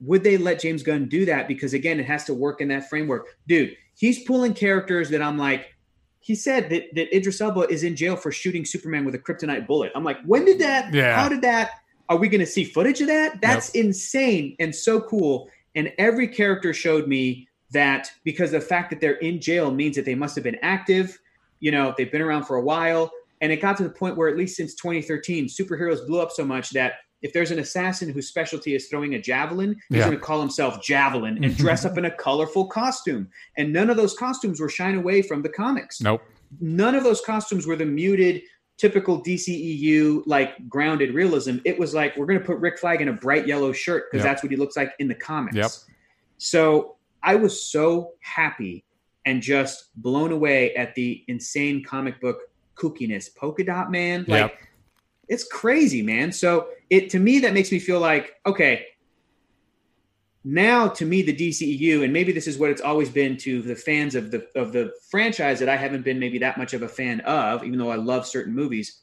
would 0.00 0.22
they 0.22 0.36
let 0.38 0.60
James 0.60 0.82
Gunn 0.82 1.08
do 1.08 1.24
that? 1.26 1.48
Because 1.48 1.74
again, 1.74 1.98
it 2.00 2.06
has 2.06 2.24
to 2.24 2.34
work 2.34 2.60
in 2.60 2.68
that 2.68 2.88
framework, 2.88 3.36
dude. 3.46 3.76
He's 3.98 4.22
pulling 4.22 4.54
characters 4.54 5.10
that 5.10 5.20
I'm 5.20 5.36
like. 5.36 5.74
He 6.20 6.36
said 6.36 6.70
that, 6.70 6.84
that 6.94 7.14
Idris 7.16 7.40
Elba 7.40 7.62
is 7.68 7.82
in 7.82 7.96
jail 7.96 8.14
for 8.14 8.30
shooting 8.30 8.64
Superman 8.64 9.04
with 9.04 9.16
a 9.16 9.18
kryptonite 9.18 9.66
bullet. 9.66 9.90
I'm 9.96 10.04
like, 10.04 10.18
when 10.24 10.44
did 10.44 10.60
that? 10.60 10.94
Yeah. 10.94 11.20
How 11.20 11.28
did 11.28 11.42
that? 11.42 11.70
Are 12.08 12.16
we 12.16 12.28
going 12.28 12.40
to 12.40 12.46
see 12.46 12.64
footage 12.64 13.00
of 13.00 13.08
that? 13.08 13.40
That's 13.40 13.70
insane 13.70 14.54
and 14.60 14.74
so 14.74 15.00
cool. 15.00 15.48
And 15.74 15.92
every 15.98 16.28
character 16.28 16.72
showed 16.72 17.08
me 17.08 17.48
that 17.72 18.10
because 18.24 18.52
the 18.52 18.60
fact 18.60 18.90
that 18.90 19.00
they're 19.00 19.16
in 19.16 19.40
jail 19.40 19.72
means 19.72 19.96
that 19.96 20.04
they 20.04 20.14
must 20.14 20.34
have 20.36 20.44
been 20.44 20.58
active. 20.62 21.18
You 21.60 21.72
know, 21.72 21.92
they've 21.96 22.12
been 22.12 22.22
around 22.22 22.44
for 22.44 22.56
a 22.56 22.62
while. 22.62 23.10
And 23.40 23.50
it 23.50 23.60
got 23.60 23.76
to 23.78 23.82
the 23.82 23.90
point 23.90 24.16
where, 24.16 24.28
at 24.28 24.36
least 24.36 24.56
since 24.56 24.74
2013, 24.74 25.46
superheroes 25.46 26.06
blew 26.06 26.20
up 26.20 26.30
so 26.30 26.44
much 26.44 26.70
that 26.70 26.94
if 27.22 27.32
there's 27.32 27.50
an 27.50 27.58
assassin 27.58 28.08
whose 28.10 28.28
specialty 28.28 28.74
is 28.74 28.88
throwing 28.88 29.14
a 29.14 29.20
javelin, 29.20 29.74
he's 29.88 29.98
Yeah. 29.98 30.04
going 30.06 30.16
to 30.16 30.22
call 30.22 30.40
himself 30.40 30.82
Javelin 30.82 31.36
and 31.36 31.44
mm-hmm. 31.46 31.62
dress 31.62 31.84
up 31.84 31.98
in 31.98 32.04
a 32.04 32.10
colorful 32.10 32.66
costume. 32.66 33.28
And 33.56 33.72
none 33.72 33.90
of 33.90 33.96
those 33.96 34.14
costumes 34.16 34.60
were 34.60 34.68
shying 34.68 34.96
away 34.96 35.22
from 35.22 35.42
the 35.42 35.48
comics 35.48 36.00
Nope. 36.00 36.22
none 36.60 36.94
of 36.94 37.02
those 37.04 37.20
costumes 37.20 37.66
were 37.66 37.76
the 37.76 37.84
muted 37.86 38.42
typical 38.76 39.20
DCEU 39.22 40.22
like 40.26 40.68
grounded 40.68 41.12
realism. 41.12 41.56
It 41.64 41.76
was 41.78 41.92
like 41.94 42.16
we're 42.16 42.26
going 42.26 42.38
to 42.38 42.44
put 42.44 42.58
Rick 42.58 42.78
Flag 42.78 43.00
in 43.00 43.08
a 43.08 43.12
bright 43.12 43.46
yellow 43.46 43.72
shirt 43.72 44.04
because 44.10 44.24
Yep. 44.24 44.32
that's 44.32 44.42
what 44.44 44.50
he 44.52 44.56
looks 44.56 44.76
like 44.76 44.92
in 45.00 45.08
the 45.08 45.14
comics. 45.16 45.56
Yep. 45.56 45.70
So 46.38 46.96
I 47.22 47.34
was 47.34 47.64
so 47.64 48.12
happy 48.20 48.84
and 49.26 49.42
just 49.42 49.90
blown 49.96 50.30
away 50.30 50.74
at 50.76 50.94
the 50.94 51.24
insane 51.26 51.82
comic 51.84 52.20
book 52.20 52.38
kookiness. 52.76 53.34
Polka 53.34 53.64
Dot 53.64 53.90
Man, 53.90 54.24
like 54.28 54.52
Yep. 54.52 54.60
It's 55.28 55.44
crazy, 55.44 56.02
man. 56.02 56.32
So 56.32 56.68
it 56.90 57.10
to 57.10 57.18
me 57.18 57.38
that 57.40 57.54
makes 57.54 57.72
me 57.72 57.78
feel 57.78 58.00
like 58.00 58.34
okay. 58.46 58.86
Now, 60.44 60.88
to 60.88 61.04
me, 61.04 61.20
the 61.20 61.34
DCEU, 61.34 62.04
and 62.04 62.12
maybe 62.12 62.32
this 62.32 62.46
is 62.46 62.56
what 62.56 62.70
it's 62.70 62.80
always 62.80 63.10
been 63.10 63.36
to 63.38 63.60
the 63.60 63.74
fans 63.74 64.14
of 64.14 64.30
the 64.30 64.46
of 64.54 64.72
the 64.72 64.92
franchise 65.10 65.58
that 65.58 65.68
I 65.68 65.76
haven't 65.76 66.04
been 66.04 66.18
maybe 66.18 66.38
that 66.38 66.56
much 66.56 66.72
of 66.72 66.82
a 66.82 66.88
fan 66.88 67.20
of, 67.20 67.64
even 67.64 67.78
though 67.78 67.90
I 67.90 67.96
love 67.96 68.26
certain 68.26 68.54
movies. 68.54 69.02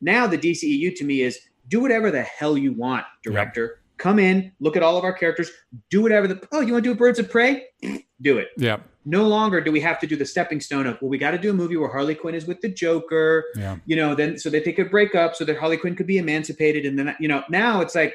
Now, 0.00 0.26
the 0.26 0.38
DCEU 0.38 0.94
to 0.96 1.04
me 1.04 1.22
is 1.22 1.40
do 1.68 1.80
whatever 1.80 2.10
the 2.10 2.22
hell 2.22 2.56
you 2.56 2.72
want, 2.72 3.04
director. 3.24 3.80
Come 3.96 4.18
in, 4.18 4.52
look 4.60 4.76
at 4.76 4.82
all 4.82 4.98
of 4.98 5.04
our 5.04 5.12
characters, 5.12 5.50
do 5.90 6.02
whatever 6.02 6.28
the 6.28 6.46
oh, 6.52 6.60
you 6.60 6.74
want 6.74 6.84
to 6.84 6.90
do 6.90 6.94
Birds 6.94 7.18
of 7.18 7.30
Prey? 7.30 7.64
do 8.20 8.38
it. 8.38 8.48
Yeah. 8.58 8.76
No 9.08 9.26
longer 9.28 9.60
do 9.60 9.70
we 9.70 9.80
have 9.80 10.00
to 10.00 10.06
do 10.06 10.16
the 10.16 10.26
stepping 10.26 10.60
stone 10.60 10.86
of 10.86 11.00
well, 11.00 11.08
we 11.08 11.16
got 11.16 11.30
to 11.30 11.38
do 11.38 11.50
a 11.50 11.54
movie 11.54 11.76
where 11.76 11.88
Harley 11.88 12.16
Quinn 12.16 12.34
is 12.34 12.44
with 12.46 12.60
the 12.60 12.68
Joker. 12.68 13.44
Yeah. 13.54 13.76
You 13.86 13.94
know, 13.96 14.14
then 14.16 14.36
so 14.36 14.50
that 14.50 14.64
they 14.64 14.72
could 14.72 14.90
break 14.90 15.14
up 15.14 15.36
so 15.36 15.44
that 15.44 15.56
Harley 15.58 15.76
Quinn 15.76 15.94
could 15.94 16.08
be 16.08 16.18
emancipated, 16.18 16.84
and 16.84 16.98
then 16.98 17.14
you 17.20 17.28
know 17.28 17.44
now 17.48 17.80
it's 17.80 17.94
like 17.94 18.14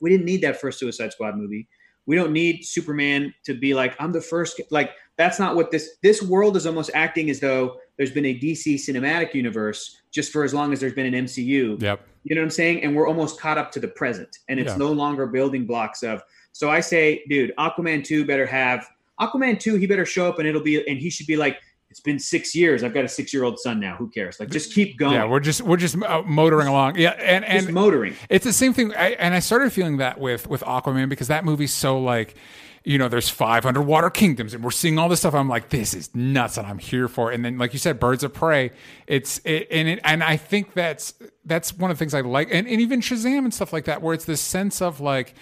we 0.00 0.08
didn't 0.10 0.24
need 0.24 0.40
that 0.40 0.60
first 0.60 0.78
Suicide 0.78 1.12
Squad 1.12 1.36
movie. 1.36 1.68
We 2.06 2.16
don't 2.16 2.32
need 2.32 2.64
Superman 2.64 3.34
to 3.44 3.52
be 3.54 3.74
like 3.74 3.94
I'm 4.00 4.10
the 4.10 4.22
first. 4.22 4.60
Like 4.70 4.92
that's 5.16 5.38
not 5.38 5.54
what 5.54 5.70
this 5.70 5.98
this 6.02 6.22
world 6.22 6.56
is 6.56 6.66
almost 6.66 6.90
acting 6.94 7.28
as 7.28 7.38
though 7.40 7.76
there's 7.98 8.10
been 8.10 8.24
a 8.24 8.34
DC 8.34 8.76
cinematic 8.76 9.34
universe 9.34 9.98
just 10.10 10.32
for 10.32 10.42
as 10.44 10.54
long 10.54 10.72
as 10.72 10.80
there's 10.80 10.94
been 10.94 11.12
an 11.14 11.26
MCU. 11.26 11.80
Yep. 11.80 12.00
You 12.24 12.34
know 12.34 12.40
what 12.40 12.44
I'm 12.46 12.50
saying? 12.50 12.82
And 12.82 12.96
we're 12.96 13.06
almost 13.06 13.38
caught 13.38 13.58
up 13.58 13.70
to 13.72 13.80
the 13.80 13.88
present, 13.88 14.38
and 14.48 14.58
it's 14.58 14.72
Yeah. 14.72 14.78
no 14.78 14.92
longer 14.92 15.26
building 15.26 15.66
blocks 15.66 16.02
of. 16.02 16.22
So 16.52 16.70
I 16.70 16.80
say, 16.80 17.22
dude, 17.28 17.52
Aquaman 17.58 18.02
two 18.02 18.24
better 18.24 18.46
have 18.46 18.88
Aquaman 19.20 19.60
two. 19.60 19.76
He 19.76 19.86
better 19.86 20.06
show 20.06 20.28
up, 20.28 20.38
and 20.38 20.48
it'll 20.48 20.62
be, 20.62 20.86
and 20.88 20.98
he 20.98 21.10
should 21.10 21.26
be 21.26 21.36
like, 21.36 21.60
it's 21.90 22.00
been 22.00 22.20
six 22.20 22.54
years. 22.54 22.84
I've 22.84 22.94
got 22.94 23.04
a 23.04 23.08
six 23.08 23.32
year 23.34 23.42
old 23.42 23.58
son 23.58 23.80
now. 23.80 23.96
Who 23.96 24.08
cares? 24.08 24.38
Like, 24.38 24.50
just 24.50 24.72
keep 24.72 24.96
going. 24.96 25.14
Yeah, 25.14 25.26
we're 25.26 25.40
just 25.40 25.60
we're 25.60 25.76
just 25.76 26.00
uh, 26.00 26.22
motoring 26.22 26.68
along. 26.68 26.96
Yeah, 26.96 27.10
and 27.10 27.44
just 27.44 27.66
and 27.66 27.74
motoring. 27.74 28.14
It's 28.28 28.44
the 28.44 28.52
same 28.52 28.72
thing, 28.72 28.94
I, 28.94 29.10
and 29.12 29.34
I 29.34 29.40
started 29.40 29.72
feeling 29.72 29.96
that 29.96 30.20
with 30.20 30.46
with 30.48 30.62
Aquaman 30.62 31.08
because 31.08 31.28
that 31.28 31.44
movie's 31.44 31.72
so 31.72 32.00
like, 32.00 32.36
you 32.84 32.96
know, 32.96 33.08
there's 33.08 33.28
five 33.28 33.66
underwater 33.66 34.08
kingdoms, 34.08 34.54
and 34.54 34.62
we're 34.62 34.70
seeing 34.70 34.98
all 34.98 35.08
this 35.08 35.18
stuff. 35.18 35.34
I'm 35.34 35.48
like, 35.48 35.70
this 35.70 35.92
is 35.92 36.14
nuts, 36.14 36.56
and 36.56 36.66
I'm 36.66 36.78
here 36.78 37.08
for 37.08 37.32
it. 37.32 37.34
And 37.34 37.44
then, 37.44 37.58
like 37.58 37.72
you 37.72 37.80
said, 37.80 37.98
Birds 37.98 38.22
of 38.22 38.32
Prey. 38.32 38.70
It's 39.08 39.40
it, 39.44 39.66
and 39.72 39.88
it, 39.88 40.00
and 40.04 40.22
I 40.22 40.36
think 40.36 40.74
that's 40.74 41.14
that's 41.44 41.76
one 41.76 41.90
of 41.90 41.96
the 41.96 41.98
things 41.98 42.14
I 42.14 42.20
like, 42.20 42.48
and, 42.52 42.68
and 42.68 42.80
even 42.80 43.00
Shazam 43.00 43.38
and 43.38 43.52
stuff 43.52 43.72
like 43.72 43.86
that, 43.86 44.00
where 44.00 44.14
it's 44.14 44.26
this 44.26 44.40
sense 44.40 44.80
of 44.80 45.00
like, 45.00 45.34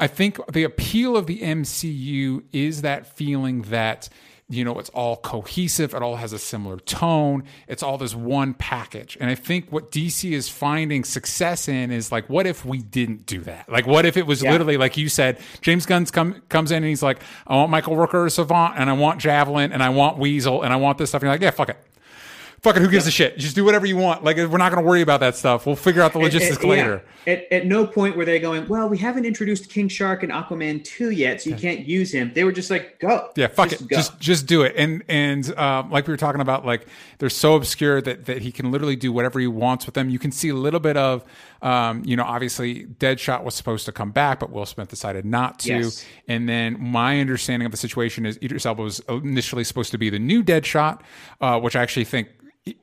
I 0.00 0.06
think 0.06 0.38
the 0.52 0.64
appeal 0.64 1.16
of 1.16 1.26
the 1.26 1.40
MCU 1.40 2.42
is 2.52 2.82
that 2.82 3.06
feeling 3.16 3.62
that 3.62 4.08
you 4.50 4.64
know 4.64 4.78
it's 4.78 4.88
all 4.90 5.16
cohesive 5.18 5.92
it 5.92 6.00
all 6.00 6.16
has 6.16 6.32
a 6.32 6.38
similar 6.38 6.78
tone 6.78 7.44
it's 7.66 7.82
all 7.82 7.98
this 7.98 8.14
one 8.14 8.54
package. 8.54 9.14
And 9.20 9.28
i 9.28 9.34
think 9.34 9.70
what 9.70 9.92
dc 9.92 10.24
is 10.32 10.48
finding 10.48 11.04
success 11.04 11.68
in 11.68 11.90
is 11.90 12.10
like 12.10 12.30
what 12.30 12.46
if 12.46 12.64
we 12.64 12.78
didn't 12.78 13.26
do 13.26 13.40
that? 13.40 13.68
Like 13.68 13.86
what 13.86 14.06
if 14.06 14.16
it 14.16 14.26
was 14.26 14.42
Yeah. 14.42 14.52
literally 14.52 14.78
like 14.78 14.96
you 14.96 15.10
said 15.10 15.38
james 15.60 15.84
gunn 15.84 16.06
come, 16.06 16.40
comes 16.48 16.70
in 16.70 16.78
and 16.78 16.86
he's 16.86 17.02
like 17.02 17.20
i 17.46 17.56
want 17.56 17.70
michael 17.70 17.94
rooker 17.94 18.30
savant 18.32 18.78
and 18.78 18.88
i 18.88 18.94
want 18.94 19.20
javelin 19.20 19.70
and 19.70 19.82
i 19.82 19.90
want 19.90 20.16
weasel 20.16 20.62
and 20.62 20.72
i 20.72 20.76
want 20.76 20.96
this 20.96 21.10
stuff 21.10 21.20
and 21.20 21.26
you're 21.26 21.34
like 21.34 21.42
yeah 21.42 21.50
fuck 21.50 21.68
it 21.68 21.76
fuck 22.62 22.76
it 22.76 22.82
who 22.82 22.88
gives 22.88 23.06
a 23.06 23.10
shit 23.10 23.38
just 23.38 23.54
do 23.54 23.64
whatever 23.64 23.86
you 23.86 23.96
want 23.96 24.24
like 24.24 24.36
we're 24.36 24.58
not 24.58 24.72
going 24.72 24.82
to 24.82 24.88
worry 24.88 25.02
about 25.02 25.20
that 25.20 25.36
stuff 25.36 25.66
we'll 25.66 25.76
figure 25.76 26.02
out 26.02 26.12
the 26.12 26.18
logistics 26.18 26.56
At- 26.58 26.64
at- 26.64 26.68
later 26.68 27.02
yeah. 27.04 27.12
At, 27.28 27.52
at 27.52 27.66
no 27.66 27.86
point 27.86 28.16
were 28.16 28.24
they 28.24 28.38
going, 28.38 28.66
well, 28.68 28.88
we 28.88 28.96
haven't 28.96 29.26
introduced 29.26 29.68
King 29.68 29.88
Shark 29.88 30.22
and 30.22 30.32
Aquaman 30.32 30.82
2 30.82 31.10
yet, 31.10 31.42
so 31.42 31.50
you 31.50 31.56
can't 31.56 31.80
use 31.86 32.10
him. 32.10 32.32
They 32.32 32.42
were 32.42 32.52
just 32.52 32.70
like, 32.70 32.98
go. 33.00 33.28
Yeah, 33.36 33.48
fuck 33.48 33.68
Just 33.68 33.82
it. 33.82 33.88
go. 33.88 33.96
Just 33.96 34.18
just 34.18 34.46
do 34.46 34.62
it. 34.62 34.72
And 34.78 35.04
and 35.08 35.54
um, 35.58 35.90
like 35.90 36.06
we 36.06 36.12
were 36.14 36.16
talking 36.16 36.40
about, 36.40 36.64
like 36.64 36.86
they're 37.18 37.28
so 37.28 37.54
obscure 37.54 38.00
that 38.00 38.24
that 38.24 38.40
he 38.40 38.50
can 38.50 38.70
literally 38.70 38.96
do 38.96 39.12
whatever 39.12 39.38
he 39.40 39.46
wants 39.46 39.84
with 39.84 39.94
them. 39.94 40.08
You 40.08 40.18
can 40.18 40.32
see 40.32 40.48
a 40.48 40.54
little 40.54 40.80
bit 40.80 40.96
of, 40.96 41.22
um, 41.60 42.02
you 42.06 42.16
know, 42.16 42.24
obviously 42.24 42.86
Deadshot 42.86 43.44
was 43.44 43.54
supposed 43.54 43.84
to 43.84 43.92
come 43.92 44.10
back, 44.10 44.40
but 44.40 44.50
Will 44.50 44.64
Smith 44.64 44.88
decided 44.88 45.26
not 45.26 45.58
to. 45.60 45.80
Yes. 45.80 46.06
And 46.28 46.48
then 46.48 46.80
my 46.80 47.20
understanding 47.20 47.66
of 47.66 47.72
the 47.72 47.78
situation 47.78 48.24
is 48.24 48.38
Idris 48.42 48.64
Elba 48.64 48.82
was 48.82 49.00
initially 49.10 49.64
supposed 49.64 49.90
to 49.90 49.98
be 49.98 50.08
the 50.08 50.18
new 50.18 50.42
Deadshot, 50.42 51.02
uh, 51.42 51.60
which 51.60 51.76
I 51.76 51.82
actually 51.82 52.06
think 52.06 52.28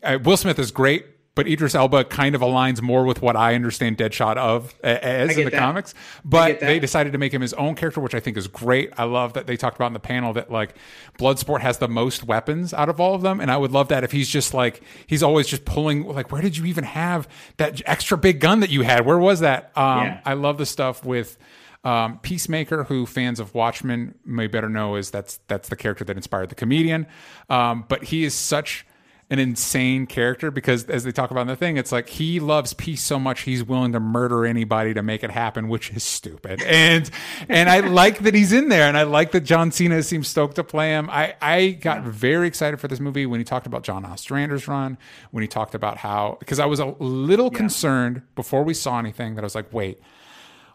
uh, 0.03 0.19
Will 0.23 0.37
Smith 0.37 0.59
is 0.59 0.71
great. 0.71 1.05
But 1.35 1.49
Idris 1.49 1.75
Elba 1.75 2.05
kind 2.05 2.33
of 2.33 2.39
aligns 2.39 2.81
more 2.81 3.03
with 3.03 3.21
what 3.21 3.35
I 3.35 3.55
understand 3.55 3.97
Deadshot 3.97 4.37
of 4.37 4.73
a- 4.81 5.03
as 5.05 5.37
in 5.37 5.43
the 5.43 5.51
that. 5.51 5.59
comics. 5.59 5.93
But 6.23 6.61
they 6.61 6.79
decided 6.79 7.11
to 7.11 7.17
make 7.19 7.33
him 7.33 7.41
his 7.41 7.51
own 7.55 7.75
character, 7.75 7.99
which 7.99 8.15
I 8.15 8.21
think 8.21 8.37
is 8.37 8.47
great. 8.47 8.93
I 8.97 9.03
love 9.03 9.33
that 9.33 9.45
they 9.45 9.57
talked 9.57 9.75
about 9.75 9.87
in 9.87 9.93
the 9.93 9.99
panel 9.99 10.31
that 10.31 10.49
like 10.49 10.75
Bloodsport 11.19 11.59
has 11.59 11.77
the 11.79 11.89
most 11.89 12.23
weapons 12.23 12.73
out 12.73 12.87
of 12.87 13.01
all 13.01 13.15
of 13.15 13.21
them, 13.21 13.41
and 13.41 13.51
I 13.51 13.57
would 13.57 13.71
love 13.73 13.89
that 13.89 14.05
if 14.05 14.13
he's 14.13 14.29
just 14.29 14.53
like 14.53 14.81
he's 15.07 15.21
always 15.21 15.45
just 15.45 15.65
pulling 15.65 16.07
like 16.07 16.31
where 16.31 16.41
did 16.41 16.55
you 16.55 16.63
even 16.67 16.85
have 16.85 17.27
that 17.57 17.81
extra 17.85 18.17
big 18.17 18.39
gun 18.39 18.61
that 18.61 18.69
you 18.69 18.83
had? 18.83 19.05
Where 19.05 19.17
was 19.19 19.41
that? 19.41 19.73
Um, 19.75 20.03
Yeah. 20.05 20.21
I 20.23 20.35
love 20.35 20.57
the 20.57 20.65
stuff 20.65 21.03
with. 21.03 21.37
Um, 21.83 22.17
Peacemaker, 22.19 22.85
who 22.85 23.05
fans 23.05 23.41
of 23.41 23.53
Watchmen 23.53 24.15
may 24.25 24.47
better 24.47 24.69
know, 24.69 24.95
is 24.95 25.11
that's 25.11 25.41
that's 25.47 25.67
the 25.67 25.75
character 25.75 26.05
that 26.05 26.15
inspired 26.15 26.47
the 26.47 26.55
comedian. 26.55 27.07
Um, 27.49 27.83
but 27.89 28.05
he 28.05 28.23
is 28.23 28.33
such 28.33 28.87
an 29.29 29.39
insane 29.39 30.05
character 30.05 30.51
because 30.51 30.85
as 30.85 31.03
they 31.03 31.11
talk 31.11 31.31
about 31.31 31.41
in 31.41 31.47
the 31.47 31.55
thing, 31.55 31.77
it's 31.77 31.91
like 31.91 32.09
he 32.09 32.39
loves 32.39 32.73
peace 32.73 33.01
so 33.01 33.17
much 33.17 33.41
he's 33.41 33.63
willing 33.63 33.91
to 33.91 33.99
murder 33.99 34.45
anybody 34.45 34.93
to 34.93 35.01
make 35.01 35.23
it 35.23 35.31
happen, 35.31 35.67
which 35.67 35.91
is 35.91 36.03
stupid. 36.03 36.61
And 36.75 37.09
and 37.47 37.69
I 37.69 37.79
like 37.79 38.19
that 38.19 38.33
he's 38.33 38.51
in 38.51 38.69
there, 38.69 38.87
and 38.87 38.97
I 38.97 39.03
like 39.03 39.31
that 39.31 39.41
John 39.41 39.71
Cena 39.71 40.03
seems 40.03 40.27
stoked 40.27 40.55
to 40.55 40.63
play 40.63 40.89
him. 40.89 41.09
I 41.09 41.35
I 41.41 41.69
got 41.69 42.03
very 42.03 42.47
excited 42.47 42.79
for 42.79 42.87
this 42.87 42.99
movie 42.99 43.25
when 43.25 43.39
he 43.39 43.43
talked 43.43 43.65
about 43.65 43.83
John 43.83 44.03
Ostrander's 44.03 44.67
run, 44.67 44.97
when 45.31 45.41
he 45.41 45.47
talked 45.47 45.73
about 45.73 45.97
how 45.97 46.37
because 46.39 46.59
I 46.59 46.65
was 46.65 46.79
a 46.79 46.95
little 46.99 47.49
concerned 47.49 48.23
before 48.35 48.63
we 48.63 48.73
saw 48.73 48.99
anything 48.99 49.35
that 49.35 49.41
I 49.41 49.45
was 49.45 49.55
like, 49.55 49.71
wait 49.73 50.01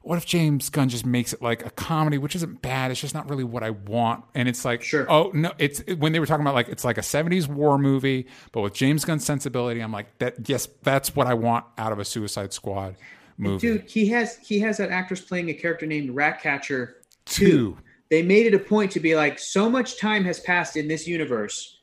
what 0.03 0.17
if 0.17 0.25
James 0.25 0.71
Gunn 0.71 0.89
just 0.89 1.05
makes 1.05 1.33
it 1.33 1.43
like 1.43 1.65
a 1.65 1.71
comedy, 1.71 2.17
which 2.17 2.35
isn't 2.35 2.63
bad. 2.63 2.91
It's 2.91 3.01
just 3.01 3.15
not 3.15 3.29
really 3.29 3.45
what 3.45 3.63
I 3.63 3.71
want. 3.71 4.25
And 4.35 4.49
it's 4.49 4.65
like, 4.65 4.83
Sure. 4.83 5.11
oh 5.11 5.31
no, 5.35 5.53
it's 5.59 5.83
when 5.99 6.13
they 6.13 6.21
were 6.21 6.27
talking 6.27 6.43
about 6.43 6.55
like 6.55 6.69
it's 6.69 6.85
like 6.85 6.99
a 6.99 7.03
'70s 7.03 7.49
war 7.49 7.77
movie, 7.79 8.27
but 8.53 8.63
with 8.63 8.73
James 8.75 9.05
Gunn's 9.05 9.25
sensibility. 9.25 9.81
I'm 9.81 9.93
like, 9.93 10.19
that 10.19 10.49
yes, 10.49 10.69
that's 10.83 11.15
what 11.15 11.27
I 11.27 11.35
want 11.35 11.67
out 11.77 11.93
of 11.93 11.99
a 11.99 12.05
Suicide 12.05 12.53
Squad 12.53 12.97
movie. 13.37 13.67
Dude, 13.79 13.91
he 13.91 14.07
has 14.09 14.37
he 14.39 14.59
has 14.61 14.79
that 14.79 14.91
actress 14.91 15.21
playing 15.21 15.51
a 15.51 15.55
character 15.55 15.87
named 15.87 16.11
Ratcatcher 16.11 16.97
Two. 17.27 17.77
They 18.09 18.23
made 18.23 18.47
it 18.47 18.55
a 18.55 18.59
point 18.59 18.91
to 18.93 19.01
be 19.01 19.15
like, 19.15 19.39
so 19.39 19.71
much 19.71 20.01
time 20.01 20.25
has 20.25 20.41
passed 20.41 20.77
in 20.77 20.89
this 20.89 21.07
universe 21.07 21.79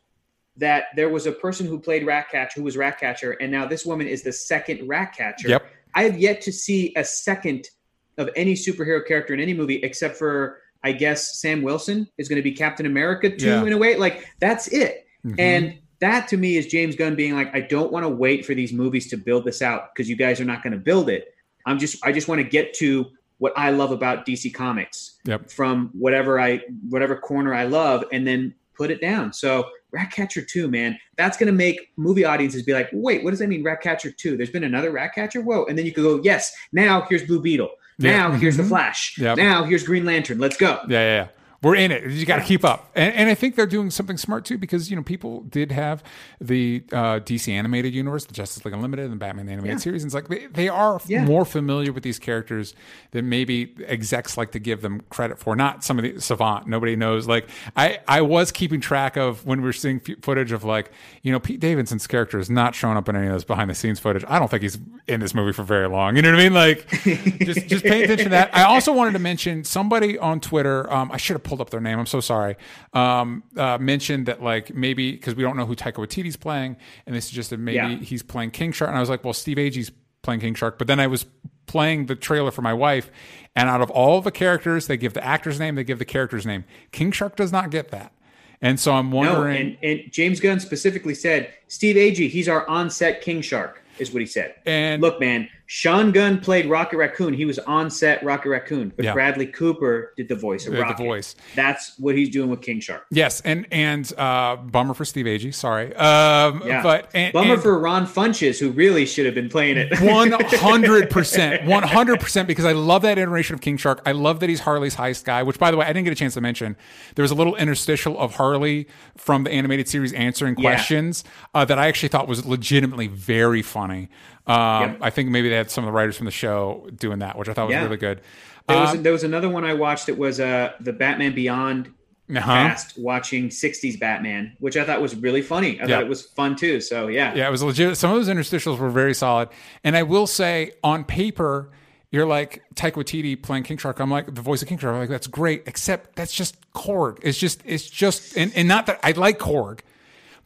that 0.57 0.85
there 0.95 1.07
was 1.07 1.25
a 1.27 1.31
person 1.31 1.65
who 1.67 1.79
played 1.79 2.05
Ratcatcher 2.05 2.59
who 2.59 2.63
was 2.63 2.75
Ratcatcher, 2.75 3.33
and 3.33 3.51
now 3.51 3.65
this 3.67 3.85
woman 3.85 4.07
is 4.07 4.23
the 4.23 4.33
second 4.33 4.87
Ratcatcher. 4.87 5.47
Yep. 5.49 5.65
I 5.93 6.03
have 6.03 6.17
yet 6.19 6.41
to 6.41 6.51
see 6.51 6.93
a 6.95 7.03
second 7.03 7.69
of 8.17 8.29
any 8.35 8.53
superhero 8.53 9.05
character 9.05 9.33
in 9.33 9.39
any 9.39 9.53
movie 9.53 9.75
except 9.83 10.17
for 10.17 10.59
I 10.83 10.91
guess 10.91 11.39
Sam 11.39 11.63
Wilson 11.63 12.07
is 12.17 12.29
going 12.29 12.37
to 12.37 12.43
be 12.43 12.51
Captain 12.51 12.85
America 12.85 13.35
too 13.35 13.47
Yeah. 13.47 13.65
in 13.65 13.73
a 13.73 13.77
way. 13.77 13.95
Like 13.95 14.25
that's 14.39 14.67
it. 14.67 15.05
Mhm. 15.25 15.35
And 15.39 15.73
that 15.99 16.27
to 16.29 16.37
me 16.37 16.57
is 16.57 16.67
James 16.67 16.95
Gunn 16.95 17.15
being 17.15 17.33
like, 17.33 17.53
I 17.55 17.61
don't 17.61 17.91
want 17.91 18.03
to 18.05 18.09
wait 18.09 18.45
for 18.45 18.53
these 18.53 18.71
movies 18.71 19.07
to 19.09 19.17
build 19.17 19.43
this 19.45 19.61
out 19.63 19.89
because 19.93 20.07
you 20.07 20.15
guys 20.15 20.39
are 20.39 20.45
not 20.45 20.61
going 20.61 20.73
to 20.73 20.79
build 20.79 21.09
it. 21.09 21.33
I'm 21.65 21.79
just 21.79 21.97
I 22.05 22.11
just 22.11 22.27
want 22.27 22.39
to 22.39 22.47
get 22.47 22.73
to 22.75 23.07
what 23.39 23.53
I 23.55 23.71
love 23.71 23.91
about 23.91 24.25
DC 24.25 24.53
Comics 24.53 25.17
Yep. 25.25 25.49
from 25.49 25.89
whatever 25.93 26.39
I 26.39 26.61
whatever 26.89 27.15
corner 27.15 27.53
I 27.53 27.63
love 27.65 28.03
and 28.11 28.25
then 28.25 28.53
put 28.75 28.91
it 28.91 29.01
down. 29.01 29.33
So 29.33 29.65
Ratcatcher 29.91 30.41
2, 30.43 30.69
man, 30.69 30.97
that's 31.17 31.37
gonna 31.37 31.51
make 31.51 31.79
movie 31.97 32.23
audiences 32.25 32.61
be 32.61 32.73
like, 32.73 32.89
wait, 32.93 33.23
what 33.23 33.31
does 33.31 33.39
that 33.39 33.47
mean? 33.47 33.63
Ratcatcher 33.63 34.11
2? 34.11 34.37
There's 34.37 34.51
been 34.51 34.63
another 34.63 34.91
Ratcatcher? 34.91 35.41
Whoa. 35.41 35.65
And 35.65 35.77
then 35.77 35.85
you 35.87 35.91
could 35.91 36.03
go, 36.03 36.21
yes, 36.23 36.53
now 36.71 37.07
here's 37.09 37.23
Blue 37.23 37.41
Beetle. 37.41 37.71
Yeah. 37.99 38.11
Now 38.17 38.31
here's 38.31 38.57
the 38.57 38.63
Mhm. 38.63 38.69
Flash. 38.69 39.17
Yep. 39.17 39.37
Now 39.37 39.63
here's 39.63 39.83
Green 39.83 40.05
Lantern. 40.05 40.37
Let's 40.39 40.57
go. 40.57 40.79
Yeah, 40.87 40.99
yeah, 40.99 41.15
yeah. 41.15 41.27
We're 41.63 41.75
in 41.75 41.91
it. 41.91 42.09
You 42.11 42.25
got 42.25 42.37
to 42.37 42.43
keep 42.43 42.63
up, 42.63 42.91
and, 42.95 43.13
and 43.15 43.29
I 43.29 43.33
think 43.33 43.55
they're 43.55 43.65
doing 43.65 43.89
something 43.89 44.15
smart 44.17 44.45
too 44.45 44.59
because 44.59 44.91
you 44.91 44.95
know 44.95 45.01
people 45.01 45.41
did 45.41 45.71
have 45.71 46.03
the 46.39 46.83
uh, 46.91 47.19
DC 47.19 47.51
animated 47.51 47.95
universe, 47.95 48.25
the 48.25 48.33
Justice 48.33 48.63
League 48.63 48.75
Unlimited, 48.75 49.05
and 49.05 49.13
the 49.13 49.17
Batman 49.17 49.49
animated 49.49 49.77
Yeah. 49.77 49.81
series. 49.81 50.03
And 50.03 50.09
it's 50.09 50.13
like 50.13 50.27
they, 50.27 50.45
they 50.47 50.69
are 50.69 51.01
Yeah. 51.07 51.25
more 51.25 51.45
familiar 51.45 51.91
with 51.91 52.03
these 52.03 52.19
characters 52.19 52.75
than 53.09 53.27
maybe 53.27 53.73
execs 53.87 54.37
like 54.37 54.51
to 54.51 54.59
give 54.59 54.81
them 54.81 55.01
credit 55.09 55.39
for. 55.39 55.55
Not 55.55 55.83
some 55.83 55.97
of 55.97 56.03
the 56.03 56.21
Savant. 56.21 56.67
Nobody 56.67 56.95
knows. 56.95 57.27
Like 57.27 57.49
I, 57.75 57.99
I 58.07 58.21
was 58.21 58.51
keeping 58.51 58.79
track 58.79 59.17
of 59.17 59.43
when 59.45 59.59
we 59.61 59.65
were 59.65 59.73
seeing 59.73 59.99
footage 60.21 60.51
of 60.51 60.63
like 60.63 60.91
you 61.23 61.31
know 61.31 61.39
Pete 61.39 61.59
Davidson's 61.59 62.05
character 62.05 62.37
is 62.37 62.51
not 62.51 62.75
showing 62.75 62.97
up 62.97 63.09
in 63.09 63.15
any 63.15 63.27
of 63.27 63.33
this 63.33 63.43
behind 63.43 63.69
the 63.71 63.75
scenes 63.75 63.99
footage. 63.99 64.23
I 64.27 64.37
don't 64.37 64.49
think 64.51 64.61
he's 64.61 64.77
in 65.07 65.21
this 65.21 65.33
movie 65.33 65.53
for 65.53 65.63
very 65.63 65.87
long. 65.89 66.15
You 66.15 66.21
know 66.21 66.31
what 66.31 66.39
I 66.39 66.43
mean? 66.43 66.53
Like 66.53 66.87
just 67.39 67.65
just 67.67 67.83
pay 67.83 68.03
attention 68.03 68.25
to 68.25 68.29
that. 68.29 68.55
I 68.55 68.63
also 68.63 68.93
wanted 68.93 69.13
to 69.13 69.19
mention 69.19 69.63
somebody 69.63 70.19
on 70.19 70.39
Twitter. 70.39 70.91
Um, 70.93 71.11
I 71.11 71.17
should 71.17 71.33
have 71.33 71.43
pulled 71.47 71.61
up 71.61 71.69
their 71.71 71.79
name. 71.81 71.97
I'm 71.97 72.05
so 72.05 72.19
sorry. 72.19 72.55
Um, 72.93 73.41
uh, 73.55 73.77
mentioned 73.79 74.27
that 74.27 74.43
like 74.43 74.73
maybe 74.75 75.13
because 75.13 75.33
we 75.33 75.41
don't 75.43 75.57
know 75.57 75.65
who 75.65 75.75
Taika 75.75 75.93
Waititi's 75.93 76.35
playing, 76.37 76.77
and 77.05 77.15
this 77.15 77.25
suggested 77.25 77.59
maybe 77.59 77.75
Yeah. 77.77 77.95
he's 77.95 78.21
playing 78.21 78.51
King 78.51 78.71
Shark. 78.71 78.89
And 78.89 78.97
I 78.97 78.99
was 78.99 79.09
like, 79.09 79.23
well, 79.23 79.33
Steve 79.33 79.57
Agee's 79.57 79.91
playing 80.21 80.41
King 80.41 80.53
Shark. 80.53 80.77
But 80.77 80.87
then 80.87 80.99
I 80.99 81.07
was 81.07 81.25
playing 81.65 82.05
the 82.05 82.15
trailer 82.15 82.51
for 82.51 82.61
my 82.61 82.73
wife, 82.73 83.09
and 83.55 83.67
out 83.69 83.81
of 83.81 83.89
all 83.89 84.21
the 84.21 84.31
characters, 84.31 84.87
they 84.87 84.97
give 84.97 85.13
the 85.13 85.23
actor's 85.25 85.59
name, 85.59 85.75
they 85.75 85.83
give 85.83 85.99
the 85.99 86.05
character's 86.05 86.45
name. 86.45 86.63
King 86.91 87.11
Shark 87.11 87.35
does 87.35 87.51
not 87.51 87.71
get 87.71 87.89
that. 87.89 88.13
And 88.61 88.79
so 88.79 88.93
I'm 88.93 89.09
No, 89.09 89.17
wondering. 89.17 89.77
and, 89.83 89.99
and 90.01 90.11
James 90.11 90.39
Gunn 90.39 90.59
specifically 90.59 91.13
said, 91.13 91.53
Steve 91.67 91.95
Agee, 91.95 92.29
he's 92.29 92.49
our 92.49 92.67
on-set 92.67 93.21
King 93.21 93.41
Shark. 93.41 93.83
is 93.99 94.11
what 94.11 94.19
he 94.21 94.25
said. 94.25 94.55
And 94.65 95.01
Look, 95.01 95.19
man, 95.19 95.47
Sean 95.69 96.13
Gunn 96.13 96.39
played 96.39 96.65
Rocket 96.69 96.95
Raccoon. 96.97 97.33
He 97.33 97.43
was 97.43 97.59
on 97.59 97.89
set 97.89 98.23
Rocket 98.23 98.49
Raccoon, 98.49 98.93
but 98.95 99.03
Yeah. 99.03 99.13
Bradley 99.13 99.47
Cooper 99.47 100.13
did 100.15 100.29
the 100.29 100.35
voice 100.35 100.65
of 100.65 100.71
the 100.73 100.93
voice. 100.97 101.35
That's 101.55 101.93
what 101.99 102.15
he's 102.15 102.29
doing 102.29 102.49
with 102.49 102.61
King 102.61 102.79
Shark. 102.79 103.05
Yes, 103.11 103.41
and 103.41 103.67
and 103.69 104.11
uh, 104.17 104.55
bummer 104.55 104.93
for 104.93 105.03
Steve 105.03 105.25
Agee. 105.25 105.53
Sorry, 105.53 105.93
um, 105.95 106.63
Yeah, 106.65 106.81
but 106.81 107.09
and, 107.13 107.33
bummer 107.33 107.53
and 107.55 107.61
for 107.61 107.77
Ron 107.79 108.07
Funches, 108.07 108.57
who 108.59 108.69
really 108.71 109.05
should 109.05 109.25
have 109.25 109.35
been 109.35 109.49
playing 109.49 109.75
it. 109.75 109.99
One 109.99 110.31
hundred 110.31 111.09
percent, 111.09 111.65
one 111.67 111.83
hundred 111.83 112.21
percent. 112.21 112.47
Because 112.47 112.63
I 112.65 112.71
love 112.71 113.01
that 113.01 113.17
iteration 113.17 113.53
of 113.53 113.59
King 113.59 113.75
Shark. 113.75 114.01
I 114.05 114.13
love 114.13 114.39
that 114.39 114.49
he's 114.49 114.61
Harley's 114.61 114.95
heist 114.95 115.25
guy. 115.25 115.43
Which, 115.43 115.59
by 115.59 115.69
the 115.69 115.75
way, 115.75 115.85
I 115.85 115.89
didn't 115.89 116.05
get 116.05 116.13
a 116.13 116.15
chance 116.15 116.33
to 116.35 116.41
mention. 116.41 116.77
There 117.15 117.23
was 117.23 117.31
a 117.31 117.35
little 117.35 117.57
interstitial 117.57 118.17
of 118.17 118.35
Harley 118.35 118.87
from 119.17 119.43
the 119.43 119.51
animated 119.51 119.89
series 119.89 120.13
answering 120.13 120.55
Yeah. 120.57 120.69
questions 120.71 121.25
uh, 121.53 121.65
that 121.65 121.77
I 121.77 121.87
actually 121.89 122.09
thought 122.09 122.27
was 122.29 122.45
legitimately 122.45 123.07
very 123.07 123.61
funny. 123.61 124.07
Um, 124.47 124.81
Yep. 124.91 124.97
I 125.01 125.09
think 125.09 125.29
maybe 125.29 125.49
they 125.49 125.55
had 125.55 125.69
some 125.69 125.83
of 125.83 125.87
the 125.87 125.91
writers 125.91 126.15
from 126.17 126.25
the 126.25 126.31
show 126.31 126.87
doing 126.95 127.19
that, 127.19 127.37
which 127.37 127.49
I 127.49 127.53
thought 127.53 127.67
was 127.67 127.73
Yeah. 127.73 127.83
really 127.83 127.97
good. 127.97 128.21
There 128.67 128.77
was 128.79 128.91
Um, 128.95 129.03
there 129.03 129.11
was 129.13 129.23
another 129.23 129.49
one 129.49 129.63
I 129.65 129.73
watched. 129.73 130.09
It 130.09 130.17
was 130.17 130.39
uh 130.39 130.71
the 130.79 130.93
Batman 130.93 131.33
Beyond 131.33 131.89
uh-huh. 132.29 132.41
cast 132.41 132.97
watching 132.97 133.49
'60s 133.49 133.97
Batman, 133.99 134.53
which 134.59 134.75
I 134.77 134.83
thought 134.83 135.01
was 135.01 135.15
really 135.15 135.41
funny. 135.41 135.79
I 135.79 135.83
Yeah. 135.85 135.95
thought 135.95 136.03
it 136.03 136.09
was 136.09 136.23
fun 136.23 136.55
too. 136.55 136.81
So 136.81 137.07
yeah, 137.07 137.33
Yeah, 137.35 137.47
it 137.47 137.51
was 137.51 137.63
legit. 137.63 137.95
Some 137.97 138.11
of 138.11 138.17
those 138.17 138.27
interstitials 138.33 138.77
were 138.79 138.89
very 138.89 139.13
solid. 139.13 139.49
And 139.83 139.95
I 139.95 140.03
will 140.03 140.27
say, 140.27 140.71
on 140.83 141.03
paper, 141.05 141.69
you're 142.11 142.25
like 142.25 142.63
Taika 142.75 142.93
Waititi 142.93 143.41
playing 143.41 143.63
King 143.63 143.77
Shark. 143.77 143.99
I'm 143.99 144.09
like 144.11 144.33
the 144.33 144.41
voice 144.41 144.61
of 144.61 144.67
King 144.67 144.77
Shark. 144.77 144.93
I'm 144.93 144.99
like 145.01 145.09
that's 145.09 145.27
great, 145.27 145.63
except 145.67 146.15
that's 146.15 146.33
just 146.33 146.55
Korg. 146.73 147.19
It's 147.21 147.37
just 147.37 147.61
it's 147.65 147.89
just 147.89 148.35
and, 148.37 148.51
and 148.55 148.67
not 148.67 148.85
that 148.87 148.99
I 149.03 149.11
like 149.11 149.39
Korg, 149.39 149.79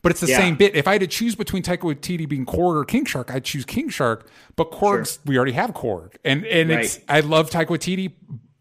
but 0.01 0.11
it's 0.11 0.21
the 0.21 0.27
Yeah. 0.27 0.37
same 0.37 0.55
bit. 0.55 0.75
If 0.75 0.87
I 0.87 0.93
had 0.93 1.01
to 1.01 1.07
choose 1.07 1.35
between 1.35 1.63
Taika 1.63 1.79
Waititi 1.79 2.27
being 2.27 2.45
Korg 2.45 2.75
or 2.75 2.85
King 2.85 3.05
Shark, 3.05 3.31
I'd 3.31 3.43
choose 3.43 3.65
King 3.65 3.89
Shark. 3.89 4.27
But 4.55 4.71
Korg's 4.71 5.19
we 5.25 5.37
already 5.37 5.51
have 5.53 5.71
Korg, 5.73 6.13
and 6.23 6.45
and 6.45 6.71
it's 6.71 6.99
I 7.07 7.19
love 7.21 7.49
Taika 7.49 7.67
Waititi, 7.67 8.11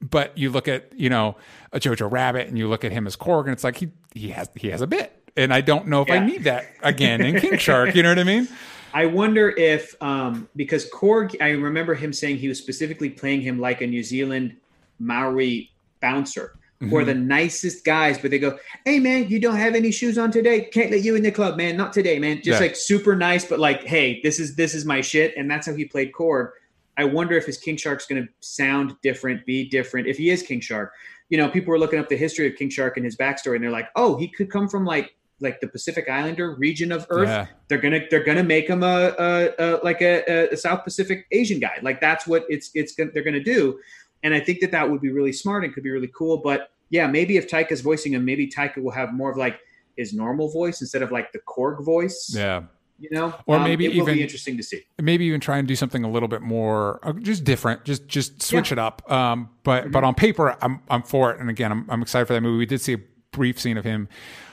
but 0.00 0.36
you 0.36 0.50
look 0.50 0.68
at 0.68 0.92
you 0.96 1.08
know 1.08 1.36
a 1.72 1.80
Jojo 1.80 2.10
Rabbit 2.10 2.48
and 2.48 2.58
you 2.58 2.68
look 2.68 2.84
at 2.84 2.92
him 2.92 3.06
as 3.06 3.16
Korg, 3.16 3.44
and 3.44 3.52
it's 3.52 3.64
like 3.64 3.76
he 3.76 3.88
he 4.14 4.30
has 4.30 4.48
he 4.56 4.70
has 4.70 4.80
a 4.80 4.86
bit. 4.86 5.16
And 5.36 5.54
I 5.54 5.60
don't 5.60 5.86
know 5.86 6.02
if 6.02 6.10
I 6.10 6.18
need 6.18 6.44
that 6.44 6.66
again 6.82 7.20
in 7.20 7.40
King 7.40 7.56
Shark. 7.58 7.94
You 7.94 8.02
know 8.02 8.08
what 8.10 8.18
I 8.18 8.24
mean? 8.24 8.48
I 8.92 9.06
wonder 9.06 9.48
if 9.48 9.94
um, 10.02 10.48
because 10.56 10.90
Korg, 10.90 11.40
I 11.40 11.50
remember 11.50 11.94
him 11.94 12.12
saying 12.12 12.38
he 12.38 12.48
was 12.48 12.58
specifically 12.58 13.08
playing 13.08 13.42
him 13.42 13.60
like 13.60 13.80
a 13.80 13.86
New 13.86 14.02
Zealand 14.02 14.56
Maori 14.98 15.70
bouncer. 16.00 16.54
Who 16.80 16.96
are 16.96 17.04
the 17.04 17.12
mm-hmm. 17.12 17.28
nicest 17.28 17.84
guys, 17.84 18.18
but 18.18 18.30
they 18.30 18.38
go, 18.38 18.58
"Hey 18.86 19.00
man, 19.00 19.28
you 19.28 19.38
don't 19.38 19.56
have 19.56 19.74
any 19.74 19.90
shoes 19.90 20.16
on 20.16 20.30
today. 20.30 20.62
Can't 20.62 20.90
let 20.90 21.02
you 21.02 21.14
in 21.14 21.22
the 21.22 21.30
club, 21.30 21.58
man. 21.58 21.76
Not 21.76 21.92
today, 21.92 22.18
man." 22.18 22.36
Just 22.36 22.58
Yeah. 22.58 22.58
like 22.58 22.74
super 22.74 23.14
nice, 23.14 23.44
but 23.44 23.58
like, 23.58 23.84
"Hey, 23.84 24.20
this 24.22 24.40
is 24.40 24.56
this 24.56 24.74
is 24.74 24.86
my 24.86 25.02
shit," 25.02 25.34
and 25.36 25.50
that's 25.50 25.66
how 25.66 25.74
he 25.74 25.84
played 25.84 26.12
Korg. 26.12 26.52
I 26.96 27.04
wonder 27.04 27.36
if 27.36 27.46
his 27.46 27.58
King 27.58 27.76
Shark's 27.76 28.06
going 28.06 28.22
to 28.22 28.28
sound 28.40 28.94
different, 29.02 29.46
be 29.46 29.68
different. 29.68 30.06
If 30.06 30.18
he 30.18 30.30
is 30.30 30.42
King 30.42 30.60
Shark, 30.60 30.92
you 31.28 31.38
know, 31.38 31.48
people 31.48 31.70
were 31.70 31.78
looking 31.78 31.98
up 31.98 32.08
the 32.08 32.16
history 32.16 32.46
of 32.46 32.56
King 32.56 32.70
Shark 32.70 32.96
and 32.96 33.04
his 33.04 33.16
backstory, 33.16 33.54
and 33.56 33.64
they're 33.64 33.70
like, 33.70 33.88
"Oh, 33.94 34.16
he 34.16 34.28
could 34.28 34.50
come 34.50 34.68
from 34.68 34.84
like 34.84 35.14
like 35.42 35.60
the 35.60 35.68
Pacific 35.68 36.08
Islander 36.08 36.54
region 36.54 36.92
of 36.92 37.06
Earth." 37.10 37.28
Yeah. 37.28 37.46
they're 37.68 37.78
gonna 37.78 38.00
they're 38.10 38.24
gonna 38.24 38.42
make 38.42 38.68
him 38.68 38.82
a, 38.82 39.14
a, 39.18 39.54
a 39.58 39.80
like 39.84 40.02
a, 40.02 40.48
a 40.52 40.56
South 40.56 40.84
Pacific 40.84 41.26
Asian 41.30 41.60
guy. 41.60 41.78
Like 41.82 42.00
that's 42.00 42.26
what 42.26 42.44
it's 42.48 42.70
it's 42.74 42.94
gonna, 42.94 43.10
they're 43.12 43.22
gonna 43.22 43.42
do, 43.42 43.78
and 44.22 44.34
I 44.34 44.40
think 44.40 44.60
that 44.60 44.70
that 44.72 44.90
would 44.90 45.00
be 45.00 45.10
really 45.10 45.32
smart 45.32 45.64
and 45.64 45.72
could 45.74 45.82
be 45.82 45.90
really 45.90 46.10
cool. 46.16 46.38
But 46.38 46.70
yeah, 46.90 47.06
maybe 47.06 47.36
if 47.36 47.48
Taika's 47.48 47.80
voicing 47.80 48.12
him, 48.14 48.24
maybe 48.24 48.46
Taika 48.48 48.78
will 48.82 48.90
have 48.92 49.12
more 49.12 49.30
of 49.30 49.36
like 49.36 49.58
his 49.96 50.12
normal 50.12 50.50
voice 50.50 50.80
instead 50.80 51.02
of 51.02 51.10
like 51.12 51.32
the 51.32 51.38
Korg 51.48 51.84
voice. 51.84 52.32
Yeah. 52.36 52.62
you 52.98 53.08
know, 53.12 53.34
Or 53.46 53.56
Um, 53.56 53.64
maybe 53.64 53.86
even- 53.86 54.14
be 54.14 54.20
interesting 54.22 54.56
to 54.58 54.62
see. 54.62 54.82
maybe 55.00 55.24
even 55.24 55.40
try 55.40 55.56
and 55.58 55.66
do 55.66 55.74
something 55.74 56.04
a 56.04 56.10
little 56.10 56.28
bit 56.28 56.42
more 56.42 57.00
uh, 57.02 57.12
just 57.14 57.44
different 57.44 57.82
just 57.84 58.06
just 58.06 58.42
switch 58.42 58.68
Yeah. 58.70 58.74
it 58.74 58.78
up 58.78 59.10
um 59.10 59.48
but 59.62 59.84
Mm-hmm. 59.84 59.92
but 59.92 60.04
on 60.04 60.14
paper 60.14 60.54
i'm 60.60 60.80
i'm 60.90 61.02
for 61.02 61.32
it 61.32 61.40
and 61.40 61.48
again 61.48 61.72
i'm, 61.72 61.86
I'm 61.88 62.02
excited 62.02 62.26
for 62.26 62.34
that 62.34 62.42
movie 62.42 62.58
we 62.58 62.66
did 62.66 62.80
see 62.82 62.92
a 62.92 62.98
brief 63.32 63.58
scene 63.58 63.78
of 63.78 63.84
him 63.86 64.06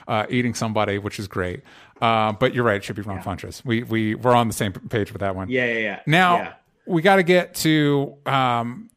uh, 0.06 0.24
eating 0.30 0.54
somebody 0.54 0.96
which 0.96 1.18
is 1.18 1.28
great 1.28 1.60
uh, 2.00 2.32
but 2.32 2.54
you're 2.54 2.64
right 2.64 2.76
it 2.76 2.84
should 2.84 2.96
be 2.96 3.02
ron 3.02 3.20
funches 3.20 3.62
we 3.66 3.82
we 3.82 4.14
we're 4.14 4.34
on 4.34 4.46
the 4.48 4.54
same 4.54 4.72
page 4.72 5.12
with 5.12 5.20
that 5.20 5.36
one 5.36 5.50
Yeah, 5.50 5.66
yeah, 5.66 5.78
yeah. 5.80 6.00
now 6.06 6.36
yeah. 6.38 6.52
we 6.86 7.02
got 7.02 7.16
to 7.16 7.22
get 7.22 7.54
to 7.56 8.16
um 8.24 8.88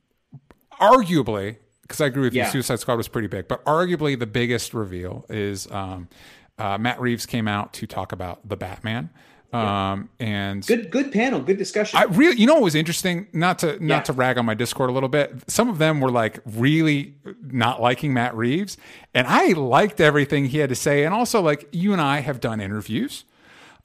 arguably 0.81 1.57
because 1.83 2.01
i 2.01 2.05
agree 2.07 2.23
with 2.23 2.33
you 2.33 2.45
suicide 2.45 2.79
squad 2.79 2.95
was 2.95 3.07
pretty 3.07 3.27
big 3.27 3.47
but 3.47 3.63
arguably 3.65 4.17
the 4.17 4.27
biggest 4.27 4.73
reveal 4.73 5.25
is 5.29 5.69
um 5.71 6.07
uh, 6.57 6.77
matt 6.77 6.99
reeves 6.99 7.25
came 7.25 7.47
out 7.47 7.71
to 7.73 7.85
talk 7.87 8.11
about 8.11 8.47
the 8.47 8.57
batman 8.57 9.09
um 9.53 10.07
and 10.21 10.65
good 10.65 10.89
good 10.89 11.11
panel, 11.11 11.41
good 11.41 11.57
discussion. 11.57 11.99
I 11.99 12.03
really, 12.03 12.39
you 12.39 12.47
know, 12.47 12.53
what 12.53 12.63
was 12.63 12.73
interesting. 12.75 13.27
Not 13.33 13.59
to 13.59 13.73
not 13.85 13.95
Yeah. 13.97 14.01
to 14.03 14.13
rag 14.13 14.37
on 14.37 14.45
my 14.45 14.53
Discord 14.53 14.89
a 14.89 14.93
little 14.93 15.09
bit. 15.09 15.33
Some 15.47 15.67
of 15.67 15.77
them 15.77 15.99
were 15.99 16.09
like 16.09 16.39
really 16.45 17.15
not 17.51 17.81
liking 17.81 18.13
Matt 18.13 18.33
Reeves, 18.33 18.77
and 19.13 19.27
I 19.27 19.47
liked 19.47 19.99
everything 19.99 20.45
he 20.45 20.59
had 20.59 20.69
to 20.69 20.75
say. 20.75 21.03
And 21.03 21.13
also, 21.13 21.41
like 21.41 21.67
you 21.73 21.91
and 21.91 22.01
I 22.01 22.21
have 22.21 22.39
done 22.39 22.61
interviews, 22.61 23.25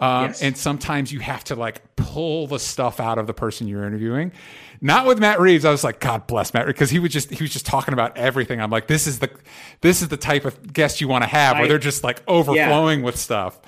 um, 0.01 0.27
Yes. 0.27 0.43
and 0.43 0.57
sometimes 0.57 1.13
you 1.13 1.21
have 1.21 1.43
to 1.45 1.55
like 1.57 1.97
pull 1.97 2.47
the 2.47 2.59
stuff 2.59 3.01
out 3.01 3.19
of 3.19 3.27
the 3.27 3.35
person 3.35 3.67
you're 3.69 3.85
interviewing. 3.87 4.33
Not 4.81 5.07
with 5.07 5.19
Matt 5.19 5.41
Reeves. 5.41 5.65
I 5.65 5.71
was 5.71 5.83
like, 5.85 6.01
God 6.01 6.27
bless 6.27 6.53
Matt, 6.53 6.67
because 6.67 6.91
he 6.91 6.99
was 6.99 7.11
just 7.13 7.31
he 7.31 7.43
was 7.43 7.51
just 7.53 7.65
talking 7.67 7.95
about 7.95 8.17
everything. 8.17 8.61
I'm 8.61 8.71
like, 8.71 8.87
this 8.89 9.07
is 9.07 9.19
the 9.21 9.31
this 9.81 10.03
is 10.03 10.09
the 10.09 10.17
type 10.19 10.45
of 10.45 10.73
guest 10.73 11.01
you 11.01 11.09
want 11.09 11.25
to 11.25 11.29
have, 11.29 11.57
where 11.57 11.65
I- 11.65 11.69
they're 11.69 11.79
just 11.79 12.05
like 12.05 12.23
overflowing 12.29 13.03
with 13.03 13.17
stuff. 13.17 13.59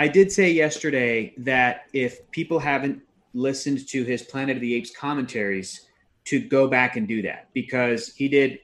I 0.00 0.06
did 0.08 0.30
say 0.30 0.50
yesterday 0.52 1.34
that 1.38 1.86
if 1.92 2.30
people 2.30 2.60
haven't 2.60 3.02
listened 3.34 3.86
to 3.88 4.04
his 4.04 4.22
Planet 4.22 4.56
of 4.56 4.60
the 4.60 4.74
Apes 4.74 4.90
commentaries, 4.96 5.86
to 6.26 6.40
go 6.40 6.68
back 6.68 6.96
and 6.96 7.08
do 7.08 7.22
that 7.22 7.48
because 7.54 8.14
he 8.14 8.28
did 8.28 8.58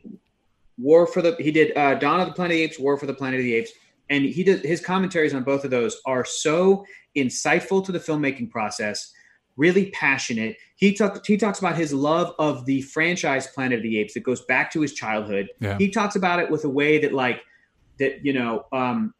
War 0.77 1.07
for 1.07 1.23
the 1.23 1.35
he 1.39 1.51
did 1.53 1.77
uh, 1.77 1.95
Dawn 1.95 2.21
of 2.21 2.27
the 2.27 2.35
Planet 2.35 2.53
of 2.53 2.59
the 2.59 2.63
Apes, 2.65 2.79
War 2.81 2.97
for 2.99 3.07
the 3.07 3.15
Planet 3.15 3.39
of 3.41 3.45
the 3.45 3.55
Apes, 3.55 3.71
and 4.11 4.25
he 4.25 4.43
did 4.43 4.65
his 4.65 4.81
commentaries 4.81 5.33
on 5.33 5.45
both 5.45 5.65
of 5.65 5.71
those 5.71 6.01
are 6.05 6.25
so 6.25 6.85
insightful 7.17 7.85
to 7.87 7.93
the 7.93 7.99
filmmaking 7.99 8.51
process, 8.51 9.13
really 9.57 9.91
passionate. 9.91 10.57
He 10.77 10.93
talks 10.95 11.27
he 11.27 11.37
talks 11.37 11.59
about 11.59 11.77
his 11.77 11.93
love 11.93 12.35
of 12.39 12.67
the 12.67 12.83
franchise 12.83 13.47
Planet 13.49 13.79
of 13.79 13.83
the 13.83 13.99
Apes 13.99 14.15
that 14.15 14.23
goes 14.25 14.45
back 14.47 14.73
to 14.73 14.81
his 14.81 14.93
childhood. 14.93 15.49
Yeah. 15.61 15.79
He 15.79 15.89
talks 15.91 16.17
about 16.17 16.41
it 16.41 16.51
with 16.51 16.65
a 16.65 16.69
way 16.69 16.99
that 16.99 17.13
like 17.13 17.41
that 17.99 18.25
you 18.25 18.33
know 18.33 18.67
um, 18.73 19.15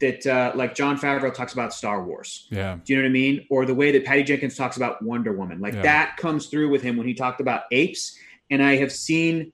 that 0.00 0.26
uh, 0.26 0.52
like 0.54 0.74
Jon 0.74 0.98
Favreau 0.98 1.32
talks 1.32 1.52
about 1.52 1.72
Star 1.74 2.04
Wars. 2.04 2.46
Yeah, 2.50 2.78
Do 2.84 2.92
you 2.92 2.98
know 2.98 3.02
what 3.04 3.08
I 3.10 3.12
mean? 3.12 3.46
Or 3.50 3.66
the 3.66 3.74
way 3.74 3.92
that 3.92 4.04
Patty 4.04 4.22
Jenkins 4.22 4.56
talks 4.56 4.76
about 4.76 5.02
Wonder 5.02 5.32
Woman. 5.32 5.60
Like 5.60 5.74
Yeah. 5.74 5.82
that 5.82 6.16
comes 6.16 6.46
through 6.46 6.70
with 6.70 6.82
him 6.82 6.96
when 6.96 7.06
he 7.06 7.14
talked 7.14 7.40
about 7.40 7.62
apes. 7.70 8.18
And 8.50 8.62
I 8.62 8.76
have 8.76 8.92
seen, 8.92 9.52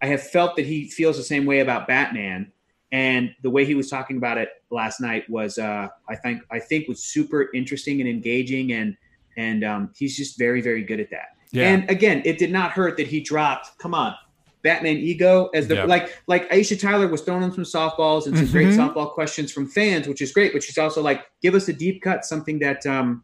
I 0.00 0.06
have 0.06 0.22
felt 0.22 0.56
that 0.56 0.64
he 0.66 0.88
feels 0.88 1.16
the 1.18 1.22
same 1.22 1.44
way 1.44 1.60
about 1.60 1.86
Batman. 1.86 2.52
And 2.92 3.34
the 3.42 3.50
way 3.50 3.64
he 3.64 3.74
was 3.74 3.88
talking 3.88 4.18
about 4.18 4.36
it 4.38 4.50
last 4.70 5.00
night 5.00 5.28
was, 5.30 5.58
uh, 5.58 5.88
I 6.08 6.14
think, 6.14 6.42
I 6.50 6.58
think 6.58 6.88
was 6.88 7.02
super 7.02 7.48
interesting 7.54 8.00
and 8.00 8.08
engaging. 8.08 8.72
And 8.72 8.96
and 9.38 9.64
um, 9.64 9.90
he's 9.96 10.14
just 10.14 10.38
very, 10.38 10.60
very 10.60 10.84
good 10.84 11.00
at 11.00 11.10
that. 11.10 11.36
Yeah. 11.52 11.68
And 11.70 11.88
again, 11.90 12.20
it 12.26 12.36
did 12.38 12.52
not 12.52 12.72
hurt 12.72 12.98
that 12.98 13.06
he 13.06 13.20
dropped. 13.20 13.78
Come 13.78 13.94
on. 13.94 14.14
Batman 14.62 14.98
ego 14.98 15.48
as 15.54 15.66
the 15.68 15.74
Yeah. 15.76 15.84
like 15.84 16.14
like 16.26 16.48
Aisha 16.50 16.78
Tyler 16.78 17.08
was 17.08 17.22
throwing 17.22 17.42
him 17.42 17.50
some 17.52 17.64
softballs 17.64 18.26
and 18.26 18.36
some 18.36 18.46
great 18.48 18.68
Mhm. 18.68 18.76
softball 18.76 19.10
questions 19.12 19.50
from 19.50 19.66
fans, 19.66 20.06
which 20.06 20.20
is 20.20 20.32
great. 20.32 20.52
But 20.52 20.62
she's 20.62 20.76
also 20.78 21.02
like, 21.02 21.22
give 21.40 21.54
us 21.54 21.66
a 21.68 21.72
deep 21.72 22.02
cut, 22.02 22.24
something 22.26 22.58
that 22.60 22.84
um, 22.86 23.22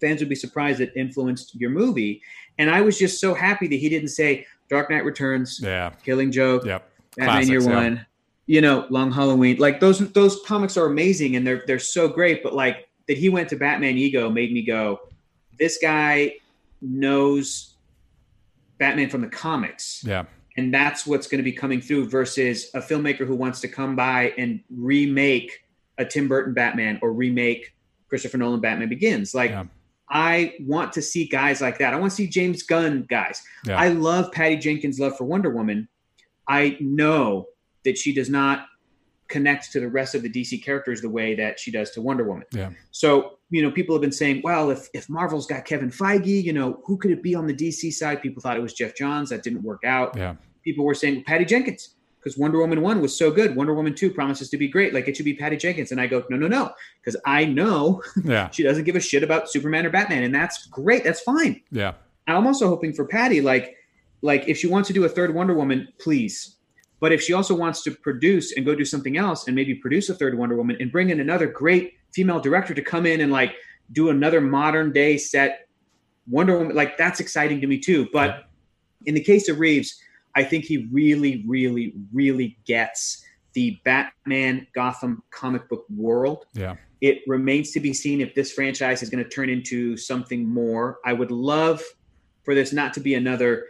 fans 0.00 0.20
would 0.20 0.28
be 0.28 0.34
surprised 0.34 0.80
that 0.80 0.94
influenced 0.96 1.54
your 1.54 1.70
movie. 1.70 2.20
And 2.58 2.68
I 2.70 2.80
was 2.80 2.98
just 2.98 3.20
so 3.20 3.34
happy 3.34 3.68
that 3.68 3.76
he 3.76 3.88
didn't 3.88 4.08
say 4.08 4.46
Dark 4.68 4.90
Knight 4.90 5.04
Returns, 5.04 5.60
yeah, 5.62 5.90
Killing 6.04 6.32
Joke, 6.32 6.66
yep. 6.66 6.90
Batman 7.16 7.48
Year 7.48 7.60
Classics, 7.60 7.66
yeah. 7.66 7.74
One, 7.74 8.06
you 8.46 8.60
know, 8.60 8.86
Long 8.90 9.10
Halloween. 9.12 9.58
Like 9.58 9.80
those 9.80 9.98
those 10.12 10.40
comics 10.46 10.76
are 10.76 10.86
amazing 10.86 11.36
and 11.36 11.46
they're 11.46 11.62
they're 11.66 11.78
so 11.78 12.08
great. 12.08 12.42
But 12.42 12.54
like 12.54 12.88
that 13.08 13.18
he 13.18 13.28
went 13.28 13.48
to 13.50 13.56
Batman 13.56 13.96
Ego 13.98 14.30
made 14.30 14.52
me 14.52 14.62
go, 14.62 15.00
this 15.58 15.78
guy 15.80 16.34
knows 16.80 17.74
Batman 18.78 19.08
from 19.08 19.22
the 19.22 19.28
comics 19.28 20.02
Yeah, 20.04 20.24
and 20.56 20.72
that's 20.72 21.06
what's 21.06 21.26
going 21.26 21.38
to 21.38 21.44
be 21.44 21.52
coming 21.52 21.80
through 21.80 22.08
versus 22.08 22.70
a 22.74 22.80
filmmaker 22.80 23.26
who 23.26 23.34
wants 23.34 23.60
to 23.60 23.68
come 23.68 23.96
by 23.96 24.32
and 24.38 24.60
remake 24.70 25.64
a 25.98 26.04
Tim 26.04 26.28
Burton 26.28 26.54
Batman 26.54 26.98
or 27.02 27.12
remake 27.12 27.74
Christopher 28.08 28.38
Nolan 28.38 28.60
Batman 28.60 28.88
Begins. 28.88 29.34
Like 29.34 29.50
Yeah. 29.50 29.64
I 30.08 30.54
want 30.60 30.92
to 30.92 31.02
see 31.02 31.26
guys 31.26 31.60
like 31.60 31.78
that. 31.78 31.92
I 31.92 31.96
want 31.96 32.12
to 32.12 32.16
see 32.16 32.28
James 32.28 32.62
Gunn 32.62 33.06
guys. 33.08 33.42
Yeah. 33.66 33.76
I 33.76 33.88
love 33.88 34.30
Patty 34.30 34.56
Jenkins' 34.56 35.00
love 35.00 35.16
for 35.16 35.24
Wonder 35.24 35.50
Woman. 35.50 35.88
I 36.48 36.76
know 36.80 37.46
that 37.86 37.96
she 37.96 38.12
does 38.12 38.28
not 38.28 38.66
connect 39.28 39.72
to 39.72 39.80
the 39.80 39.88
rest 39.88 40.14
of 40.14 40.22
the 40.22 40.30
DC 40.30 40.62
characters 40.62 41.00
the 41.00 41.08
way 41.08 41.34
that 41.34 41.58
she 41.58 41.70
does 41.70 41.90
to 41.92 42.00
Wonder 42.00 42.24
Woman. 42.24 42.44
yeah, 42.52 42.70
So, 42.92 43.38
you 43.50 43.62
know, 43.62 43.70
people 43.70 43.94
have 43.94 44.02
been 44.02 44.12
saying, 44.12 44.42
well, 44.44 44.70
if, 44.70 44.88
if 44.94 45.08
Marvel's 45.08 45.46
got 45.46 45.64
Kevin 45.64 45.90
Feige, 45.90 46.42
you 46.44 46.52
know, 46.52 46.80
who 46.84 46.96
could 46.96 47.10
it 47.10 47.22
be 47.22 47.34
on 47.34 47.46
the 47.46 47.54
DC 47.54 47.92
side? 47.92 48.22
People 48.22 48.40
thought 48.40 48.56
it 48.56 48.62
was 48.62 48.72
Jeff 48.72 48.94
Johns. 48.94 49.30
That 49.30 49.42
didn't 49.42 49.62
work 49.62 49.82
out 49.84 50.16
yeah. 50.16 50.36
people 50.62 50.84
were 50.84 50.94
saying 50.94 51.24
Patty 51.24 51.44
Jenkins 51.44 51.94
because 52.20 52.38
Wonder 52.38 52.58
Woman 52.58 52.82
1 52.82 53.00
was 53.00 53.16
so 53.16 53.30
good. 53.30 53.56
Wonder 53.56 53.74
Woman 53.74 53.94
2 53.94 54.10
promises 54.10 54.48
to 54.50 54.56
be 54.56 54.68
great. 54.68 54.92
Like 54.94 55.08
it 55.08 55.16
should 55.16 55.24
be 55.24 55.34
Patty 55.34 55.56
Jenkins. 55.56 55.92
And 55.92 56.00
I 56.00 56.06
go, 56.06 56.24
no, 56.30 56.36
no, 56.36 56.46
no. 56.48 56.72
Because 57.00 57.20
I 57.24 57.44
know 57.44 58.02
Yeah. 58.24 58.50
she 58.50 58.62
doesn't 58.62 58.84
give 58.84 58.96
a 58.96 59.00
shit 59.00 59.22
about 59.22 59.50
Superman 59.50 59.86
or 59.86 59.90
Batman. 59.90 60.22
And 60.22 60.34
that's 60.34 60.66
great. 60.66 61.02
That's 61.04 61.20
fine. 61.20 61.62
Yeah. 61.70 61.94
I'm 62.28 62.46
also 62.46 62.68
hoping 62.68 62.92
for 62.92 63.06
Patty, 63.06 63.40
like, 63.40 63.76
like 64.22 64.48
if 64.48 64.56
she 64.58 64.66
wants 64.66 64.88
to 64.88 64.92
do 64.92 65.04
a 65.04 65.08
third 65.08 65.32
Wonder 65.34 65.54
Woman, 65.54 65.88
please. 66.00 66.55
But 67.00 67.12
if 67.12 67.20
she 67.22 67.32
also 67.32 67.54
wants 67.54 67.82
to 67.82 67.90
produce 67.90 68.56
and 68.56 68.64
go 68.64 68.74
do 68.74 68.84
something 68.84 69.16
else 69.16 69.46
and 69.46 69.54
maybe 69.54 69.74
produce 69.74 70.08
a 70.08 70.14
third 70.14 70.36
Wonder 70.38 70.56
Woman 70.56 70.76
and 70.80 70.90
bring 70.90 71.10
in 71.10 71.20
another 71.20 71.46
great 71.46 71.94
female 72.12 72.40
director 72.40 72.72
to 72.74 72.82
come 72.82 73.04
in 73.06 73.20
and 73.20 73.30
like 73.30 73.54
do 73.92 74.08
another 74.08 74.40
modern 74.40 74.92
day 74.92 75.16
set 75.18 75.68
Wonder 76.28 76.58
Woman, 76.58 76.74
like 76.74 76.96
that's 76.96 77.20
exciting 77.20 77.60
to 77.60 77.66
me 77.66 77.78
too. 77.78 78.08
But 78.12 78.46
in 79.04 79.14
the 79.14 79.20
case 79.22 79.48
of 79.48 79.60
Reeves, 79.60 80.00
I 80.34 80.42
think 80.44 80.64
he 80.64 80.88
really, 80.90 81.44
really, 81.46 81.94
really 82.12 82.58
gets 82.66 83.24
the 83.52 83.78
Batman 83.84 84.66
Gotham 84.74 85.22
comic 85.30 85.68
book 85.68 85.86
world 85.94 86.46
Yeah. 86.52 86.76
it 87.00 87.20
remains 87.26 87.70
to 87.72 87.80
be 87.80 87.94
seen 87.94 88.20
if 88.20 88.34
this 88.34 88.52
franchise 88.52 89.02
is 89.02 89.08
going 89.10 89.22
to 89.22 89.30
turn 89.30 89.48
into 89.48 89.96
something 89.96 90.46
more. 90.46 90.98
I 91.04 91.12
would 91.12 91.30
love 91.30 91.82
for 92.42 92.54
this 92.54 92.72
not 92.72 92.92
to 92.94 93.00
be 93.00 93.14
another 93.14 93.66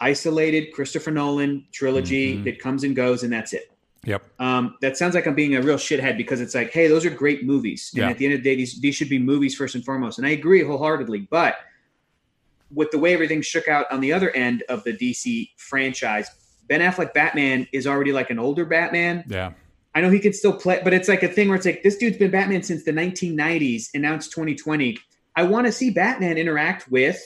isolated 0.00 0.72
Christopher 0.72 1.10
Nolan 1.10 1.66
trilogy 1.72 2.36
Mhm. 2.36 2.44
that 2.44 2.58
comes 2.58 2.84
and 2.84 2.96
goes 2.96 3.22
and 3.22 3.32
that's 3.32 3.52
it. 3.52 3.70
Yep. 4.04 4.22
Um, 4.38 4.76
that 4.80 4.96
sounds 4.96 5.14
like 5.14 5.26
I'm 5.26 5.34
being 5.34 5.56
a 5.56 5.62
real 5.62 5.76
shithead 5.76 6.16
because 6.16 6.40
it's 6.40 6.54
like, 6.54 6.72
hey, 6.72 6.86
those 6.88 7.04
are 7.04 7.10
great 7.10 7.44
movies, 7.44 7.90
and 7.94 8.02
Yeah. 8.02 8.10
at 8.10 8.16
the 8.18 8.24
end 8.24 8.34
of 8.34 8.42
the 8.42 8.50
day, 8.50 8.56
these 8.56 8.80
these 8.80 8.94
should 8.96 9.10
be 9.10 9.18
movies 9.18 9.54
first 9.54 9.74
and 9.74 9.84
foremost. 9.84 10.16
And 10.18 10.26
I 10.26 10.30
agree 10.30 10.62
wholeheartedly, 10.62 11.28
but 11.30 11.56
with 12.72 12.90
the 12.92 12.98
way 12.98 13.12
everything 13.12 13.42
shook 13.42 13.68
out 13.68 13.86
on 13.90 14.00
the 14.00 14.12
other 14.12 14.30
end 14.30 14.62
of 14.68 14.84
the 14.84 14.92
DC 14.92 15.50
franchise, 15.56 16.30
Ben 16.68 16.80
Affleck 16.80 17.12
Batman 17.12 17.66
is 17.72 17.86
already 17.86 18.12
like 18.12 18.30
an 18.30 18.38
older 18.38 18.64
Batman. 18.64 19.24
Yeah. 19.28 19.52
I 19.94 20.00
know 20.00 20.08
he 20.10 20.20
can 20.20 20.32
still 20.32 20.52
play, 20.52 20.80
but 20.84 20.94
it's 20.94 21.08
like 21.08 21.24
a 21.24 21.28
thing 21.28 21.48
where 21.48 21.56
it's 21.56 21.66
like 21.66 21.82
this 21.82 21.96
dude's 21.96 22.16
been 22.16 22.30
Batman 22.30 22.62
since 22.62 22.84
the 22.84 22.92
1990s, 22.92 23.90
and 23.92 24.02
now 24.02 24.14
it's 24.14 24.28
2020. 24.28 24.96
I 25.36 25.42
want 25.42 25.66
to 25.66 25.72
see 25.72 25.90
Batman 25.90 26.38
interact 26.38 26.90
with 26.90 27.20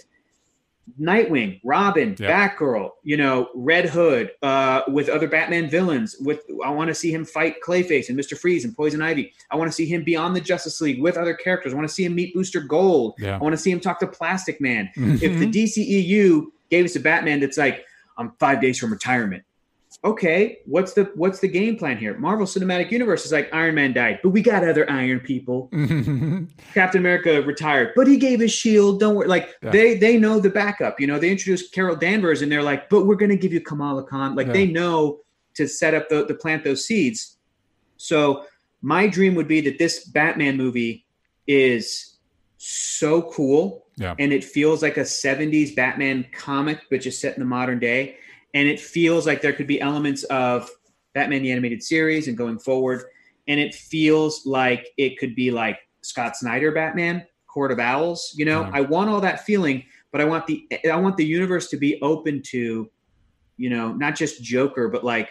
Nightwing, 1.00 1.60
Robin, 1.64 2.14
Yeah. 2.18 2.48
Batgirl, 2.56 2.90
you 3.02 3.16
know, 3.16 3.48
Red 3.54 3.86
Hood, 3.86 4.30
uh, 4.42 4.82
with 4.88 5.08
other 5.08 5.26
Batman 5.28 5.68
villains. 5.68 6.16
With 6.20 6.40
I 6.64 6.70
want 6.70 6.88
to 6.88 6.94
see 6.94 7.12
him 7.12 7.24
fight 7.24 7.56
Clayface 7.66 8.08
and 8.08 8.16
Mister 8.16 8.36
Freeze 8.36 8.64
and 8.64 8.76
Poison 8.76 9.02
Ivy. 9.02 9.32
I 9.50 9.56
want 9.56 9.68
to 9.70 9.74
see 9.74 9.86
him 9.86 10.04
be 10.04 10.14
on 10.16 10.34
the 10.34 10.40
Justice 10.40 10.80
League 10.80 11.00
with 11.02 11.16
other 11.16 11.34
characters. 11.34 11.72
I 11.72 11.76
want 11.76 11.88
to 11.88 11.94
see 11.94 12.04
him 12.04 12.14
meet 12.14 12.34
Booster 12.34 12.60
Gold. 12.60 13.14
Yeah. 13.18 13.36
I 13.36 13.38
want 13.38 13.54
to 13.54 13.58
see 13.58 13.70
him 13.70 13.80
talk 13.80 13.98
to 14.00 14.06
Plastic 14.06 14.60
Man. 14.60 14.90
Mhm. 14.96 15.14
If 15.22 15.38
the 15.38 15.46
DCEU 15.50 16.46
gave 16.70 16.84
us 16.84 16.96
a 16.96 17.00
Batman 17.00 17.40
that's 17.40 17.58
like, 17.58 17.84
I'm 18.18 18.32
five 18.38 18.60
days 18.60 18.78
from 18.78 18.92
retirement. 18.92 19.42
Okay, 20.04 20.58
what's 20.66 20.92
the 20.92 21.10
what's 21.14 21.40
the 21.40 21.48
game 21.48 21.76
plan 21.76 21.96
here? 21.96 22.18
Marvel 22.18 22.44
Cinematic 22.46 22.90
Universe 22.90 23.24
is 23.24 23.32
like 23.32 23.48
Iron 23.54 23.74
Man 23.74 23.94
died, 23.94 24.20
but 24.22 24.30
we 24.30 24.42
got 24.42 24.62
other 24.66 24.88
Iron 24.90 25.18
people. 25.18 25.68
Captain 26.74 27.00
America 27.00 27.40
retired, 27.42 27.92
but 27.96 28.06
he 28.06 28.18
gave 28.18 28.38
his 28.38 28.52
shield. 28.52 29.00
Don't 29.00 29.14
worry. 29.14 29.28
Like 29.28 29.54
Yeah. 29.62 29.70
they 29.70 29.96
they 29.96 30.18
know 30.18 30.38
the 30.40 30.50
backup. 30.50 31.00
You 31.00 31.06
know, 31.06 31.18
they 31.18 31.30
introduced 31.30 31.72
Carol 31.72 31.96
Danvers, 31.96 32.42
and 32.42 32.52
they're 32.52 32.62
like, 32.62 32.90
but 32.90 33.06
we're 33.06 33.14
gonna 33.14 33.36
give 33.36 33.52
you 33.52 33.60
Kamala 33.62 34.04
Khan. 34.04 34.34
Like 34.34 34.48
Yeah. 34.48 34.52
they 34.52 34.66
know 34.66 35.20
to 35.54 35.66
set 35.66 35.94
up 35.94 36.10
the 36.10 36.26
to 36.26 36.34
plant 36.34 36.64
those 36.64 36.84
seeds. 36.84 37.38
So 37.96 38.44
my 38.82 39.06
dream 39.06 39.34
would 39.36 39.48
be 39.48 39.62
that 39.62 39.78
this 39.78 40.04
Batman 40.04 40.58
movie 40.58 41.06
is 41.46 42.18
so 42.58 43.22
cool 43.32 43.86
Yeah. 43.96 44.14
and 44.18 44.32
it 44.34 44.44
feels 44.44 44.82
like 44.82 44.98
a 44.98 45.04
70s 45.04 45.74
Batman 45.74 46.26
comic, 46.36 46.80
but 46.90 47.00
just 47.00 47.20
set 47.22 47.34
in 47.34 47.40
the 47.40 47.46
modern 47.46 47.78
day. 47.78 48.16
And 48.54 48.68
it 48.68 48.80
feels 48.80 49.26
like 49.26 49.42
there 49.42 49.52
could 49.52 49.66
be 49.66 49.80
elements 49.80 50.22
of 50.24 50.70
Batman 51.12 51.42
the 51.42 51.52
Animated 51.52 51.82
Series 51.82 52.28
and 52.28 52.36
going 52.36 52.58
forward. 52.58 53.02
And 53.48 53.60
it 53.60 53.74
feels 53.74 54.46
like 54.46 54.88
it 54.96 55.18
could 55.18 55.34
be 55.34 55.50
like 55.50 55.78
Scott 56.02 56.36
Snyder 56.36 56.72
Batman, 56.72 57.26
Court 57.46 57.72
of 57.72 57.78
Owls. 57.78 58.32
You 58.36 58.44
know, 58.44 58.62
Yeah. 58.62 58.70
I 58.72 58.80
want 58.80 59.10
all 59.10 59.20
that 59.20 59.44
feeling, 59.44 59.84
but 60.12 60.20
I 60.20 60.24
want 60.24 60.46
the 60.46 60.66
I 60.90 60.96
want 60.96 61.16
the 61.16 61.26
universe 61.26 61.68
to 61.70 61.76
be 61.76 62.00
open 62.00 62.42
to, 62.46 62.90
you 63.56 63.70
know, 63.70 63.92
not 63.92 64.16
just 64.16 64.42
Joker, 64.42 64.88
but 64.88 65.04
like 65.04 65.30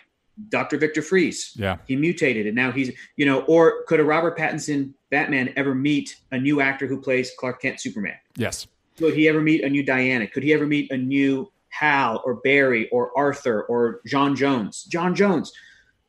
Dr. 0.49 0.77
Victor 0.77 1.01
Freeze. 1.01 1.53
Yeah. 1.55 1.77
He 1.87 1.95
mutated 1.95 2.47
and 2.47 2.55
now 2.55 2.71
he's, 2.71 2.91
you 3.17 3.25
know, 3.25 3.41
or 3.41 3.83
could 3.87 3.99
a 3.99 4.03
Robert 4.03 4.37
Pattinson 4.37 4.93
Batman 5.11 5.53
ever 5.55 5.75
meet 5.75 6.17
a 6.31 6.39
new 6.39 6.59
actor 6.59 6.87
who 6.87 6.99
plays 6.99 7.31
Clark 7.37 7.61
Kent 7.61 7.79
Superman? 7.79 8.15
Yes. 8.35 8.67
Could 8.97 9.13
he 9.13 9.27
ever 9.27 9.41
meet 9.41 9.63
a 9.63 9.69
new 9.69 9.83
Diana? 9.83 10.27
Could 10.27 10.43
he 10.43 10.53
ever 10.53 10.65
meet 10.67 10.91
a 10.91 10.97
new 10.97 11.51
Hal 11.79 12.21
or 12.25 12.35
Barry 12.35 12.89
or 12.89 13.11
Arthur 13.17 13.63
or 13.63 14.01
J'onn 14.07 14.35
J'onzz? 14.35 14.87
J'onn 14.89 15.15
J'onzz. 15.15 15.49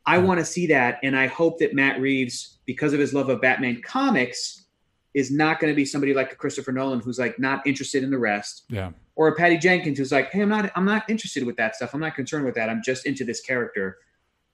I 0.05 0.19
hmm. 0.19 0.27
want 0.27 0.39
to 0.39 0.45
see 0.45 0.67
that. 0.67 0.99
And 1.03 1.15
I 1.15 1.27
hope 1.27 1.59
that 1.59 1.73
Matt 1.73 1.99
Reeves, 1.99 2.59
because 2.65 2.93
of 2.93 2.99
his 2.99 3.13
love 3.13 3.29
of 3.29 3.41
Batman 3.41 3.81
comics, 3.81 4.65
is 5.13 5.31
not 5.31 5.59
going 5.59 5.71
to 5.71 5.75
be 5.75 5.85
somebody 5.85 6.13
like 6.13 6.33
a 6.33 6.35
Christopher 6.35 6.73
Nolan 6.73 6.99
who's 6.99 7.17
like 7.17 7.39
not 7.39 7.65
interested 7.65 8.03
in 8.03 8.11
the 8.11 8.17
rest. 8.17 8.65
Yeah. 8.69 8.91
Or 9.15 9.29
a 9.29 9.35
Patty 9.35 9.57
Jenkins 9.57 9.97
who's 9.97 10.11
like, 10.11 10.29
hey, 10.31 10.41
I'm 10.41 10.49
not 10.49 10.71
I'm 10.75 10.85
not 10.85 11.09
interested 11.09 11.45
with 11.45 11.55
that 11.55 11.75
stuff. 11.75 11.93
I'm 11.93 12.01
not 12.01 12.15
concerned 12.15 12.45
with 12.45 12.55
that. 12.55 12.69
I'm 12.69 12.83
just 12.83 13.05
into 13.05 13.23
this 13.23 13.39
character. 13.39 13.97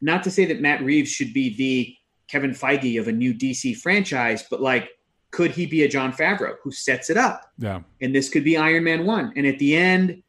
Not 0.01 0.23
to 0.23 0.31
say 0.31 0.45
that 0.45 0.61
Matt 0.61 0.83
Reeves 0.83 1.09
should 1.09 1.33
be 1.33 1.55
the 1.55 1.95
Kevin 2.27 2.51
Feige 2.51 2.99
of 2.99 3.07
a 3.07 3.11
new 3.11 3.33
DC 3.33 3.75
franchise, 3.77 4.45
but 4.49 4.61
like, 4.61 4.89
could 5.31 5.51
he 5.51 5.65
be 5.65 5.83
a 5.83 5.87
Jon 5.87 6.13
Favreau 6.13 6.55
who 6.63 6.71
sets 6.71 7.09
it 7.09 7.17
up? 7.17 7.51
Yeah. 7.57 7.81
and 8.01 8.13
this 8.13 8.29
could 8.29 8.43
be 8.43 8.55
Iron 8.55 8.83
Man 8.83 9.05
one. 9.05 9.33
And 9.35 9.47
at 9.47 9.57
the 9.59 9.75
end, 9.75 10.21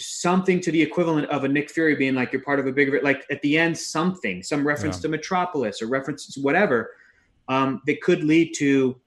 something 0.00 0.60
to 0.60 0.72
the 0.72 0.80
equivalent 0.80 1.28
of 1.28 1.44
a 1.44 1.48
Nick 1.48 1.70
Fury 1.70 1.94
being 1.94 2.14
like 2.14 2.32
you're 2.32 2.42
part 2.42 2.58
of 2.58 2.66
a 2.66 2.72
bigger 2.72 3.00
like 3.02 3.24
at 3.30 3.42
the 3.42 3.58
end 3.58 3.76
something, 3.76 4.42
some 4.42 4.66
reference 4.66 4.96
Yeah. 4.96 5.02
to 5.02 5.08
Metropolis 5.08 5.82
or 5.82 5.86
reference 5.86 6.26
to 6.34 6.40
whatever 6.40 6.90
um, 7.48 7.82
that 7.86 8.00
could 8.00 8.24
lead 8.24 8.52
to 8.56 9.00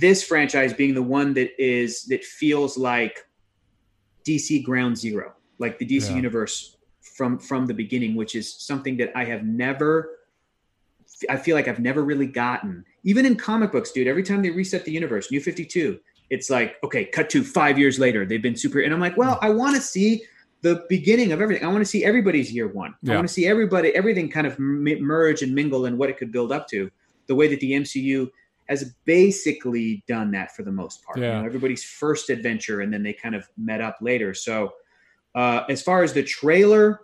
this 0.00 0.22
franchise 0.22 0.72
being 0.72 0.94
the 0.94 1.02
one 1.02 1.34
that 1.34 1.50
is 1.62 2.04
that 2.04 2.24
feels 2.24 2.76
like 2.78 3.18
DC 4.26 4.64
Ground 4.64 4.96
Zero, 4.96 5.34
like 5.58 5.78
the 5.78 5.86
DC 5.86 6.08
Yeah. 6.10 6.16
universe 6.16 6.76
from 7.16 7.38
from 7.38 7.66
the 7.66 7.74
beginning, 7.74 8.14
which 8.16 8.34
is 8.34 8.52
something 8.54 8.96
that 8.96 9.12
I 9.16 9.24
have 9.24 9.44
never. 9.44 10.10
I 11.30 11.36
feel 11.36 11.54
like 11.54 11.68
I've 11.68 11.78
never 11.78 12.02
really 12.04 12.26
gotten, 12.26 12.84
even 13.04 13.24
in 13.24 13.36
comic 13.36 13.70
books, 13.72 13.92
dude. 13.92 14.08
Every 14.08 14.24
time 14.24 14.42
they 14.42 14.50
reset 14.50 14.84
the 14.84 14.90
universe, 14.92 15.30
New 15.30 15.40
Fifty 15.40 15.64
Two, 15.64 16.00
it's 16.30 16.50
like, 16.50 16.76
okay, 16.84 17.04
cut 17.04 17.30
to 17.30 17.44
five 17.44 17.78
years 17.78 17.98
later, 17.98 18.24
they've 18.24 18.42
been 18.42 18.56
super. 18.56 18.80
And 18.80 18.92
I'm 18.92 19.00
like, 19.00 19.16
well, 19.16 19.38
I 19.42 19.50
want 19.50 19.76
to 19.76 19.82
see 19.82 20.22
the 20.62 20.84
beginning 20.88 21.32
of 21.32 21.40
everything. 21.40 21.64
I 21.64 21.68
want 21.68 21.80
to 21.80 21.84
see 21.86 22.04
everybody's 22.04 22.52
year 22.52 22.68
one. 22.68 22.94
I 23.08 23.14
want 23.14 23.28
to 23.28 23.32
see 23.32 23.46
everybody, 23.46 23.90
everything 23.94 24.30
kind 24.30 24.46
of 24.46 24.58
merge 24.58 25.42
and 25.42 25.54
mingle 25.54 25.86
and 25.86 25.96
what 25.98 26.10
it 26.10 26.18
could 26.18 26.32
build 26.32 26.50
up 26.50 26.66
to. 26.68 26.90
The 27.28 27.34
way 27.34 27.46
that 27.48 27.60
the 27.60 27.72
MCU 27.72 28.28
has 28.68 28.94
basically 29.04 30.02
done 30.08 30.32
that 30.32 30.54
for 30.56 30.62
the 30.64 30.72
most 30.72 31.04
part. 31.04 31.18
Yeah. 31.18 31.36
You 31.36 31.40
know, 31.40 31.46
everybody's 31.46 31.84
first 31.84 32.30
adventure, 32.30 32.80
and 32.80 32.92
then 32.92 33.02
they 33.02 33.12
kind 33.12 33.34
of 33.34 33.48
met 33.56 33.80
up 33.80 33.98
later. 34.00 34.34
So, 34.34 34.72
uh, 35.34 35.62
as 35.68 35.82
far 35.82 36.02
as 36.02 36.12
the 36.12 36.22
trailer, 36.22 37.02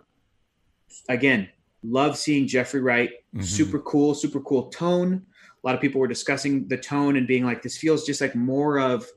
again, 1.07 1.47
love 1.83 2.17
seeing 2.17 2.47
Jeffrey 2.47 2.81
Wright. 2.81 3.11
Mhm. 3.35 3.43
Super 3.43 3.79
cool, 3.79 4.13
super 4.13 4.41
cool 4.41 4.69
tone. 4.69 5.25
A 5.63 5.67
lot 5.67 5.75
of 5.75 5.81
people 5.81 6.01
were 6.01 6.07
discussing 6.07 6.67
the 6.67 6.77
tone 6.77 7.15
and 7.15 7.25
being 7.27 7.45
like, 7.45 7.61
this 7.61 7.77
feels 7.77 8.05
just 8.05 8.19
like 8.19 8.35
more 8.35 8.79
of 8.79 9.07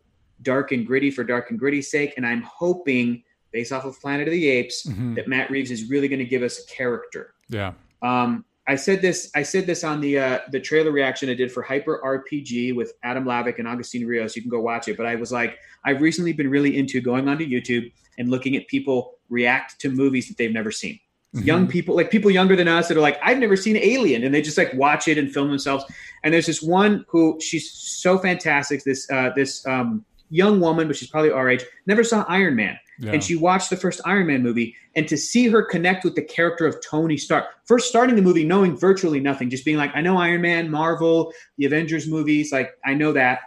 dark 0.43 0.70
and 0.73 0.86
gritty 0.86 1.10
for 1.10 1.24
dark 1.24 1.51
and 1.51 1.59
gritty's 1.59 1.90
sake. 1.90 2.14
And 2.16 2.24
I'm 2.27 2.43
hoping, 2.43 3.23
based 3.52 3.73
off 3.73 3.85
of 3.85 3.98
Planet 4.01 4.28
of 4.28 4.32
the 4.32 4.48
Apes, 4.48 4.86
Mhm. 4.86 5.16
that 5.16 5.27
Matt 5.28 5.51
Reeves 5.51 5.70
is 5.70 5.89
really 5.90 6.09
going 6.09 6.18
to 6.20 6.24
give 6.24 6.43
us 6.43 6.62
a 6.62 6.66
character. 6.66 7.35
Yeah. 7.48 7.73
Um, 8.02 8.44
I 8.68 8.74
said 8.77 9.01
this. 9.01 9.31
I 9.35 9.43
said 9.44 9.66
this 9.66 9.85
on 9.85 10.01
the 10.01 10.18
uh, 10.18 10.39
the 10.51 10.59
trailer 10.60 10.90
reaction 10.90 11.28
I 11.31 11.35
did 11.35 11.52
for 11.52 11.62
Hyper 11.62 12.01
RPG 12.05 12.74
with 12.74 12.93
Adam 13.05 13.24
Lavick 13.24 13.59
and 13.60 13.68
Augustine 13.68 14.05
Rios. 14.05 14.35
You 14.35 14.43
can 14.43 14.51
go 14.51 14.60
watch 14.60 14.89
it. 14.89 14.97
But 14.97 15.06
I 15.06 15.14
was 15.14 15.31
like, 15.31 15.56
I've 15.85 16.01
recently 16.01 16.32
been 16.32 16.51
really 16.51 16.77
into 16.77 17.01
going 17.01 17.28
onto 17.28 17.47
YouTube 17.47 17.93
and 18.18 18.28
looking 18.28 18.56
at 18.56 18.66
people 18.66 19.14
react 19.31 19.81
to 19.81 19.89
movies 19.90 20.27
that 20.28 20.36
they've 20.36 20.52
never 20.52 20.73
seen. 20.73 20.98
Young 21.44 21.66
people, 21.66 21.94
like 21.94 22.10
people 22.10 22.30
younger 22.30 22.56
than 22.56 22.68
us, 22.68 22.88
that 22.88 22.96
are 22.96 23.00
like, 23.00 23.18
I've 23.22 23.38
never 23.38 23.56
seen 23.56 23.76
Alien, 23.76 24.24
and 24.24 24.34
they 24.34 24.40
just 24.42 24.56
like 24.58 24.72
watch 24.74 25.06
it 25.08 25.18
and 25.18 25.32
film 25.32 25.48
themselves. 25.48 25.84
And 26.24 26.32
there's 26.32 26.46
this 26.46 26.62
one 26.62 27.04
who 27.08 27.38
she's 27.40 27.70
so 27.70 28.18
fantastic. 28.18 28.84
This 28.84 29.10
uh, 29.10 29.30
this 29.36 29.66
um, 29.66 30.04
young 30.30 30.60
woman, 30.60 30.86
but 30.86 30.96
she's 30.96 31.08
probably 31.10 31.30
our 31.30 31.48
age, 31.48 31.64
never 31.86 32.02
saw 32.02 32.24
Iron 32.28 32.56
Man 32.56 32.76
Yeah. 32.98 33.12
and 33.12 33.22
she 33.22 33.36
watched 33.36 33.70
the 33.70 33.76
first 33.76 34.00
Iron 34.04 34.26
Man 34.26 34.42
movie, 34.42 34.74
and 34.96 35.06
to 35.08 35.16
see 35.16 35.46
her 35.48 35.62
connect 35.62 36.04
with 36.04 36.14
the 36.14 36.22
character 36.22 36.66
of 36.66 36.76
Tony 36.84 37.16
Stark, 37.16 37.46
first 37.64 37.88
starting 37.88 38.16
the 38.16 38.22
movie 38.22 38.44
knowing 38.44 38.76
virtually 38.76 39.20
nothing, 39.20 39.50
just 39.50 39.64
being 39.64 39.76
like, 39.76 39.92
I 39.94 40.00
know 40.00 40.16
Iron 40.16 40.42
Man, 40.42 40.70
Marvel, 40.70 41.32
the 41.58 41.66
Avengers 41.66 42.08
movies, 42.08 42.50
like 42.52 42.70
I 42.84 42.94
know 42.94 43.12
that. 43.12 43.40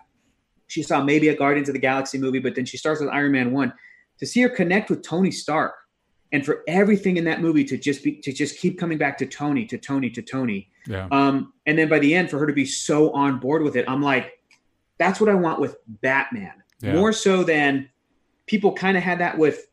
She 0.68 0.84
saw 0.84 1.04
maybe 1.04 1.30
a 1.30 1.36
Guardians 1.36 1.68
of 1.68 1.74
the 1.74 1.80
Galaxy 1.80 2.20
movie, 2.20 2.40
but 2.40 2.54
then 2.56 2.64
she 2.66 2.78
starts 2.78 3.02
with 3.02 3.10
Iron 3.10 3.32
Man 3.32 3.52
one. 3.52 3.74
To 4.20 4.26
see 4.26 4.42
her 4.42 4.50
connect 4.50 4.90
with 4.90 5.02
Tony 5.02 5.32
Stark, 5.32 5.74
and 6.32 6.46
for 6.46 6.64
everything 6.68 7.18
in 7.18 7.24
that 7.26 7.42
movie 7.42 7.64
to 7.66 7.78
just 7.78 8.04
be 8.04 8.14
to 8.18 8.32
just 8.32 8.60
keep 8.60 8.80
coming 8.80 8.98
back 8.98 9.18
to 9.18 9.26
Tony, 9.26 9.66
to 9.66 9.78
Tony, 9.78 10.10
to 10.12 10.22
Tony, 10.22 10.70
yeah. 10.88 11.08
um, 11.12 11.54
and 11.66 11.78
then 11.78 11.90
by 11.90 12.00
the 12.00 12.14
end, 12.14 12.30
for 12.30 12.38
her 12.40 12.46
to 12.48 12.54
be 12.54 12.66
so 12.66 13.12
on 13.12 13.40
board 13.40 13.64
with 13.64 13.76
it, 13.76 13.86
I'm 13.88 14.02
like, 14.02 14.40
that's 14.98 15.20
what 15.20 15.30
I 15.30 15.34
want 15.34 15.60
with 15.60 15.78
Batman. 16.02 16.54
Yeah. 16.82 16.94
More 16.94 17.12
so 17.14 17.44
than 17.44 17.90
people 18.46 18.72
kind 18.74 18.96
of 18.96 19.04
had 19.04 19.20
that 19.20 19.38
with 19.38 19.68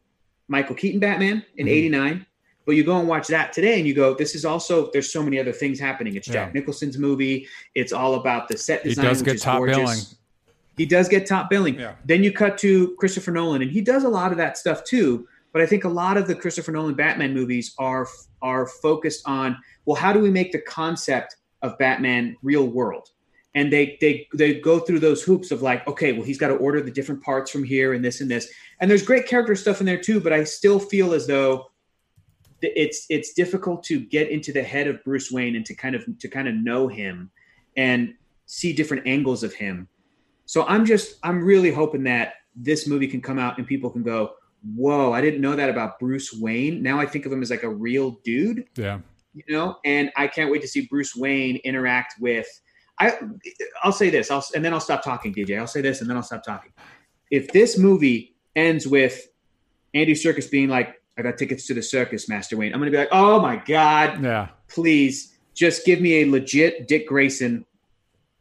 Michael 0.49 0.75
Keaton 0.77 1.01
Batman 1.01 1.45
in 1.57 1.67
Mhm. 1.67 1.71
'89, 1.71 2.27
But 2.65 2.75
you 2.75 2.83
go 2.83 2.99
and 2.99 3.07
watch 3.07 3.29
that 3.29 3.53
today, 3.53 3.79
and 3.79 3.87
you 3.87 3.95
go, 3.95 4.13
"This 4.15 4.35
is 4.35 4.45
also 4.45 4.91
there's 4.93 5.13
so 5.13 5.23
many 5.23 5.39
other 5.39 5.53
things 5.53 5.79
happening." 5.79 6.17
It's 6.17 6.27
Jack 6.27 6.49
Yeah. 6.49 6.61
Nicholson's 6.61 6.99
movie. 6.99 7.47
It's 7.77 7.93
all 7.93 8.15
about 8.17 8.49
the 8.49 8.57
set 8.59 8.83
design. 8.83 9.05
He 9.05 9.09
does 9.09 9.23
get 9.23 9.41
top 9.41 9.59
gorgeous. 9.59 9.77
billing. 9.77 9.99
He 10.77 10.85
does 10.85 11.09
get 11.09 11.27
top 11.27 11.49
billing. 11.49 11.79
Yeah. 11.79 11.93
Then 12.05 12.25
you 12.25 12.33
cut 12.33 12.59
to 12.59 12.97
Christopher 12.99 13.31
Nolan, 13.31 13.63
and 13.63 13.71
he 13.71 13.81
does 13.81 14.03
a 14.03 14.09
lot 14.09 14.33
of 14.33 14.39
that 14.39 14.59
stuff 14.59 14.83
too. 14.83 15.29
But 15.57 15.63
I 15.63 15.67
think 15.69 15.85
a 15.85 15.89
lot 15.89 16.19
of 16.19 16.27
the 16.27 16.35
Christopher 16.35 16.71
Nolan 16.71 16.97
Batman 16.97 17.33
movies 17.33 17.75
are 17.79 18.07
are 18.43 18.67
focused 18.67 19.23
on 19.27 19.57
well, 19.87 19.97
how 19.97 20.13
do 20.13 20.21
we 20.21 20.31
make 20.31 20.53
the 20.53 20.61
concept 20.61 21.37
of 21.63 21.79
Batman 21.79 22.37
real 22.43 22.67
world? 22.67 23.09
And 23.55 23.73
they 23.73 23.97
they 24.03 24.29
they 24.35 24.61
go 24.61 24.79
through 24.79 24.99
those 24.99 25.23
hoops 25.23 25.51
of 25.53 25.63
like, 25.63 25.89
okay, 25.89 26.13
well, 26.13 26.25
he's 26.25 26.37
got 26.37 26.49
to 26.49 26.57
order 26.57 26.83
the 26.83 26.91
different 26.91 27.23
parts 27.23 27.51
from 27.51 27.65
here 27.65 27.95
and 27.95 28.05
this 28.05 28.21
and 28.21 28.31
this. 28.31 28.53
And 28.81 28.91
there's 28.91 29.03
great 29.03 29.27
character 29.27 29.55
stuff 29.55 29.81
in 29.81 29.87
there 29.87 29.97
too, 29.97 30.21
but 30.21 30.31
I 30.31 30.45
still 30.45 30.79
feel 30.79 31.15
as 31.15 31.27
though 31.27 31.71
it's 32.61 33.07
it's 33.09 33.33
difficult 33.33 33.83
to 33.85 33.99
get 33.99 34.29
into 34.29 34.53
the 34.53 34.63
head 34.63 34.87
of 34.87 35.03
Bruce 35.05 35.33
Wayne 35.33 35.57
and 35.57 35.65
to 35.65 35.75
kind 35.75 35.95
of 35.95 36.05
to 36.19 36.29
kind 36.29 36.49
of 36.49 36.55
know 36.55 36.87
him 36.87 37.31
and 37.79 38.13
see 38.45 38.75
different 38.75 39.07
angles 39.07 39.43
of 39.43 39.55
him. 39.55 39.89
So 40.45 40.67
I'm 40.67 40.85
just 40.85 41.17
I'm 41.23 41.43
really 41.43 41.71
hoping 41.71 42.05
that 42.05 42.35
this 42.55 42.87
movie 42.87 43.09
can 43.09 43.23
come 43.23 43.39
out 43.39 43.57
and 43.57 43.67
people 43.67 43.89
can 43.89 44.03
go, 44.03 44.35
"Whoa, 44.75 45.13
I 45.13 45.21
didn't 45.21 45.41
know 45.41 45.55
that 45.57 45.69
about 45.71 45.99
Bruce 46.01 46.33
Wayne." 46.33 46.83
Now 46.83 46.99
I 46.99 47.07
think 47.07 47.27
of 47.27 47.33
him 47.33 47.43
as 47.43 47.51
like 47.51 47.63
a 47.63 47.69
real 47.69 48.21
dude, 48.25 48.65
Yeah. 48.77 49.01
you 49.35 49.45
know, 49.49 49.77
and 49.85 50.11
I 50.17 50.27
can't 50.27 50.51
wait 50.51 50.63
to 50.63 50.69
see 50.69 50.87
Bruce 50.91 51.15
Wayne 51.15 51.57
interact 51.65 52.15
with 52.21 52.47
I 52.99 53.13
I'll 53.83 53.93
say 53.93 54.09
this, 54.09 54.31
I'll 54.31 54.45
and 54.55 54.65
then 54.65 54.73
I'll 54.73 54.81
stop 54.81 55.03
talking, 55.05 55.35
DJ. 55.35 55.59
I'll 55.59 55.67
say 55.67 55.83
this 55.83 56.01
and 56.01 56.09
then 56.09 56.17
I'll 56.17 56.23
stop 56.23 56.43
talking. 56.43 56.73
If 57.31 57.53
this 57.53 57.77
movie 57.77 58.35
ends 58.55 58.87
with 58.87 59.29
Andy 59.93 60.15
Serkis 60.15 60.51
being 60.51 60.69
like, 60.71 60.95
"I 61.19 61.23
got 61.23 61.37
tickets 61.37 61.67
to 61.67 61.75
the 61.75 61.83
circus, 61.83 62.27
Master 62.27 62.57
Wayne," 62.57 62.73
I'm 62.73 62.81
going 62.81 62.91
to 62.91 62.97
be 62.97 62.99
like, 62.99 63.09
"Oh 63.13 63.39
my 63.41 63.57
god, 63.67 64.23
Yeah. 64.25 64.49
please 64.69 65.37
just 65.55 65.85
give 65.85 66.01
me 66.01 66.23
a 66.23 66.27
legit 66.31 66.89
Dick 66.89 67.07
Grayson 67.07 67.67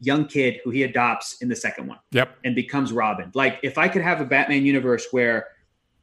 young 0.00 0.26
kid 0.26 0.60
who 0.64 0.70
he 0.70 0.82
adopts 0.84 1.40
in 1.42 1.48
the 1.48 1.56
second 1.56 1.86
one 1.86 1.98
Yep. 2.12 2.36
and 2.44 2.54
becomes 2.54 2.92
Robin. 2.92 3.30
Like 3.34 3.58
if 3.62 3.76
I 3.78 3.88
could 3.88 4.02
have 4.02 4.20
a 4.20 4.24
Batman 4.26 4.64
universe 4.66 5.06
where 5.10 5.48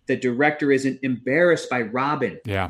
the 0.08 0.16
director 0.16 0.72
isn't 0.72 1.00
embarrassed 1.04 1.70
by 1.70 1.82
Robin 1.82 2.40
Yeah. 2.46 2.70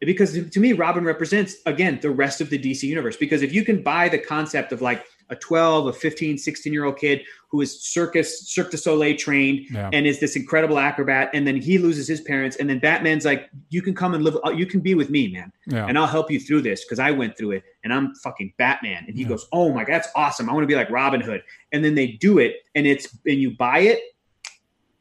because 0.00 0.32
to 0.50 0.60
me 0.60 0.72
Robin 0.74 1.04
represents 1.04 1.56
again 1.66 1.98
the 2.02 2.10
rest 2.10 2.40
of 2.40 2.50
the 2.50 2.58
DC 2.58 2.82
universe 2.82 3.16
because 3.16 3.42
if 3.42 3.52
you 3.52 3.64
can 3.64 3.82
buy 3.82 4.08
the 4.08 4.18
concept 4.18 4.72
of 4.72 4.82
like 4.82 5.04
a 5.30 5.36
12, 5.36 5.86
a 5.86 5.92
15, 5.94 6.36
16 6.36 6.70
year 6.70 6.84
old 6.84 6.98
kid 6.98 7.22
who 7.48 7.62
is 7.62 7.82
circus 7.82 8.46
Cirque 8.50 8.70
du 8.70 8.76
Soleil 8.76 9.16
trained 9.16 9.64
Yeah. 9.70 9.88
and 9.94 10.06
is 10.06 10.20
this 10.20 10.36
incredible 10.36 10.78
acrobat 10.78 11.30
and 11.32 11.46
then 11.46 11.56
he 11.56 11.78
loses 11.78 12.06
his 12.06 12.20
parents 12.20 12.56
and 12.58 12.68
then 12.68 12.78
Batman's 12.78 13.24
like 13.24 13.48
you 13.70 13.80
can 13.80 13.94
come 13.94 14.12
and 14.12 14.22
live 14.22 14.36
uh, 14.44 14.50
you 14.50 14.66
can 14.66 14.80
be 14.80 14.94
with 14.94 15.08
me 15.08 15.28
man 15.32 15.50
Yeah. 15.66 15.86
and 15.86 15.96
I'll 15.98 16.06
help 16.06 16.30
you 16.30 16.38
through 16.38 16.60
this 16.60 16.84
because 16.84 16.98
I 16.98 17.10
went 17.10 17.38
through 17.38 17.52
it 17.52 17.64
and 17.84 17.90
I'm 17.94 18.14
fucking 18.16 18.52
Batman. 18.58 19.04
And 19.06 19.16
he 19.16 19.22
Yeah. 19.22 19.28
goes, 19.28 19.46
Oh 19.52 19.72
my 19.72 19.84
God, 19.84 19.94
that's 19.94 20.08
awesome. 20.14 20.50
I 20.50 20.52
want 20.52 20.64
to 20.64 20.68
be 20.68 20.74
like 20.76 20.90
Robin 20.90 21.22
Hood. 21.22 21.42
And 21.72 21.82
then 21.82 21.94
they 21.94 22.08
do 22.08 22.38
it 22.38 22.56
and 22.74 22.86
it's 22.86 23.08
and 23.26 23.38
you 23.40 23.56
buy 23.56 23.78
it. 23.78 24.00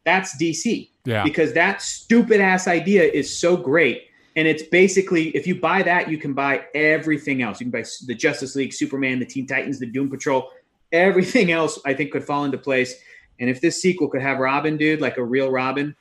That's 0.05 0.37
DC 0.41 0.89
Yeah. 1.05 1.23
because 1.23 1.53
that 1.53 1.81
stupid 1.81 2.39
ass 2.39 2.67
idea 2.67 3.03
is 3.03 3.37
so 3.37 3.57
great. 3.57 4.07
And 4.35 4.47
it's 4.47 4.63
basically 4.63 5.29
if 5.35 5.45
you 5.45 5.59
buy 5.59 5.83
that, 5.83 6.09
you 6.09 6.17
can 6.17 6.33
buy 6.33 6.65
everything 6.73 7.41
else. 7.41 7.59
You 7.59 7.65
can 7.65 7.71
buy 7.71 7.85
the 8.07 8.15
Justice 8.15 8.55
League, 8.55 8.73
Superman, 8.73 9.19
the 9.19 9.25
Teen 9.25 9.45
Titans, 9.45 9.79
the 9.79 9.85
Doom 9.85 10.09
Patrol, 10.09 10.49
everything 10.91 11.51
else. 11.51 11.79
I 11.85 11.93
think 11.93 12.11
could 12.11 12.23
fall 12.23 12.45
into 12.45 12.57
place. 12.57 12.95
And 13.39 13.49
if 13.49 13.61
this 13.61 13.81
sequel 13.81 14.07
could 14.07 14.21
have 14.21 14.39
Robin, 14.39 14.77
dude, 14.77 15.01
like 15.01 15.17
a 15.17 15.23
real 15.23 15.51
Robin, 15.51 15.95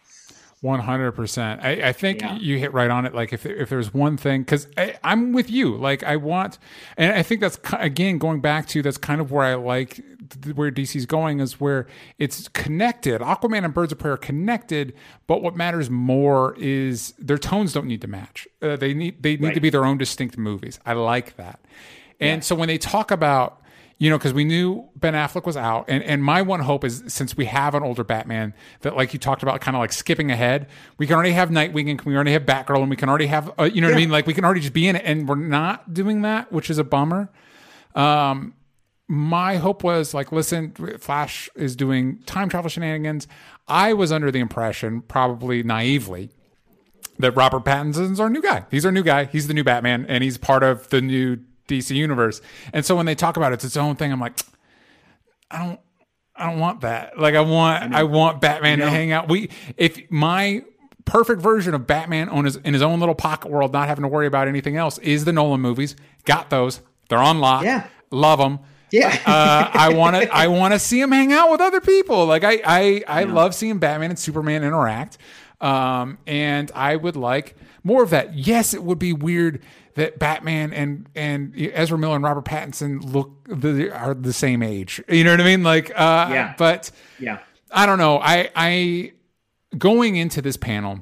One 0.62 0.78
hundred 0.78 1.10
percent. 1.12 1.60
I 1.60 1.92
think 1.92 2.20
Yeah. 2.22 2.36
you 2.36 2.56
hit 2.56 2.72
right 2.72 2.88
on 2.88 3.04
it. 3.04 3.12
Like 3.14 3.32
if 3.32 3.44
if 3.44 3.68
there's 3.68 3.92
one 3.92 4.16
thing, 4.16 4.42
because 4.42 4.68
I'm 5.02 5.32
with 5.32 5.50
you. 5.50 5.76
Like 5.76 6.04
I 6.04 6.14
want, 6.14 6.58
and 6.96 7.12
I 7.12 7.24
think 7.24 7.40
that's 7.40 7.58
again 7.72 8.18
going 8.18 8.40
back 8.40 8.68
to 8.68 8.80
that's 8.80 8.96
kind 8.96 9.20
of 9.20 9.32
where 9.32 9.44
I 9.44 9.54
like 9.54 10.00
where 10.54 10.70
DC's 10.70 11.04
going 11.04 11.40
is 11.40 11.60
where 11.60 11.88
it's 12.16 12.46
connected. 12.46 13.20
Aquaman 13.20 13.64
and 13.64 13.74
Birds 13.74 13.90
of 13.90 13.98
Prey 13.98 14.12
are 14.12 14.16
connected, 14.16 14.94
but 15.26 15.42
what 15.42 15.56
matters 15.56 15.90
more 15.90 16.54
is 16.56 17.12
their 17.18 17.38
tones 17.38 17.72
don't 17.72 17.88
need 17.88 18.00
to 18.02 18.06
match. 18.08 18.46
Uh, 18.62 18.76
they 18.76 18.94
need 18.94 19.20
they 19.20 19.32
need 19.36 19.42
Right. 19.46 19.54
to 19.54 19.60
be 19.60 19.68
their 19.68 19.84
own 19.84 19.98
distinct 19.98 20.38
movies. 20.38 20.78
I 20.86 20.92
like 20.92 21.34
that. 21.38 21.58
And 22.20 22.44
so 22.44 22.54
when 22.54 22.68
they 22.68 22.78
talk 22.78 23.10
about 23.10 23.60
you 24.02 24.10
know, 24.10 24.18
because 24.18 24.34
we 24.34 24.42
knew 24.42 24.88
Ben 24.96 25.14
Affleck 25.14 25.46
was 25.46 25.56
out, 25.56 25.84
and 25.86 26.02
and 26.02 26.24
my 26.24 26.42
one 26.42 26.58
hope 26.58 26.82
is 26.82 27.04
since 27.06 27.36
we 27.36 27.44
have 27.44 27.76
an 27.76 27.84
older 27.84 28.02
Batman 28.02 28.52
that, 28.80 28.96
like 28.96 29.12
you 29.12 29.20
talked 29.20 29.44
about, 29.44 29.60
kind 29.60 29.76
of 29.76 29.78
like 29.78 29.92
skipping 29.92 30.28
ahead, 30.28 30.66
we 30.98 31.06
can 31.06 31.14
already 31.14 31.30
have 31.30 31.50
Nightwing 31.50 31.88
and 31.88 32.00
we 32.00 32.16
already 32.16 32.32
have 32.32 32.42
Batgirl, 32.42 32.80
and 32.80 32.90
we 32.90 32.96
can 32.96 33.08
already 33.08 33.26
have, 33.26 33.52
uh, 33.60 33.62
you 33.62 33.80
know 33.80 33.86
what 33.86 33.94
I 33.94 33.98
mean? 33.98 34.10
Like 34.10 34.26
we 34.26 34.34
can 34.34 34.44
already 34.44 34.60
just 34.60 34.72
be 34.72 34.88
in 34.88 34.96
it, 34.96 35.02
and 35.04 35.28
we're 35.28 35.36
not 35.36 35.94
doing 35.94 36.22
that, 36.22 36.50
which 36.50 36.68
is 36.68 36.78
a 36.78 36.82
bummer. 36.82 37.30
Um, 37.94 38.54
my 39.06 39.58
hope 39.58 39.84
was 39.84 40.14
like, 40.14 40.32
listen, 40.32 40.72
Flash 40.98 41.48
is 41.54 41.76
doing 41.76 42.18
time 42.26 42.48
travel 42.48 42.70
shenanigans. 42.70 43.28
I 43.68 43.92
was 43.92 44.10
under 44.10 44.32
the 44.32 44.40
impression, 44.40 45.02
probably 45.02 45.62
naively, 45.62 46.30
that 47.20 47.36
Robert 47.36 47.64
Pattinson's 47.64 48.18
our 48.18 48.28
new 48.28 48.42
guy. 48.42 48.64
He's 48.68 48.84
our 48.84 48.90
new 48.90 49.04
guy. 49.04 49.26
He's 49.26 49.46
the 49.46 49.54
new 49.54 49.62
Batman, 49.62 50.06
and 50.08 50.24
he's 50.24 50.38
part 50.38 50.64
of 50.64 50.88
the 50.88 51.00
new 51.00 51.38
DC 51.68 51.94
universe. 51.94 52.40
And 52.72 52.84
so 52.84 52.96
when 52.96 53.06
they 53.06 53.14
talk 53.14 53.36
about 53.36 53.52
it, 53.52 53.56
it's 53.56 53.64
its 53.64 53.76
own 53.76 53.96
thing. 53.96 54.12
I'm 54.12 54.20
like, 54.20 54.38
I 55.50 55.66
don't, 55.66 55.80
I 56.34 56.50
don't 56.50 56.58
want 56.58 56.80
that. 56.80 57.18
Like 57.18 57.34
I 57.34 57.40
want, 57.40 57.94
I, 57.94 58.04
want 58.04 58.40
Batman 58.40 58.78
to 58.78 58.90
hang 58.90 59.12
out. 59.12 59.28
We, 59.28 59.50
if 59.76 60.10
my 60.10 60.62
perfect 61.04 61.40
version 61.40 61.74
of 61.74 61.86
Batman 61.86 62.28
on 62.28 62.44
his 62.44 62.56
in 62.56 62.72
his 62.72 62.82
own 62.82 63.00
little 63.00 63.14
pocket 63.14 63.50
world, 63.50 63.72
not 63.72 63.88
having 63.88 64.02
to 64.02 64.08
worry 64.08 64.26
about 64.26 64.48
anything 64.48 64.76
else, 64.76 64.98
is 64.98 65.24
the 65.24 65.32
Nolan 65.32 65.60
movies. 65.60 65.96
Got 66.24 66.50
those. 66.50 66.80
They're 67.08 67.18
on 67.18 67.40
lock. 67.40 67.64
Yeah. 67.64 67.86
love 68.10 68.38
them. 68.38 68.60
Yeah. 68.90 69.18
uh, 69.26 69.70
I 69.72 69.92
want 69.94 70.16
to. 70.16 70.34
I 70.34 70.48
want 70.48 70.74
to 70.74 70.78
see 70.78 71.00
him 71.00 71.12
hang 71.12 71.32
out 71.32 71.50
with 71.50 71.60
other 71.60 71.80
people. 71.80 72.26
Like 72.26 72.44
I, 72.44 72.60
I, 72.64 73.04
I 73.06 73.24
love 73.24 73.54
seeing 73.54 73.78
Batman 73.78 74.10
and 74.10 74.18
Superman 74.18 74.64
interact. 74.64 75.18
Um, 75.60 76.18
and 76.26 76.70
I 76.74 76.96
would 76.96 77.16
like 77.16 77.56
more 77.84 78.02
of 78.02 78.10
that. 78.10 78.34
Yes, 78.34 78.74
it 78.74 78.82
would 78.82 78.98
be 78.98 79.12
weird 79.12 79.62
that 79.94 80.18
Batman 80.18 80.72
and 80.72 81.08
and 81.14 81.52
Ezra 81.56 81.98
Miller 81.98 82.16
and 82.16 82.24
Robert 82.24 82.44
Pattinson 82.44 83.12
look 83.12 83.30
the, 83.46 83.90
are 83.94 84.14
the 84.14 84.32
same 84.32 84.62
age. 84.62 85.02
You 85.08 85.24
know 85.24 85.32
what 85.32 85.40
I 85.40 85.44
mean? 85.44 85.62
Like, 85.62 85.90
uh, 85.90 86.28
Yeah. 86.30 86.54
But 86.56 86.90
yeah. 87.18 87.38
I 87.70 87.86
don't 87.86 87.98
know. 87.98 88.18
I, 88.18 88.50
I 88.54 89.12
going 89.76 90.16
into 90.16 90.42
this 90.42 90.56
panel, 90.56 91.00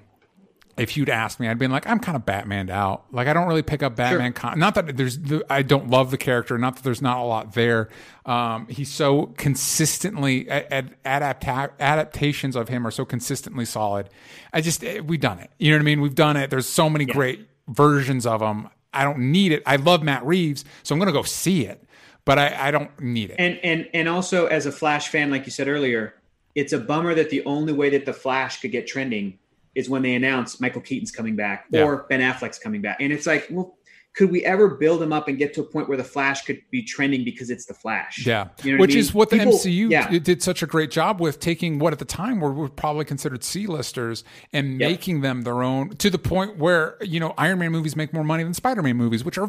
if 0.76 0.96
you'd 0.96 1.10
asked 1.10 1.40
me, 1.40 1.48
I'd 1.48 1.58
been 1.58 1.70
like, 1.70 1.86
I'm 1.86 1.98
kind 1.98 2.16
of 2.16 2.24
Batmaned 2.24 2.70
out. 2.70 3.04
Like, 3.12 3.26
I 3.28 3.32
don't 3.32 3.48
really 3.48 3.62
pick 3.62 3.82
up 3.82 3.96
Batman. 3.96 4.32
Con- 4.32 4.58
not 4.58 4.74
that 4.76 4.96
there's, 4.96 5.18
the, 5.18 5.44
I 5.50 5.62
don't 5.62 5.90
love 5.90 6.10
the 6.10 6.16
character. 6.16 6.56
Not 6.56 6.76
that 6.76 6.84
there's 6.84 7.02
not 7.02 7.18
a 7.18 7.24
lot 7.24 7.52
there. 7.54 7.88
Um, 8.24 8.66
he's 8.68 8.88
so 8.88 9.26
consistently 9.36 10.48
ad, 10.48 10.94
adapta- 11.04 11.72
adaptations 11.78 12.56
of 12.56 12.68
him 12.68 12.86
are 12.86 12.90
so 12.90 13.04
consistently 13.04 13.64
solid. 13.64 14.08
I 14.52 14.60
just 14.60 14.82
eh, 14.82 15.00
we've 15.00 15.20
done 15.20 15.38
it. 15.38 15.50
You 15.58 15.70
know 15.70 15.76
what 15.76 15.82
I 15.82 15.84
mean? 15.84 16.00
We've 16.00 16.14
done 16.14 16.36
it. 16.36 16.50
There's 16.50 16.68
so 16.68 16.88
many 16.88 17.04
great 17.04 17.48
versions 17.68 18.24
of 18.26 18.40
him. 18.40 18.68
I 18.92 19.04
don't 19.04 19.18
need 19.32 19.52
it. 19.52 19.62
I 19.66 19.76
love 19.76 20.02
Matt 20.02 20.24
Reeves, 20.24 20.64
so 20.82 20.94
I'm 20.94 20.98
gonna 20.98 21.12
go 21.12 21.22
see 21.22 21.66
it. 21.66 21.82
But 22.24 22.38
I, 22.38 22.68
I 22.68 22.70
don't 22.70 22.90
need 23.00 23.30
it. 23.30 23.36
And 23.38 23.58
and 23.62 23.88
and 23.94 24.08
also 24.08 24.46
as 24.46 24.66
a 24.66 24.72
Flash 24.72 25.08
fan, 25.08 25.30
like 25.30 25.46
you 25.46 25.52
said 25.52 25.68
earlier, 25.68 26.14
it's 26.54 26.72
a 26.72 26.78
bummer 26.78 27.14
that 27.14 27.30
the 27.30 27.44
only 27.44 27.72
way 27.72 27.90
that 27.90 28.04
the 28.04 28.12
Flash 28.12 28.60
could 28.60 28.72
get 28.72 28.86
trending 28.86 29.38
is 29.74 29.88
when 29.88 30.02
they 30.02 30.14
announce 30.16 30.60
Michael 30.60 30.80
Keaton's 30.80 31.12
coming 31.12 31.36
back 31.36 31.66
Yeah. 31.70 31.84
or 31.84 32.04
Ben 32.08 32.20
Affleck's 32.20 32.58
coming 32.58 32.82
back. 32.82 32.96
And 33.00 33.12
it's 33.12 33.26
like, 33.26 33.46
well, 33.50 33.76
could 34.12 34.30
we 34.30 34.44
ever 34.44 34.68
build 34.68 35.00
him 35.00 35.12
up 35.12 35.28
and 35.28 35.38
get 35.38 35.54
to 35.54 35.60
a 35.60 35.64
point 35.64 35.88
where 35.88 35.96
the 35.96 36.02
Flash 36.04 36.42
could 36.42 36.60
be 36.70 36.82
trending 36.82 37.22
because 37.24 37.48
it's 37.48 37.64
the 37.66 37.74
Flash? 37.74 38.26
Yeah, 38.26 38.48
You 38.64 38.72
know 38.72 38.76
what 38.76 38.80
I 38.80 38.80
which 38.82 38.90
mean? 38.90 38.98
is 38.98 39.14
what 39.14 39.30
the 39.30 39.38
People- 39.38 39.52
MCU 39.54 39.88
yeah. 39.90 40.18
did 40.18 40.42
such 40.42 40.62
a 40.62 40.66
great 40.66 40.90
job 40.90 41.20
with 41.20 41.38
taking 41.38 41.78
what 41.78 41.92
at 41.92 42.00
the 42.00 42.04
time 42.04 42.40
were, 42.40 42.52
were 42.52 42.68
probably 42.68 43.04
considered 43.04 43.44
C-listers 43.44 44.24
and 44.52 44.80
Yep. 44.80 44.90
making 44.90 45.20
them 45.20 45.42
their 45.42 45.62
own 45.62 45.90
to 45.96 46.10
the 46.10 46.18
point 46.18 46.56
where 46.58 46.96
you 47.00 47.20
know 47.20 47.34
Iron 47.38 47.60
Man 47.60 47.70
movies 47.70 47.94
make 47.94 48.12
more 48.12 48.24
money 48.24 48.42
than 48.42 48.52
Spider-Man 48.52 48.96
movies, 48.96 49.24
which 49.24 49.38
are 49.38 49.48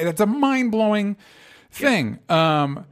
that's 0.00 0.20
a 0.20 0.26
mind 0.26 0.72
blowing 0.72 1.16
thing. 1.70 2.18
Um, 2.28 2.84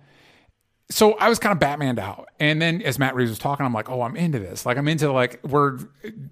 so 0.91 1.13
I 1.15 1.29
was 1.29 1.39
kind 1.39 1.53
of 1.53 1.59
Batmaned 1.59 1.99
out, 1.99 2.31
and 2.41 2.63
then 2.63 2.81
as 2.81 2.99
Matt 2.99 3.15
Reeves 3.15 3.31
was 3.31 3.39
talking, 3.39 3.67
I'm 3.67 3.75
like, 3.75 3.91
oh, 3.91 4.01
I'm 4.01 4.17
into 4.17 4.39
this. 4.39 4.65
Like 4.65 4.79
I'm 4.79 4.89
into 4.89 5.13
like 5.13 5.39
we're 5.45 5.79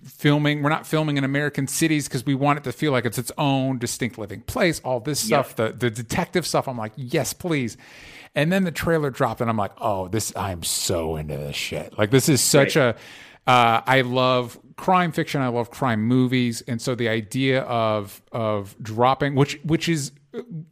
filming. 0.04 0.62
We're 0.62 0.70
not 0.70 0.86
filming 0.86 1.18
in 1.18 1.24
American 1.24 1.66
cities 1.66 2.08
because 2.08 2.24
we 2.24 2.34
want 2.34 2.58
it 2.58 2.64
to 2.64 2.72
feel 2.72 2.90
like 2.90 3.04
it's 3.04 3.18
its 3.18 3.30
own 3.36 3.78
distinct 3.78 4.16
living 4.16 4.40
place. 4.42 4.80
All 4.80 4.98
this 5.00 5.20
stuff, 5.20 5.56
the 5.56 5.72
the 5.72 5.90
detective 5.90 6.46
stuff. 6.46 6.68
I'm 6.68 6.78
like, 6.78 6.92
yes, 6.96 7.34
please. 7.34 7.76
And 8.34 8.50
then 8.50 8.64
the 8.64 8.70
trailer 8.70 9.10
dropped, 9.10 9.42
and 9.42 9.50
I'm 9.50 9.58
like, 9.58 9.72
oh, 9.78 10.08
this. 10.08 10.34
I'm 10.36 10.62
so 10.62 11.16
into 11.16 11.36
this 11.36 11.56
shit. 11.56 11.98
Like 11.98 12.10
this 12.10 12.28
is 12.28 12.40
such 12.40 12.76
a. 12.76 12.96
Uh, 13.46 13.80
I 13.86 14.00
love 14.00 14.58
crime 14.76 15.12
fiction. 15.12 15.42
I 15.42 15.48
love 15.48 15.70
crime 15.70 16.02
movies, 16.02 16.62
and 16.66 16.80
so 16.80 16.94
the 16.94 17.08
idea 17.08 17.60
of 17.62 18.22
of 18.32 18.74
dropping, 18.82 19.34
which 19.34 19.60
which 19.64 19.88
is 19.88 20.12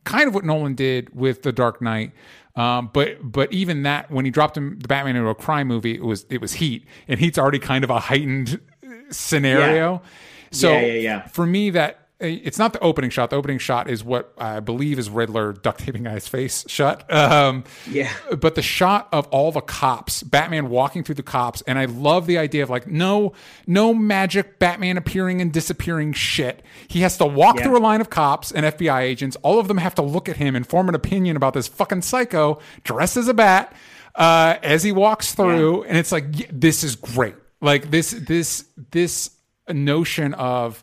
kind 0.04 0.26
of 0.26 0.34
what 0.34 0.44
Nolan 0.44 0.74
did 0.74 1.14
with 1.14 1.42
The 1.42 1.52
Dark 1.52 1.82
Knight. 1.82 2.12
Um, 2.56 2.90
but 2.92 3.18
but 3.22 3.52
even 3.52 3.82
that, 3.82 4.10
when 4.10 4.24
he 4.24 4.30
dropped 4.30 4.56
him, 4.56 4.78
the 4.78 4.88
Batman 4.88 5.16
into 5.16 5.28
a 5.28 5.34
crime 5.34 5.66
movie, 5.66 5.94
it 5.94 6.04
was 6.04 6.24
it 6.30 6.40
was 6.40 6.54
Heat, 6.54 6.84
and 7.08 7.18
Heat's 7.18 7.38
already 7.38 7.58
kind 7.58 7.82
of 7.84 7.90
a 7.90 7.98
heightened 7.98 8.60
scenario. 9.10 10.02
So 10.50 10.72
Yeah, 10.72 10.80
yeah, 10.80 10.92
yeah. 10.94 11.26
for 11.28 11.46
me, 11.46 11.70
that 11.70 12.03
it's 12.32 12.58
not 12.58 12.72
the 12.72 12.80
opening 12.80 13.10
shot. 13.10 13.30
The 13.30 13.36
opening 13.36 13.58
shot 13.58 13.88
is 13.88 14.02
what 14.04 14.32
I 14.38 14.60
believe 14.60 14.98
is 14.98 15.08
Riddler 15.10 15.52
duct 15.52 15.80
taping 15.80 16.04
his 16.06 16.26
face 16.28 16.64
shut. 16.68 17.10
Um, 17.12 17.64
yeah. 17.90 18.12
But 18.38 18.54
the 18.54 18.62
shot 18.62 19.08
of 19.12 19.26
all 19.28 19.52
the 19.52 19.60
cops, 19.60 20.22
Batman 20.22 20.68
walking 20.70 21.04
through 21.04 21.16
the 21.16 21.22
cops, 21.22 21.62
and 21.62 21.78
I 21.78 21.84
love 21.84 22.26
the 22.26 22.38
idea 22.38 22.62
of 22.62 22.70
like 22.70 22.86
no, 22.86 23.32
no 23.66 23.94
magic 23.94 24.58
Batman 24.58 24.96
appearing 24.96 25.40
and 25.40 25.52
disappearing 25.52 26.12
shit. 26.12 26.62
He 26.88 27.00
has 27.00 27.16
to 27.18 27.26
walk 27.26 27.56
Yeah. 27.58 27.64
through 27.64 27.78
a 27.78 27.80
line 27.80 28.00
of 28.00 28.10
cops 28.10 28.50
and 28.52 28.64
FBI 28.66 29.00
agents. 29.02 29.36
All 29.42 29.58
of 29.58 29.68
them 29.68 29.78
have 29.78 29.94
to 29.96 30.02
look 30.02 30.28
at 30.28 30.36
him 30.36 30.56
and 30.56 30.66
form 30.66 30.88
an 30.88 30.94
opinion 30.94 31.36
about 31.36 31.54
this 31.54 31.68
fucking 31.68 32.02
psycho 32.02 32.58
dressed 32.82 33.16
as 33.16 33.28
a 33.28 33.34
bat 33.34 33.74
uh, 34.14 34.56
as 34.62 34.82
he 34.82 34.92
walks 34.92 35.34
through, 35.34 35.82
and 35.84 35.98
it's 35.98 36.12
like 36.12 36.24
yeah, 36.32 36.46
this 36.52 36.84
is 36.84 36.96
great. 36.96 37.34
Like 37.60 37.90
this, 37.90 38.10
this, 38.10 38.66
this 38.90 39.30
notion 39.68 40.34
of 40.34 40.82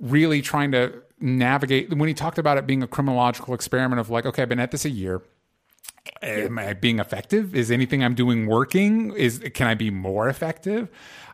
really 0.00 0.42
trying 0.42 0.72
to 0.72 1.02
navigate 1.20 1.92
when 1.92 2.08
he 2.08 2.14
talked 2.14 2.38
about 2.38 2.58
it 2.58 2.66
being 2.66 2.82
a 2.82 2.86
criminological 2.86 3.54
experiment 3.54 4.00
of 4.00 4.10
like, 4.10 4.26
okay, 4.26 4.42
I've 4.42 4.48
been 4.48 4.60
at 4.60 4.70
this 4.70 4.84
a 4.84 4.90
year. 4.90 5.22
Am 6.22 6.58
I 6.58 6.74
being 6.74 6.98
effective? 6.98 7.54
Is 7.54 7.70
anything 7.70 8.04
I'm 8.04 8.14
doing 8.14 8.46
working? 8.46 9.12
Is 9.12 9.42
can 9.54 9.66
I 9.66 9.74
be 9.74 9.90
more 9.90 10.28
effective? 10.28 10.88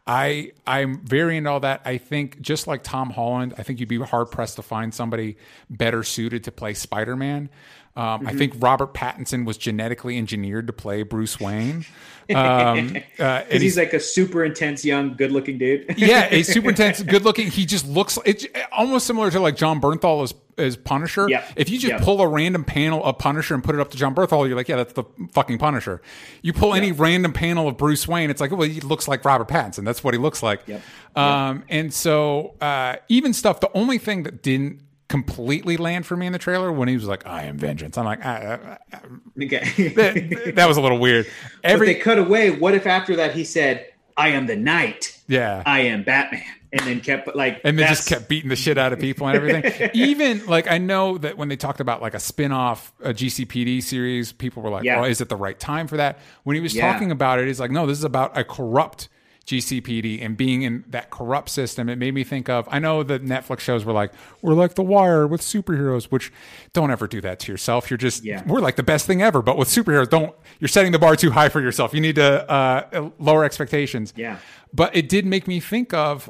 I 0.07 0.53
I'm 0.67 1.05
very 1.05 1.37
into 1.37 1.51
all 1.51 1.61
that. 1.61 1.83
I 1.85 1.99
think 1.99 2.41
just 2.41 2.67
like 2.67 2.83
Tom 2.83 3.11
Holland, 3.11 3.55
I 3.59 3.63
think 3.63 3.81
you'd 3.81 3.89
be 3.89 4.01
hard 4.01 4.31
pressed 4.31 4.57
to 4.57 4.63
find 4.63 4.95
somebody 4.95 5.37
better 5.69 6.03
suited 6.03 6.45
to 6.45 6.53
play 6.53 6.75
Spider 6.75 7.17
Man. 7.17 7.51
Um, 7.97 8.27
I 8.27 8.33
think 8.33 8.55
Robert 8.59 8.95
Pattinson 8.95 9.45
was 9.45 9.57
genetically 9.59 10.17
engineered 10.17 10.69
to 10.69 10.73
play 10.73 11.03
Bruce 11.03 11.41
Wayne. 11.41 11.85
Um, 12.33 12.97
uh, 13.19 13.43
Because 13.43 13.63
he's 13.63 13.77
like 13.77 13.93
a 13.93 14.01
super 14.01 14.45
intense, 14.45 14.85
young, 14.85 15.15
good-looking 15.15 15.59
dude. 15.59 15.95
yeah, 15.99 16.29
a 16.31 16.43
super 16.45 16.71
intense, 16.71 17.03
good 17.03 17.25
looking. 17.25 17.51
He 17.51 17.67
just 17.67 17.87
looks 17.87 18.17
it's 18.25 18.47
almost 18.71 19.07
similar 19.07 19.31
to 19.33 19.41
like 19.41 19.57
Jon 19.57 19.81
Bernthal 19.81 20.23
as 20.23 20.35
as 20.57 20.77
Punisher. 20.77 21.29
Yep. 21.29 21.53
If 21.57 21.71
you 21.71 21.79
just 21.79 21.93
Yep. 21.95 22.03
pull 22.03 22.21
a 22.21 22.29
random 22.29 22.65
panel 22.65 23.03
of 23.03 23.19
Punisher 23.19 23.55
and 23.55 23.65
put 23.65 23.75
it 23.75 23.81
up 23.81 23.91
to 23.91 23.97
Jon 23.97 24.15
Bernthal, 24.15 24.47
you're 24.47 24.57
like, 24.57 24.69
yeah, 24.69 24.77
that's 24.77 24.93
the 24.93 25.05
fucking 25.33 25.59
Punisher. 25.59 26.01
You 26.43 26.53
pull 26.53 26.75
any 26.75 26.93
random 26.93 27.33
panel 27.33 27.67
of 27.67 27.77
Bruce 27.77 28.07
Wayne, 28.07 28.31
it's 28.31 28.41
like, 28.41 28.51
well, 28.51 28.69
he 28.69 28.81
looks 28.81 29.09
like 29.09 29.25
Robert 29.25 29.49
Pattinson. 29.49 29.85
That's 29.85 30.05
what 30.05 30.15
he 30.15 30.19
looks 30.21 30.43
like. 30.43 30.63
Yep. 30.67 30.83
Um, 31.17 31.65
and 31.69 31.93
so 31.93 32.55
uh, 32.61 32.97
even 33.09 33.33
stuff. 33.33 33.61
The 33.61 33.71
only 33.77 33.99
thing 33.99 34.23
that 34.25 34.43
didn't 34.43 34.83
completely 35.11 35.77
land 35.77 36.07
for 36.07 36.17
me 36.17 36.27
in 36.27 36.33
the 36.33 36.39
trailer 36.39 36.73
when 36.73 36.89
he 36.89 36.95
was 36.95 37.05
like, 37.05 37.27
"I 37.27 37.43
am 37.43 37.59
vengeance." 37.59 37.99
I'm 37.99 38.07
like, 38.07 38.21
ah, 38.25 38.59
ah, 38.65 38.79
ah. 38.95 38.99
okay. 39.43 39.89
that, 39.97 40.53
that 40.57 40.67
was 40.69 40.79
a 40.79 40.81
little 40.81 40.99
weird. 40.99 41.27
but 41.63 41.71
Every 41.71 41.87
they 41.89 41.95
cut 41.97 42.19
away. 42.19 42.51
What 42.51 42.75
if 42.75 42.87
after 42.87 43.17
that 43.17 43.35
he 43.35 43.45
said, 43.45 43.87
"I 44.17 44.29
am 44.29 44.47
the 44.47 44.57
Knight. 44.57 45.21
yeah. 45.27 45.63
I 45.67 45.81
am 45.81 46.05
Batman," 46.05 46.43
and 46.73 46.81
then 46.83 47.01
kept 47.01 47.35
like 47.35 47.61
and 47.65 47.77
then 47.79 47.89
just 47.89 48.09
kept 48.09 48.29
beating 48.29 48.49
the 48.49 48.57
shit 48.57 48.79
out 48.79 48.93
of 48.93 49.01
people 49.01 49.27
and 49.27 49.37
everything. 49.37 49.91
Even 49.95 50.47
like 50.47 50.71
I 50.71 50.79
know 50.79 51.19
that 51.19 51.37
when 51.37 51.49
they 51.49 51.57
talked 51.57 51.81
about 51.81 52.01
like 52.01 52.15
a 52.15 52.21
spin-off 52.21 52.93
a 53.03 53.13
GCPD 53.13 53.83
series, 53.83 54.33
people 54.33 54.63
were 54.63 54.71
like, 54.71 54.85
Yeah. 54.85 55.01
"Well, 55.01 55.11
is 55.11 55.21
it 55.21 55.29
the 55.29 55.37
right 55.37 55.59
time 55.59 55.89
for 55.89 55.97
that?" 55.99 56.21
When 56.45 56.55
he 56.55 56.63
was 56.63 56.75
Yeah. 56.75 56.91
talking 56.93 57.11
about 57.11 57.41
it, 57.41 57.49
he's 57.49 57.61
like, 57.61 57.73
"No, 57.73 57.85
this 57.87 57.99
is 57.99 58.05
about 58.05 58.39
a 58.39 58.45
corrupt 58.45 59.09
GCPD 59.51 60.25
and 60.25 60.37
being 60.37 60.63
in 60.63 60.85
that 60.89 61.11
corrupt 61.11 61.49
system." 61.51 61.89
It 61.89 61.97
made 61.99 62.15
me 62.15 62.25
think 62.25 62.49
of 62.49 62.69
I 62.71 62.79
know 62.79 63.03
the 63.03 63.19
Netflix 63.21 63.61
shows 63.61 63.85
were 63.85 63.93
like, 63.93 64.13
"We're 64.43 64.55
like 64.55 64.75
The 64.75 64.83
Wire 64.83 65.27
with 65.27 65.41
superheroes," 65.41 66.05
which 66.05 66.33
don't 66.73 66.91
ever 66.91 67.07
do 67.07 67.21
that 67.21 67.41
to 67.41 67.53
yourself. 67.53 67.91
You're 67.91 67.99
just 67.99 68.25
Yeah. 68.25 68.43
we're 68.47 68.61
like 68.61 68.77
the 68.77 68.83
best 68.83 69.07
thing 69.07 69.21
ever, 69.23 69.43
but 69.43 69.57
with 69.59 69.69
superheroes, 69.69 70.09
don't 70.09 70.35
you're 70.59 70.69
setting 70.69 70.93
the 70.93 70.99
bar 70.99 71.17
too 71.17 71.31
high 71.33 71.49
for 71.49 71.61
yourself. 71.61 71.93
You 71.95 72.01
need 72.01 72.17
to 72.17 72.51
uh, 72.51 73.11
lower 73.19 73.45
expectations 73.45 74.13
Yeah. 74.17 74.37
but 74.73 74.95
it 74.95 75.09
did 75.09 75.27
make 75.27 75.49
me 75.49 75.59
think 75.61 75.93
of 75.95 76.27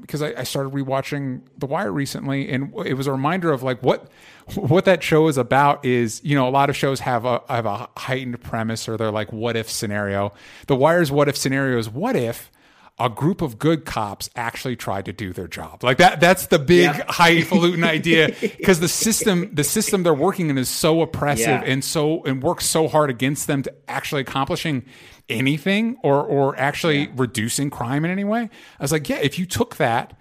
because 0.00 0.22
I, 0.22 0.34
I 0.38 0.42
started 0.44 0.72
rewatching 0.72 1.42
The 1.58 1.66
Wire 1.66 1.92
recently, 1.92 2.50
and 2.50 2.72
it 2.84 2.94
was 2.94 3.06
a 3.06 3.12
reminder 3.12 3.52
of 3.52 3.62
like 3.62 3.82
what 3.82 4.10
what 4.56 4.84
that 4.84 5.02
show 5.02 5.28
is 5.28 5.38
about. 5.38 5.84
Is 5.84 6.20
you 6.24 6.34
know 6.36 6.48
a 6.48 6.50
lot 6.50 6.68
of 6.70 6.76
shows 6.76 7.00
have 7.00 7.24
a 7.24 7.42
have 7.48 7.66
a 7.66 7.88
heightened 7.96 8.40
premise 8.42 8.88
or 8.88 8.96
they're 8.96 9.10
like 9.10 9.32
what 9.32 9.56
if 9.56 9.70
scenario. 9.70 10.32
The 10.66 10.76
Wire's 10.76 11.10
what 11.12 11.28
if 11.28 11.36
scenario 11.36 11.78
is 11.78 11.88
what 11.88 12.16
if 12.16 12.50
a 12.98 13.10
group 13.10 13.42
of 13.42 13.58
good 13.58 13.84
cops 13.84 14.30
actually 14.36 14.76
tried 14.76 15.04
to 15.04 15.12
do 15.12 15.32
their 15.32 15.48
job 15.48 15.82
like 15.82 15.98
that 15.98 16.20
that's 16.20 16.46
the 16.46 16.58
big 16.60 16.90
highfalutin 17.08 17.82
idea 17.82 18.32
because 18.40 18.78
the 18.78 18.86
system 18.88 19.52
the 19.52 19.64
system 19.64 20.04
they're 20.04 20.14
working 20.14 20.48
in 20.48 20.56
is 20.56 20.68
so 20.68 21.00
oppressive 21.02 21.46
Yeah. 21.48 21.62
and 21.64 21.82
so 21.82 22.22
and 22.24 22.40
works 22.42 22.64
so 22.66 22.86
hard 22.86 23.10
against 23.10 23.48
them 23.48 23.62
to 23.64 23.74
actually 23.88 24.20
accomplishing 24.20 24.84
anything 25.28 25.96
or 26.02 26.22
or 26.22 26.56
actually 26.58 27.08
reducing 27.16 27.70
crime 27.70 28.04
in 28.04 28.10
any 28.10 28.24
way. 28.24 28.42
I 28.78 28.82
was 28.82 28.92
like, 28.92 29.08
yeah, 29.08 29.16
if 29.16 29.38
you 29.38 29.46
took 29.46 29.76
that 29.76 30.16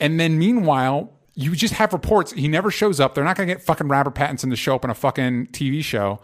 and 0.00 0.18
then 0.20 0.38
meanwhile 0.38 1.12
you 1.34 1.54
just 1.56 1.74
have 1.74 1.92
reports 1.94 2.32
he 2.32 2.46
never 2.48 2.70
shows 2.70 3.00
up. 3.00 3.14
They're 3.14 3.24
not 3.24 3.36
going 3.36 3.48
to 3.48 3.54
get 3.54 3.62
fucking 3.62 3.88
Robert 3.88 4.14
Pattinson 4.14 4.50
to 4.50 4.56
show 4.56 4.74
up 4.74 4.84
in 4.84 4.90
a 4.90 4.94
fucking 4.94 5.46
TV 5.46 5.82
show. 5.82 6.20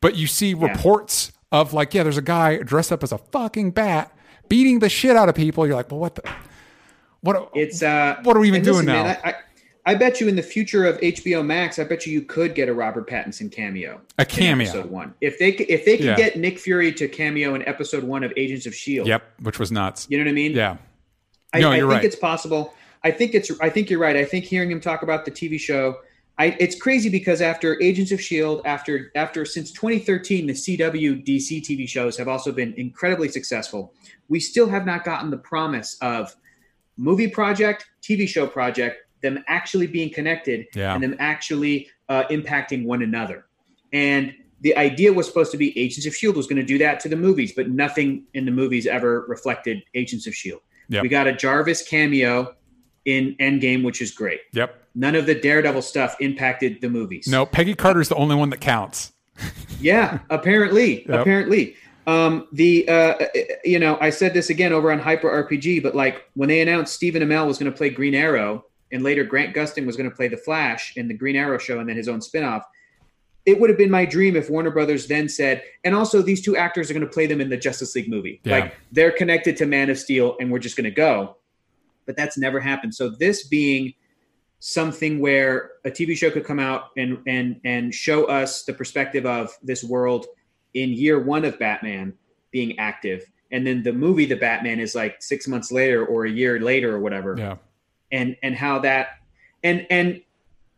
But 0.00 0.14
you 0.14 0.28
see 0.28 0.54
reports 0.54 1.32
of 1.50 1.72
like, 1.72 1.94
yeah, 1.94 2.04
there's 2.04 2.16
a 2.18 2.22
guy 2.22 2.58
dressed 2.58 2.92
up 2.92 3.02
as 3.02 3.10
a 3.10 3.18
fucking 3.18 3.72
bat 3.72 4.12
beating 4.48 4.78
the 4.80 4.88
shit 4.88 5.16
out 5.16 5.28
of 5.28 5.34
people. 5.34 5.66
You're 5.66 5.76
like, 5.76 5.90
well, 5.90 6.00
what 6.00 6.14
the 6.16 6.22
what 7.20 7.50
It's 7.54 7.82
uh, 7.82 8.16
What 8.22 8.36
are 8.36 8.40
we 8.40 8.48
even 8.48 8.58
and 8.60 8.66
listen, 8.66 8.86
doing 8.86 8.96
man, 8.96 9.04
now? 9.06 9.20
I, 9.24 9.30
I, 9.30 9.34
I 9.88 9.94
bet 9.94 10.20
you 10.20 10.28
in 10.28 10.34
the 10.36 10.42
future 10.42 10.84
of 10.84 10.98
HBO 11.00 11.44
Max, 11.46 11.78
I 11.78 11.84
bet 11.84 12.06
you 12.06 12.12
you 12.12 12.22
could 12.22 12.54
get 12.54 12.68
a 12.68 12.74
Robert 12.74 13.08
Pattinson 13.08 13.50
cameo. 13.52 14.00
A 14.18 14.24
cameo. 14.24 14.66
episode 14.68 14.90
one. 14.90 15.14
If 15.20 15.38
they 15.38 15.50
if 15.50 15.84
they 15.84 15.96
can 15.96 16.06
Yeah. 16.06 16.16
get 16.16 16.36
Nick 16.36 16.58
Fury 16.58 16.92
to 16.94 17.06
cameo 17.08 17.54
in 17.54 17.66
episode 17.68 18.02
one 18.04 18.24
of 18.24 18.32
Agents 18.36 18.66
of 18.66 18.74
Shield. 18.74 19.06
Yep, 19.06 19.22
which 19.42 19.58
was 19.58 19.70
nuts. 19.70 20.06
You 20.10 20.18
know 20.18 20.24
what 20.24 20.30
I 20.30 20.34
mean? 20.34 20.52
Yeah. 20.52 20.76
I, 21.52 21.60
No, 21.60 21.70
I 21.70 21.76
you're 21.76 21.88
think 21.88 21.98
right. 21.98 22.04
it's 22.04 22.16
possible. 22.16 22.74
I 23.04 23.12
think 23.12 23.34
it's. 23.34 23.50
I 23.60 23.68
think 23.70 23.88
you're 23.88 24.00
right. 24.00 24.16
I 24.16 24.24
think 24.24 24.44
hearing 24.44 24.70
him 24.70 24.80
talk 24.80 25.02
about 25.02 25.24
the 25.24 25.30
TV 25.30 25.60
show, 25.60 25.96
I, 26.38 26.56
it's 26.60 26.78
crazy 26.78 27.08
because 27.08 27.40
after 27.40 27.80
Agents 27.82 28.12
of 28.12 28.20
Shield, 28.20 28.60
after 28.66 29.10
after 29.14 29.44
since 29.44 29.70
2013, 29.72 30.46
the 30.46 30.52
CW 30.52 31.26
DC 31.26 31.62
TV 31.62 31.88
shows 31.88 32.16
have 32.18 32.28
also 32.28 32.52
been 32.52 32.74
incredibly 32.76 33.28
successful. 33.28 33.94
We 34.28 34.40
still 34.40 34.68
have 34.68 34.84
not 34.84 35.04
gotten 35.04 35.30
the 35.30 35.38
promise 35.38 35.96
of 36.02 36.36
movie 36.98 37.28
project, 37.28 37.86
TV 38.02 38.28
show 38.28 38.46
project, 38.46 38.98
them 39.22 39.42
actually 39.48 39.86
being 39.86 40.10
connected, 40.10 40.66
Yeah. 40.74 40.94
and 40.94 41.02
them 41.02 41.16
actually 41.18 41.88
uh, 42.08 42.24
impacting 42.30 42.84
one 42.84 43.02
another. 43.02 43.46
And 43.92 44.34
the 44.60 44.76
idea 44.76 45.12
was 45.12 45.26
supposed 45.26 45.52
to 45.52 45.58
be 45.58 45.78
Agents 45.78 46.06
of 46.06 46.14
Shield 46.14 46.36
was 46.36 46.46
going 46.46 46.56
to 46.56 46.64
do 46.64 46.78
that 46.78 47.00
to 47.00 47.08
the 47.08 47.16
movies, 47.16 47.52
but 47.54 47.70
nothing 47.70 48.24
in 48.34 48.44
the 48.44 48.50
movies 48.50 48.86
ever 48.86 49.24
reflected 49.28 49.82
Agents 49.94 50.26
of 50.26 50.34
Shield. 50.34 50.60
Yep. 50.88 51.02
We 51.02 51.08
got 51.08 51.26
a 51.26 51.32
Jarvis 51.32 51.82
cameo 51.86 52.54
in 53.04 53.36
Endgame, 53.40 53.84
which 53.84 54.00
is 54.02 54.10
great. 54.10 54.40
Yep. 54.52 54.82
None 54.98 55.14
of 55.14 55.26
the 55.26 55.34
Daredevil 55.34 55.82
stuff 55.82 56.16
impacted 56.20 56.80
the 56.80 56.88
movies. 56.88 57.28
No, 57.28 57.44
Peggy 57.44 57.74
Carter's 57.74 58.08
the 58.08 58.14
only 58.16 58.34
one 58.34 58.48
that 58.50 58.62
counts. 58.62 59.12
Yeah, 59.78 60.20
apparently, 60.30 61.02
Yep. 61.08 61.20
apparently. 61.20 61.76
Um, 62.06 62.48
the 62.52 62.88
uh, 62.88 63.14
you 63.64 63.78
know, 63.78 63.98
I 64.00 64.08
said 64.10 64.32
this 64.32 64.48
again 64.48 64.72
over 64.72 64.90
on 64.90 64.98
Hyper 64.98 65.28
RPG, 65.28 65.82
but 65.82 65.94
like 65.94 66.24
when 66.34 66.48
they 66.48 66.60
announced 66.62 66.94
Stephen 66.94 67.22
Amell 67.22 67.46
was 67.46 67.58
going 67.58 67.70
to 67.70 67.76
play 67.76 67.90
Green 67.90 68.14
Arrow, 68.14 68.64
and 68.90 69.02
later 69.02 69.22
Grant 69.24 69.54
Gustin 69.54 69.84
was 69.84 69.96
going 69.96 70.08
to 70.08 70.14
play 70.14 70.28
the 70.28 70.36
Flash 70.36 70.96
in 70.96 71.08
the 71.08 71.14
Green 71.14 71.36
Arrow 71.36 71.58
show, 71.58 71.78
and 71.78 71.88
then 71.88 71.96
his 71.96 72.08
own 72.08 72.20
spinoff. 72.20 72.62
It 73.44 73.60
would 73.60 73.68
have 73.70 73.78
been 73.78 73.90
my 73.90 74.04
dream 74.04 74.34
if 74.34 74.48
Warner 74.48 74.70
Brothers 74.70 75.06
then 75.08 75.28
said, 75.28 75.62
and 75.84 75.94
also 75.94 76.22
these 76.22 76.42
two 76.42 76.56
actors 76.56 76.90
are 76.90 76.94
going 76.94 77.06
to 77.06 77.12
play 77.12 77.26
them 77.26 77.40
in 77.40 77.48
the 77.48 77.56
Justice 77.56 77.94
League 77.94 78.08
movie. 78.08 78.40
Yeah. 78.44 78.58
Like 78.60 78.74
they're 78.92 79.12
connected 79.12 79.56
to 79.58 79.66
Man 79.66 79.90
of 79.90 79.98
Steel, 79.98 80.36
and 80.40 80.50
we're 80.50 80.58
just 80.58 80.76
going 80.76 80.84
to 80.84 80.90
go. 80.90 81.36
But 82.06 82.16
that's 82.16 82.38
never 82.38 82.60
happened. 82.60 82.94
So 82.94 83.08
this 83.10 83.46
being 83.46 83.92
something 84.58 85.20
where 85.20 85.72
a 85.84 85.90
TV 85.90 86.16
show 86.16 86.30
could 86.30 86.44
come 86.44 86.58
out 86.58 86.90
and 86.96 87.18
and 87.26 87.60
and 87.64 87.94
show 87.94 88.24
us 88.24 88.64
the 88.64 88.72
perspective 88.72 89.26
of 89.26 89.50
this 89.62 89.84
world 89.84 90.26
in 90.74 90.90
year 90.90 91.18
one 91.22 91.44
of 91.44 91.58
Batman 91.58 92.14
being 92.50 92.78
active, 92.78 93.24
and 93.50 93.66
then 93.66 93.82
the 93.82 93.92
movie 93.92 94.26
The 94.26 94.36
Batman 94.36 94.80
is 94.80 94.94
like 94.94 95.22
six 95.22 95.46
months 95.46 95.70
later 95.70 96.04
or 96.04 96.24
a 96.26 96.30
year 96.30 96.58
later 96.60 96.94
or 96.94 97.00
whatever, 97.00 97.34
Yeah. 97.38 97.56
and 98.12 98.36
and 98.42 98.54
how 98.54 98.78
that 98.80 99.08
and 99.62 99.86
and 99.90 100.22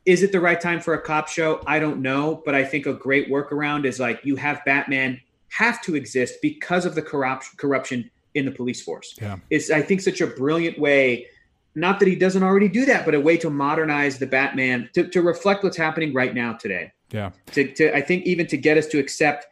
is 0.07 0.23
it 0.23 0.33
the 0.33 0.41
right 0.41 0.61
time 0.61 0.81
for 0.81 0.95
a 0.95 1.01
cop 1.03 1.29
show? 1.29 1.61
I 1.67 1.79
don't 1.79 2.01
know, 2.01 2.43
but 2.45 2.55
I 2.55 2.65
think 2.65 2.87
a 2.87 2.95
great 2.95 3.29
workaround 3.31 3.85
is 3.85 4.01
like 4.01 4.21
you 4.25 4.37
have 4.37 4.65
Batman 4.65 5.21
have 5.51 5.83
to 5.83 5.95
exist 5.95 6.37
because 6.43 6.85
of 6.87 6.95
the 6.95 7.03
corrupt 7.03 7.57
corruption 7.59 8.11
in 8.35 8.45
the 8.45 8.51
police 8.51 8.83
force 8.83 9.17
Yeah. 9.21 9.37
is 9.51 9.71
I 9.71 9.83
think 9.83 10.01
such 10.01 10.21
a 10.21 10.27
brilliant 10.27 10.79
way. 10.79 11.27
Not 11.75 12.01
that 12.01 12.09
he 12.09 12.17
doesn't 12.17 12.43
already 12.43 12.69
do 12.69 12.85
that, 12.87 13.05
but 13.05 13.15
a 13.15 13.21
way 13.21 13.37
to 13.39 13.51
modernize 13.51 14.19
the 14.19 14.27
Batman 14.27 14.89
to, 14.95 15.07
to 15.09 15.23
reflect 15.23 15.63
what's 15.63 15.77
happening 15.77 16.13
right 16.13 16.35
now 16.35 16.55
today. 16.55 16.93
Yeah. 17.11 17.31
To, 17.53 17.73
to 17.75 17.95
I 17.97 18.01
think 18.01 18.25
even 18.27 18.47
to 18.49 18.57
get 18.57 18.77
us 18.77 18.87
to 18.89 18.99
accept 18.99 19.47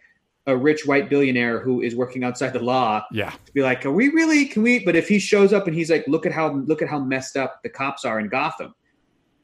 a 0.47 0.56
rich 0.56 0.86
white 0.86 1.10
billionaire 1.10 1.60
who 1.60 1.80
is 1.80 1.94
working 1.97 2.22
outside 2.22 2.52
the 2.52 2.60
law 2.60 3.05
Yeah. 3.12 3.30
to 3.30 3.52
be 3.52 3.62
like, 3.62 3.84
are 3.84 3.93
we 3.93 4.09
really? 4.09 4.47
Can 4.47 4.62
we? 4.62 4.78
But 4.84 4.94
if 4.97 5.09
he 5.09 5.18
shows 5.18 5.52
up 5.52 5.66
and 5.66 5.74
he's 5.74 5.90
like, 5.90 6.06
look 6.06 6.26
at 6.26 6.32
how 6.32 6.52
look 6.52 6.82
at 6.82 6.88
how 6.88 6.98
messed 6.98 7.36
up 7.36 7.62
the 7.62 7.68
cops 7.68 8.05
are 8.05 8.20
in 8.20 8.28
Gotham, 8.28 8.74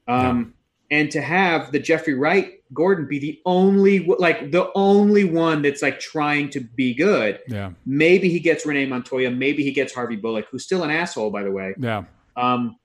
um, 0.09 0.55
and 0.91 1.11
to 1.11 1.21
have 1.21 1.73
the 1.73 1.79
Jeffrey 1.79 2.15
Wright 2.15 2.63
Gordon 2.75 3.07
be 3.07 3.19
the 3.19 3.41
only 3.47 4.07
like 4.19 4.53
the 4.53 4.71
only 4.75 5.25
one 5.25 5.63
that's 5.63 5.83
like 5.83 5.99
trying 6.01 6.51
to 6.51 6.61
be 6.61 6.95
good. 6.95 7.41
Yeah. 7.49 7.73
Maybe 7.85 8.29
he 8.29 8.39
gets 8.39 8.65
Renee 8.65 8.87
Montoya. 8.87 9.31
Maybe 9.31 9.65
he 9.65 9.73
gets 9.73 9.93
Harvey 9.93 10.17
Bullock, 10.17 10.47
who's 10.51 10.65
still 10.65 10.83
an 10.85 10.91
asshole, 10.91 11.31
by 11.31 11.43
the 11.43 11.51
way. 11.51 11.75
Yeah. 11.79 12.05
Um, 12.37 12.77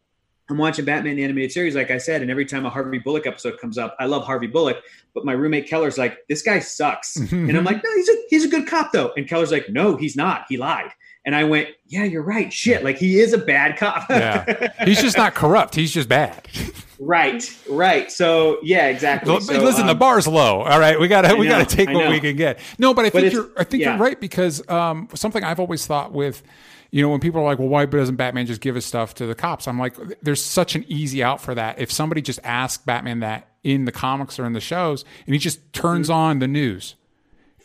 I'm 0.50 0.58
watching 0.58 0.86
Batman 0.86 1.18
the 1.18 1.24
animated 1.24 1.52
series, 1.52 1.76
like 1.76 1.92
I 1.92 1.98
said, 1.98 2.22
and 2.22 2.32
every 2.32 2.46
time 2.46 2.66
a 2.66 2.70
Harvey 2.70 3.00
Bullock 3.00 3.28
episode 3.28 3.60
comes 3.60 3.78
up, 3.78 3.96
I 4.00 4.06
love 4.06 4.24
Harvey 4.24 4.48
Bullock, 4.48 4.82
but 5.14 5.26
my 5.26 5.34
roommate 5.34 5.68
Keller's 5.68 5.98
like, 5.98 6.20
this 6.30 6.42
guy 6.42 6.60
sucks, 6.60 7.16
and 7.32 7.58
I'm 7.58 7.66
like, 7.66 7.84
no, 7.84 7.94
he's 7.96 8.10
a 8.10 8.16
he's 8.30 8.46
a 8.46 8.48
good 8.48 8.66
cop 8.66 8.94
though, 8.94 9.12
and 9.18 9.28
Keller's 9.28 9.52
like, 9.52 9.70
no, 9.70 9.98
he's 9.98 10.16
not, 10.16 10.46
he 10.48 10.56
lied, 10.56 10.92
and 11.26 11.36
I 11.36 11.44
went, 11.44 11.70
yeah, 11.88 12.06
you're 12.06 12.24
right, 12.24 12.52
shit, 12.52 12.84
like 12.84 12.98
he 12.98 13.20
is 13.20 13.34
a 13.34 13.38
bad 13.38 13.78
cop, 13.78 14.10
yeah, 14.10 14.72
he's 14.86 15.02
just 15.02 15.18
not 15.18 15.36
corrupt, 15.36 15.76
he's 15.76 15.94
just 15.94 16.08
bad. 16.08 16.48
right, 17.00 17.58
right. 17.70 18.10
So 18.10 18.60
yeah, 18.64 18.88
exactly. 18.88 19.38
So, 19.42 19.62
Listen, 19.62 19.82
um, 19.82 19.88
the 19.88 19.96
bar's 19.96 20.28
low. 20.28 20.62
All 20.62 20.80
right, 20.80 20.98
we 20.98 21.10
gotta 21.10 21.36
we 21.36 21.48
gotta 21.48 21.66
take 21.66 21.90
what 21.90 22.10
we 22.10 22.22
can 22.22 22.38
get. 22.38 22.60
No, 22.80 22.94
but 22.94 23.04
I 23.04 23.10
think 23.10 23.26
but 23.26 23.34
you're 23.34 23.50
I 23.58 23.66
think 23.66 23.84
yeah. 23.84 23.92
you're 23.92 24.00
right 24.00 24.20
because 24.20 24.68
um, 24.70 25.10
something 25.14 25.44
I've 25.44 25.60
always 25.60 25.86
thought 25.86 26.14
with 26.14 26.42
you 26.92 27.02
know, 27.02 27.10
when 27.10 27.20
people 27.20 27.42
are 27.42 27.44
like, 27.44 27.60
well, 27.60 27.68
why 27.68 27.86
doesn't 27.86 28.16
Batman 28.16 28.46
just 28.46 28.62
give 28.62 28.76
his 28.76 28.86
stuff 28.86 29.16
to 29.16 29.26
the 29.26 29.36
cops? 29.36 29.68
I'm 29.68 29.78
like, 29.78 29.96
there's 30.22 30.42
such 30.42 30.76
an 30.76 30.86
easy 30.88 31.24
out 31.24 31.42
for 31.42 31.54
that. 31.56 31.80
If 31.80 31.92
somebody 31.92 32.22
just 32.22 32.40
asked 32.44 32.86
Batman 32.86 33.20
that 33.20 33.50
in 33.64 33.86
the 33.86 33.92
comics 33.92 34.40
or 34.40 34.46
in 34.46 34.54
the 34.54 34.62
shows, 34.62 35.04
and 35.26 35.34
he 35.34 35.40
just 35.40 35.74
turns 35.74 36.08
mm-hmm. 36.08 36.18
on 36.18 36.40
the 36.40 36.48
news 36.48 36.96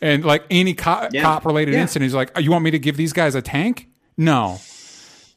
and 0.01 0.25
like 0.25 0.43
any 0.49 0.73
co- 0.73 1.07
yeah. 1.11 1.21
cop 1.21 1.45
related 1.45 1.73
yeah. 1.73 1.81
incident, 1.81 2.03
he's 2.03 2.13
like, 2.13 2.31
oh, 2.35 2.39
you 2.39 2.51
want 2.51 2.63
me 2.63 2.71
to 2.71 2.79
give 2.79 2.97
these 2.97 3.13
guys 3.13 3.35
a 3.35 3.41
tank? 3.41 3.87
No, 4.17 4.59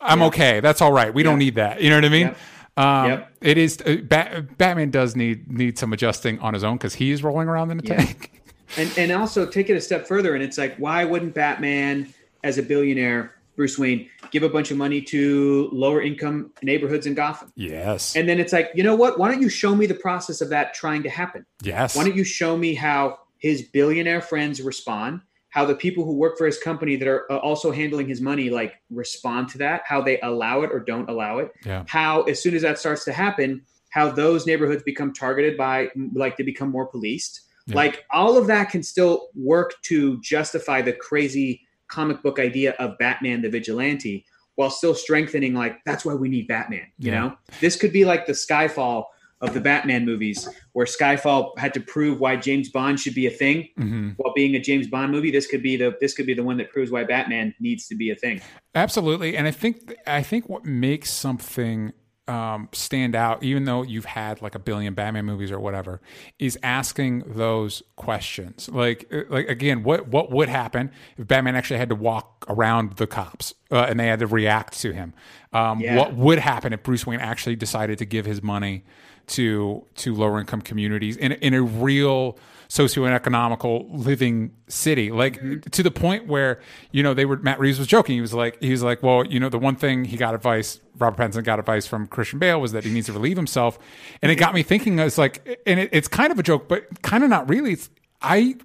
I'm 0.01 0.21
yeah. 0.21 0.27
okay. 0.27 0.61
That's 0.61 0.83
all 0.83 0.93
right. 0.93 1.15
We 1.15 1.23
don't 1.23 1.39
need 1.39 1.55
that. 1.55 1.81
You 1.81 1.91
know 1.91 1.97
what 1.97 2.05
I 2.05 2.09
mean? 2.09 2.35
Um, 2.77 3.11
yep. 3.11 3.33
It 3.41 3.59
is 3.59 3.79
uh, 3.87 3.97
Bat- 4.03 4.59
Batman 4.59 4.91
does 4.91 5.17
need 5.17 5.51
need 5.51 5.79
some 5.79 5.93
adjusting 5.93 6.39
on 6.41 6.53
his 6.53 6.63
own 6.63 6.77
because 6.77 6.95
he 6.95 7.11
is 7.11 7.23
rolling 7.23 7.49
around 7.49 7.71
in 7.71 7.79
a 7.79 7.83
tank. 7.83 8.43
and 8.77 8.93
and 8.99 9.13
also 9.13 9.47
take 9.47 9.71
it 9.71 9.77
a 9.77 9.81
step 9.81 10.07
further, 10.07 10.35
and 10.35 10.43
it's 10.43 10.59
like, 10.59 10.77
why 10.77 11.05
wouldn't 11.05 11.33
Batman, 11.33 12.13
as 12.45 12.59
a 12.59 12.63
billionaire, 12.63 13.36
Bruce 13.57 13.79
Wayne, 13.79 14.09
give 14.31 14.43
a 14.43 14.49
bunch 14.49 14.71
of 14.71 14.77
money 14.77 15.01
to 15.01 15.69
lower 15.73 16.03
income 16.03 16.53
neighborhoods 16.63 17.07
in 17.07 17.15
Gotham. 17.15 17.53
Yes. 17.57 18.15
And 18.15 18.29
then 18.29 18.39
it's 18.39 18.53
like, 18.53 18.71
you 18.75 18.83
know 18.83 18.95
what? 18.95 19.19
Why 19.19 19.31
don't 19.31 19.41
you 19.41 19.49
show 19.49 19.75
me 19.75 19.87
the 19.87 19.95
process 19.95 20.41
of 20.41 20.51
that 20.51 20.75
trying 20.75 21.03
to 21.05 21.09
happen? 21.09 21.47
Yes. 21.63 21.97
Why 21.97 22.05
don't 22.05 22.17
you 22.17 22.25
show 22.25 22.57
me 22.57 22.75
how 22.75 23.19
his 23.39 23.63
billionaire 23.63 24.21
friends 24.21 24.61
respond? 24.61 25.21
How 25.51 25.65
the 25.65 25.75
people 25.75 26.05
who 26.05 26.13
work 26.15 26.37
for 26.37 26.45
his 26.45 26.59
company 26.59 26.97
that 26.97 27.09
are 27.09 27.31
uh, 27.33 27.39
also 27.39 27.73
handling 27.73 28.09
his 28.09 28.21
money 28.21 28.51
like 28.51 28.75
respond 28.91 29.49
to 29.51 29.59
that, 29.59 29.83
how 29.87 30.03
they 30.03 30.21
allow 30.21 30.61
it 30.63 30.71
or 30.71 30.81
don't 30.81 31.09
allow 31.09 31.39
it. 31.39 31.51
Yeah. 31.65 31.85
How 31.89 32.23
as 32.25 32.43
soon 32.43 32.55
as 32.55 32.63
that 32.63 32.79
starts 32.79 33.05
to 33.07 33.13
happen, 33.13 33.63
how 33.89 34.11
those 34.11 34.47
neighborhoods 34.47 34.83
become 34.83 35.15
targeted 35.15 35.57
by 35.57 35.89
like 36.13 36.37
they 36.37 36.45
become 36.45 36.71
more 36.71 36.87
policed. 36.87 37.41
Yeah. 37.67 37.77
Like 37.77 38.05
all 38.11 38.37
of 38.37 38.47
that 38.49 38.71
can 38.71 38.83
still 38.83 39.29
work 39.35 39.75
to 39.85 40.21
justify 40.21 40.83
the 40.83 40.93
crazy 40.93 41.66
comic 41.89 42.23
book 42.23 42.39
idea 42.39 42.73
of 42.79 42.99
Batman 42.99 43.43
the 43.43 43.49
vigilante 43.49 44.25
while 44.57 44.71
still 44.71 44.95
strengthening 44.95 45.55
like 45.55 45.79
that's 45.85 46.05
why 46.05 46.15
we 46.15 46.29
need 46.29 46.49
Batman, 46.49 46.87
you 46.99 47.13
yeah. 47.13 47.21
know? 47.21 47.37
This 47.61 47.77
could 47.77 47.93
be 47.93 48.05
like 48.05 48.27
the 48.27 48.33
Skyfall 48.33 49.05
of 49.43 49.53
the 49.53 49.61
Batman 49.61 50.05
movies 50.07 50.49
where 50.73 50.87
Skyfall 50.87 51.57
had 51.59 51.75
to 51.75 51.81
prove 51.81 52.21
why 52.21 52.37
James 52.37 52.71
Bond 52.71 52.99
should 52.99 53.15
be 53.15 53.27
a 53.27 53.31
thing 53.31 53.69
mm-hmm. 53.79 54.11
while 54.17 54.33
being 54.35 54.55
a 54.55 54.59
James 54.59 54.87
Bond 54.87 55.13
movie 55.13 55.31
this 55.31 55.47
could 55.47 55.63
be 55.63 55.77
the 55.77 55.95
this 56.01 56.15
could 56.15 56.27
be 56.27 56.33
the 56.33 56.43
one 56.43 56.57
that 56.57 56.71
proves 56.71 56.91
why 56.91 57.05
Batman 57.05 57.55
needs 57.61 57.87
to 57.89 57.95
be 57.95 58.11
a 58.11 58.17
thing. 58.17 58.41
Absolutely. 58.75 59.37
And 59.37 59.47
I 59.47 59.51
think 59.51 59.95
I 60.07 60.23
think 60.23 60.49
what 60.49 60.65
makes 60.65 61.11
something 61.11 61.93
um, 62.29 62.69
stand 62.73 63.15
out, 63.15 63.43
even 63.43 63.65
though 63.65 63.83
you've 63.83 64.05
had 64.05 64.43
like 64.43 64.55
a 64.55 64.59
billion 64.59 64.95
Batman 64.95 65.25
movies 65.25 65.53
or 65.53 65.61
whatever, 65.61 66.01
is 66.39 66.59
asking 66.63 67.23
those 67.27 67.83
questions. 67.95 68.69
Like, 68.69 69.09
uh, 69.13 69.23
like 69.29 69.49
again, 69.49 69.83
what 69.83 70.09
what 70.09 70.31
would 70.31 70.49
happen 70.49 70.91
if 71.17 71.27
Batman 71.27 71.55
actually 71.55 71.79
had 71.79 71.89
to 71.91 71.95
walk 71.95 72.45
around 72.49 72.97
the 72.97 73.07
cops 73.07 73.55
uh, 73.71 73.87
and 73.89 74.01
they 74.01 74.07
had 74.07 74.19
to 74.21 74.27
react 74.27 74.79
to 74.81 74.93
him? 74.93 75.15
Um, 75.53 75.81
yeah. 75.81 75.97
What 75.97 76.15
would 76.15 76.39
happen 76.39 76.73
if 76.73 76.83
Bruce 76.83 77.07
Wayne 77.07 77.21
actually 77.21 77.57
decided 77.57 77.99
to 77.99 78.05
give 78.05 78.27
his 78.27 78.43
money 78.43 78.85
to 79.29 79.85
to 79.97 80.15
lower 80.15 80.41
income 80.41 80.63
communities 80.63 81.17
in 81.17 81.33
in 81.33 81.55
a 81.55 81.63
real 81.63 82.39
socioeconomical 82.69 83.87
living 83.91 84.53
city. 84.69 85.11
Like 85.11 85.41
mm-hmm. 85.41 85.61
to 85.71 85.83
the 85.83 85.91
point 85.91 86.27
where 86.27 86.61
you 86.91 87.03
know 87.03 87.15
they 87.15 87.25
were 87.25 87.37
Matt 87.37 87.59
Reeves 87.59 87.79
was 87.79 87.87
joking. 87.87 88.15
He 88.17 88.21
was 88.21 88.35
like 88.35 88.61
he 88.63 88.71
was 88.71 88.83
like 88.83 89.03
well 89.03 89.25
you 89.27 89.41
know 89.41 89.49
the 89.49 89.59
one 89.59 89.77
thing 89.77 90.05
he 90.05 90.17
got 90.17 90.35
advice 90.35 90.81
Robert 90.99 91.21
Pattinson 91.21 91.45
got 91.45 91.59
advice 91.59 91.87
from 91.87 92.07
Christian 92.07 92.39
Bale 92.39 92.61
was 92.61 92.73
that 92.73 92.85
he 92.85 92.91
needs 92.91 93.07
to 93.07 93.13
relieve 93.13 93.37
himself. 93.37 93.79
And 94.23 94.33
it 94.33 94.37
got 94.37 94.55
me 94.55 94.63
thinking 94.63 94.99
it's 94.99 95.19
like 95.19 95.61
and 95.67 95.81
it, 95.81 95.91
it's 95.93 96.09
kind 96.09 96.33
of 96.33 96.39
a 96.39 96.43
joke 96.43 96.69
but 96.69 97.03
kind 97.03 97.23
of 97.25 97.31
not 97.31 97.49
really. 97.49 97.73
It's 97.73 97.91
I 98.23 98.57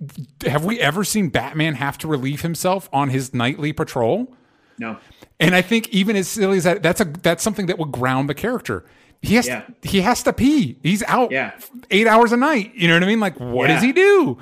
have 0.45 0.65
we 0.65 0.79
ever 0.79 1.03
seen 1.03 1.29
Batman 1.29 1.75
have 1.75 1.97
to 1.99 2.07
relieve 2.07 2.41
himself 2.41 2.89
on 2.91 3.09
his 3.09 3.33
nightly 3.33 3.73
patrol? 3.73 4.33
No. 4.77 4.97
And 5.39 5.55
I 5.55 5.61
think 5.61 5.89
even 5.89 6.15
as 6.15 6.27
silly 6.27 6.57
as 6.57 6.63
that 6.63 6.81
that's 6.81 7.01
a 7.01 7.05
that's 7.05 7.43
something 7.43 7.67
that 7.67 7.77
would 7.77 7.91
ground 7.91 8.29
the 8.29 8.33
character 8.33 8.85
he 9.21 9.35
has 9.35 9.47
yeah. 9.47 9.61
to, 9.61 9.87
he 9.87 10.01
has 10.01 10.23
to 10.23 10.33
pee. 10.33 10.77
He's 10.81 11.03
out 11.03 11.31
yeah. 11.31 11.51
eight 11.91 12.07
hours 12.07 12.31
a 12.31 12.37
night. 12.37 12.73
You 12.75 12.87
know 12.87 12.95
what 12.95 13.03
I 13.03 13.07
mean? 13.07 13.19
Like, 13.19 13.39
what 13.39 13.69
yeah. 13.69 13.75
does 13.75 13.83
he 13.83 13.91
do? 13.91 14.37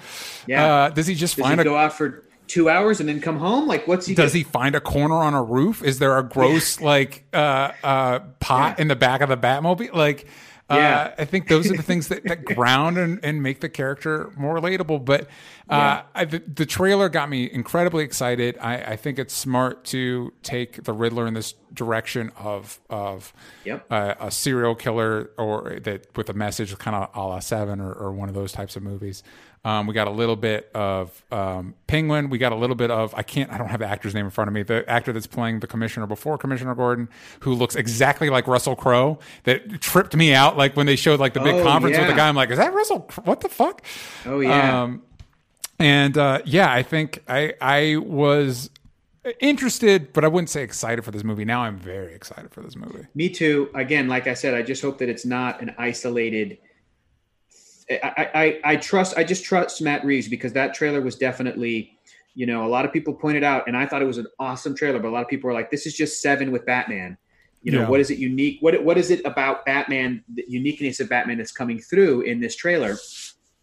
Yeah. 0.48 0.66
Uh, 0.66 0.90
does 0.90 1.08
he 1.08 1.16
just 1.16 1.36
does 1.36 1.46
find 1.46 1.60
he 1.60 1.62
a 1.62 1.64
go 1.66 1.76
out 1.76 1.94
for 1.94 2.24
two 2.48 2.70
hours 2.70 3.00
and 3.00 3.08
then 3.10 3.20
come 3.20 3.38
home? 3.38 3.68
Like, 3.68 3.88
what's 3.88 4.06
he? 4.06 4.16
Does 4.16 4.32
do? 4.32 4.40
he 4.40 4.44
find 4.44 4.76
a 4.76 4.82
corner 4.82 5.16
on 5.16 5.34
a 5.34 5.44
roof? 5.44 5.84
Is 5.84 6.00
there 6.00 6.18
a 6.18 6.24
gross 6.24 6.80
like 6.80 7.26
uh, 7.34 7.72
uh, 7.84 8.20
pot 8.40 8.80
in 8.80 8.88
the 8.88 8.96
back 8.96 9.22
of 9.22 9.30
the 9.30 9.38
Batmobile? 9.38 9.94
Like, 9.94 10.28
yeah. 10.70 11.00
Uh, 11.00 11.22
I 11.22 11.26
think 11.26 11.48
those 11.48 11.72
are 11.72 11.76
the 11.76 11.84
things 11.84 12.10
that, 12.10 12.24
that 12.26 12.46
ground 12.46 12.98
and, 12.98 13.20
and 13.24 13.42
make 13.42 13.60
the 13.60 13.70
character 13.70 14.32
more 14.38 14.56
relatable. 14.56 15.04
But 15.04 15.22
uh, 15.22 15.26
yeah. 15.72 16.02
I, 16.14 16.26
the, 16.26 16.40
the, 16.40 16.66
trailer 16.66 17.10
got 17.10 17.30
me 17.30 17.50
incredibly 17.52 18.04
excited. 18.04 18.58
I, 18.60 18.78
I, 18.78 18.96
think 18.96 19.18
it's 19.20 19.34
smart 19.34 19.84
to 19.86 20.34
take 20.44 20.84
the 20.84 20.94
Riddler 20.94 21.28
in 21.28 21.34
this 21.34 21.56
direction 21.74 22.32
of 22.38 22.80
of 22.90 23.34
yep. 23.66 23.86
uh, 23.90 24.16
a 24.20 24.32
serial 24.32 24.76
killer 24.76 25.32
or 25.38 25.80
that 25.82 26.16
with 26.16 26.30
a 26.30 26.34
message, 26.34 26.78
kind 26.78 26.96
of 26.96 27.10
a 27.16 27.20
la 27.20 27.40
Seven 27.40 27.80
or, 27.80 27.92
or 27.94 28.12
one 28.12 28.30
of 28.30 28.36
those 28.36 28.52
types 28.52 28.76
of 28.76 28.84
movies. 28.84 29.24
Um, 29.66 29.88
we 29.88 29.94
got 29.94 30.08
a 30.08 30.12
little 30.12 30.38
bit 30.38 30.72
of 30.74 31.22
um, 31.32 31.76
Penguin. 31.88 32.30
We 32.30 32.38
got 32.38 32.54
a 32.54 32.56
little 32.56 32.78
bit 32.78 32.92
of 32.92 33.14
I 33.14 33.24
can't 33.24 33.52
I 33.52 33.58
don't 33.58 33.68
have 33.68 33.82
the 33.82 33.88
actor's 33.88 34.16
name 34.16 34.26
in 34.26 34.32
front 34.32 34.48
of 34.48 34.54
me. 34.54 34.64
The 34.64 34.90
actor 34.90 35.12
that's 35.12 35.28
playing 35.28 35.60
the 35.60 35.68
commissioner 35.68 36.08
before 36.08 36.38
Commissioner 36.38 36.76
Gordon, 36.76 37.10
who 37.42 37.54
looks 37.54 37.76
exactly 37.76 38.30
like 38.30 38.48
Russell 38.48 38.76
Crowe, 38.76 39.20
that 39.44 39.82
tripped 39.82 40.16
me 40.16 40.34
out. 40.34 40.56
Like 40.56 40.78
when 40.78 40.86
they 40.86 40.96
showed 40.96 41.20
like 41.20 41.34
the 41.34 41.42
big 41.42 41.56
oh, 41.56 41.64
conference 41.64 41.96
yeah. 41.96 42.02
with 42.02 42.10
the 42.10 42.16
guy, 42.16 42.30
I'm 42.30 42.36
like, 42.36 42.52
is 42.52 42.58
that 42.58 42.74
Russell? 42.74 43.10
What 43.26 43.42
the 43.42 43.50
fuck? 43.50 43.84
Oh 44.26 44.40
yeah. 44.40 44.84
Um, 44.84 45.02
and 45.78 46.18
uh, 46.18 46.42
yeah, 46.46 46.72
I 46.72 46.82
think 46.82 47.22
I 47.28 47.54
I 47.60 47.98
was 47.98 48.70
interested, 49.40 50.14
but 50.14 50.24
I 50.24 50.30
wouldn't 50.30 50.50
say 50.50 50.64
excited 50.64 51.04
for 51.04 51.12
this 51.12 51.24
movie. 51.24 51.46
Now 51.46 51.64
I'm 51.64 51.78
very 51.78 52.14
excited 52.14 52.52
for 52.52 52.62
this 52.62 52.76
movie. 52.76 53.06
Me 53.14 53.30
too. 53.30 53.70
Again, 53.76 54.08
like 54.08 54.28
I 54.28 54.34
said, 54.34 54.54
I 54.54 54.62
just 54.62 54.82
hope 54.82 54.98
that 55.00 55.10
it's 55.10 55.26
not 55.26 55.62
an 55.62 55.76
isolated 55.78 56.58
I, 57.90 58.30
I, 58.34 58.60
I 58.64 58.76
trust 58.76 59.18
I 59.18 59.24
just 59.24 59.44
trust 59.44 59.82
Matt 59.82 60.06
Reeves 60.06 60.28
because 60.28 60.54
that 60.54 60.74
trailer 60.74 61.02
was 61.02 61.16
definitely, 61.16 61.98
you 62.36 62.46
know, 62.46 62.66
a 62.66 62.70
lot 62.70 62.86
of 62.86 62.94
people 62.94 63.14
pointed 63.14 63.44
out, 63.44 63.68
and 63.68 63.76
I 63.76 63.86
thought 63.86 64.02
it 64.02 64.06
was 64.06 64.20
an 64.20 64.28
awesome 64.40 64.76
trailer, 64.76 65.00
but 65.00 65.08
a 65.08 65.12
lot 65.12 65.24
of 65.24 65.28
people 65.28 65.48
were 65.48 65.54
like, 65.54 65.72
"This 65.72 65.86
is 65.86 65.96
just 65.96 66.22
seven 66.22 66.52
with 66.52 66.66
Batman." 66.66 67.18
You 67.62 67.74
know, 67.74 67.82
yeah. 67.82 67.90
what 67.90 68.00
is 68.00 68.10
it 68.10 68.20
unique? 68.20 68.58
What 68.62 68.84
what 68.84 68.98
is 68.98 69.12
it 69.12 69.26
about 69.26 69.66
Batman? 69.66 70.24
The 70.34 70.46
uniqueness 70.48 71.00
of 71.00 71.10
Batman 71.10 71.38
that's 71.38 71.52
coming 71.52 71.80
through 71.80 72.22
in 72.22 72.40
this 72.40 72.56
trailer. 72.56 72.96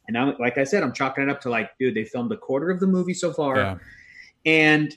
And 0.09 0.19
I'm 0.19 0.36
like 0.39 0.59
I 0.59 0.65
said, 0.65 0.82
I'm 0.82 0.93
chalking 0.93 1.24
it 1.24 1.31
up 1.31 1.40
to 1.43 1.51
like, 1.51 1.70
dude, 1.78 1.94
they 1.94 2.05
filmed 2.05 2.31
a 2.32 2.36
quarter 2.36 2.70
of 2.70 2.81
the 2.81 2.86
movie 2.86 3.15
so 3.15 3.32
far, 3.32 3.57
yeah. 3.57 3.78
and 4.44 4.97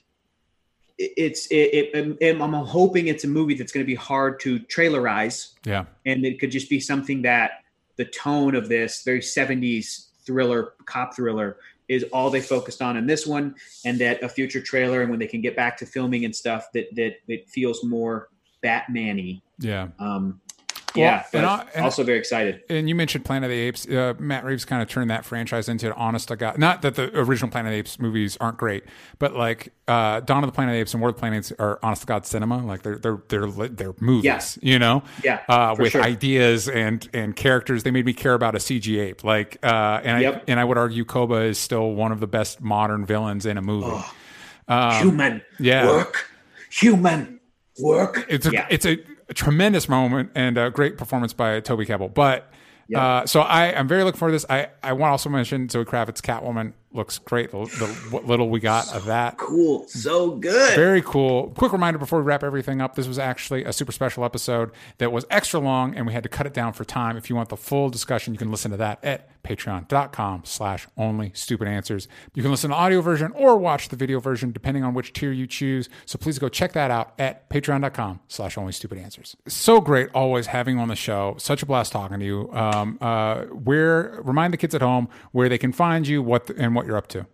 it's 0.98 1.48
it, 1.48 1.56
it, 1.56 2.18
it, 2.20 2.42
I'm 2.42 2.54
hoping 2.54 3.08
it's 3.08 3.24
a 3.24 3.28
movie 3.28 3.54
that's 3.54 3.72
going 3.72 3.86
to 3.86 3.88
be 3.88 3.96
hard 3.96 4.40
to 4.42 4.60
trailerize. 4.60 5.54
Yeah, 5.66 5.86
and 6.06 6.26
it 6.26 6.40
could 6.40 6.52
just 6.52 6.70
be 6.70 6.80
something 6.80 7.22
that 7.22 7.52
the 8.00 8.06
tone 8.06 8.56
of 8.56 8.70
this 8.70 9.04
very 9.04 9.20
70s 9.20 10.08
thriller, 10.26 10.74
cop 10.86 11.14
thriller, 11.14 11.58
is 11.90 12.04
all 12.14 12.30
they 12.30 12.40
focused 12.40 12.82
on 12.82 12.96
in 12.96 13.06
this 13.06 13.28
one, 13.28 13.54
and 13.84 14.00
that 14.00 14.24
a 14.24 14.30
future 14.30 14.62
trailer 14.62 15.02
and 15.02 15.10
when 15.10 15.20
they 15.20 15.28
can 15.28 15.42
get 15.42 15.54
back 15.54 15.76
to 15.76 15.86
filming 15.86 16.24
and 16.24 16.34
stuff, 16.34 16.72
that 16.74 16.88
that 16.96 17.16
it 17.28 17.50
feels 17.50 17.84
more 17.84 18.30
Batman-y. 18.62 19.42
Yeah. 19.60 19.90
Um, 20.00 20.40
well, 20.95 21.03
yeah, 21.06 21.24
and, 21.34 21.45
I, 21.45 21.66
and 21.76 21.86
also 21.86 22.03
very 22.03 22.18
excited. 22.18 22.64
And 22.70 22.90
you 22.90 22.95
mentioned 22.95 23.26
Planet 23.26 23.49
of 23.49 23.52
the 23.52 23.60
Apes. 23.60 23.88
Uh, 23.88 24.14
Matt 24.20 24.44
Reeves 24.44 24.66
kind 24.66 24.82
of 24.82 24.90
turned 24.90 25.10
that 25.10 25.26
franchise 25.26 25.70
into 25.70 25.88
an 25.88 25.94
honest 25.94 26.30
to 26.30 26.36
God. 26.36 26.57
Not 26.57 26.82
that 26.82 26.95
the 26.95 27.16
original 27.18 27.52
Planet 27.52 27.70
of 27.70 27.74
the 27.74 27.80
Apes 27.80 27.99
movies 27.99 28.38
aren't 28.41 28.57
great, 28.57 28.84
but 29.20 29.36
like 29.36 29.72
uh, 29.88 30.22
Dawn 30.22 30.44
of 30.44 30.48
the 30.48 30.53
Planet 30.53 30.74
of 30.74 30.78
the 30.78 30.82
Apes 30.82 30.94
and 30.94 31.02
War 31.02 31.10
of 31.10 31.16
the 31.16 31.20
Planet 31.20 31.52
are 31.60 31.80
honest 31.84 32.02
to 32.02 32.07
God 32.07 32.26
cinema. 32.26 32.66
Like 32.66 32.82
they're 32.82 32.98
they're 32.98 33.20
they're 33.28 33.48
they're 33.48 33.94
movies. 33.99 34.57
Yeah. 34.61 34.70
You 34.70 34.80
know, 34.80 35.03
yeah, 35.24 35.41
uh, 35.48 35.76
with 35.78 35.91
sure. 35.91 36.02
ideas 36.02 36.68
and 36.68 37.07
and 37.14 37.36
characters. 37.36 37.84
They 37.84 37.91
made 37.91 38.06
me 38.06 38.14
care 38.14 38.34
about 38.34 38.56
a 38.56 38.60
CG 38.60 38.99
ape. 38.99 39.24
Like, 39.24 39.57
uh, 39.64 40.02
and 40.03 40.22
yep. 40.22 40.36
I 40.36 40.52
and 40.52 40.60
I 40.60 40.64
would 40.64 40.78
argue 40.78 41.06
Koba 41.06 41.41
is 41.41 41.57
still 41.57 41.94
one 41.94 42.11
of 42.11 42.20
the 42.20 42.28
best 42.28 42.61
modern 42.61 43.06
villains 43.06 43.45
in 43.45 43.57
a 43.57 43.61
movie. 43.61 43.88
Oh, 43.90 44.14
um, 44.68 45.02
human 45.02 45.41
yeah. 45.60 45.88
work, 45.88 46.30
human 46.72 47.40
work. 47.80 48.26
It's 48.30 48.45
a 48.45 48.52
yeah. 48.52 48.68
it's 48.70 48.86
a 48.86 48.98
a 49.30 49.34
tremendous 49.34 49.88
moment 49.88 50.32
and 50.36 50.58
a 50.58 50.70
great 50.70 50.98
performance 50.98 51.34
by 51.34 51.60
Toby 51.60 51.86
Kebbell. 51.86 52.14
But 52.14 52.52
uh, 52.96 53.26
so 53.28 53.42
I, 53.42 53.72
I'm 53.78 53.88
very 53.88 54.04
looking 54.04 54.18
forward 54.18 54.32
to 54.32 54.36
this. 54.36 54.46
I, 54.50 54.70
I 54.82 54.94
want 54.94 55.10
to 55.10 55.12
also 55.12 55.30
mention 55.30 55.70
Zoe 55.70 55.86
Kravitz, 55.86 56.22
Catwoman. 56.22 56.74
looks 56.92 57.20
great. 57.20 57.52
The, 57.52 57.58
the 57.60 57.88
what 58.10 58.26
little 58.26 58.50
we 58.50 58.60
got 58.60 58.92
of 58.96 59.06
that. 59.06 59.38
Cool. 59.38 59.88
So 59.88 60.32
good. 60.32 60.76
Very 60.76 61.04
cool. 61.04 61.52
Quick 61.52 61.72
reminder 61.72 62.00
before 62.00 62.20
we 62.20 62.26
wrap 62.26 62.44
everything 62.44 62.82
up 62.82 62.96
this 62.96 63.08
was 63.08 63.20
actually 63.20 63.64
a 63.64 63.72
super 63.72 63.92
special 63.92 64.26
episode 64.26 64.72
that 64.98 65.12
was 65.12 65.26
extra 65.30 65.60
long 65.60 65.96
and 65.96 66.08
we 66.08 66.14
had 66.14 66.24
to 66.24 66.30
cut 66.30 66.48
it 66.48 66.54
down 66.54 66.74
for 66.74 66.84
time. 66.84 67.16
If 67.16 67.30
you 67.30 67.36
want 67.36 67.50
the 67.50 67.58
full 67.58 67.90
discussion, 67.90 68.34
you 68.34 68.40
can 68.40 68.50
listen 68.50 68.72
to 68.72 68.78
that 68.78 69.04
at 69.04 69.30
patreon.com 69.44 70.41
slash 70.45 70.88
only 70.98 71.32
stupid 71.34 71.68
answers. 71.68 72.07
You 72.34 72.41
can 72.41 72.52
listen 72.52 72.70
to 72.70 72.76
audio 72.76 73.02
version 73.02 73.32
or 73.34 73.57
watch 73.57 73.90
the 73.90 73.95
video 73.95 74.20
version 74.20 74.52
depending 74.52 74.84
on 74.84 74.94
which 74.94 75.14
tier 75.14 75.32
you 75.32 75.48
choose. 75.48 75.90
So 76.06 76.18
please 76.18 76.40
go 76.40 76.49
check 76.49 76.74
that 76.74 76.91
out 76.91 77.14
at 77.20 77.49
patreon.com 77.49 78.22
slash 78.28 78.57
only 78.57 78.72
stupid 78.72 78.98
answers. 78.98 79.36
So 79.48 79.82
great 79.82 80.10
always 80.14 80.48
having 80.48 80.76
you 80.76 80.82
on 80.82 80.88
the 80.88 80.95
show. 80.95 81.36
Such 81.38 81.64
a 81.64 81.66
blast 81.66 81.91
talking 81.91 82.20
to 82.20 82.26
you. 82.26 82.52
Um, 82.53 82.98
uh, 83.02 83.44
where 83.45 84.20
remind 84.24 84.53
the 84.53 84.57
kids 84.57 84.76
at 84.76 84.82
home 84.82 85.10
where 85.32 85.49
they 85.49 85.57
can 85.57 85.72
find 85.72 86.07
you 86.07 86.22
what 86.22 86.49
and 86.52 86.76
what 86.76 86.86
you're 86.86 86.98
up 86.98 87.07
to. 87.07 87.26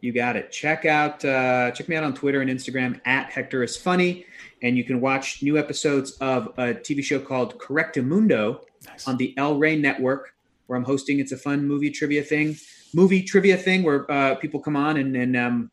You 0.00 0.12
got 0.12 0.36
it. 0.36 0.50
Check 0.50 0.84
out 0.86 1.24
uh, 1.24 1.70
check 1.72 1.88
me 1.88 1.96
out 1.96 2.04
on 2.04 2.14
Twitter 2.14 2.40
and 2.40 2.50
Instagram 2.50 3.00
at 3.04 3.30
Hector 3.30 3.62
is 3.62 3.76
funny, 3.76 4.24
and 4.62 4.76
you 4.76 4.84
can 4.84 5.00
watch 5.00 5.42
new 5.42 5.58
episodes 5.58 6.12
of 6.12 6.48
a 6.56 6.74
TV 6.74 7.02
show 7.04 7.18
called 7.18 7.58
Correctamundo 7.58 8.60
nice. 8.86 9.06
on 9.06 9.16
the 9.18 9.34
El 9.36 9.58
Rey 9.58 9.76
Network, 9.76 10.34
where 10.70 10.76
I'm 10.76 10.84
hosting. 10.84 11.18
It's 11.18 11.32
a 11.32 11.36
fun 11.36 11.66
movie 11.66 11.90
trivia 11.90 12.22
thing, 12.22 12.56
movie 12.94 13.24
trivia 13.24 13.56
thing 13.56 13.82
where 13.82 14.10
uh, 14.10 14.36
people 14.36 14.60
come 14.60 14.76
on 14.76 14.98
and, 14.98 15.16
and 15.16 15.36
um, 15.36 15.70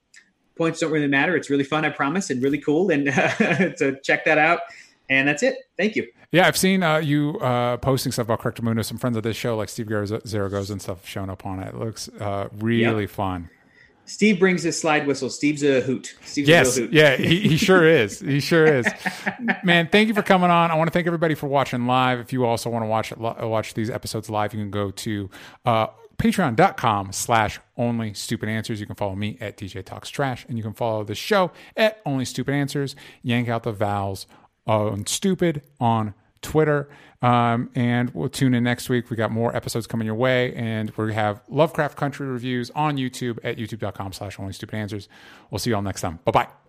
points 0.57 0.79
don't 0.79 0.91
really 0.91 1.07
matter. 1.07 1.35
It's 1.35 1.51
really 1.51 1.63
fun, 1.63 1.85
I 1.85 1.89
promise, 1.89 2.31
and 2.31 2.41
really 2.41 2.57
cool. 2.57 2.89
And 2.89 3.07
uh, 3.09 3.75
so 3.75 3.95
check 4.03 4.25
that 4.25 4.39
out. 4.39 4.61
And 5.07 5.27
that's 5.27 5.43
it. 5.43 5.55
Thank 5.77 5.95
you. 5.95 6.07
Yeah, 6.31 6.47
I've 6.47 6.57
seen 6.57 6.81
uh, 6.81 6.97
you 6.97 7.39
uh, 7.39 7.77
posting 7.77 8.11
stuff 8.11 8.25
about 8.25 8.41
Correctamundo. 8.41 8.83
Some 8.83 8.97
friends 8.97 9.15
of 9.15 9.23
this 9.23 9.37
show, 9.37 9.55
like 9.55 9.69
Steve 9.69 9.87
Zaragoza 9.87 10.73
and 10.73 10.81
stuff, 10.81 11.07
showing 11.07 11.29
up 11.29 11.45
on 11.45 11.59
it. 11.59 11.67
It 11.67 11.75
looks 11.75 12.09
uh, 12.19 12.49
really 12.57 13.03
yep. 13.03 13.09
fun. 13.11 13.49
Steve 14.07 14.39
brings 14.39 14.63
his 14.63 14.79
slide 14.79 15.05
whistle. 15.05 15.29
Steve's 15.29 15.63
a 15.63 15.81
hoot. 15.81 16.15
Steve's 16.23 16.47
yes, 16.47 16.77
a 16.77 16.81
hoot. 16.81 16.93
yeah, 16.93 17.17
he, 17.17 17.41
he 17.41 17.57
sure 17.57 17.85
is. 17.85 18.21
He 18.21 18.39
sure 18.39 18.65
is. 18.65 18.87
Man, 19.63 19.89
thank 19.89 20.07
you 20.07 20.13
for 20.13 20.23
coming 20.23 20.49
on. 20.49 20.71
I 20.71 20.75
want 20.75 20.87
to 20.87 20.91
thank 20.91 21.07
everybody 21.07 21.35
for 21.35 21.47
watching 21.47 21.85
live. 21.87 22.19
If 22.19 22.31
you 22.31 22.45
also 22.45 22.69
want 22.69 22.83
to 22.83 22.87
watch 22.87 23.15
watch 23.17 23.73
these 23.73 23.89
episodes 23.89 24.29
live, 24.29 24.53
you 24.53 24.61
can 24.61 24.71
go 24.71 24.91
to 24.91 25.29
uh, 25.65 25.87
patreon.com 26.17 27.11
slash 27.11 27.59
only 27.77 28.13
stupid 28.13 28.47
answers. 28.47 28.79
You 28.79 28.87
can 28.87 28.95
follow 28.95 29.15
me 29.15 29.37
at 29.41 29.57
DJ 29.57 29.83
Talks 29.83 30.09
Trash, 30.09 30.45
and 30.47 30.57
you 30.57 30.63
can 30.63 30.73
follow 30.73 31.03
the 31.03 31.15
show 31.15 31.51
at 31.75 32.01
Only 32.05 32.25
Stupid 32.25 32.53
Answers. 32.53 32.95
Yank 33.21 33.49
out 33.49 33.63
the 33.63 33.73
vowels 33.73 34.25
on 34.65 35.05
stupid 35.05 35.63
on 35.79 36.13
Twitter. 36.41 36.89
Um, 37.21 37.69
and 37.75 38.11
we'll 38.13 38.29
tune 38.29 38.53
in 38.53 38.63
next 38.63 38.89
week. 38.89 39.09
We 39.09 39.17
got 39.17 39.31
more 39.31 39.55
episodes 39.55 39.87
coming 39.87 40.05
your 40.05 40.15
way, 40.15 40.53
and 40.53 40.91
we 40.91 41.13
have 41.13 41.41
Lovecraft 41.49 41.97
Country 41.97 42.27
reviews 42.27 42.69
on 42.75 42.97
YouTube 42.97 43.39
at 43.43 43.57
youtube.com 43.57 44.13
slash 44.13 44.39
only 44.39 44.53
stupid 44.53 44.75
answers. 44.75 45.09
We'll 45.49 45.59
see 45.59 45.71
you 45.71 45.75
all 45.75 45.81
next 45.81 46.01
time. 46.01 46.19
Bye 46.25 46.31
bye. 46.31 46.66